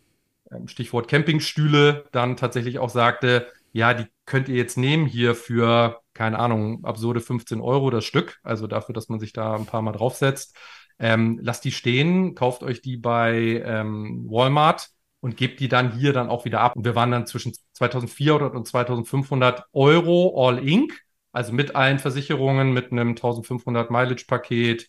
ähm, 0.50 0.68
Stichwort 0.68 1.08
Campingstühle, 1.08 2.04
dann 2.12 2.36
tatsächlich 2.36 2.78
auch 2.78 2.90
sagte, 2.90 3.46
ja, 3.72 3.94
die 3.94 4.06
könnt 4.26 4.48
ihr 4.48 4.56
jetzt 4.56 4.76
nehmen 4.76 5.06
hier 5.06 5.34
für, 5.34 6.00
keine 6.12 6.38
Ahnung, 6.38 6.84
absurde 6.84 7.20
15 7.20 7.60
Euro 7.60 7.90
das 7.90 8.04
Stück, 8.04 8.38
also 8.42 8.66
dafür, 8.66 8.94
dass 8.94 9.08
man 9.08 9.20
sich 9.20 9.32
da 9.32 9.54
ein 9.54 9.66
paar 9.66 9.82
Mal 9.82 9.92
draufsetzt. 9.92 10.56
Ähm, 10.98 11.40
lasst 11.42 11.64
die 11.64 11.72
stehen, 11.72 12.34
kauft 12.34 12.62
euch 12.62 12.82
die 12.82 12.96
bei 12.96 13.62
ähm, 13.64 14.26
Walmart 14.28 14.90
und 15.20 15.36
gebt 15.36 15.60
die 15.60 15.68
dann 15.68 15.92
hier 15.92 16.12
dann 16.12 16.28
auch 16.28 16.44
wieder 16.44 16.60
ab. 16.60 16.76
Und 16.76 16.84
wir 16.84 16.94
waren 16.94 17.10
dann 17.10 17.26
zwischen 17.26 17.54
2400 17.72 18.54
und 18.54 18.66
2500 18.68 19.64
Euro 19.72 20.46
all 20.46 20.58
Inc., 20.66 20.92
also 21.32 21.52
mit 21.52 21.74
allen 21.76 21.98
Versicherungen, 21.98 22.72
mit 22.72 22.92
einem 22.92 23.14
1500 23.16 23.90
Mileage-Paket, 23.90 24.88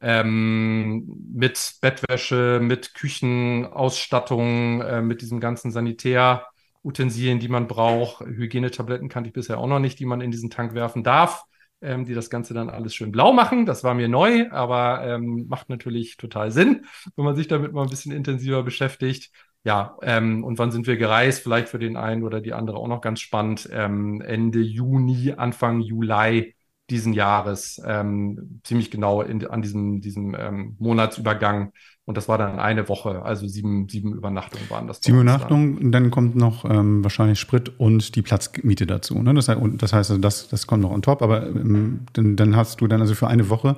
ähm, 0.00 1.06
mit 1.32 1.76
Bettwäsche, 1.80 2.60
mit 2.62 2.94
Küchenausstattung, 2.94 4.80
äh, 4.82 5.00
mit 5.02 5.22
diesem 5.22 5.38
ganzen 5.40 5.70
Sanitärutensilien, 5.70 7.38
die 7.38 7.48
man 7.48 7.68
braucht. 7.68 8.24
Hygienetabletten 8.24 9.08
kannte 9.08 9.28
ich 9.28 9.34
bisher 9.34 9.58
auch 9.58 9.66
noch 9.68 9.78
nicht, 9.78 9.98
die 10.00 10.06
man 10.06 10.20
in 10.20 10.30
diesen 10.32 10.50
Tank 10.50 10.74
werfen 10.74 11.04
darf, 11.04 11.44
ähm, 11.80 12.04
die 12.04 12.14
das 12.14 12.30
Ganze 12.30 12.52
dann 12.54 12.68
alles 12.68 12.94
schön 12.94 13.12
blau 13.12 13.32
machen. 13.32 13.64
Das 13.66 13.84
war 13.84 13.94
mir 13.94 14.08
neu, 14.08 14.50
aber 14.50 15.04
ähm, 15.06 15.46
macht 15.48 15.68
natürlich 15.68 16.16
total 16.16 16.50
Sinn, 16.50 16.86
wenn 17.16 17.24
man 17.24 17.36
sich 17.36 17.46
damit 17.48 17.72
mal 17.72 17.82
ein 17.82 17.90
bisschen 17.90 18.12
intensiver 18.12 18.62
beschäftigt. 18.64 19.30
Ja, 19.64 19.96
ähm, 20.02 20.42
und 20.42 20.58
wann 20.58 20.72
sind 20.72 20.86
wir 20.88 20.96
gereist? 20.96 21.42
Vielleicht 21.42 21.68
für 21.68 21.78
den 21.78 21.96
einen 21.96 22.24
oder 22.24 22.40
die 22.40 22.52
andere 22.52 22.78
auch 22.78 22.88
noch 22.88 23.00
ganz 23.00 23.20
spannend. 23.20 23.68
Ähm, 23.72 24.20
Ende 24.20 24.60
Juni, 24.60 25.34
Anfang 25.36 25.80
Juli 25.80 26.54
diesen 26.90 27.12
Jahres, 27.12 27.80
ähm, 27.86 28.60
ziemlich 28.64 28.90
genau 28.90 29.22
in, 29.22 29.46
an 29.46 29.62
diesem, 29.62 30.00
diesem 30.00 30.34
ähm, 30.34 30.76
Monatsübergang. 30.80 31.72
Und 32.04 32.16
das 32.16 32.28
war 32.28 32.36
dann 32.36 32.58
eine 32.58 32.88
Woche, 32.88 33.22
also 33.22 33.46
sieben, 33.46 33.88
sieben 33.88 34.12
Übernachtungen 34.12 34.68
waren 34.70 34.88
das. 34.88 35.00
Sieben 35.02 35.18
dann. 35.18 35.26
Übernachtungen, 35.26 35.78
und 35.78 35.92
dann 35.92 36.10
kommt 36.10 36.34
noch 36.34 36.64
ähm, 36.64 37.04
wahrscheinlich 37.04 37.38
Sprit 37.38 37.78
und 37.78 38.16
die 38.16 38.22
Platzmiete 38.22 38.86
dazu. 38.86 39.22
Ne? 39.22 39.32
Das, 39.34 39.48
heißt, 39.48 39.60
das 39.74 39.92
heißt, 39.92 40.10
also 40.10 40.20
das, 40.20 40.48
das 40.48 40.66
kommt 40.66 40.82
noch 40.82 40.90
on 40.90 41.02
top, 41.02 41.22
aber 41.22 41.46
ähm, 41.46 42.00
dann, 42.14 42.34
dann 42.34 42.56
hast 42.56 42.80
du 42.80 42.88
dann 42.88 43.00
also 43.00 43.14
für 43.14 43.28
eine 43.28 43.48
Woche 43.50 43.76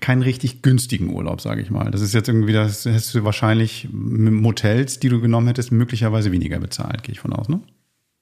keinen 0.00 0.20
richtig 0.20 0.60
günstigen 0.60 1.14
Urlaub, 1.14 1.40
sage 1.40 1.62
ich 1.62 1.70
mal. 1.70 1.90
Das 1.90 2.02
ist 2.02 2.12
jetzt 2.12 2.28
irgendwie, 2.28 2.52
das 2.52 2.84
hättest 2.84 3.14
du 3.14 3.24
wahrscheinlich 3.24 3.88
mit 3.90 4.34
Motels, 4.34 5.00
die 5.00 5.08
du 5.08 5.22
genommen 5.22 5.46
hättest, 5.46 5.72
möglicherweise 5.72 6.30
weniger 6.30 6.58
bezahlt, 6.58 7.02
gehe 7.02 7.14
ich 7.14 7.20
von 7.20 7.32
aus, 7.32 7.48
ne? 7.48 7.60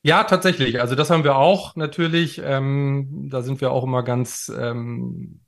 Ja, 0.02 0.24
tatsächlich. 0.24 0.80
Also 0.80 0.94
das 0.94 1.10
haben 1.10 1.24
wir 1.24 1.36
auch 1.36 1.76
natürlich. 1.76 2.40
Ähm, 2.42 3.28
da 3.30 3.42
sind 3.42 3.60
wir 3.60 3.70
auch 3.70 3.84
immer 3.84 4.02
ganz 4.02 4.50
ähm, 4.56 5.40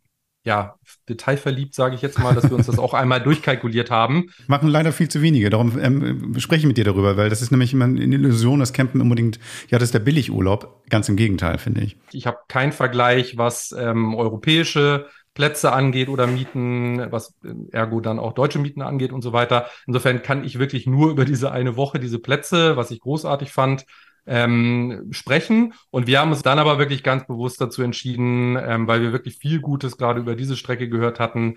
ja, 0.45 0.75
detailverliebt, 1.09 1.75
sage 1.75 1.95
ich 1.95 2.03
jetzt 2.03 2.19
mal, 2.19 2.35
dass 2.35 2.51
wir 2.51 2.57
uns 2.57 2.67
das 2.67 2.79
auch 2.79 2.95
einmal 2.95 3.21
durchkalkuliert 3.23 3.91
haben. 3.91 4.31
Machen 4.49 4.69
leider 4.69 4.93
viel 4.93 5.09
zu 5.09 5.23
wenige. 5.23 5.51
Darum 5.51 5.79
ähm, 5.79 6.35
spreche 6.39 6.61
ich 6.61 6.67
mit 6.67 6.77
dir 6.77 6.85
darüber, 6.85 7.17
weil 7.17 7.31
das 7.31 7.43
ist 7.43 7.51
nämlich 7.53 7.73
immer 7.73 7.85
eine 7.85 8.01
Illusion, 8.01 8.61
dass 8.61 8.73
Campen 8.73 9.01
unbedingt, 9.01 9.39
ja, 9.69 9.79
das 9.79 9.89
ist 9.89 9.95
der 9.95 10.01
Billigurlaub. 10.01 10.83
Ganz 10.91 11.09
im 11.09 11.17
Gegenteil, 11.17 11.59
finde 11.59 11.83
ich. 11.83 11.97
Ich 12.13 12.27
habe 12.27 12.39
keinen 12.49 12.73
Vergleich, 12.73 13.37
was 13.39 13.73
ähm, 13.79 14.15
europäische 14.15 15.07
Plätze 15.35 15.73
angeht 15.73 16.09
oder 16.09 16.27
Mieten, 16.27 17.11
was 17.11 17.35
äh, 17.45 17.55
ergo 17.71 18.01
dann 18.01 18.19
auch 18.19 18.33
deutsche 18.33 18.59
Mieten 18.59 18.83
angeht 18.83 19.13
und 19.13 19.23
so 19.23 19.33
weiter. 19.33 19.67
Insofern 19.87 20.23
kann 20.23 20.45
ich 20.45 20.59
wirklich 20.59 20.87
nur 20.87 21.11
über 21.11 21.25
diese 21.25 21.53
eine 21.53 21.77
Woche, 21.77 22.01
diese 22.01 22.19
Plätze, 22.19 22.77
was 22.77 22.91
ich 22.91 23.01
großartig 23.01 23.53
fand, 23.53 23.87
ähm, 24.27 25.09
sprechen. 25.11 25.75
Und 25.91 26.07
wir 26.07 26.21
haben 26.21 26.31
uns 26.31 26.43
dann 26.43 26.59
aber 26.59 26.79
wirklich 26.79 27.03
ganz 27.03 27.27
bewusst 27.27 27.61
dazu 27.61 27.83
entschieden, 27.83 28.57
ähm, 28.57 28.87
weil 28.87 29.03
wir 29.03 29.13
wirklich 29.13 29.39
viel 29.39 29.61
Gutes 29.61 29.97
gerade 29.97 30.21
über 30.21 30.37
diese 30.37 30.57
Strecke 30.57 30.89
gehört 30.89 31.19
hatten. 31.21 31.57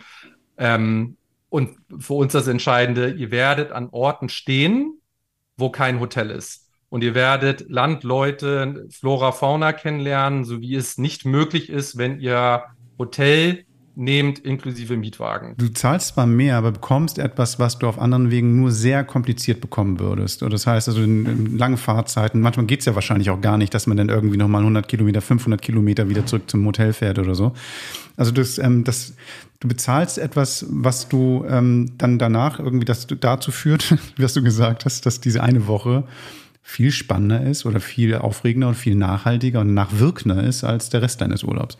Ähm, 0.57 1.17
und 1.49 1.77
für 1.99 2.13
uns 2.13 2.33
das 2.33 2.47
Entscheidende, 2.47 3.11
ihr 3.11 3.31
werdet 3.31 3.71
an 3.71 3.89
Orten 3.91 4.29
stehen, 4.29 4.99
wo 5.57 5.69
kein 5.69 5.99
Hotel 5.99 6.31
ist. 6.31 6.69
Und 6.89 7.03
ihr 7.03 7.15
werdet 7.15 7.69
Landleute, 7.69 8.87
Flora, 8.89 9.31
Fauna 9.31 9.73
kennenlernen, 9.73 10.43
so 10.43 10.61
wie 10.61 10.75
es 10.75 10.97
nicht 10.97 11.25
möglich 11.25 11.69
ist, 11.69 11.97
wenn 11.97 12.19
ihr 12.19 12.63
Hotel 12.97 13.65
nehmt 13.95 14.39
inklusive 14.39 14.97
Mietwagen. 14.97 15.55
Du 15.57 15.69
zahlst 15.69 16.09
zwar 16.09 16.27
mehr, 16.27 16.57
aber 16.57 16.71
bekommst 16.71 17.17
etwas, 17.17 17.59
was 17.59 17.79
du 17.79 17.87
auf 17.87 17.99
anderen 17.99 18.31
Wegen 18.31 18.59
nur 18.59 18.71
sehr 18.71 19.03
kompliziert 19.03 19.61
bekommen 19.61 19.99
würdest. 19.99 20.43
Und 20.43 20.51
das 20.51 20.67
heißt 20.67 20.87
also 20.87 21.01
in, 21.01 21.25
in 21.25 21.57
langen 21.57 21.77
Fahrzeiten, 21.77 22.41
manchmal 22.41 22.65
geht's 22.65 22.85
ja 22.85 22.95
wahrscheinlich 22.95 23.29
auch 23.29 23.41
gar 23.41 23.57
nicht, 23.57 23.73
dass 23.73 23.87
man 23.87 23.97
dann 23.97 24.09
irgendwie 24.09 24.37
nochmal 24.37 24.61
100 24.61 24.87
Kilometer, 24.87 25.21
500 25.21 25.61
Kilometer 25.61 26.09
wieder 26.09 26.25
zurück 26.25 26.49
zum 26.49 26.65
Hotel 26.65 26.93
fährt 26.93 27.19
oder 27.19 27.35
so. 27.35 27.53
Also 28.17 28.31
das, 28.31 28.57
ähm, 28.57 28.83
das, 28.83 29.13
du 29.59 29.67
bezahlst 29.67 30.17
etwas, 30.17 30.65
was 30.69 31.07
du 31.07 31.45
ähm, 31.47 31.91
dann 31.97 32.19
danach 32.19 32.59
irgendwie 32.59 32.85
das 32.85 33.07
dazu 33.07 33.51
führt, 33.51 33.95
was 34.17 34.33
du 34.33 34.43
gesagt 34.43 34.85
hast, 34.85 35.05
dass 35.05 35.21
diese 35.21 35.41
eine 35.41 35.67
Woche 35.67 36.03
viel 36.67 36.91
spannender 36.91 37.43
ist 37.43 37.65
oder 37.65 37.79
viel 37.79 38.15
aufregender 38.15 38.67
und 38.69 38.75
viel 38.75 38.95
nachhaltiger 38.95 39.61
und 39.61 39.75
nachwirkender 39.75 40.43
ist 40.43 40.63
als 40.63 40.89
der 40.89 41.03
Rest 41.03 41.21
deines 41.21 41.43
Urlaubs. 41.43 41.77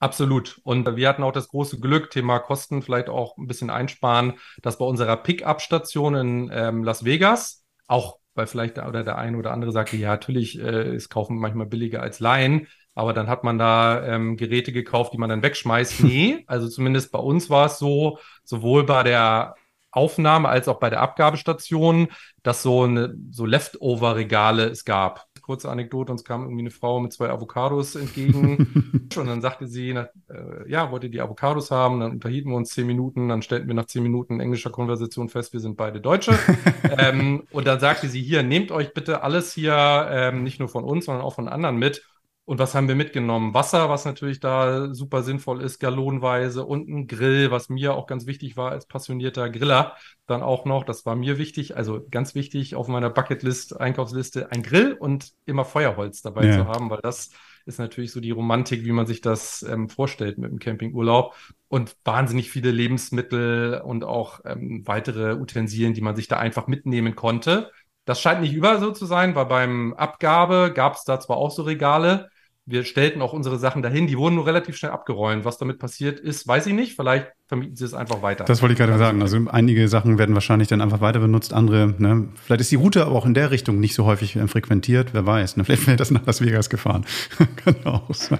Absolut. 0.00 0.60
Und 0.64 0.96
wir 0.96 1.08
hatten 1.08 1.22
auch 1.22 1.32
das 1.32 1.48
große 1.48 1.78
Glück, 1.78 2.10
Thema 2.10 2.38
Kosten 2.38 2.80
vielleicht 2.80 3.10
auch 3.10 3.36
ein 3.36 3.46
bisschen 3.46 3.68
einsparen, 3.68 4.34
dass 4.62 4.78
bei 4.78 4.84
unserer 4.86 5.16
Pickup-Station 5.18 6.14
in 6.14 6.50
ähm, 6.52 6.82
Las 6.84 7.04
Vegas, 7.04 7.66
auch 7.86 8.18
weil 8.34 8.46
vielleicht 8.46 8.78
der 8.78 8.88
oder 8.88 9.04
der 9.04 9.18
eine 9.18 9.36
oder 9.36 9.52
andere 9.52 9.72
sagte, 9.72 9.98
ja, 9.98 10.08
natürlich 10.08 10.58
äh, 10.58 10.96
ist 10.96 11.10
Kaufen 11.10 11.38
manchmal 11.38 11.66
billiger 11.66 12.00
als 12.00 12.18
Leihen, 12.18 12.66
aber 12.94 13.12
dann 13.12 13.28
hat 13.28 13.44
man 13.44 13.58
da 13.58 14.02
ähm, 14.06 14.38
Geräte 14.38 14.72
gekauft, 14.72 15.12
die 15.12 15.18
man 15.18 15.28
dann 15.28 15.42
wegschmeißt. 15.42 16.00
Nee, 16.02 16.44
also 16.46 16.68
zumindest 16.68 17.12
bei 17.12 17.18
uns 17.18 17.50
war 17.50 17.66
es 17.66 17.78
so, 17.78 18.18
sowohl 18.44 18.84
bei 18.86 19.02
der 19.02 19.54
Aufnahme 19.90 20.48
als 20.48 20.68
auch 20.68 20.78
bei 20.78 20.88
der 20.88 21.00
Abgabestation, 21.00 22.08
dass 22.42 22.62
so 22.62 22.84
eine 22.84 23.14
so 23.30 23.44
Leftover-Regale 23.44 24.64
es 24.70 24.84
gab. 24.86 25.26
Kurze 25.50 25.68
Anekdote, 25.68 26.12
uns 26.12 26.22
kam 26.22 26.42
irgendwie 26.42 26.60
eine 26.60 26.70
Frau 26.70 27.00
mit 27.00 27.12
zwei 27.12 27.28
Avocados 27.28 27.96
entgegen 27.96 29.08
und 29.16 29.26
dann 29.26 29.40
sagte 29.40 29.66
sie, 29.66 29.92
na, 29.92 30.08
äh, 30.28 30.70
ja, 30.70 30.92
wollt 30.92 31.02
ihr 31.02 31.10
die 31.10 31.20
Avocados 31.20 31.72
haben? 31.72 31.98
Dann 31.98 32.12
unterhielten 32.12 32.52
wir 32.52 32.56
uns 32.56 32.70
zehn 32.70 32.86
Minuten, 32.86 33.28
dann 33.28 33.42
stellten 33.42 33.66
wir 33.66 33.74
nach 33.74 33.86
zehn 33.86 34.04
Minuten 34.04 34.38
englischer 34.38 34.70
Konversation 34.70 35.28
fest, 35.28 35.52
wir 35.52 35.58
sind 35.58 35.76
beide 35.76 36.00
Deutsche. 36.00 36.38
ähm, 36.98 37.48
und 37.50 37.66
dann 37.66 37.80
sagte 37.80 38.08
sie, 38.08 38.22
hier, 38.22 38.44
nehmt 38.44 38.70
euch 38.70 38.94
bitte 38.94 39.24
alles 39.24 39.52
hier, 39.52 39.74
ähm, 40.08 40.44
nicht 40.44 40.60
nur 40.60 40.68
von 40.68 40.84
uns, 40.84 41.06
sondern 41.06 41.24
auch 41.24 41.34
von 41.34 41.48
anderen 41.48 41.78
mit. 41.78 42.04
Und 42.44 42.58
was 42.58 42.74
haben 42.74 42.88
wir 42.88 42.96
mitgenommen? 42.96 43.54
Wasser, 43.54 43.88
was 43.90 44.04
natürlich 44.04 44.40
da 44.40 44.92
super 44.92 45.22
sinnvoll 45.22 45.62
ist, 45.62 45.78
gallonweise 45.78 46.64
und 46.64 46.88
ein 46.88 47.06
Grill, 47.06 47.52
was 47.52 47.68
mir 47.68 47.94
auch 47.94 48.08
ganz 48.08 48.26
wichtig 48.26 48.56
war 48.56 48.72
als 48.72 48.86
passionierter 48.86 49.50
Griller. 49.50 49.94
Dann 50.26 50.42
auch 50.42 50.64
noch, 50.64 50.82
das 50.84 51.06
war 51.06 51.14
mir 51.14 51.38
wichtig, 51.38 51.76
also 51.76 52.04
ganz 52.10 52.34
wichtig 52.34 52.74
auf 52.74 52.88
meiner 52.88 53.08
Bucketlist, 53.10 53.80
Einkaufsliste, 53.80 54.50
ein 54.50 54.64
Grill 54.64 54.94
und 54.94 55.32
immer 55.46 55.64
Feuerholz 55.64 56.22
dabei 56.22 56.46
Ja. 56.46 56.52
zu 56.52 56.66
haben, 56.66 56.90
weil 56.90 57.00
das 57.02 57.30
ist 57.66 57.78
natürlich 57.78 58.10
so 58.10 58.20
die 58.20 58.30
Romantik, 58.32 58.84
wie 58.84 58.92
man 58.92 59.06
sich 59.06 59.20
das 59.20 59.62
ähm, 59.62 59.88
vorstellt 59.88 60.38
mit 60.38 60.50
dem 60.50 60.58
Campingurlaub. 60.58 61.36
Und 61.68 61.96
wahnsinnig 62.04 62.50
viele 62.50 62.72
Lebensmittel 62.72 63.80
und 63.84 64.02
auch 64.02 64.40
ähm, 64.44 64.82
weitere 64.86 65.34
Utensilien, 65.34 65.94
die 65.94 66.00
man 66.00 66.16
sich 66.16 66.26
da 66.26 66.38
einfach 66.38 66.66
mitnehmen 66.66 67.14
konnte. 67.14 67.70
Das 68.04 68.20
scheint 68.20 68.40
nicht 68.40 68.52
überall 68.52 68.80
so 68.80 68.90
zu 68.92 69.06
sein, 69.06 69.34
weil 69.34 69.46
beim 69.46 69.94
Abgabe 69.94 70.72
gab 70.74 70.94
es 70.94 71.04
da 71.04 71.20
zwar 71.20 71.36
auch 71.36 71.50
so 71.50 71.62
Regale, 71.62 72.30
wir 72.70 72.84
stellten 72.84 73.20
auch 73.20 73.32
unsere 73.32 73.58
Sachen 73.58 73.82
dahin, 73.82 74.06
die 74.06 74.16
wurden 74.16 74.36
nur 74.36 74.46
relativ 74.46 74.76
schnell 74.76 74.92
abgeräumt. 74.92 75.44
Was 75.44 75.58
damit 75.58 75.78
passiert 75.78 76.20
ist, 76.20 76.46
weiß 76.46 76.66
ich 76.66 76.72
nicht. 76.72 76.94
Vielleicht 76.94 77.26
vermieten 77.48 77.74
sie 77.74 77.84
es 77.84 77.94
einfach 77.94 78.22
weiter. 78.22 78.44
Das 78.44 78.62
wollte 78.62 78.74
ich 78.74 78.78
gerade 78.78 78.96
sagen. 78.96 79.22
Also 79.22 79.38
einige 79.50 79.88
Sachen 79.88 80.18
werden 80.18 80.34
wahrscheinlich 80.34 80.68
dann 80.68 80.80
einfach 80.80 81.00
weiter 81.00 81.18
benutzt, 81.18 81.52
andere, 81.52 81.94
ne, 81.98 82.28
vielleicht 82.44 82.60
ist 82.60 82.70
die 82.70 82.76
Route 82.76 83.06
aber 83.06 83.16
auch 83.16 83.26
in 83.26 83.34
der 83.34 83.50
Richtung 83.50 83.80
nicht 83.80 83.94
so 83.94 84.04
häufig 84.04 84.36
äh, 84.36 84.46
frequentiert, 84.46 85.14
wer 85.14 85.26
weiß. 85.26 85.56
Ne? 85.56 85.64
Vielleicht 85.64 85.86
wäre 85.86 85.96
das 85.96 86.10
nach 86.10 86.24
Las 86.26 86.40
Vegas 86.40 86.70
gefahren. 86.70 87.04
Kann 87.56 87.74
auch 87.84 88.14
sein. 88.14 88.38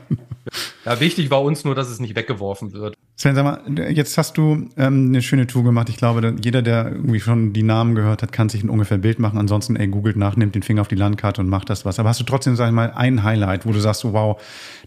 Ja, 0.84 1.00
wichtig 1.00 1.30
war 1.30 1.42
uns 1.42 1.64
nur, 1.64 1.74
dass 1.74 1.88
es 1.88 1.98
nicht 1.98 2.14
weggeworfen 2.14 2.72
wird. 2.72 2.94
Sven, 3.20 3.34
sag 3.34 3.44
mal, 3.44 3.92
jetzt 3.92 4.16
hast 4.16 4.38
du 4.38 4.70
ähm, 4.78 5.08
eine 5.08 5.20
schöne 5.20 5.46
Tour 5.46 5.62
gemacht. 5.62 5.90
Ich 5.90 5.98
glaube, 5.98 6.36
jeder, 6.42 6.62
der 6.62 6.90
irgendwie 6.90 7.20
schon 7.20 7.52
die 7.52 7.62
Namen 7.62 7.94
gehört 7.94 8.22
hat, 8.22 8.32
kann 8.32 8.48
sich 8.48 8.64
ein 8.64 8.70
ungefähr 8.70 8.96
Bild 8.96 9.18
machen. 9.18 9.38
Ansonsten, 9.38 9.76
ey, 9.76 9.88
googelt 9.88 10.16
nach, 10.16 10.36
nimmt 10.36 10.54
den 10.54 10.62
Finger 10.62 10.80
auf 10.80 10.88
die 10.88 10.94
Landkarte 10.94 11.42
und 11.42 11.50
macht 11.50 11.68
das 11.68 11.84
was. 11.84 11.98
Aber 11.98 12.08
hast 12.08 12.18
du 12.20 12.24
trotzdem, 12.24 12.56
sag 12.56 12.68
ich 12.68 12.72
mal, 12.72 12.92
ein 12.92 13.22
Highlight, 13.22 13.66
wo 13.66 13.72
du 13.72 13.78
sagst, 13.78 14.04
wow, 14.10 14.42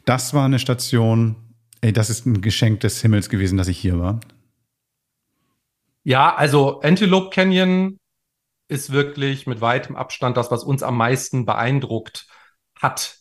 das 0.05 0.33
war 0.33 0.45
eine 0.45 0.57
Station, 0.57 1.35
ey, 1.81 1.93
das 1.93 2.09
ist 2.09 2.25
ein 2.25 2.41
Geschenk 2.41 2.79
des 2.79 2.99
Himmels 3.03 3.29
gewesen, 3.29 3.55
dass 3.55 3.67
ich 3.67 3.77
hier 3.77 3.99
war? 3.99 4.19
Ja, 6.03 6.33
also 6.33 6.81
Antelope 6.81 7.29
Canyon 7.29 7.97
ist 8.67 8.91
wirklich 8.91 9.45
mit 9.45 9.61
weitem 9.61 9.95
Abstand 9.95 10.37
das, 10.37 10.49
was 10.49 10.63
uns 10.63 10.81
am 10.81 10.97
meisten 10.97 11.45
beeindruckt 11.45 12.25
hat. 12.81 13.19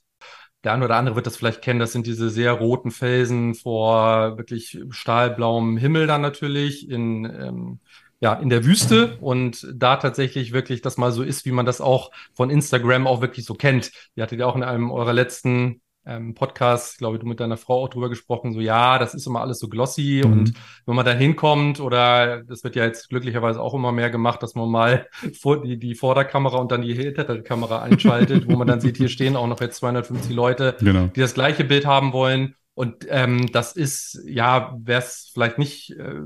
Der 0.64 0.72
eine 0.72 0.84
oder 0.84 0.96
andere 0.96 1.16
wird 1.16 1.26
das 1.26 1.36
vielleicht 1.36 1.62
kennen. 1.62 1.80
Das 1.80 1.92
sind 1.92 2.06
diese 2.06 2.30
sehr 2.30 2.52
roten 2.52 2.90
Felsen 2.90 3.54
vor 3.54 4.38
wirklich 4.38 4.78
stahlblauem 4.90 5.76
Himmel 5.76 6.06
dann 6.06 6.20
natürlich 6.20 6.88
in, 6.88 7.24
ähm, 7.24 7.80
ja, 8.20 8.34
in 8.34 8.48
der 8.48 8.64
Wüste 8.64 9.18
und 9.20 9.66
da 9.74 9.96
tatsächlich 9.96 10.52
wirklich 10.52 10.80
das 10.80 10.96
mal 10.96 11.10
so 11.10 11.24
ist, 11.24 11.44
wie 11.44 11.50
man 11.52 11.66
das 11.66 11.80
auch 11.80 12.12
von 12.34 12.50
Instagram 12.50 13.06
auch 13.08 13.20
wirklich 13.20 13.44
so 13.44 13.54
kennt. 13.54 13.90
Ihr 14.14 14.22
hattet 14.22 14.38
ja 14.38 14.46
auch 14.46 14.54
in 14.54 14.62
einem 14.62 14.92
eurer 14.92 15.12
letzten 15.12 15.80
ähm, 16.05 16.34
Podcasts, 16.34 16.98
glaube 16.98 17.16
ich, 17.16 17.20
du 17.22 17.28
mit 17.28 17.40
deiner 17.40 17.57
Frau 17.57 17.84
auch 17.84 17.88
drüber 17.88 18.09
gesprochen, 18.09 18.53
so 18.53 18.61
ja, 18.61 18.98
das 18.98 19.14
ist 19.14 19.26
immer 19.26 19.40
alles 19.40 19.59
so 19.59 19.68
glossy 19.68 20.22
Mhm. 20.24 20.32
und 20.32 20.53
wenn 20.86 20.96
man 20.96 21.07
da 21.07 21.12
hinkommt 21.12 21.80
oder 21.80 22.42
das 22.42 22.64
wird 22.64 22.74
ja 22.76 22.84
jetzt 22.84 23.09
glücklicherweise 23.09 23.61
auch 23.61 23.74
immer 23.74 23.92
mehr 23.92 24.11
gemacht, 24.11 24.42
dass 24.42 24.55
man 24.55 24.68
mal 24.68 25.07
vor 25.40 25.62
die, 25.62 25.78
die 25.78 25.94
Vorderkamera 25.94 26.59
und 26.59 26.72
dann 26.72 26.82
die 26.82 26.94
hintere 26.94 27.42
Kamera 27.42 27.82
einschaltet, 27.82 28.48
wo 28.48 28.57
man 28.57 28.66
dann 28.66 28.80
sieht, 28.80 28.96
hier 28.96 29.09
stehen 29.11 29.36
auch 29.36 29.46
noch 29.46 29.61
jetzt 29.61 29.76
250 29.76 30.32
Leute, 30.34 30.76
Genau. 30.80 31.07
die 31.14 31.20
das 31.20 31.34
gleiche 31.34 31.64
Bild 31.64 31.86
haben 31.86 32.12
wollen. 32.12 32.55
Und 32.74 33.07
ähm, 33.11 33.53
das 33.53 33.74
ist, 33.74 34.18
ja, 34.26 34.74
wer 34.82 34.96
es 34.98 35.30
vielleicht 35.34 35.59
nicht 35.59 35.90
äh, 35.90 36.20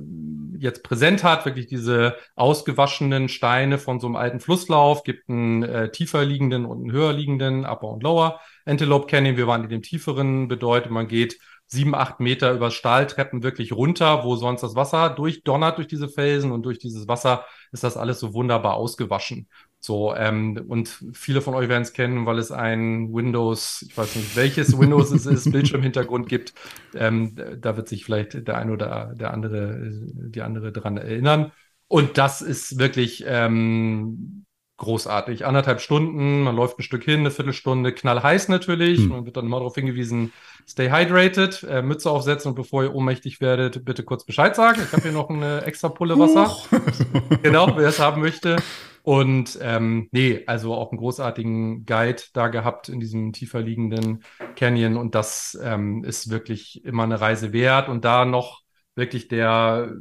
jetzt 0.59 0.85
präsent 0.85 1.25
hat, 1.25 1.45
wirklich 1.45 1.67
diese 1.67 2.15
ausgewaschenen 2.37 3.29
Steine 3.29 3.79
von 3.79 3.99
so 3.99 4.07
einem 4.07 4.15
alten 4.15 4.39
Flusslauf, 4.39 5.03
gibt 5.03 5.29
einen 5.29 5.65
äh, 5.65 5.91
tiefer 5.91 6.25
liegenden 6.25 6.65
und 6.65 6.79
einen 6.83 6.93
höher 6.93 7.13
liegenden, 7.13 7.67
Upper 7.67 7.89
und 7.89 8.03
Lower 8.05 8.41
Antelope 8.67 9.07
Canyon. 9.07 9.37
Wir 9.37 9.47
waren 9.47 9.65
in 9.65 9.71
dem 9.71 9.83
tieferen, 9.83 10.49
bedeutet, 10.49 10.91
man 10.91 11.09
geht 11.09 11.39
sieben, 11.67 11.95
acht 11.95 12.21
Meter 12.21 12.53
über 12.53 12.71
Stahltreppen 12.71 13.43
wirklich 13.43 13.73
runter, 13.73 14.25
wo 14.25 14.37
sonst 14.37 14.63
das 14.63 14.77
Wasser 14.77 15.11
durchdonnert 15.11 15.79
durch 15.79 15.89
diese 15.89 16.09
Felsen 16.09 16.53
und 16.53 16.63
durch 16.63 16.79
dieses 16.79 17.09
Wasser 17.09 17.45
ist 17.73 17.83
das 17.83 17.97
alles 17.97 18.21
so 18.21 18.35
wunderbar 18.35 18.75
ausgewaschen. 18.75 19.49
So, 19.81 20.15
ähm, 20.15 20.65
und 20.69 20.89
viele 21.13 21.41
von 21.41 21.55
euch 21.55 21.69
werden 21.69 21.83
es 21.83 21.93
kennen, 21.93 22.27
weil 22.27 22.39
es 22.39 22.51
ein 22.51 23.13
Windows, 23.13 23.85
ich 23.89 23.97
weiß 23.97 24.17
nicht, 24.17 24.37
welches 24.37 24.79
Windows 24.79 25.11
es 25.11 25.27
ist, 25.27 25.51
Bildschirmhintergrund 25.53 26.29
gibt. 26.29 26.55
Ähm, 26.95 27.37
da 27.61 27.77
wird 27.77 27.89
sich 27.89 28.05
vielleicht 28.05 28.47
der 28.47 28.57
eine 28.57 28.73
oder 28.73 29.15
der 29.15 29.33
andere, 29.33 29.91
die 29.93 30.43
andere 30.43 30.73
dran 30.73 30.97
erinnern. 30.97 31.53
Und 31.89 32.19
das 32.19 32.43
ist 32.43 32.79
wirklich 32.79 33.25
ähm, 33.27 34.46
großartig. 34.79 35.47
Anderthalb 35.47 35.81
Stunden, 35.81 36.43
man 36.43 36.55
läuft 36.55 36.79
ein 36.79 36.83
Stück 36.83 37.05
hin, 37.05 37.21
eine 37.21 37.31
Viertelstunde, 37.31 37.93
knallheiß 37.93 38.49
natürlich. 38.49 38.99
Hm. 38.99 39.09
Man 39.09 39.25
wird 39.25 39.37
dann 39.37 39.47
immer 39.47 39.59
darauf 39.59 39.75
hingewiesen, 39.75 40.33
stay 40.69 40.91
hydrated, 40.91 41.63
äh, 41.63 41.83
Mütze 41.83 42.11
aufsetzen 42.11 42.51
und 42.51 42.55
bevor 42.55 42.85
ihr 42.85 42.95
ohnmächtig 42.95 43.41
werdet, 43.41 43.85
bitte 43.85 44.03
kurz 44.03 44.25
Bescheid 44.25 44.55
sagen. 44.55 44.81
Ich 44.85 44.93
habe 44.93 45.03
hier 45.03 45.13
noch 45.13 45.31
eine 45.31 45.63
extra 45.63 45.89
Pulle 45.89 46.19
Wasser. 46.19 46.55
genau, 47.43 47.77
wer 47.77 47.89
es 47.89 48.01
haben 48.01 48.21
möchte. 48.21 48.57
Und 49.03 49.59
ähm, 49.63 50.09
nee, 50.11 50.43
also 50.47 50.75
auch 50.75 50.91
einen 50.91 50.99
großartigen 50.99 51.87
Guide 51.87 52.23
da 52.33 52.49
gehabt 52.49 52.89
in 52.89 52.99
diesem 52.99 53.33
tiefer 53.33 53.61
liegenden 53.61 54.25
Canyon. 54.57 54.97
Und 54.97 55.15
das 55.15 55.57
ähm, 55.63 56.03
ist 56.03 56.29
wirklich 56.29 56.85
immer 56.85 57.05
eine 57.05 57.21
Reise 57.21 57.53
wert. 57.53 57.89
Und 57.89 58.05
da 58.05 58.25
noch 58.25 58.63
wirklich 58.97 59.29
der 59.29 59.93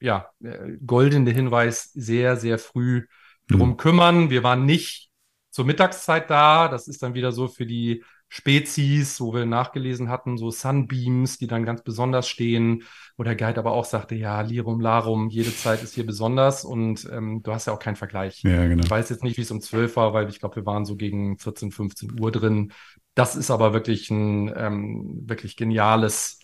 ja, 0.00 0.30
äh, 0.42 0.76
goldene 0.86 1.30
Hinweis, 1.30 1.90
sehr, 1.92 2.36
sehr 2.36 2.58
früh 2.58 3.06
drum 3.48 3.76
kümmern. 3.76 4.30
Wir 4.30 4.42
waren 4.42 4.64
nicht 4.64 5.10
zur 5.50 5.64
Mittagszeit 5.64 6.30
da. 6.30 6.68
Das 6.68 6.88
ist 6.88 7.02
dann 7.02 7.14
wieder 7.14 7.32
so 7.32 7.48
für 7.48 7.66
die 7.66 8.02
Spezies, 8.34 9.20
wo 9.20 9.34
wir 9.34 9.44
nachgelesen 9.44 10.08
hatten, 10.08 10.38
so 10.38 10.50
Sunbeams, 10.50 11.36
die 11.36 11.46
dann 11.46 11.66
ganz 11.66 11.82
besonders 11.82 12.26
stehen, 12.26 12.84
wo 13.18 13.24
der 13.24 13.36
Guide 13.36 13.58
aber 13.58 13.72
auch 13.72 13.84
sagte, 13.84 14.14
ja, 14.14 14.40
Lirum 14.40 14.80
Larum, 14.80 15.28
jede 15.28 15.54
Zeit 15.54 15.82
ist 15.82 15.94
hier 15.94 16.06
besonders 16.06 16.64
und 16.64 17.06
ähm, 17.12 17.42
du 17.42 17.52
hast 17.52 17.66
ja 17.66 17.74
auch 17.74 17.78
keinen 17.78 17.96
Vergleich. 17.96 18.42
Ja, 18.42 18.66
genau. 18.66 18.82
Ich 18.82 18.90
weiß 18.90 19.10
jetzt 19.10 19.22
nicht, 19.22 19.36
wie 19.36 19.42
es 19.42 19.50
um 19.50 19.60
12 19.60 19.96
war, 19.96 20.14
weil 20.14 20.30
ich 20.30 20.40
glaube, 20.40 20.56
wir 20.56 20.64
waren 20.64 20.86
so 20.86 20.96
gegen 20.96 21.36
14, 21.36 21.72
15 21.72 22.18
Uhr 22.18 22.32
drin. 22.32 22.72
Das 23.14 23.36
ist 23.36 23.50
aber 23.50 23.74
wirklich 23.74 24.08
ein 24.10 24.50
ähm, 24.56 25.24
wirklich 25.26 25.58
geniales 25.58 26.40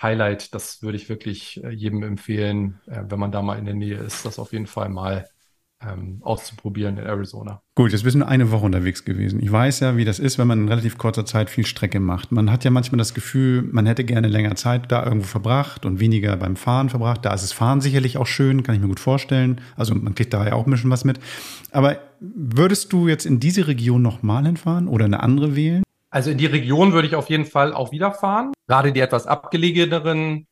Highlight. 0.00 0.54
Das 0.54 0.80
würde 0.80 0.96
ich 0.96 1.10
wirklich 1.10 1.62
äh, 1.62 1.68
jedem 1.68 2.02
empfehlen, 2.02 2.80
äh, 2.86 3.02
wenn 3.08 3.18
man 3.18 3.30
da 3.30 3.42
mal 3.42 3.58
in 3.58 3.66
der 3.66 3.74
Nähe 3.74 3.98
ist, 3.98 4.24
das 4.24 4.38
auf 4.38 4.52
jeden 4.52 4.66
Fall 4.66 4.88
mal 4.88 5.28
ähm, 5.82 6.20
auszuprobieren 6.22 6.96
in 6.96 7.04
Arizona. 7.04 7.60
Gut, 7.74 7.92
jetzt 7.92 8.04
bist 8.04 8.14
du 8.14 8.20
nur 8.20 8.28
eine 8.28 8.50
Woche 8.50 8.64
unterwegs 8.64 9.04
gewesen. 9.04 9.42
Ich 9.42 9.52
weiß 9.52 9.80
ja, 9.80 9.96
wie 9.96 10.04
das 10.04 10.18
ist, 10.18 10.38
wenn 10.38 10.46
man 10.46 10.62
in 10.62 10.68
relativ 10.68 10.96
kurzer 10.96 11.26
Zeit 11.26 11.50
viel 11.50 11.66
Strecke 11.66 12.00
macht. 12.00 12.32
Man 12.32 12.50
hat 12.50 12.64
ja 12.64 12.70
manchmal 12.70 12.98
das 12.98 13.14
Gefühl, 13.14 13.62
man 13.62 13.86
hätte 13.86 14.04
gerne 14.04 14.28
länger 14.28 14.54
Zeit 14.56 14.90
da 14.90 15.04
irgendwo 15.04 15.26
verbracht 15.26 15.84
und 15.84 16.00
weniger 16.00 16.36
beim 16.36 16.56
Fahren 16.56 16.88
verbracht. 16.88 17.24
Da 17.24 17.34
ist 17.34 17.42
das 17.42 17.52
Fahren 17.52 17.80
sicherlich 17.80 18.16
auch 18.16 18.26
schön, 18.26 18.62
kann 18.62 18.74
ich 18.74 18.80
mir 18.80 18.88
gut 18.88 19.00
vorstellen. 19.00 19.60
Also 19.76 19.94
man 19.94 20.14
kriegt 20.14 20.32
da 20.32 20.46
ja 20.46 20.54
auch 20.54 20.66
ein 20.66 20.70
bisschen 20.70 20.90
was 20.90 21.04
mit. 21.04 21.20
Aber 21.70 21.98
würdest 22.20 22.92
du 22.92 23.08
jetzt 23.08 23.26
in 23.26 23.40
diese 23.40 23.66
Region 23.66 24.02
nochmal 24.02 24.46
hinfahren 24.46 24.88
oder 24.88 25.04
eine 25.04 25.22
andere 25.22 25.56
wählen? 25.56 25.82
Also 26.10 26.30
in 26.30 26.38
die 26.38 26.46
Region 26.46 26.92
würde 26.92 27.08
ich 27.08 27.14
auf 27.14 27.28
jeden 27.28 27.44
Fall 27.44 27.74
auch 27.74 27.92
wieder 27.92 28.12
fahren. 28.12 28.52
Gerade 28.68 28.92
die 28.92 29.00
etwas 29.00 29.26
abgelegeneren 29.26 30.46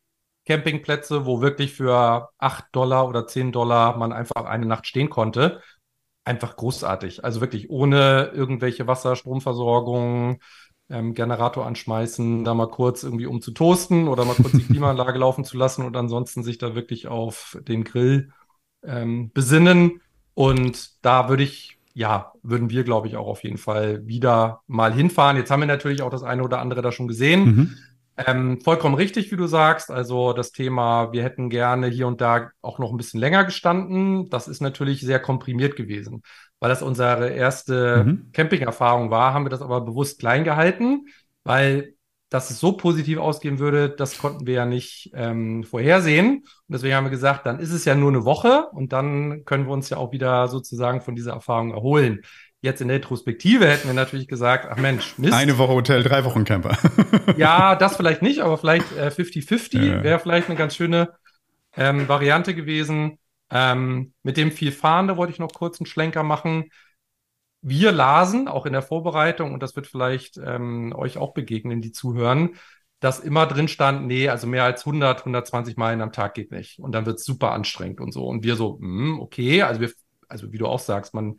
Campingplätze, 0.45 1.25
wo 1.25 1.41
wirklich 1.41 1.73
für 1.73 2.29
8 2.37 2.65
Dollar 2.71 3.07
oder 3.07 3.27
10 3.27 3.51
Dollar 3.51 3.97
man 3.97 4.13
einfach 4.13 4.45
eine 4.45 4.65
Nacht 4.65 4.87
stehen 4.87 5.09
konnte. 5.09 5.61
Einfach 6.23 6.55
großartig. 6.55 7.23
Also 7.23 7.41
wirklich 7.41 7.69
ohne 7.69 8.31
irgendwelche 8.33 8.87
Wasser, 8.87 9.15
Stromversorgung, 9.15 10.39
ähm, 10.89 11.13
Generator 11.13 11.65
anschmeißen, 11.65 12.43
da 12.43 12.53
mal 12.53 12.69
kurz 12.69 13.03
irgendwie 13.03 13.25
um 13.25 13.41
zu 13.41 13.51
toasten 13.51 14.07
oder 14.07 14.25
mal 14.25 14.35
kurz 14.35 14.51
die 14.51 14.63
Klimaanlage 14.67 15.17
laufen 15.17 15.43
zu 15.43 15.57
lassen 15.57 15.83
und 15.83 15.95
ansonsten 15.97 16.43
sich 16.43 16.57
da 16.57 16.75
wirklich 16.75 17.07
auf 17.07 17.57
den 17.67 17.83
Grill 17.83 18.31
ähm, 18.83 19.31
besinnen. 19.33 20.01
Und 20.33 21.03
da 21.03 21.29
würde 21.29 21.43
ich, 21.43 21.79
ja, 21.93 22.33
würden 22.43 22.69
wir, 22.69 22.83
glaube 22.83 23.07
ich, 23.07 23.17
auch 23.17 23.27
auf 23.27 23.43
jeden 23.43 23.57
Fall 23.57 24.05
wieder 24.05 24.61
mal 24.67 24.93
hinfahren. 24.93 25.37
Jetzt 25.37 25.49
haben 25.49 25.61
wir 25.61 25.67
natürlich 25.67 26.01
auch 26.01 26.11
das 26.11 26.23
eine 26.23 26.43
oder 26.43 26.59
andere 26.59 26.81
da 26.81 26.91
schon 26.91 27.07
gesehen. 27.07 27.45
Mhm. 27.45 27.77
Ähm, 28.17 28.61
vollkommen 28.61 28.95
richtig, 28.95 29.31
wie 29.31 29.35
du 29.35 29.45
sagst. 29.47 29.91
Also 29.91 30.31
das 30.31 30.51
Thema, 30.53 31.11
wir 31.11 31.23
hätten 31.23 31.49
gerne 31.49 31.87
hier 31.87 32.07
und 32.07 32.21
da 32.21 32.49
auch 32.61 32.79
noch 32.79 32.91
ein 32.91 32.97
bisschen 32.97 33.19
länger 33.19 33.43
gestanden. 33.43 34.29
Das 34.29 34.47
ist 34.47 34.61
natürlich 34.61 35.01
sehr 35.01 35.19
komprimiert 35.19 35.75
gewesen. 35.75 36.21
Weil 36.59 36.69
das 36.69 36.81
unsere 36.81 37.29
erste 37.29 38.03
Mhm. 38.05 38.29
Camping-Erfahrung 38.31 39.11
war, 39.11 39.33
haben 39.33 39.45
wir 39.45 39.49
das 39.49 39.61
aber 39.61 39.81
bewusst 39.81 40.19
klein 40.19 40.43
gehalten, 40.45 41.05
weil 41.43 41.93
dass 42.29 42.49
es 42.49 42.59
so 42.59 42.73
positiv 42.73 43.19
ausgehen 43.19 43.59
würde, 43.59 43.89
das 43.89 44.17
konnten 44.17 44.47
wir 44.47 44.55
ja 44.55 44.65
nicht 44.65 45.11
ähm, 45.13 45.63
vorhersehen. 45.63 46.37
Und 46.39 46.45
deswegen 46.67 46.95
haben 46.95 47.05
wir 47.05 47.11
gesagt, 47.11 47.45
dann 47.45 47.59
ist 47.59 47.71
es 47.71 47.85
ja 47.85 47.95
nur 47.95 48.09
eine 48.09 48.25
Woche 48.25 48.67
und 48.73 48.91
dann 48.93 49.45
können 49.45 49.67
wir 49.67 49.71
uns 49.73 49.89
ja 49.89 49.97
auch 49.97 50.11
wieder 50.11 50.47
sozusagen 50.47 51.01
von 51.01 51.15
dieser 51.15 51.33
Erfahrung 51.33 51.71
erholen. 51.71 52.21
Jetzt 52.65 52.81
in 52.81 52.87
der 52.87 52.97
Retrospektive 52.97 53.67
hätten 53.67 53.87
wir 53.87 53.93
natürlich 53.93 54.27
gesagt, 54.27 54.65
ach 54.67 54.77
Mensch, 54.77 55.19
Mist. 55.19 55.33
Eine 55.35 55.59
Woche 55.59 55.73
Hotel, 55.73 56.01
drei 56.01 56.25
Wochen 56.25 56.45
Camper. 56.45 56.75
Ja, 57.37 57.75
das 57.75 57.95
vielleicht 57.95 58.23
nicht, 58.23 58.39
aber 58.39 58.57
vielleicht 58.57 58.91
äh, 58.97 59.11
50-50 59.11 59.79
Ja. 59.79 60.03
wäre 60.03 60.17
vielleicht 60.17 60.49
eine 60.49 60.57
ganz 60.57 60.75
schöne 60.75 61.11
ähm, 61.77 62.07
Variante 62.07 62.55
gewesen. 62.55 63.19
Ähm, 63.51 64.13
mit 64.23 64.35
dem 64.37 64.51
viel 64.51 64.71
Fahren, 64.71 65.07
da 65.07 65.15
wollte 65.15 65.31
ich 65.31 65.37
noch 65.37 65.53
kurz 65.53 65.79
einen 65.79 65.85
Schlenker 65.85 66.23
machen. 66.23 66.71
Wir 67.61 67.91
lasen, 67.91 68.47
auch 68.47 68.65
in 68.65 68.73
der 68.73 68.81
Vorbereitung, 68.81 69.53
und 69.53 69.61
das 69.61 69.75
wird 69.75 69.85
vielleicht 69.85 70.37
ähm, 70.43 70.91
euch 70.95 71.19
auch 71.19 71.35
begegnen, 71.35 71.81
die 71.81 71.91
zuhören, 71.91 72.55
dass 72.99 73.19
immer 73.19 73.45
drin 73.45 73.67
stand, 73.67 74.07
nee, 74.07 74.27
also 74.27 74.47
mehr 74.47 74.63
als 74.63 74.87
100, 74.87 75.19
120 75.19 75.77
Meilen 75.77 76.01
am 76.01 76.11
Tag 76.11 76.33
geht 76.33 76.51
nicht. 76.51 76.79
Und 76.79 76.93
dann 76.93 77.05
wird 77.05 77.19
es 77.19 77.25
super 77.25 77.51
anstrengend 77.51 78.01
und 78.01 78.11
so. 78.11 78.25
Und 78.25 78.43
wir 78.43 78.55
so, 78.55 78.79
hm, 78.79 79.19
okay, 79.19 79.61
also 79.61 79.81
wir, 79.81 79.91
also 80.27 80.51
wie 80.51 80.57
du 80.57 80.65
auch 80.65 80.79
sagst, 80.79 81.13
man, 81.13 81.37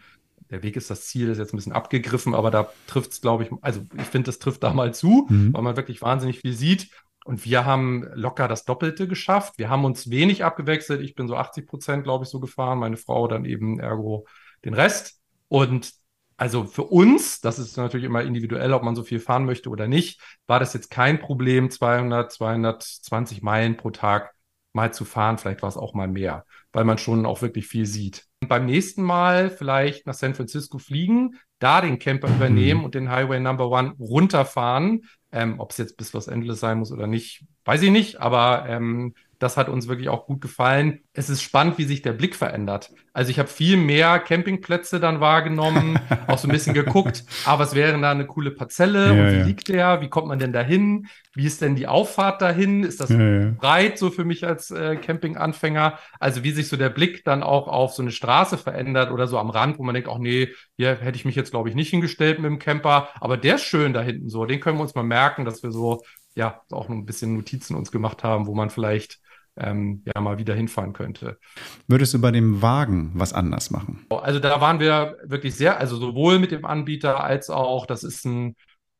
der 0.50 0.62
Weg 0.62 0.76
ist 0.76 0.90
das 0.90 1.06
Ziel, 1.06 1.28
ist 1.28 1.38
jetzt 1.38 1.52
ein 1.52 1.56
bisschen 1.56 1.72
abgegriffen, 1.72 2.34
aber 2.34 2.50
da 2.50 2.68
trifft 2.86 3.12
es, 3.12 3.20
glaube 3.20 3.44
ich, 3.44 3.50
also 3.62 3.80
ich 3.96 4.04
finde, 4.04 4.26
das 4.26 4.38
trifft 4.38 4.62
da 4.62 4.72
mal 4.72 4.94
zu, 4.94 5.26
Mhm. 5.28 5.52
weil 5.52 5.62
man 5.62 5.76
wirklich 5.76 6.02
wahnsinnig 6.02 6.40
viel 6.40 6.52
sieht. 6.52 6.90
Und 7.24 7.44
wir 7.44 7.64
haben 7.64 8.04
locker 8.14 8.46
das 8.46 8.64
Doppelte 8.64 9.08
geschafft. 9.08 9.54
Wir 9.58 9.68
haben 9.68 9.84
uns 9.84 10.10
wenig 10.10 10.44
abgewechselt. 10.44 11.00
Ich 11.00 11.16
bin 11.16 11.26
so 11.26 11.36
80 11.36 11.66
Prozent, 11.66 12.04
glaube 12.04 12.24
ich, 12.24 12.30
so 12.30 12.38
gefahren. 12.38 12.78
Meine 12.78 12.96
Frau 12.96 13.26
dann 13.26 13.44
eben 13.44 13.80
ergo 13.80 14.26
den 14.64 14.74
Rest. 14.74 15.20
Und 15.48 15.92
also 16.36 16.64
für 16.64 16.84
uns, 16.84 17.40
das 17.40 17.58
ist 17.58 17.76
natürlich 17.78 18.06
immer 18.06 18.22
individuell, 18.22 18.72
ob 18.72 18.84
man 18.84 18.94
so 18.94 19.02
viel 19.02 19.18
fahren 19.18 19.44
möchte 19.44 19.70
oder 19.70 19.88
nicht, 19.88 20.20
war 20.46 20.60
das 20.60 20.72
jetzt 20.74 20.90
kein 20.90 21.18
Problem, 21.18 21.68
200, 21.70 22.30
220 22.30 23.42
Meilen 23.42 23.76
pro 23.76 23.90
Tag 23.90 24.32
mal 24.76 24.94
zu 24.94 25.04
fahren. 25.04 25.38
Vielleicht 25.38 25.62
war 25.62 25.68
es 25.68 25.76
auch 25.76 25.94
mal 25.94 26.06
mehr, 26.06 26.44
weil 26.72 26.84
man 26.84 26.98
schon 26.98 27.26
auch 27.26 27.42
wirklich 27.42 27.66
viel 27.66 27.86
sieht. 27.86 28.26
Und 28.40 28.48
beim 28.48 28.66
nächsten 28.66 29.02
Mal 29.02 29.50
vielleicht 29.50 30.06
nach 30.06 30.14
San 30.14 30.34
Francisco 30.36 30.78
fliegen, 30.78 31.40
da 31.58 31.80
den 31.80 31.98
Camper 31.98 32.28
übernehmen 32.28 32.84
und 32.84 32.94
den 32.94 33.10
Highway 33.10 33.40
Number 33.40 33.68
One 33.70 33.94
runterfahren. 33.98 35.02
Ähm, 35.32 35.58
ob 35.58 35.72
es 35.72 35.78
jetzt 35.78 35.96
bis 35.96 36.12
Los 36.12 36.28
Angeles 36.28 36.60
sein 36.60 36.78
muss 36.78 36.92
oder 36.92 37.08
nicht, 37.08 37.44
weiß 37.64 37.82
ich 37.82 37.90
nicht, 37.90 38.20
aber 38.20 38.66
ähm, 38.68 39.14
das 39.38 39.56
hat 39.56 39.68
uns 39.68 39.88
wirklich 39.88 40.08
auch 40.08 40.26
gut 40.26 40.40
gefallen. 40.40 41.00
Es 41.12 41.28
ist 41.30 41.42
spannend, 41.42 41.78
wie 41.78 41.84
sich 41.84 42.02
der 42.02 42.12
Blick 42.12 42.34
verändert. 42.34 42.90
Also 43.12 43.30
ich 43.30 43.38
habe 43.38 43.48
viel 43.48 43.76
mehr 43.76 44.18
Campingplätze 44.18 45.00
dann 45.00 45.20
wahrgenommen, 45.20 45.98
auch 46.26 46.38
so 46.38 46.48
ein 46.48 46.52
bisschen 46.52 46.74
geguckt, 46.74 47.24
ah, 47.44 47.58
was 47.58 47.74
wäre 47.74 47.98
da 48.00 48.10
eine 48.10 48.26
coole 48.26 48.50
Parzelle 48.50 49.12
Ja, 49.12 49.12
und 49.14 49.30
wie 49.30 49.38
ja. 49.38 49.44
liegt 49.44 49.68
der? 49.68 50.00
Wie 50.00 50.08
kommt 50.08 50.28
man 50.28 50.38
denn 50.38 50.52
dahin? 50.52 51.06
Wie 51.34 51.46
ist 51.46 51.60
denn 51.62 51.76
die 51.76 51.86
Auffahrt 51.88 52.42
dahin? 52.42 52.82
Ist 52.84 53.00
das 53.00 53.10
Ja, 53.10 53.56
breit 53.58 53.98
so 53.98 54.10
für 54.10 54.24
mich 54.24 54.46
als 54.46 54.70
äh, 54.70 54.96
Campinganfänger? 54.96 55.98
Also 56.20 56.44
wie 56.44 56.50
sich 56.52 56.68
so 56.68 56.76
der 56.76 56.90
Blick 56.90 57.24
dann 57.24 57.42
auch 57.42 57.68
auf 57.68 57.92
so 57.94 58.02
eine 58.02 58.10
Straße 58.12 58.58
verändert 58.58 59.10
oder 59.10 59.26
so 59.26 59.38
am 59.38 59.50
Rand, 59.50 59.78
wo 59.78 59.82
man 59.82 59.94
denkt, 59.94 60.08
ach 60.10 60.18
nee, 60.18 60.48
hier 60.76 60.96
hätte 60.96 61.16
ich 61.16 61.24
mich 61.24 61.34
jetzt 61.36 61.50
glaube 61.50 61.68
ich 61.68 61.74
nicht 61.74 61.90
hingestellt 61.90 62.38
mit 62.38 62.50
dem 62.50 62.58
Camper, 62.58 63.08
aber 63.20 63.36
der 63.36 63.56
ist 63.56 63.64
schön 63.64 63.92
da 63.92 64.02
hinten 64.02 64.28
so. 64.28 64.44
Den 64.46 64.60
können 64.60 64.78
wir 64.78 64.82
uns 64.82 64.94
mal 64.94 65.02
merken, 65.02 65.44
dass 65.44 65.62
wir 65.62 65.72
so 65.72 66.02
ja 66.34 66.62
auch 66.70 66.88
noch 66.88 66.96
ein 66.96 67.06
bisschen 67.06 67.34
Notizen 67.34 67.74
uns 67.76 67.90
gemacht 67.92 68.24
haben, 68.24 68.46
wo 68.46 68.54
man 68.54 68.70
vielleicht 68.70 69.18
ähm, 69.56 70.02
ja 70.04 70.20
mal 70.20 70.38
wieder 70.38 70.54
hinfahren 70.54 70.92
könnte. 70.92 71.38
Würdest 71.86 72.14
du 72.14 72.20
bei 72.20 72.30
dem 72.30 72.62
Wagen 72.62 73.12
was 73.14 73.32
anders 73.32 73.70
machen? 73.70 74.06
Also 74.10 74.38
da 74.38 74.60
waren 74.60 74.80
wir 74.80 75.16
wirklich 75.24 75.54
sehr, 75.54 75.78
also 75.78 75.96
sowohl 75.96 76.38
mit 76.38 76.50
dem 76.50 76.64
Anbieter 76.64 77.22
als 77.22 77.50
auch, 77.50 77.86
das 77.86 78.04
ist 78.04 78.24
ein 78.24 78.56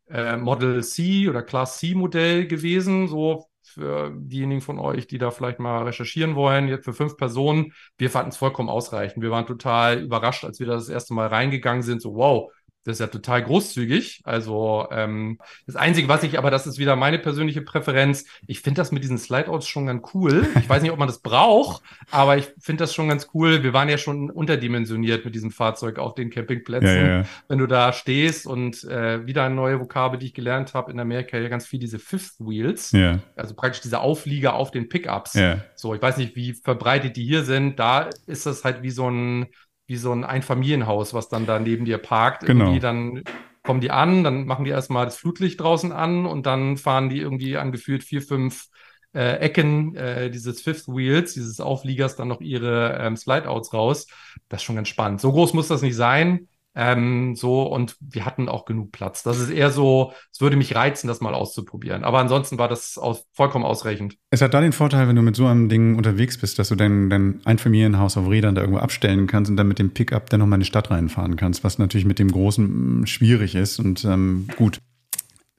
äh, 0.08 0.36
Model 0.36 0.82
C 0.82 1.28
oder 1.28 1.42
Class 1.42 1.78
C 1.78 1.94
Modell 1.94 2.46
gewesen, 2.46 3.08
so 3.08 3.46
für 3.62 4.12
diejenigen 4.16 4.60
von 4.60 4.78
euch, 4.78 5.06
die 5.06 5.18
da 5.18 5.30
vielleicht 5.30 5.58
mal 5.58 5.82
recherchieren 5.82 6.34
wollen, 6.36 6.68
jetzt 6.68 6.84
für 6.84 6.92
fünf 6.92 7.16
Personen. 7.16 7.72
Wir 7.98 8.10
fanden 8.10 8.30
es 8.30 8.36
vollkommen 8.36 8.68
ausreichend. 8.68 9.22
Wir 9.22 9.30
waren 9.30 9.46
total 9.46 10.00
überrascht, 10.00 10.44
als 10.44 10.60
wir 10.60 10.66
da 10.66 10.74
das 10.74 10.88
erste 10.88 11.14
Mal 11.14 11.26
reingegangen 11.26 11.82
sind, 11.82 12.00
so 12.00 12.14
wow. 12.14 12.52
Das 12.86 12.94
ist 12.94 13.00
ja 13.00 13.08
total 13.08 13.42
großzügig. 13.42 14.22
Also 14.24 14.86
ähm, 14.92 15.38
das 15.66 15.76
Einzige, 15.76 16.08
was 16.08 16.22
ich, 16.22 16.38
aber 16.38 16.50
das 16.50 16.66
ist 16.66 16.78
wieder 16.78 16.94
meine 16.96 17.18
persönliche 17.18 17.62
Präferenz. 17.62 18.26
Ich 18.46 18.60
finde 18.60 18.80
das 18.80 18.92
mit 18.92 19.02
diesen 19.02 19.18
Slideouts 19.18 19.66
schon 19.66 19.86
ganz 19.86 20.08
cool. 20.14 20.46
Ich 20.58 20.68
weiß 20.68 20.82
nicht, 20.82 20.92
ob 20.92 20.98
man 20.98 21.08
das 21.08 21.18
braucht, 21.20 21.82
aber 22.10 22.36
ich 22.36 22.48
finde 22.60 22.84
das 22.84 22.94
schon 22.94 23.08
ganz 23.08 23.28
cool. 23.34 23.62
Wir 23.62 23.72
waren 23.72 23.88
ja 23.88 23.98
schon 23.98 24.30
unterdimensioniert 24.30 25.24
mit 25.24 25.34
diesem 25.34 25.50
Fahrzeug 25.50 25.98
auf 25.98 26.14
den 26.14 26.30
Campingplätzen. 26.30 26.88
Ja, 26.88 27.18
ja. 27.18 27.24
Wenn 27.48 27.58
du 27.58 27.66
da 27.66 27.92
stehst 27.92 28.46
und 28.46 28.84
äh, 28.84 29.26
wieder 29.26 29.44
eine 29.44 29.54
neue 29.54 29.80
Vokabel, 29.80 30.18
die 30.18 30.26
ich 30.26 30.34
gelernt 30.34 30.74
habe 30.74 30.92
in 30.92 31.00
Amerika, 31.00 31.36
ja 31.38 31.48
ganz 31.48 31.66
viel 31.66 31.80
diese 31.80 31.98
Fifth 31.98 32.34
Wheels. 32.38 32.92
Ja, 32.92 33.18
Also 33.34 33.54
praktisch 33.54 33.82
diese 33.82 34.00
Auflieger 34.00 34.54
auf 34.54 34.70
den 34.70 34.88
Pickups. 34.88 35.34
So, 35.74 35.94
ich 35.94 36.02
weiß 36.02 36.16
nicht, 36.18 36.36
wie 36.36 36.52
verbreitet 36.52 37.16
die 37.16 37.24
hier 37.24 37.44
sind. 37.44 37.78
Da 37.78 38.10
ist 38.26 38.46
das 38.46 38.64
halt 38.64 38.82
wie 38.82 38.90
so 38.90 39.10
ein, 39.10 39.46
wie 39.86 39.96
so 39.96 40.12
ein 40.12 40.24
Einfamilienhaus, 40.24 41.14
was 41.14 41.28
dann 41.28 41.46
da 41.46 41.58
neben 41.58 41.84
dir 41.84 41.98
parkt. 41.98 42.46
Genau. 42.46 42.64
Irgendwie 42.64 42.80
dann 42.80 43.22
kommen 43.62 43.80
die 43.80 43.90
an, 43.90 44.24
dann 44.24 44.46
machen 44.46 44.64
die 44.64 44.70
erstmal 44.70 45.04
das 45.04 45.16
Flutlicht 45.16 45.60
draußen 45.60 45.92
an 45.92 46.26
und 46.26 46.46
dann 46.46 46.76
fahren 46.76 47.08
die 47.08 47.18
irgendwie 47.18 47.56
angeführt 47.56 48.04
vier, 48.04 48.22
fünf 48.22 48.66
äh, 49.12 49.38
Ecken 49.38 49.94
äh, 49.96 50.30
dieses 50.30 50.62
Fifth 50.62 50.88
Wheels, 50.88 51.34
dieses 51.34 51.60
Aufliegers 51.60 52.16
dann 52.16 52.28
noch 52.28 52.40
ihre 52.40 52.98
ähm, 53.00 53.16
Slideouts 53.16 53.72
raus. 53.72 54.06
Das 54.48 54.60
ist 54.60 54.64
schon 54.64 54.76
ganz 54.76 54.88
spannend. 54.88 55.20
So 55.20 55.32
groß 55.32 55.54
muss 55.54 55.68
das 55.68 55.82
nicht 55.82 55.96
sein. 55.96 56.48
Ähm, 56.78 57.34
so, 57.34 57.62
und 57.62 57.96
wir 58.00 58.26
hatten 58.26 58.50
auch 58.50 58.66
genug 58.66 58.92
Platz. 58.92 59.22
Das 59.22 59.40
ist 59.40 59.48
eher 59.48 59.70
so, 59.70 60.12
es 60.30 60.42
würde 60.42 60.56
mich 60.56 60.76
reizen, 60.76 61.08
das 61.08 61.22
mal 61.22 61.32
auszuprobieren. 61.32 62.04
Aber 62.04 62.18
ansonsten 62.18 62.58
war 62.58 62.68
das 62.68 62.98
aus, 62.98 63.24
vollkommen 63.32 63.64
ausreichend. 63.64 64.18
Es 64.30 64.42
hat 64.42 64.52
da 64.52 64.60
den 64.60 64.72
Vorteil, 64.72 65.08
wenn 65.08 65.16
du 65.16 65.22
mit 65.22 65.36
so 65.36 65.46
einem 65.46 65.70
Ding 65.70 65.96
unterwegs 65.96 66.36
bist, 66.36 66.58
dass 66.58 66.68
du 66.68 66.74
dein, 66.74 67.08
dein 67.08 67.40
Einfamilienhaus 67.46 68.18
auf 68.18 68.28
Rädern 68.28 68.54
da 68.54 68.60
irgendwo 68.60 68.80
abstellen 68.80 69.26
kannst 69.26 69.50
und 69.50 69.56
dann 69.56 69.68
mit 69.68 69.78
dem 69.78 69.92
Pickup 69.92 70.28
dann 70.28 70.40
nochmal 70.40 70.58
in 70.58 70.60
die 70.60 70.66
Stadt 70.66 70.90
reinfahren 70.90 71.36
kannst, 71.36 71.64
was 71.64 71.78
natürlich 71.78 72.04
mit 72.04 72.18
dem 72.18 72.30
Großen 72.30 73.00
mh, 73.00 73.06
schwierig 73.06 73.54
ist 73.54 73.78
und 73.78 74.04
ähm, 74.04 74.46
gut. 74.56 74.78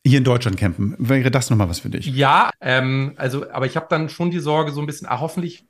Hier 0.05 0.19
in 0.19 0.23
Deutschland 0.23 0.57
campen, 0.57 0.95
wäre 0.99 1.31
das 1.31 1.49
nochmal 1.49 1.67
was 1.67 1.79
für 1.79 1.89
dich? 1.89 2.05
Ja, 2.05 2.51
ähm, 2.61 3.13
also, 3.17 3.49
aber 3.51 3.65
ich 3.65 3.75
habe 3.75 3.87
dann 3.89 4.07
schon 4.07 4.29
die 4.29 4.39
Sorge, 4.39 4.71
so 4.71 4.79
ein 4.79 4.85
bisschen, 4.85 5.07
ah, 5.07 5.19
hoffentlich 5.19 5.65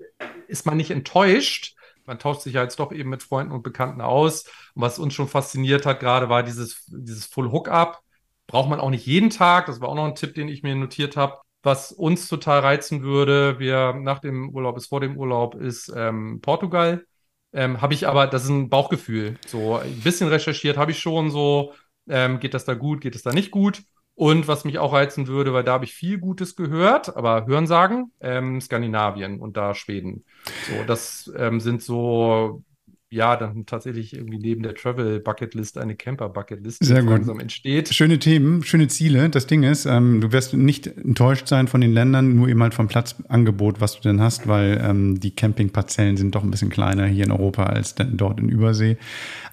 ist 0.47 0.65
man 0.65 0.77
nicht 0.77 0.91
enttäuscht. 0.91 1.76
Man 2.07 2.19
tauscht 2.19 2.41
sich 2.41 2.53
ja 2.53 2.63
jetzt 2.63 2.79
doch 2.79 2.91
eben 2.91 3.09
mit 3.09 3.21
Freunden 3.23 3.51
und 3.51 3.63
Bekannten 3.63 4.01
aus. 4.01 4.45
Und 4.73 4.81
was 4.81 4.97
uns 4.97 5.13
schon 5.13 5.27
fasziniert 5.27 5.85
hat, 5.85 5.99
gerade 5.99 6.29
war 6.29 6.43
dieses, 6.43 6.85
dieses 6.87 7.25
Full 7.25 7.51
Hookup. 7.51 8.01
Braucht 8.47 8.69
man 8.69 8.79
auch 8.79 8.89
nicht 8.89 9.05
jeden 9.05 9.29
Tag. 9.29 9.67
Das 9.67 9.81
war 9.81 9.89
auch 9.89 9.95
noch 9.95 10.05
ein 10.05 10.15
Tipp, 10.15 10.33
den 10.33 10.47
ich 10.47 10.63
mir 10.63 10.75
notiert 10.75 11.17
habe. 11.17 11.39
Was 11.63 11.91
uns 11.91 12.29
total 12.29 12.61
reizen 12.61 13.03
würde, 13.03 13.59
wir 13.59 13.93
nach 13.93 14.19
dem 14.19 14.49
Urlaub 14.49 14.77
ist 14.77 14.87
vor 14.87 15.01
dem 15.01 15.17
Urlaub, 15.17 15.55
ist 15.55 15.91
ähm, 15.95 16.39
Portugal. 16.41 17.05
Ähm, 17.51 17.81
habe 17.81 17.93
ich 17.93 18.07
aber, 18.07 18.27
das 18.27 18.43
ist 18.43 18.49
ein 18.49 18.69
Bauchgefühl. 18.69 19.37
So 19.47 19.75
ein 19.77 19.99
bisschen 20.01 20.29
recherchiert 20.29 20.77
habe 20.77 20.91
ich 20.91 20.99
schon 20.99 21.29
so, 21.31 21.73
ähm, 22.07 22.39
geht 22.39 22.53
das 22.53 22.65
da 22.65 22.73
gut, 22.73 23.01
geht 23.01 23.15
es 23.15 23.23
da 23.23 23.31
nicht 23.31 23.51
gut? 23.51 23.83
Und 24.17 24.47
was 24.47 24.65
mich 24.65 24.79
auch 24.79 24.93
reizen 24.93 25.27
würde, 25.27 25.53
weil 25.53 25.63
da 25.63 25.73
habe 25.73 25.85
ich 25.85 25.93
viel 25.93 26.17
Gutes 26.17 26.55
gehört, 26.55 27.15
aber 27.15 27.45
Hörensagen, 27.45 28.11
ähm, 28.19 28.59
Skandinavien 28.59 29.39
und 29.39 29.57
da 29.57 29.75
Schweden. 29.75 30.25
So, 30.67 30.83
das 30.87 31.31
ähm, 31.37 31.59
sind 31.59 31.83
so, 31.83 32.63
ja, 33.09 33.37
dann 33.37 33.65
tatsächlich 33.65 34.13
irgendwie 34.13 34.37
neben 34.37 34.63
der 34.63 34.75
Travel 34.75 35.21
Bucketlist 35.21 35.77
eine 35.77 35.95
Camper 35.95 36.27
Bucketlist, 36.27 36.81
die 36.81 36.85
Sehr 36.85 36.97
jetzt 36.97 37.05
gut. 37.05 37.13
langsam 37.13 37.39
entsteht. 37.39 37.93
Schöne 37.93 38.19
Themen, 38.19 38.63
schöne 38.63 38.89
Ziele. 38.89 39.29
Das 39.29 39.47
Ding 39.47 39.63
ist, 39.63 39.85
ähm, 39.85 40.19
du 40.19 40.33
wirst 40.33 40.53
nicht 40.53 40.87
enttäuscht 40.87 41.47
sein 41.47 41.69
von 41.69 41.79
den 41.79 41.93
Ländern, 41.93 42.35
nur 42.35 42.49
eben 42.49 42.61
halt 42.61 42.73
vom 42.73 42.89
Platzangebot, 42.89 43.79
was 43.79 43.95
du 43.95 44.01
denn 44.01 44.19
hast, 44.21 44.47
weil 44.47 44.81
ähm, 44.83 45.19
die 45.21 45.31
Campingparzellen 45.31 46.17
sind 46.17 46.35
doch 46.35 46.43
ein 46.43 46.51
bisschen 46.51 46.69
kleiner 46.69 47.05
hier 47.05 47.23
in 47.23 47.31
Europa 47.31 47.63
als 47.63 47.95
denn 47.95 48.17
dort 48.17 48.39
in 48.39 48.49
Übersee. 48.49 48.97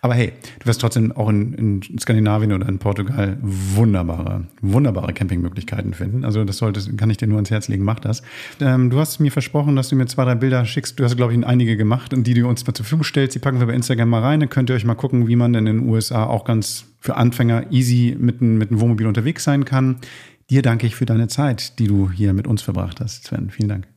Aber 0.00 0.14
hey, 0.14 0.32
du 0.58 0.66
wirst 0.66 0.80
trotzdem 0.80 1.12
auch 1.12 1.28
in, 1.30 1.54
in 1.54 1.98
Skandinavien 1.98 2.52
oder 2.52 2.68
in 2.68 2.78
Portugal 2.78 3.38
wunderbare, 3.40 4.44
wunderbare 4.60 5.14
Campingmöglichkeiten 5.14 5.94
finden. 5.94 6.24
Also 6.24 6.44
das 6.44 6.58
solltest, 6.58 6.98
kann 6.98 7.08
ich 7.08 7.16
dir 7.16 7.26
nur 7.26 7.36
ans 7.36 7.50
Herz 7.50 7.68
legen, 7.68 7.84
mach 7.84 8.00
das. 8.00 8.22
Ähm, 8.60 8.90
du 8.90 8.98
hast 8.98 9.20
mir 9.20 9.30
versprochen, 9.30 9.76
dass 9.76 9.88
du 9.88 9.96
mir 9.96 10.06
zwei, 10.06 10.24
drei 10.24 10.34
Bilder 10.34 10.66
schickst. 10.66 10.98
Du 10.98 11.04
hast, 11.04 11.16
glaube 11.16 11.32
ich, 11.32 11.46
einige 11.46 11.76
gemacht 11.76 12.12
und 12.12 12.26
die 12.26 12.34
du 12.34 12.46
uns 12.46 12.66
mal 12.66 12.74
zur 12.74 12.84
Verfügung 12.84 13.04
stellst. 13.04 13.34
Die 13.34 13.38
packen 13.44 13.60
wir 13.60 13.66
bei 13.66 13.74
Instagram 13.74 14.08
mal 14.08 14.22
rein. 14.22 14.40
Dann 14.40 14.48
könnt 14.48 14.70
ihr 14.70 14.74
euch 14.76 14.84
mal 14.84 14.94
gucken, 14.94 15.28
wie 15.28 15.36
man 15.36 15.52
denn 15.52 15.66
in 15.66 15.78
den 15.80 15.88
USA 15.88 16.24
auch 16.26 16.44
ganz 16.44 16.86
für 16.98 17.16
Anfänger 17.16 17.70
easy 17.70 18.16
mit, 18.18 18.40
einem- 18.40 18.58
mit 18.58 18.70
einem 18.70 18.80
Wohnmobil 18.80 19.06
unterwegs 19.06 19.44
sein 19.44 19.64
kann. 19.64 19.98
Dir 20.50 20.62
danke 20.62 20.86
ich 20.86 20.96
für 20.96 21.06
deine 21.06 21.28
Zeit, 21.28 21.78
die 21.78 21.86
du 21.86 22.10
hier 22.10 22.32
mit 22.32 22.46
uns 22.46 22.62
verbracht 22.62 23.00
hast, 23.00 23.24
Sven. 23.24 23.50
Vielen 23.50 23.68
Dank. 23.68 23.88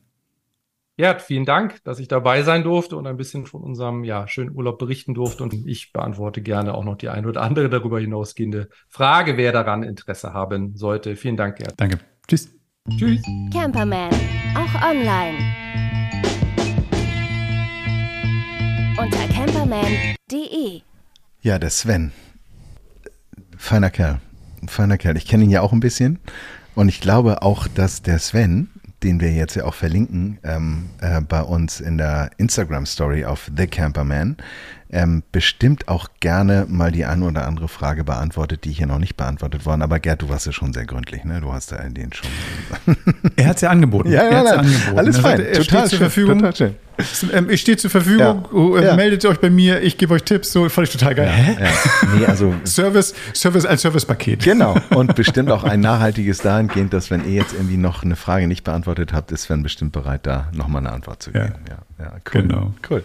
Ja, 0.96 1.16
vielen 1.18 1.44
Dank, 1.44 1.82
dass 1.84 2.00
ich 2.00 2.08
dabei 2.08 2.42
sein 2.42 2.64
durfte 2.64 2.96
und 2.96 3.06
ein 3.06 3.16
bisschen 3.16 3.46
von 3.46 3.62
unserem 3.62 4.02
ja, 4.02 4.26
schönen 4.26 4.50
Urlaub 4.54 4.78
berichten 4.78 5.14
durfte. 5.14 5.44
Und 5.44 5.54
ich 5.54 5.92
beantworte 5.92 6.42
gerne 6.42 6.74
auch 6.74 6.84
noch 6.84 6.96
die 6.96 7.08
eine 7.08 7.28
oder 7.28 7.42
andere 7.42 7.68
darüber 7.70 8.00
hinausgehende 8.00 8.68
Frage, 8.88 9.36
wer 9.36 9.52
daran 9.52 9.82
Interesse 9.84 10.32
haben 10.32 10.74
sollte. 10.76 11.14
Vielen 11.16 11.36
Dank, 11.36 11.56
Gerd. 11.56 11.74
Danke. 11.76 11.98
Tschüss. 12.26 12.50
Tschüss. 12.96 13.22
Camperman, 13.52 14.10
auch 14.56 14.82
online. 14.90 15.87
Unter 18.98 19.28
camperman.de. 19.28 20.80
Ja, 21.42 21.58
der 21.58 21.70
Sven. 21.70 22.12
Feiner 23.56 23.90
Kerl. 23.90 24.20
Feiner 24.66 24.98
Kerl. 24.98 25.16
Ich 25.16 25.26
kenne 25.26 25.44
ihn 25.44 25.50
ja 25.50 25.60
auch 25.62 25.72
ein 25.72 25.80
bisschen. 25.80 26.18
Und 26.74 26.88
ich 26.88 27.00
glaube 27.00 27.42
auch, 27.42 27.68
dass 27.68 28.02
der 28.02 28.18
Sven, 28.18 28.68
den 29.02 29.20
wir 29.20 29.32
jetzt 29.32 29.54
ja 29.54 29.64
auch 29.64 29.74
verlinken, 29.74 30.38
ähm, 30.44 30.90
äh, 31.00 31.20
bei 31.20 31.42
uns 31.42 31.80
in 31.80 31.98
der 31.98 32.30
Instagram-Story 32.38 33.24
auf 33.24 33.50
The 33.56 33.66
Camperman, 33.66 34.36
ähm, 34.90 35.22
bestimmt 35.32 35.86
auch 35.88 36.08
gerne 36.20 36.66
mal 36.68 36.90
die 36.90 37.04
eine 37.04 37.24
oder 37.24 37.46
andere 37.46 37.68
Frage 37.68 38.04
beantwortet, 38.04 38.64
die 38.64 38.72
hier 38.72 38.86
noch 38.86 38.98
nicht 38.98 39.16
beantwortet 39.16 39.66
worden. 39.66 39.82
Aber 39.82 40.00
Gerd, 40.00 40.22
du 40.22 40.28
warst 40.28 40.46
ja 40.46 40.52
schon 40.52 40.72
sehr 40.72 40.86
gründlich, 40.86 41.24
ne? 41.24 41.40
Du 41.40 41.52
hast 41.52 41.70
ja 41.70 41.78
den 41.88 42.12
schon. 42.12 42.30
Er 43.36 43.46
hat 43.48 43.56
es 43.56 43.62
ja 43.62 43.70
angeboten. 43.70 44.10
Ja, 44.10 44.22
er 44.22 44.32
ja, 44.32 44.38
hat's 44.38 44.50
nein. 44.50 44.58
angeboten. 44.60 44.98
Alles 44.98 45.16
Er 45.16 45.22
fein. 45.22 45.36
sagte, 45.38 45.48
Er 45.52 45.58
Total 45.64 45.90
schön, 45.90 45.98
Verfügung. 45.98 46.38
total 46.38 46.56
schön. 46.56 46.74
Ähm, 47.32 47.48
ich 47.50 47.60
stehe 47.60 47.76
zur 47.76 47.90
Verfügung. 47.90 48.44
Ja. 48.52 48.80
Äh, 48.80 48.84
Ja. 48.86 48.96
Meldet 48.96 49.24
euch 49.24 49.38
bei 49.38 49.50
mir. 49.50 49.82
Ich 49.82 49.98
gebe 49.98 50.14
euch 50.14 50.22
Tipps. 50.22 50.52
So 50.52 50.68
fand 50.68 50.88
ich 50.88 50.92
total 50.92 51.14
geil. 51.14 51.28
Hä? 51.28 51.56
Ja. 51.60 51.68
Nee, 52.18 52.26
also 52.26 52.54
Service, 52.64 53.14
Service 53.34 53.64
als 53.66 53.82
Servicepaket. 53.82 54.42
Genau. 54.42 54.76
Und 54.90 55.14
bestimmt 55.14 55.50
auch 55.50 55.64
ein 55.64 55.80
nachhaltiges 55.80 56.38
dahingehend, 56.38 56.92
dass 56.92 57.10
wenn 57.10 57.24
ihr 57.24 57.34
jetzt 57.34 57.52
irgendwie 57.52 57.76
noch 57.76 58.02
eine 58.02 58.16
Frage 58.16 58.46
nicht 58.48 58.64
beantwortet 58.64 59.12
habt, 59.12 59.30
ist 59.32 59.42
Sven 59.42 59.62
bestimmt 59.62 59.92
bereit, 59.92 60.26
da 60.26 60.48
nochmal 60.52 60.80
eine 60.86 60.92
Antwort 60.92 61.22
zu 61.22 61.30
Ja. 61.32 61.44
geben. 61.46 61.54
Ja, 61.68 61.78
ja, 61.98 62.12
cool. 62.12 62.42
Genau. 62.42 62.72
Cool. 62.88 63.02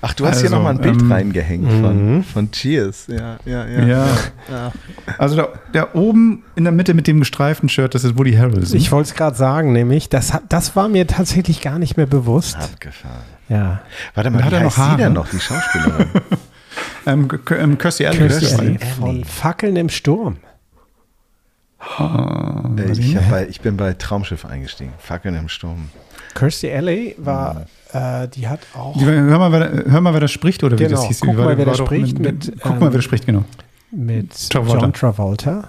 Ach, 0.00 0.12
du 0.14 0.26
hast 0.26 0.38
hier 0.40 0.44
Also, 0.46 0.56
nochmal 0.56 0.74
ein 0.74 0.80
Bild 0.80 1.00
ähm, 1.00 1.12
reingehängt 1.12 1.70
von, 1.70 2.24
von 2.24 2.50
Cheers. 2.50 3.06
Ja, 3.08 3.36
ja, 3.44 3.66
ja. 3.66 3.86
Ja. 3.86 4.06
ja. 4.50 4.72
Also 5.18 5.36
da, 5.36 5.48
der 5.72 5.94
oben 5.94 6.42
in 6.56 6.64
der 6.64 6.72
Mitte 6.72 6.94
mit 6.94 7.06
dem 7.06 7.20
gestreiften 7.20 7.68
Shirt, 7.68 7.94
das 7.94 8.04
ist 8.04 8.18
Woody 8.18 8.32
Harrelson. 8.34 8.76
Ich 8.76 8.90
wollte 8.92 9.10
es 9.10 9.14
gerade 9.14 9.36
sagen, 9.36 9.72
nämlich, 9.72 10.08
das, 10.08 10.32
hat- 10.32 10.42
das 10.48 10.74
war 10.76 10.88
mir 10.88 11.06
tatsächlich 11.06 11.60
gar 11.60 11.78
nicht 11.78 11.96
mehr 11.96 12.06
bewusst. 12.06 12.56
Abgefahren. 12.56 13.14
Ja. 13.48 13.80
Warte 14.14 14.30
mal, 14.30 14.44
Hat 14.44 14.50
wie 14.52 14.56
er 14.56 14.60
noch 14.62 14.66
heißt 14.70 14.76
sie 14.76 14.82
Haare? 14.82 14.96
denn 14.98 15.12
noch, 15.12 15.28
die 15.28 15.40
Schauspielerin? 15.40 16.06
ähm, 17.06 17.28
ähm, 17.50 17.78
Kirstie 17.78 18.06
Alley. 18.06 18.18
Kirstie 18.18 18.54
Alley 18.54 18.78
von 18.98 19.24
Fackeln 19.24 19.76
im 19.76 19.88
Sturm. 19.88 20.36
Äh, 21.98 22.92
ich, 22.92 23.16
bei, 23.30 23.46
ich 23.48 23.60
bin 23.60 23.76
bei 23.76 23.94
Traumschiff 23.94 24.44
eingestiegen. 24.44 24.92
Fackeln 24.98 25.34
im 25.34 25.48
Sturm. 25.48 25.88
Kirstie 26.34 26.70
Alley 26.72 27.14
war, 27.18 27.66
äh, 27.92 28.28
die 28.28 28.48
hat 28.48 28.60
auch 28.74 28.96
Die, 28.96 29.04
hör, 29.04 29.38
mal, 29.38 29.52
wer, 29.52 29.84
hör 29.92 30.00
mal, 30.00 30.12
wer 30.12 30.20
das 30.20 30.30
spricht, 30.32 30.62
oder 30.64 30.78
wie 30.78 30.84
Genau, 30.84 30.96
das 30.96 31.06
hieß. 31.06 31.20
guck 31.20 31.30
Wie 31.36 31.36
mal, 31.40 31.56
wer 31.58 31.64
das 31.66 31.78
spricht 31.78 32.18
mit, 32.18 32.52
guck 32.62 32.72
ähm, 32.72 32.78
mal, 32.78 32.86
wer 32.92 32.98
das 32.98 33.04
spricht, 33.04 33.26
genau. 33.26 33.44
mit 33.90 34.50
Travolta. 34.50 34.80
John 34.80 34.92
Travolta. 34.92 35.68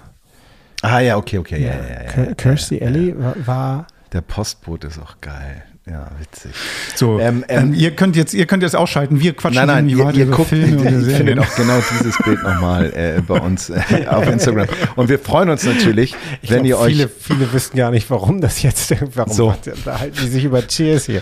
Ah 0.82 0.98
ja, 1.00 1.16
okay, 1.16 1.38
okay, 1.38 1.62
ja, 1.62 1.68
ja, 1.68 1.74
ja. 1.74 2.02
ja, 2.04 2.10
Kir- 2.10 2.34
Kirstie 2.34 2.82
Alley 2.82 3.14
war, 3.18 3.34
war 3.46 3.86
Der 4.12 4.20
Postbote 4.20 4.88
ist 4.88 4.98
auch 5.00 5.20
geil. 5.20 5.62
Ja, 5.84 6.06
witzig. 6.20 6.52
So, 6.94 7.18
Ähm, 7.18 7.44
ähm, 7.48 7.72
ähm, 7.72 7.74
ihr 7.74 7.90
könnt 7.90 8.14
jetzt, 8.14 8.34
ihr 8.34 8.46
könnt 8.46 8.62
jetzt 8.62 8.76
ausschalten. 8.76 9.18
Wir 9.18 9.32
quatschen 9.34 9.66
Nein, 9.66 9.66
nein, 9.66 9.88
irgendwie 9.88 10.00
ihr, 10.00 10.06
weiter 10.06 10.18
ihr 10.18 10.26
über 10.26 10.36
guckt, 10.36 10.48
Filme 10.50 10.80
oder 10.80 10.90
ihr 10.90 11.16
findet 11.16 11.38
auch 11.40 11.56
genau 11.56 11.80
dieses 11.98 12.18
Bild 12.18 12.40
nochmal 12.44 12.92
äh, 12.94 13.20
bei 13.20 13.40
uns 13.40 13.68
äh, 13.68 14.06
auf 14.08 14.28
Instagram. 14.28 14.68
Und 14.94 15.08
wir 15.08 15.18
freuen 15.18 15.50
uns 15.50 15.64
natürlich, 15.64 16.14
Ich 16.40 16.50
wenn 16.50 16.64
ihr 16.64 16.76
glaub, 16.76 16.86
euch 16.86 16.92
viele, 16.94 17.08
viele 17.08 17.52
wissen 17.52 17.76
gar 17.76 17.90
nicht, 17.90 18.08
warum 18.10 18.40
das 18.40 18.62
jetzt, 18.62 18.94
warum 19.16 19.32
So. 19.32 19.54
da 19.84 19.98
halten 19.98 20.16
die 20.22 20.28
sich 20.28 20.44
über 20.44 20.64
Cheers 20.64 21.06
hier. 21.06 21.20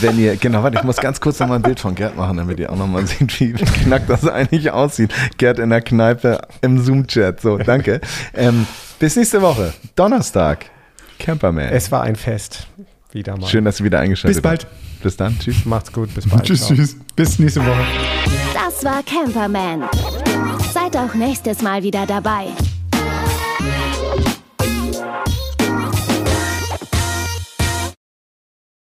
Wenn 0.00 0.18
ihr, 0.18 0.36
genau, 0.36 0.62
warte, 0.62 0.78
ich 0.78 0.84
muss 0.84 0.96
ganz 0.96 1.20
kurz 1.20 1.38
nochmal 1.38 1.58
ein 1.58 1.62
Bild 1.62 1.78
von 1.78 1.94
Gerd 1.94 2.16
machen, 2.16 2.38
damit 2.38 2.58
ihr 2.60 2.72
auch 2.72 2.76
nochmal 2.76 3.06
seht, 3.06 3.38
wie 3.40 3.52
knackt 3.52 4.08
das 4.08 4.26
eigentlich 4.26 4.70
aussieht. 4.70 5.12
Gerd 5.36 5.58
in 5.58 5.68
der 5.68 5.82
Kneipe 5.82 6.40
im 6.62 6.82
Zoom-Chat. 6.82 7.42
So, 7.42 7.58
danke. 7.58 8.00
Ähm, 8.34 8.66
bis 8.98 9.16
nächste 9.16 9.42
Woche, 9.42 9.74
Donnerstag. 9.96 10.64
Camperman. 11.18 11.68
Es 11.70 11.92
war 11.92 12.02
ein 12.04 12.16
Fest. 12.16 12.68
Wieder 13.18 13.36
mal. 13.36 13.48
Schön, 13.48 13.64
dass 13.64 13.80
ihr 13.80 13.84
wieder 13.84 13.98
eingeschaltet 13.98 14.36
Bis 14.36 14.42
bald. 14.42 14.62
habt. 14.64 15.02
Bis 15.02 15.16
dann. 15.16 15.36
Tschüss. 15.40 15.64
Macht's 15.64 15.92
gut, 15.92 16.14
bis 16.14 16.28
bald. 16.28 16.44
Tschüss, 16.44 16.60
Ciao. 16.66 16.76
tschüss. 16.76 16.96
Bis 17.16 17.38
nächste 17.40 17.66
Woche. 17.66 17.84
Das 18.54 18.84
war 18.84 19.02
Camperman. 19.02 19.82
Seid 20.72 20.96
auch 20.96 21.14
nächstes 21.14 21.60
Mal 21.60 21.82
wieder 21.82 22.06
dabei. 22.06 22.46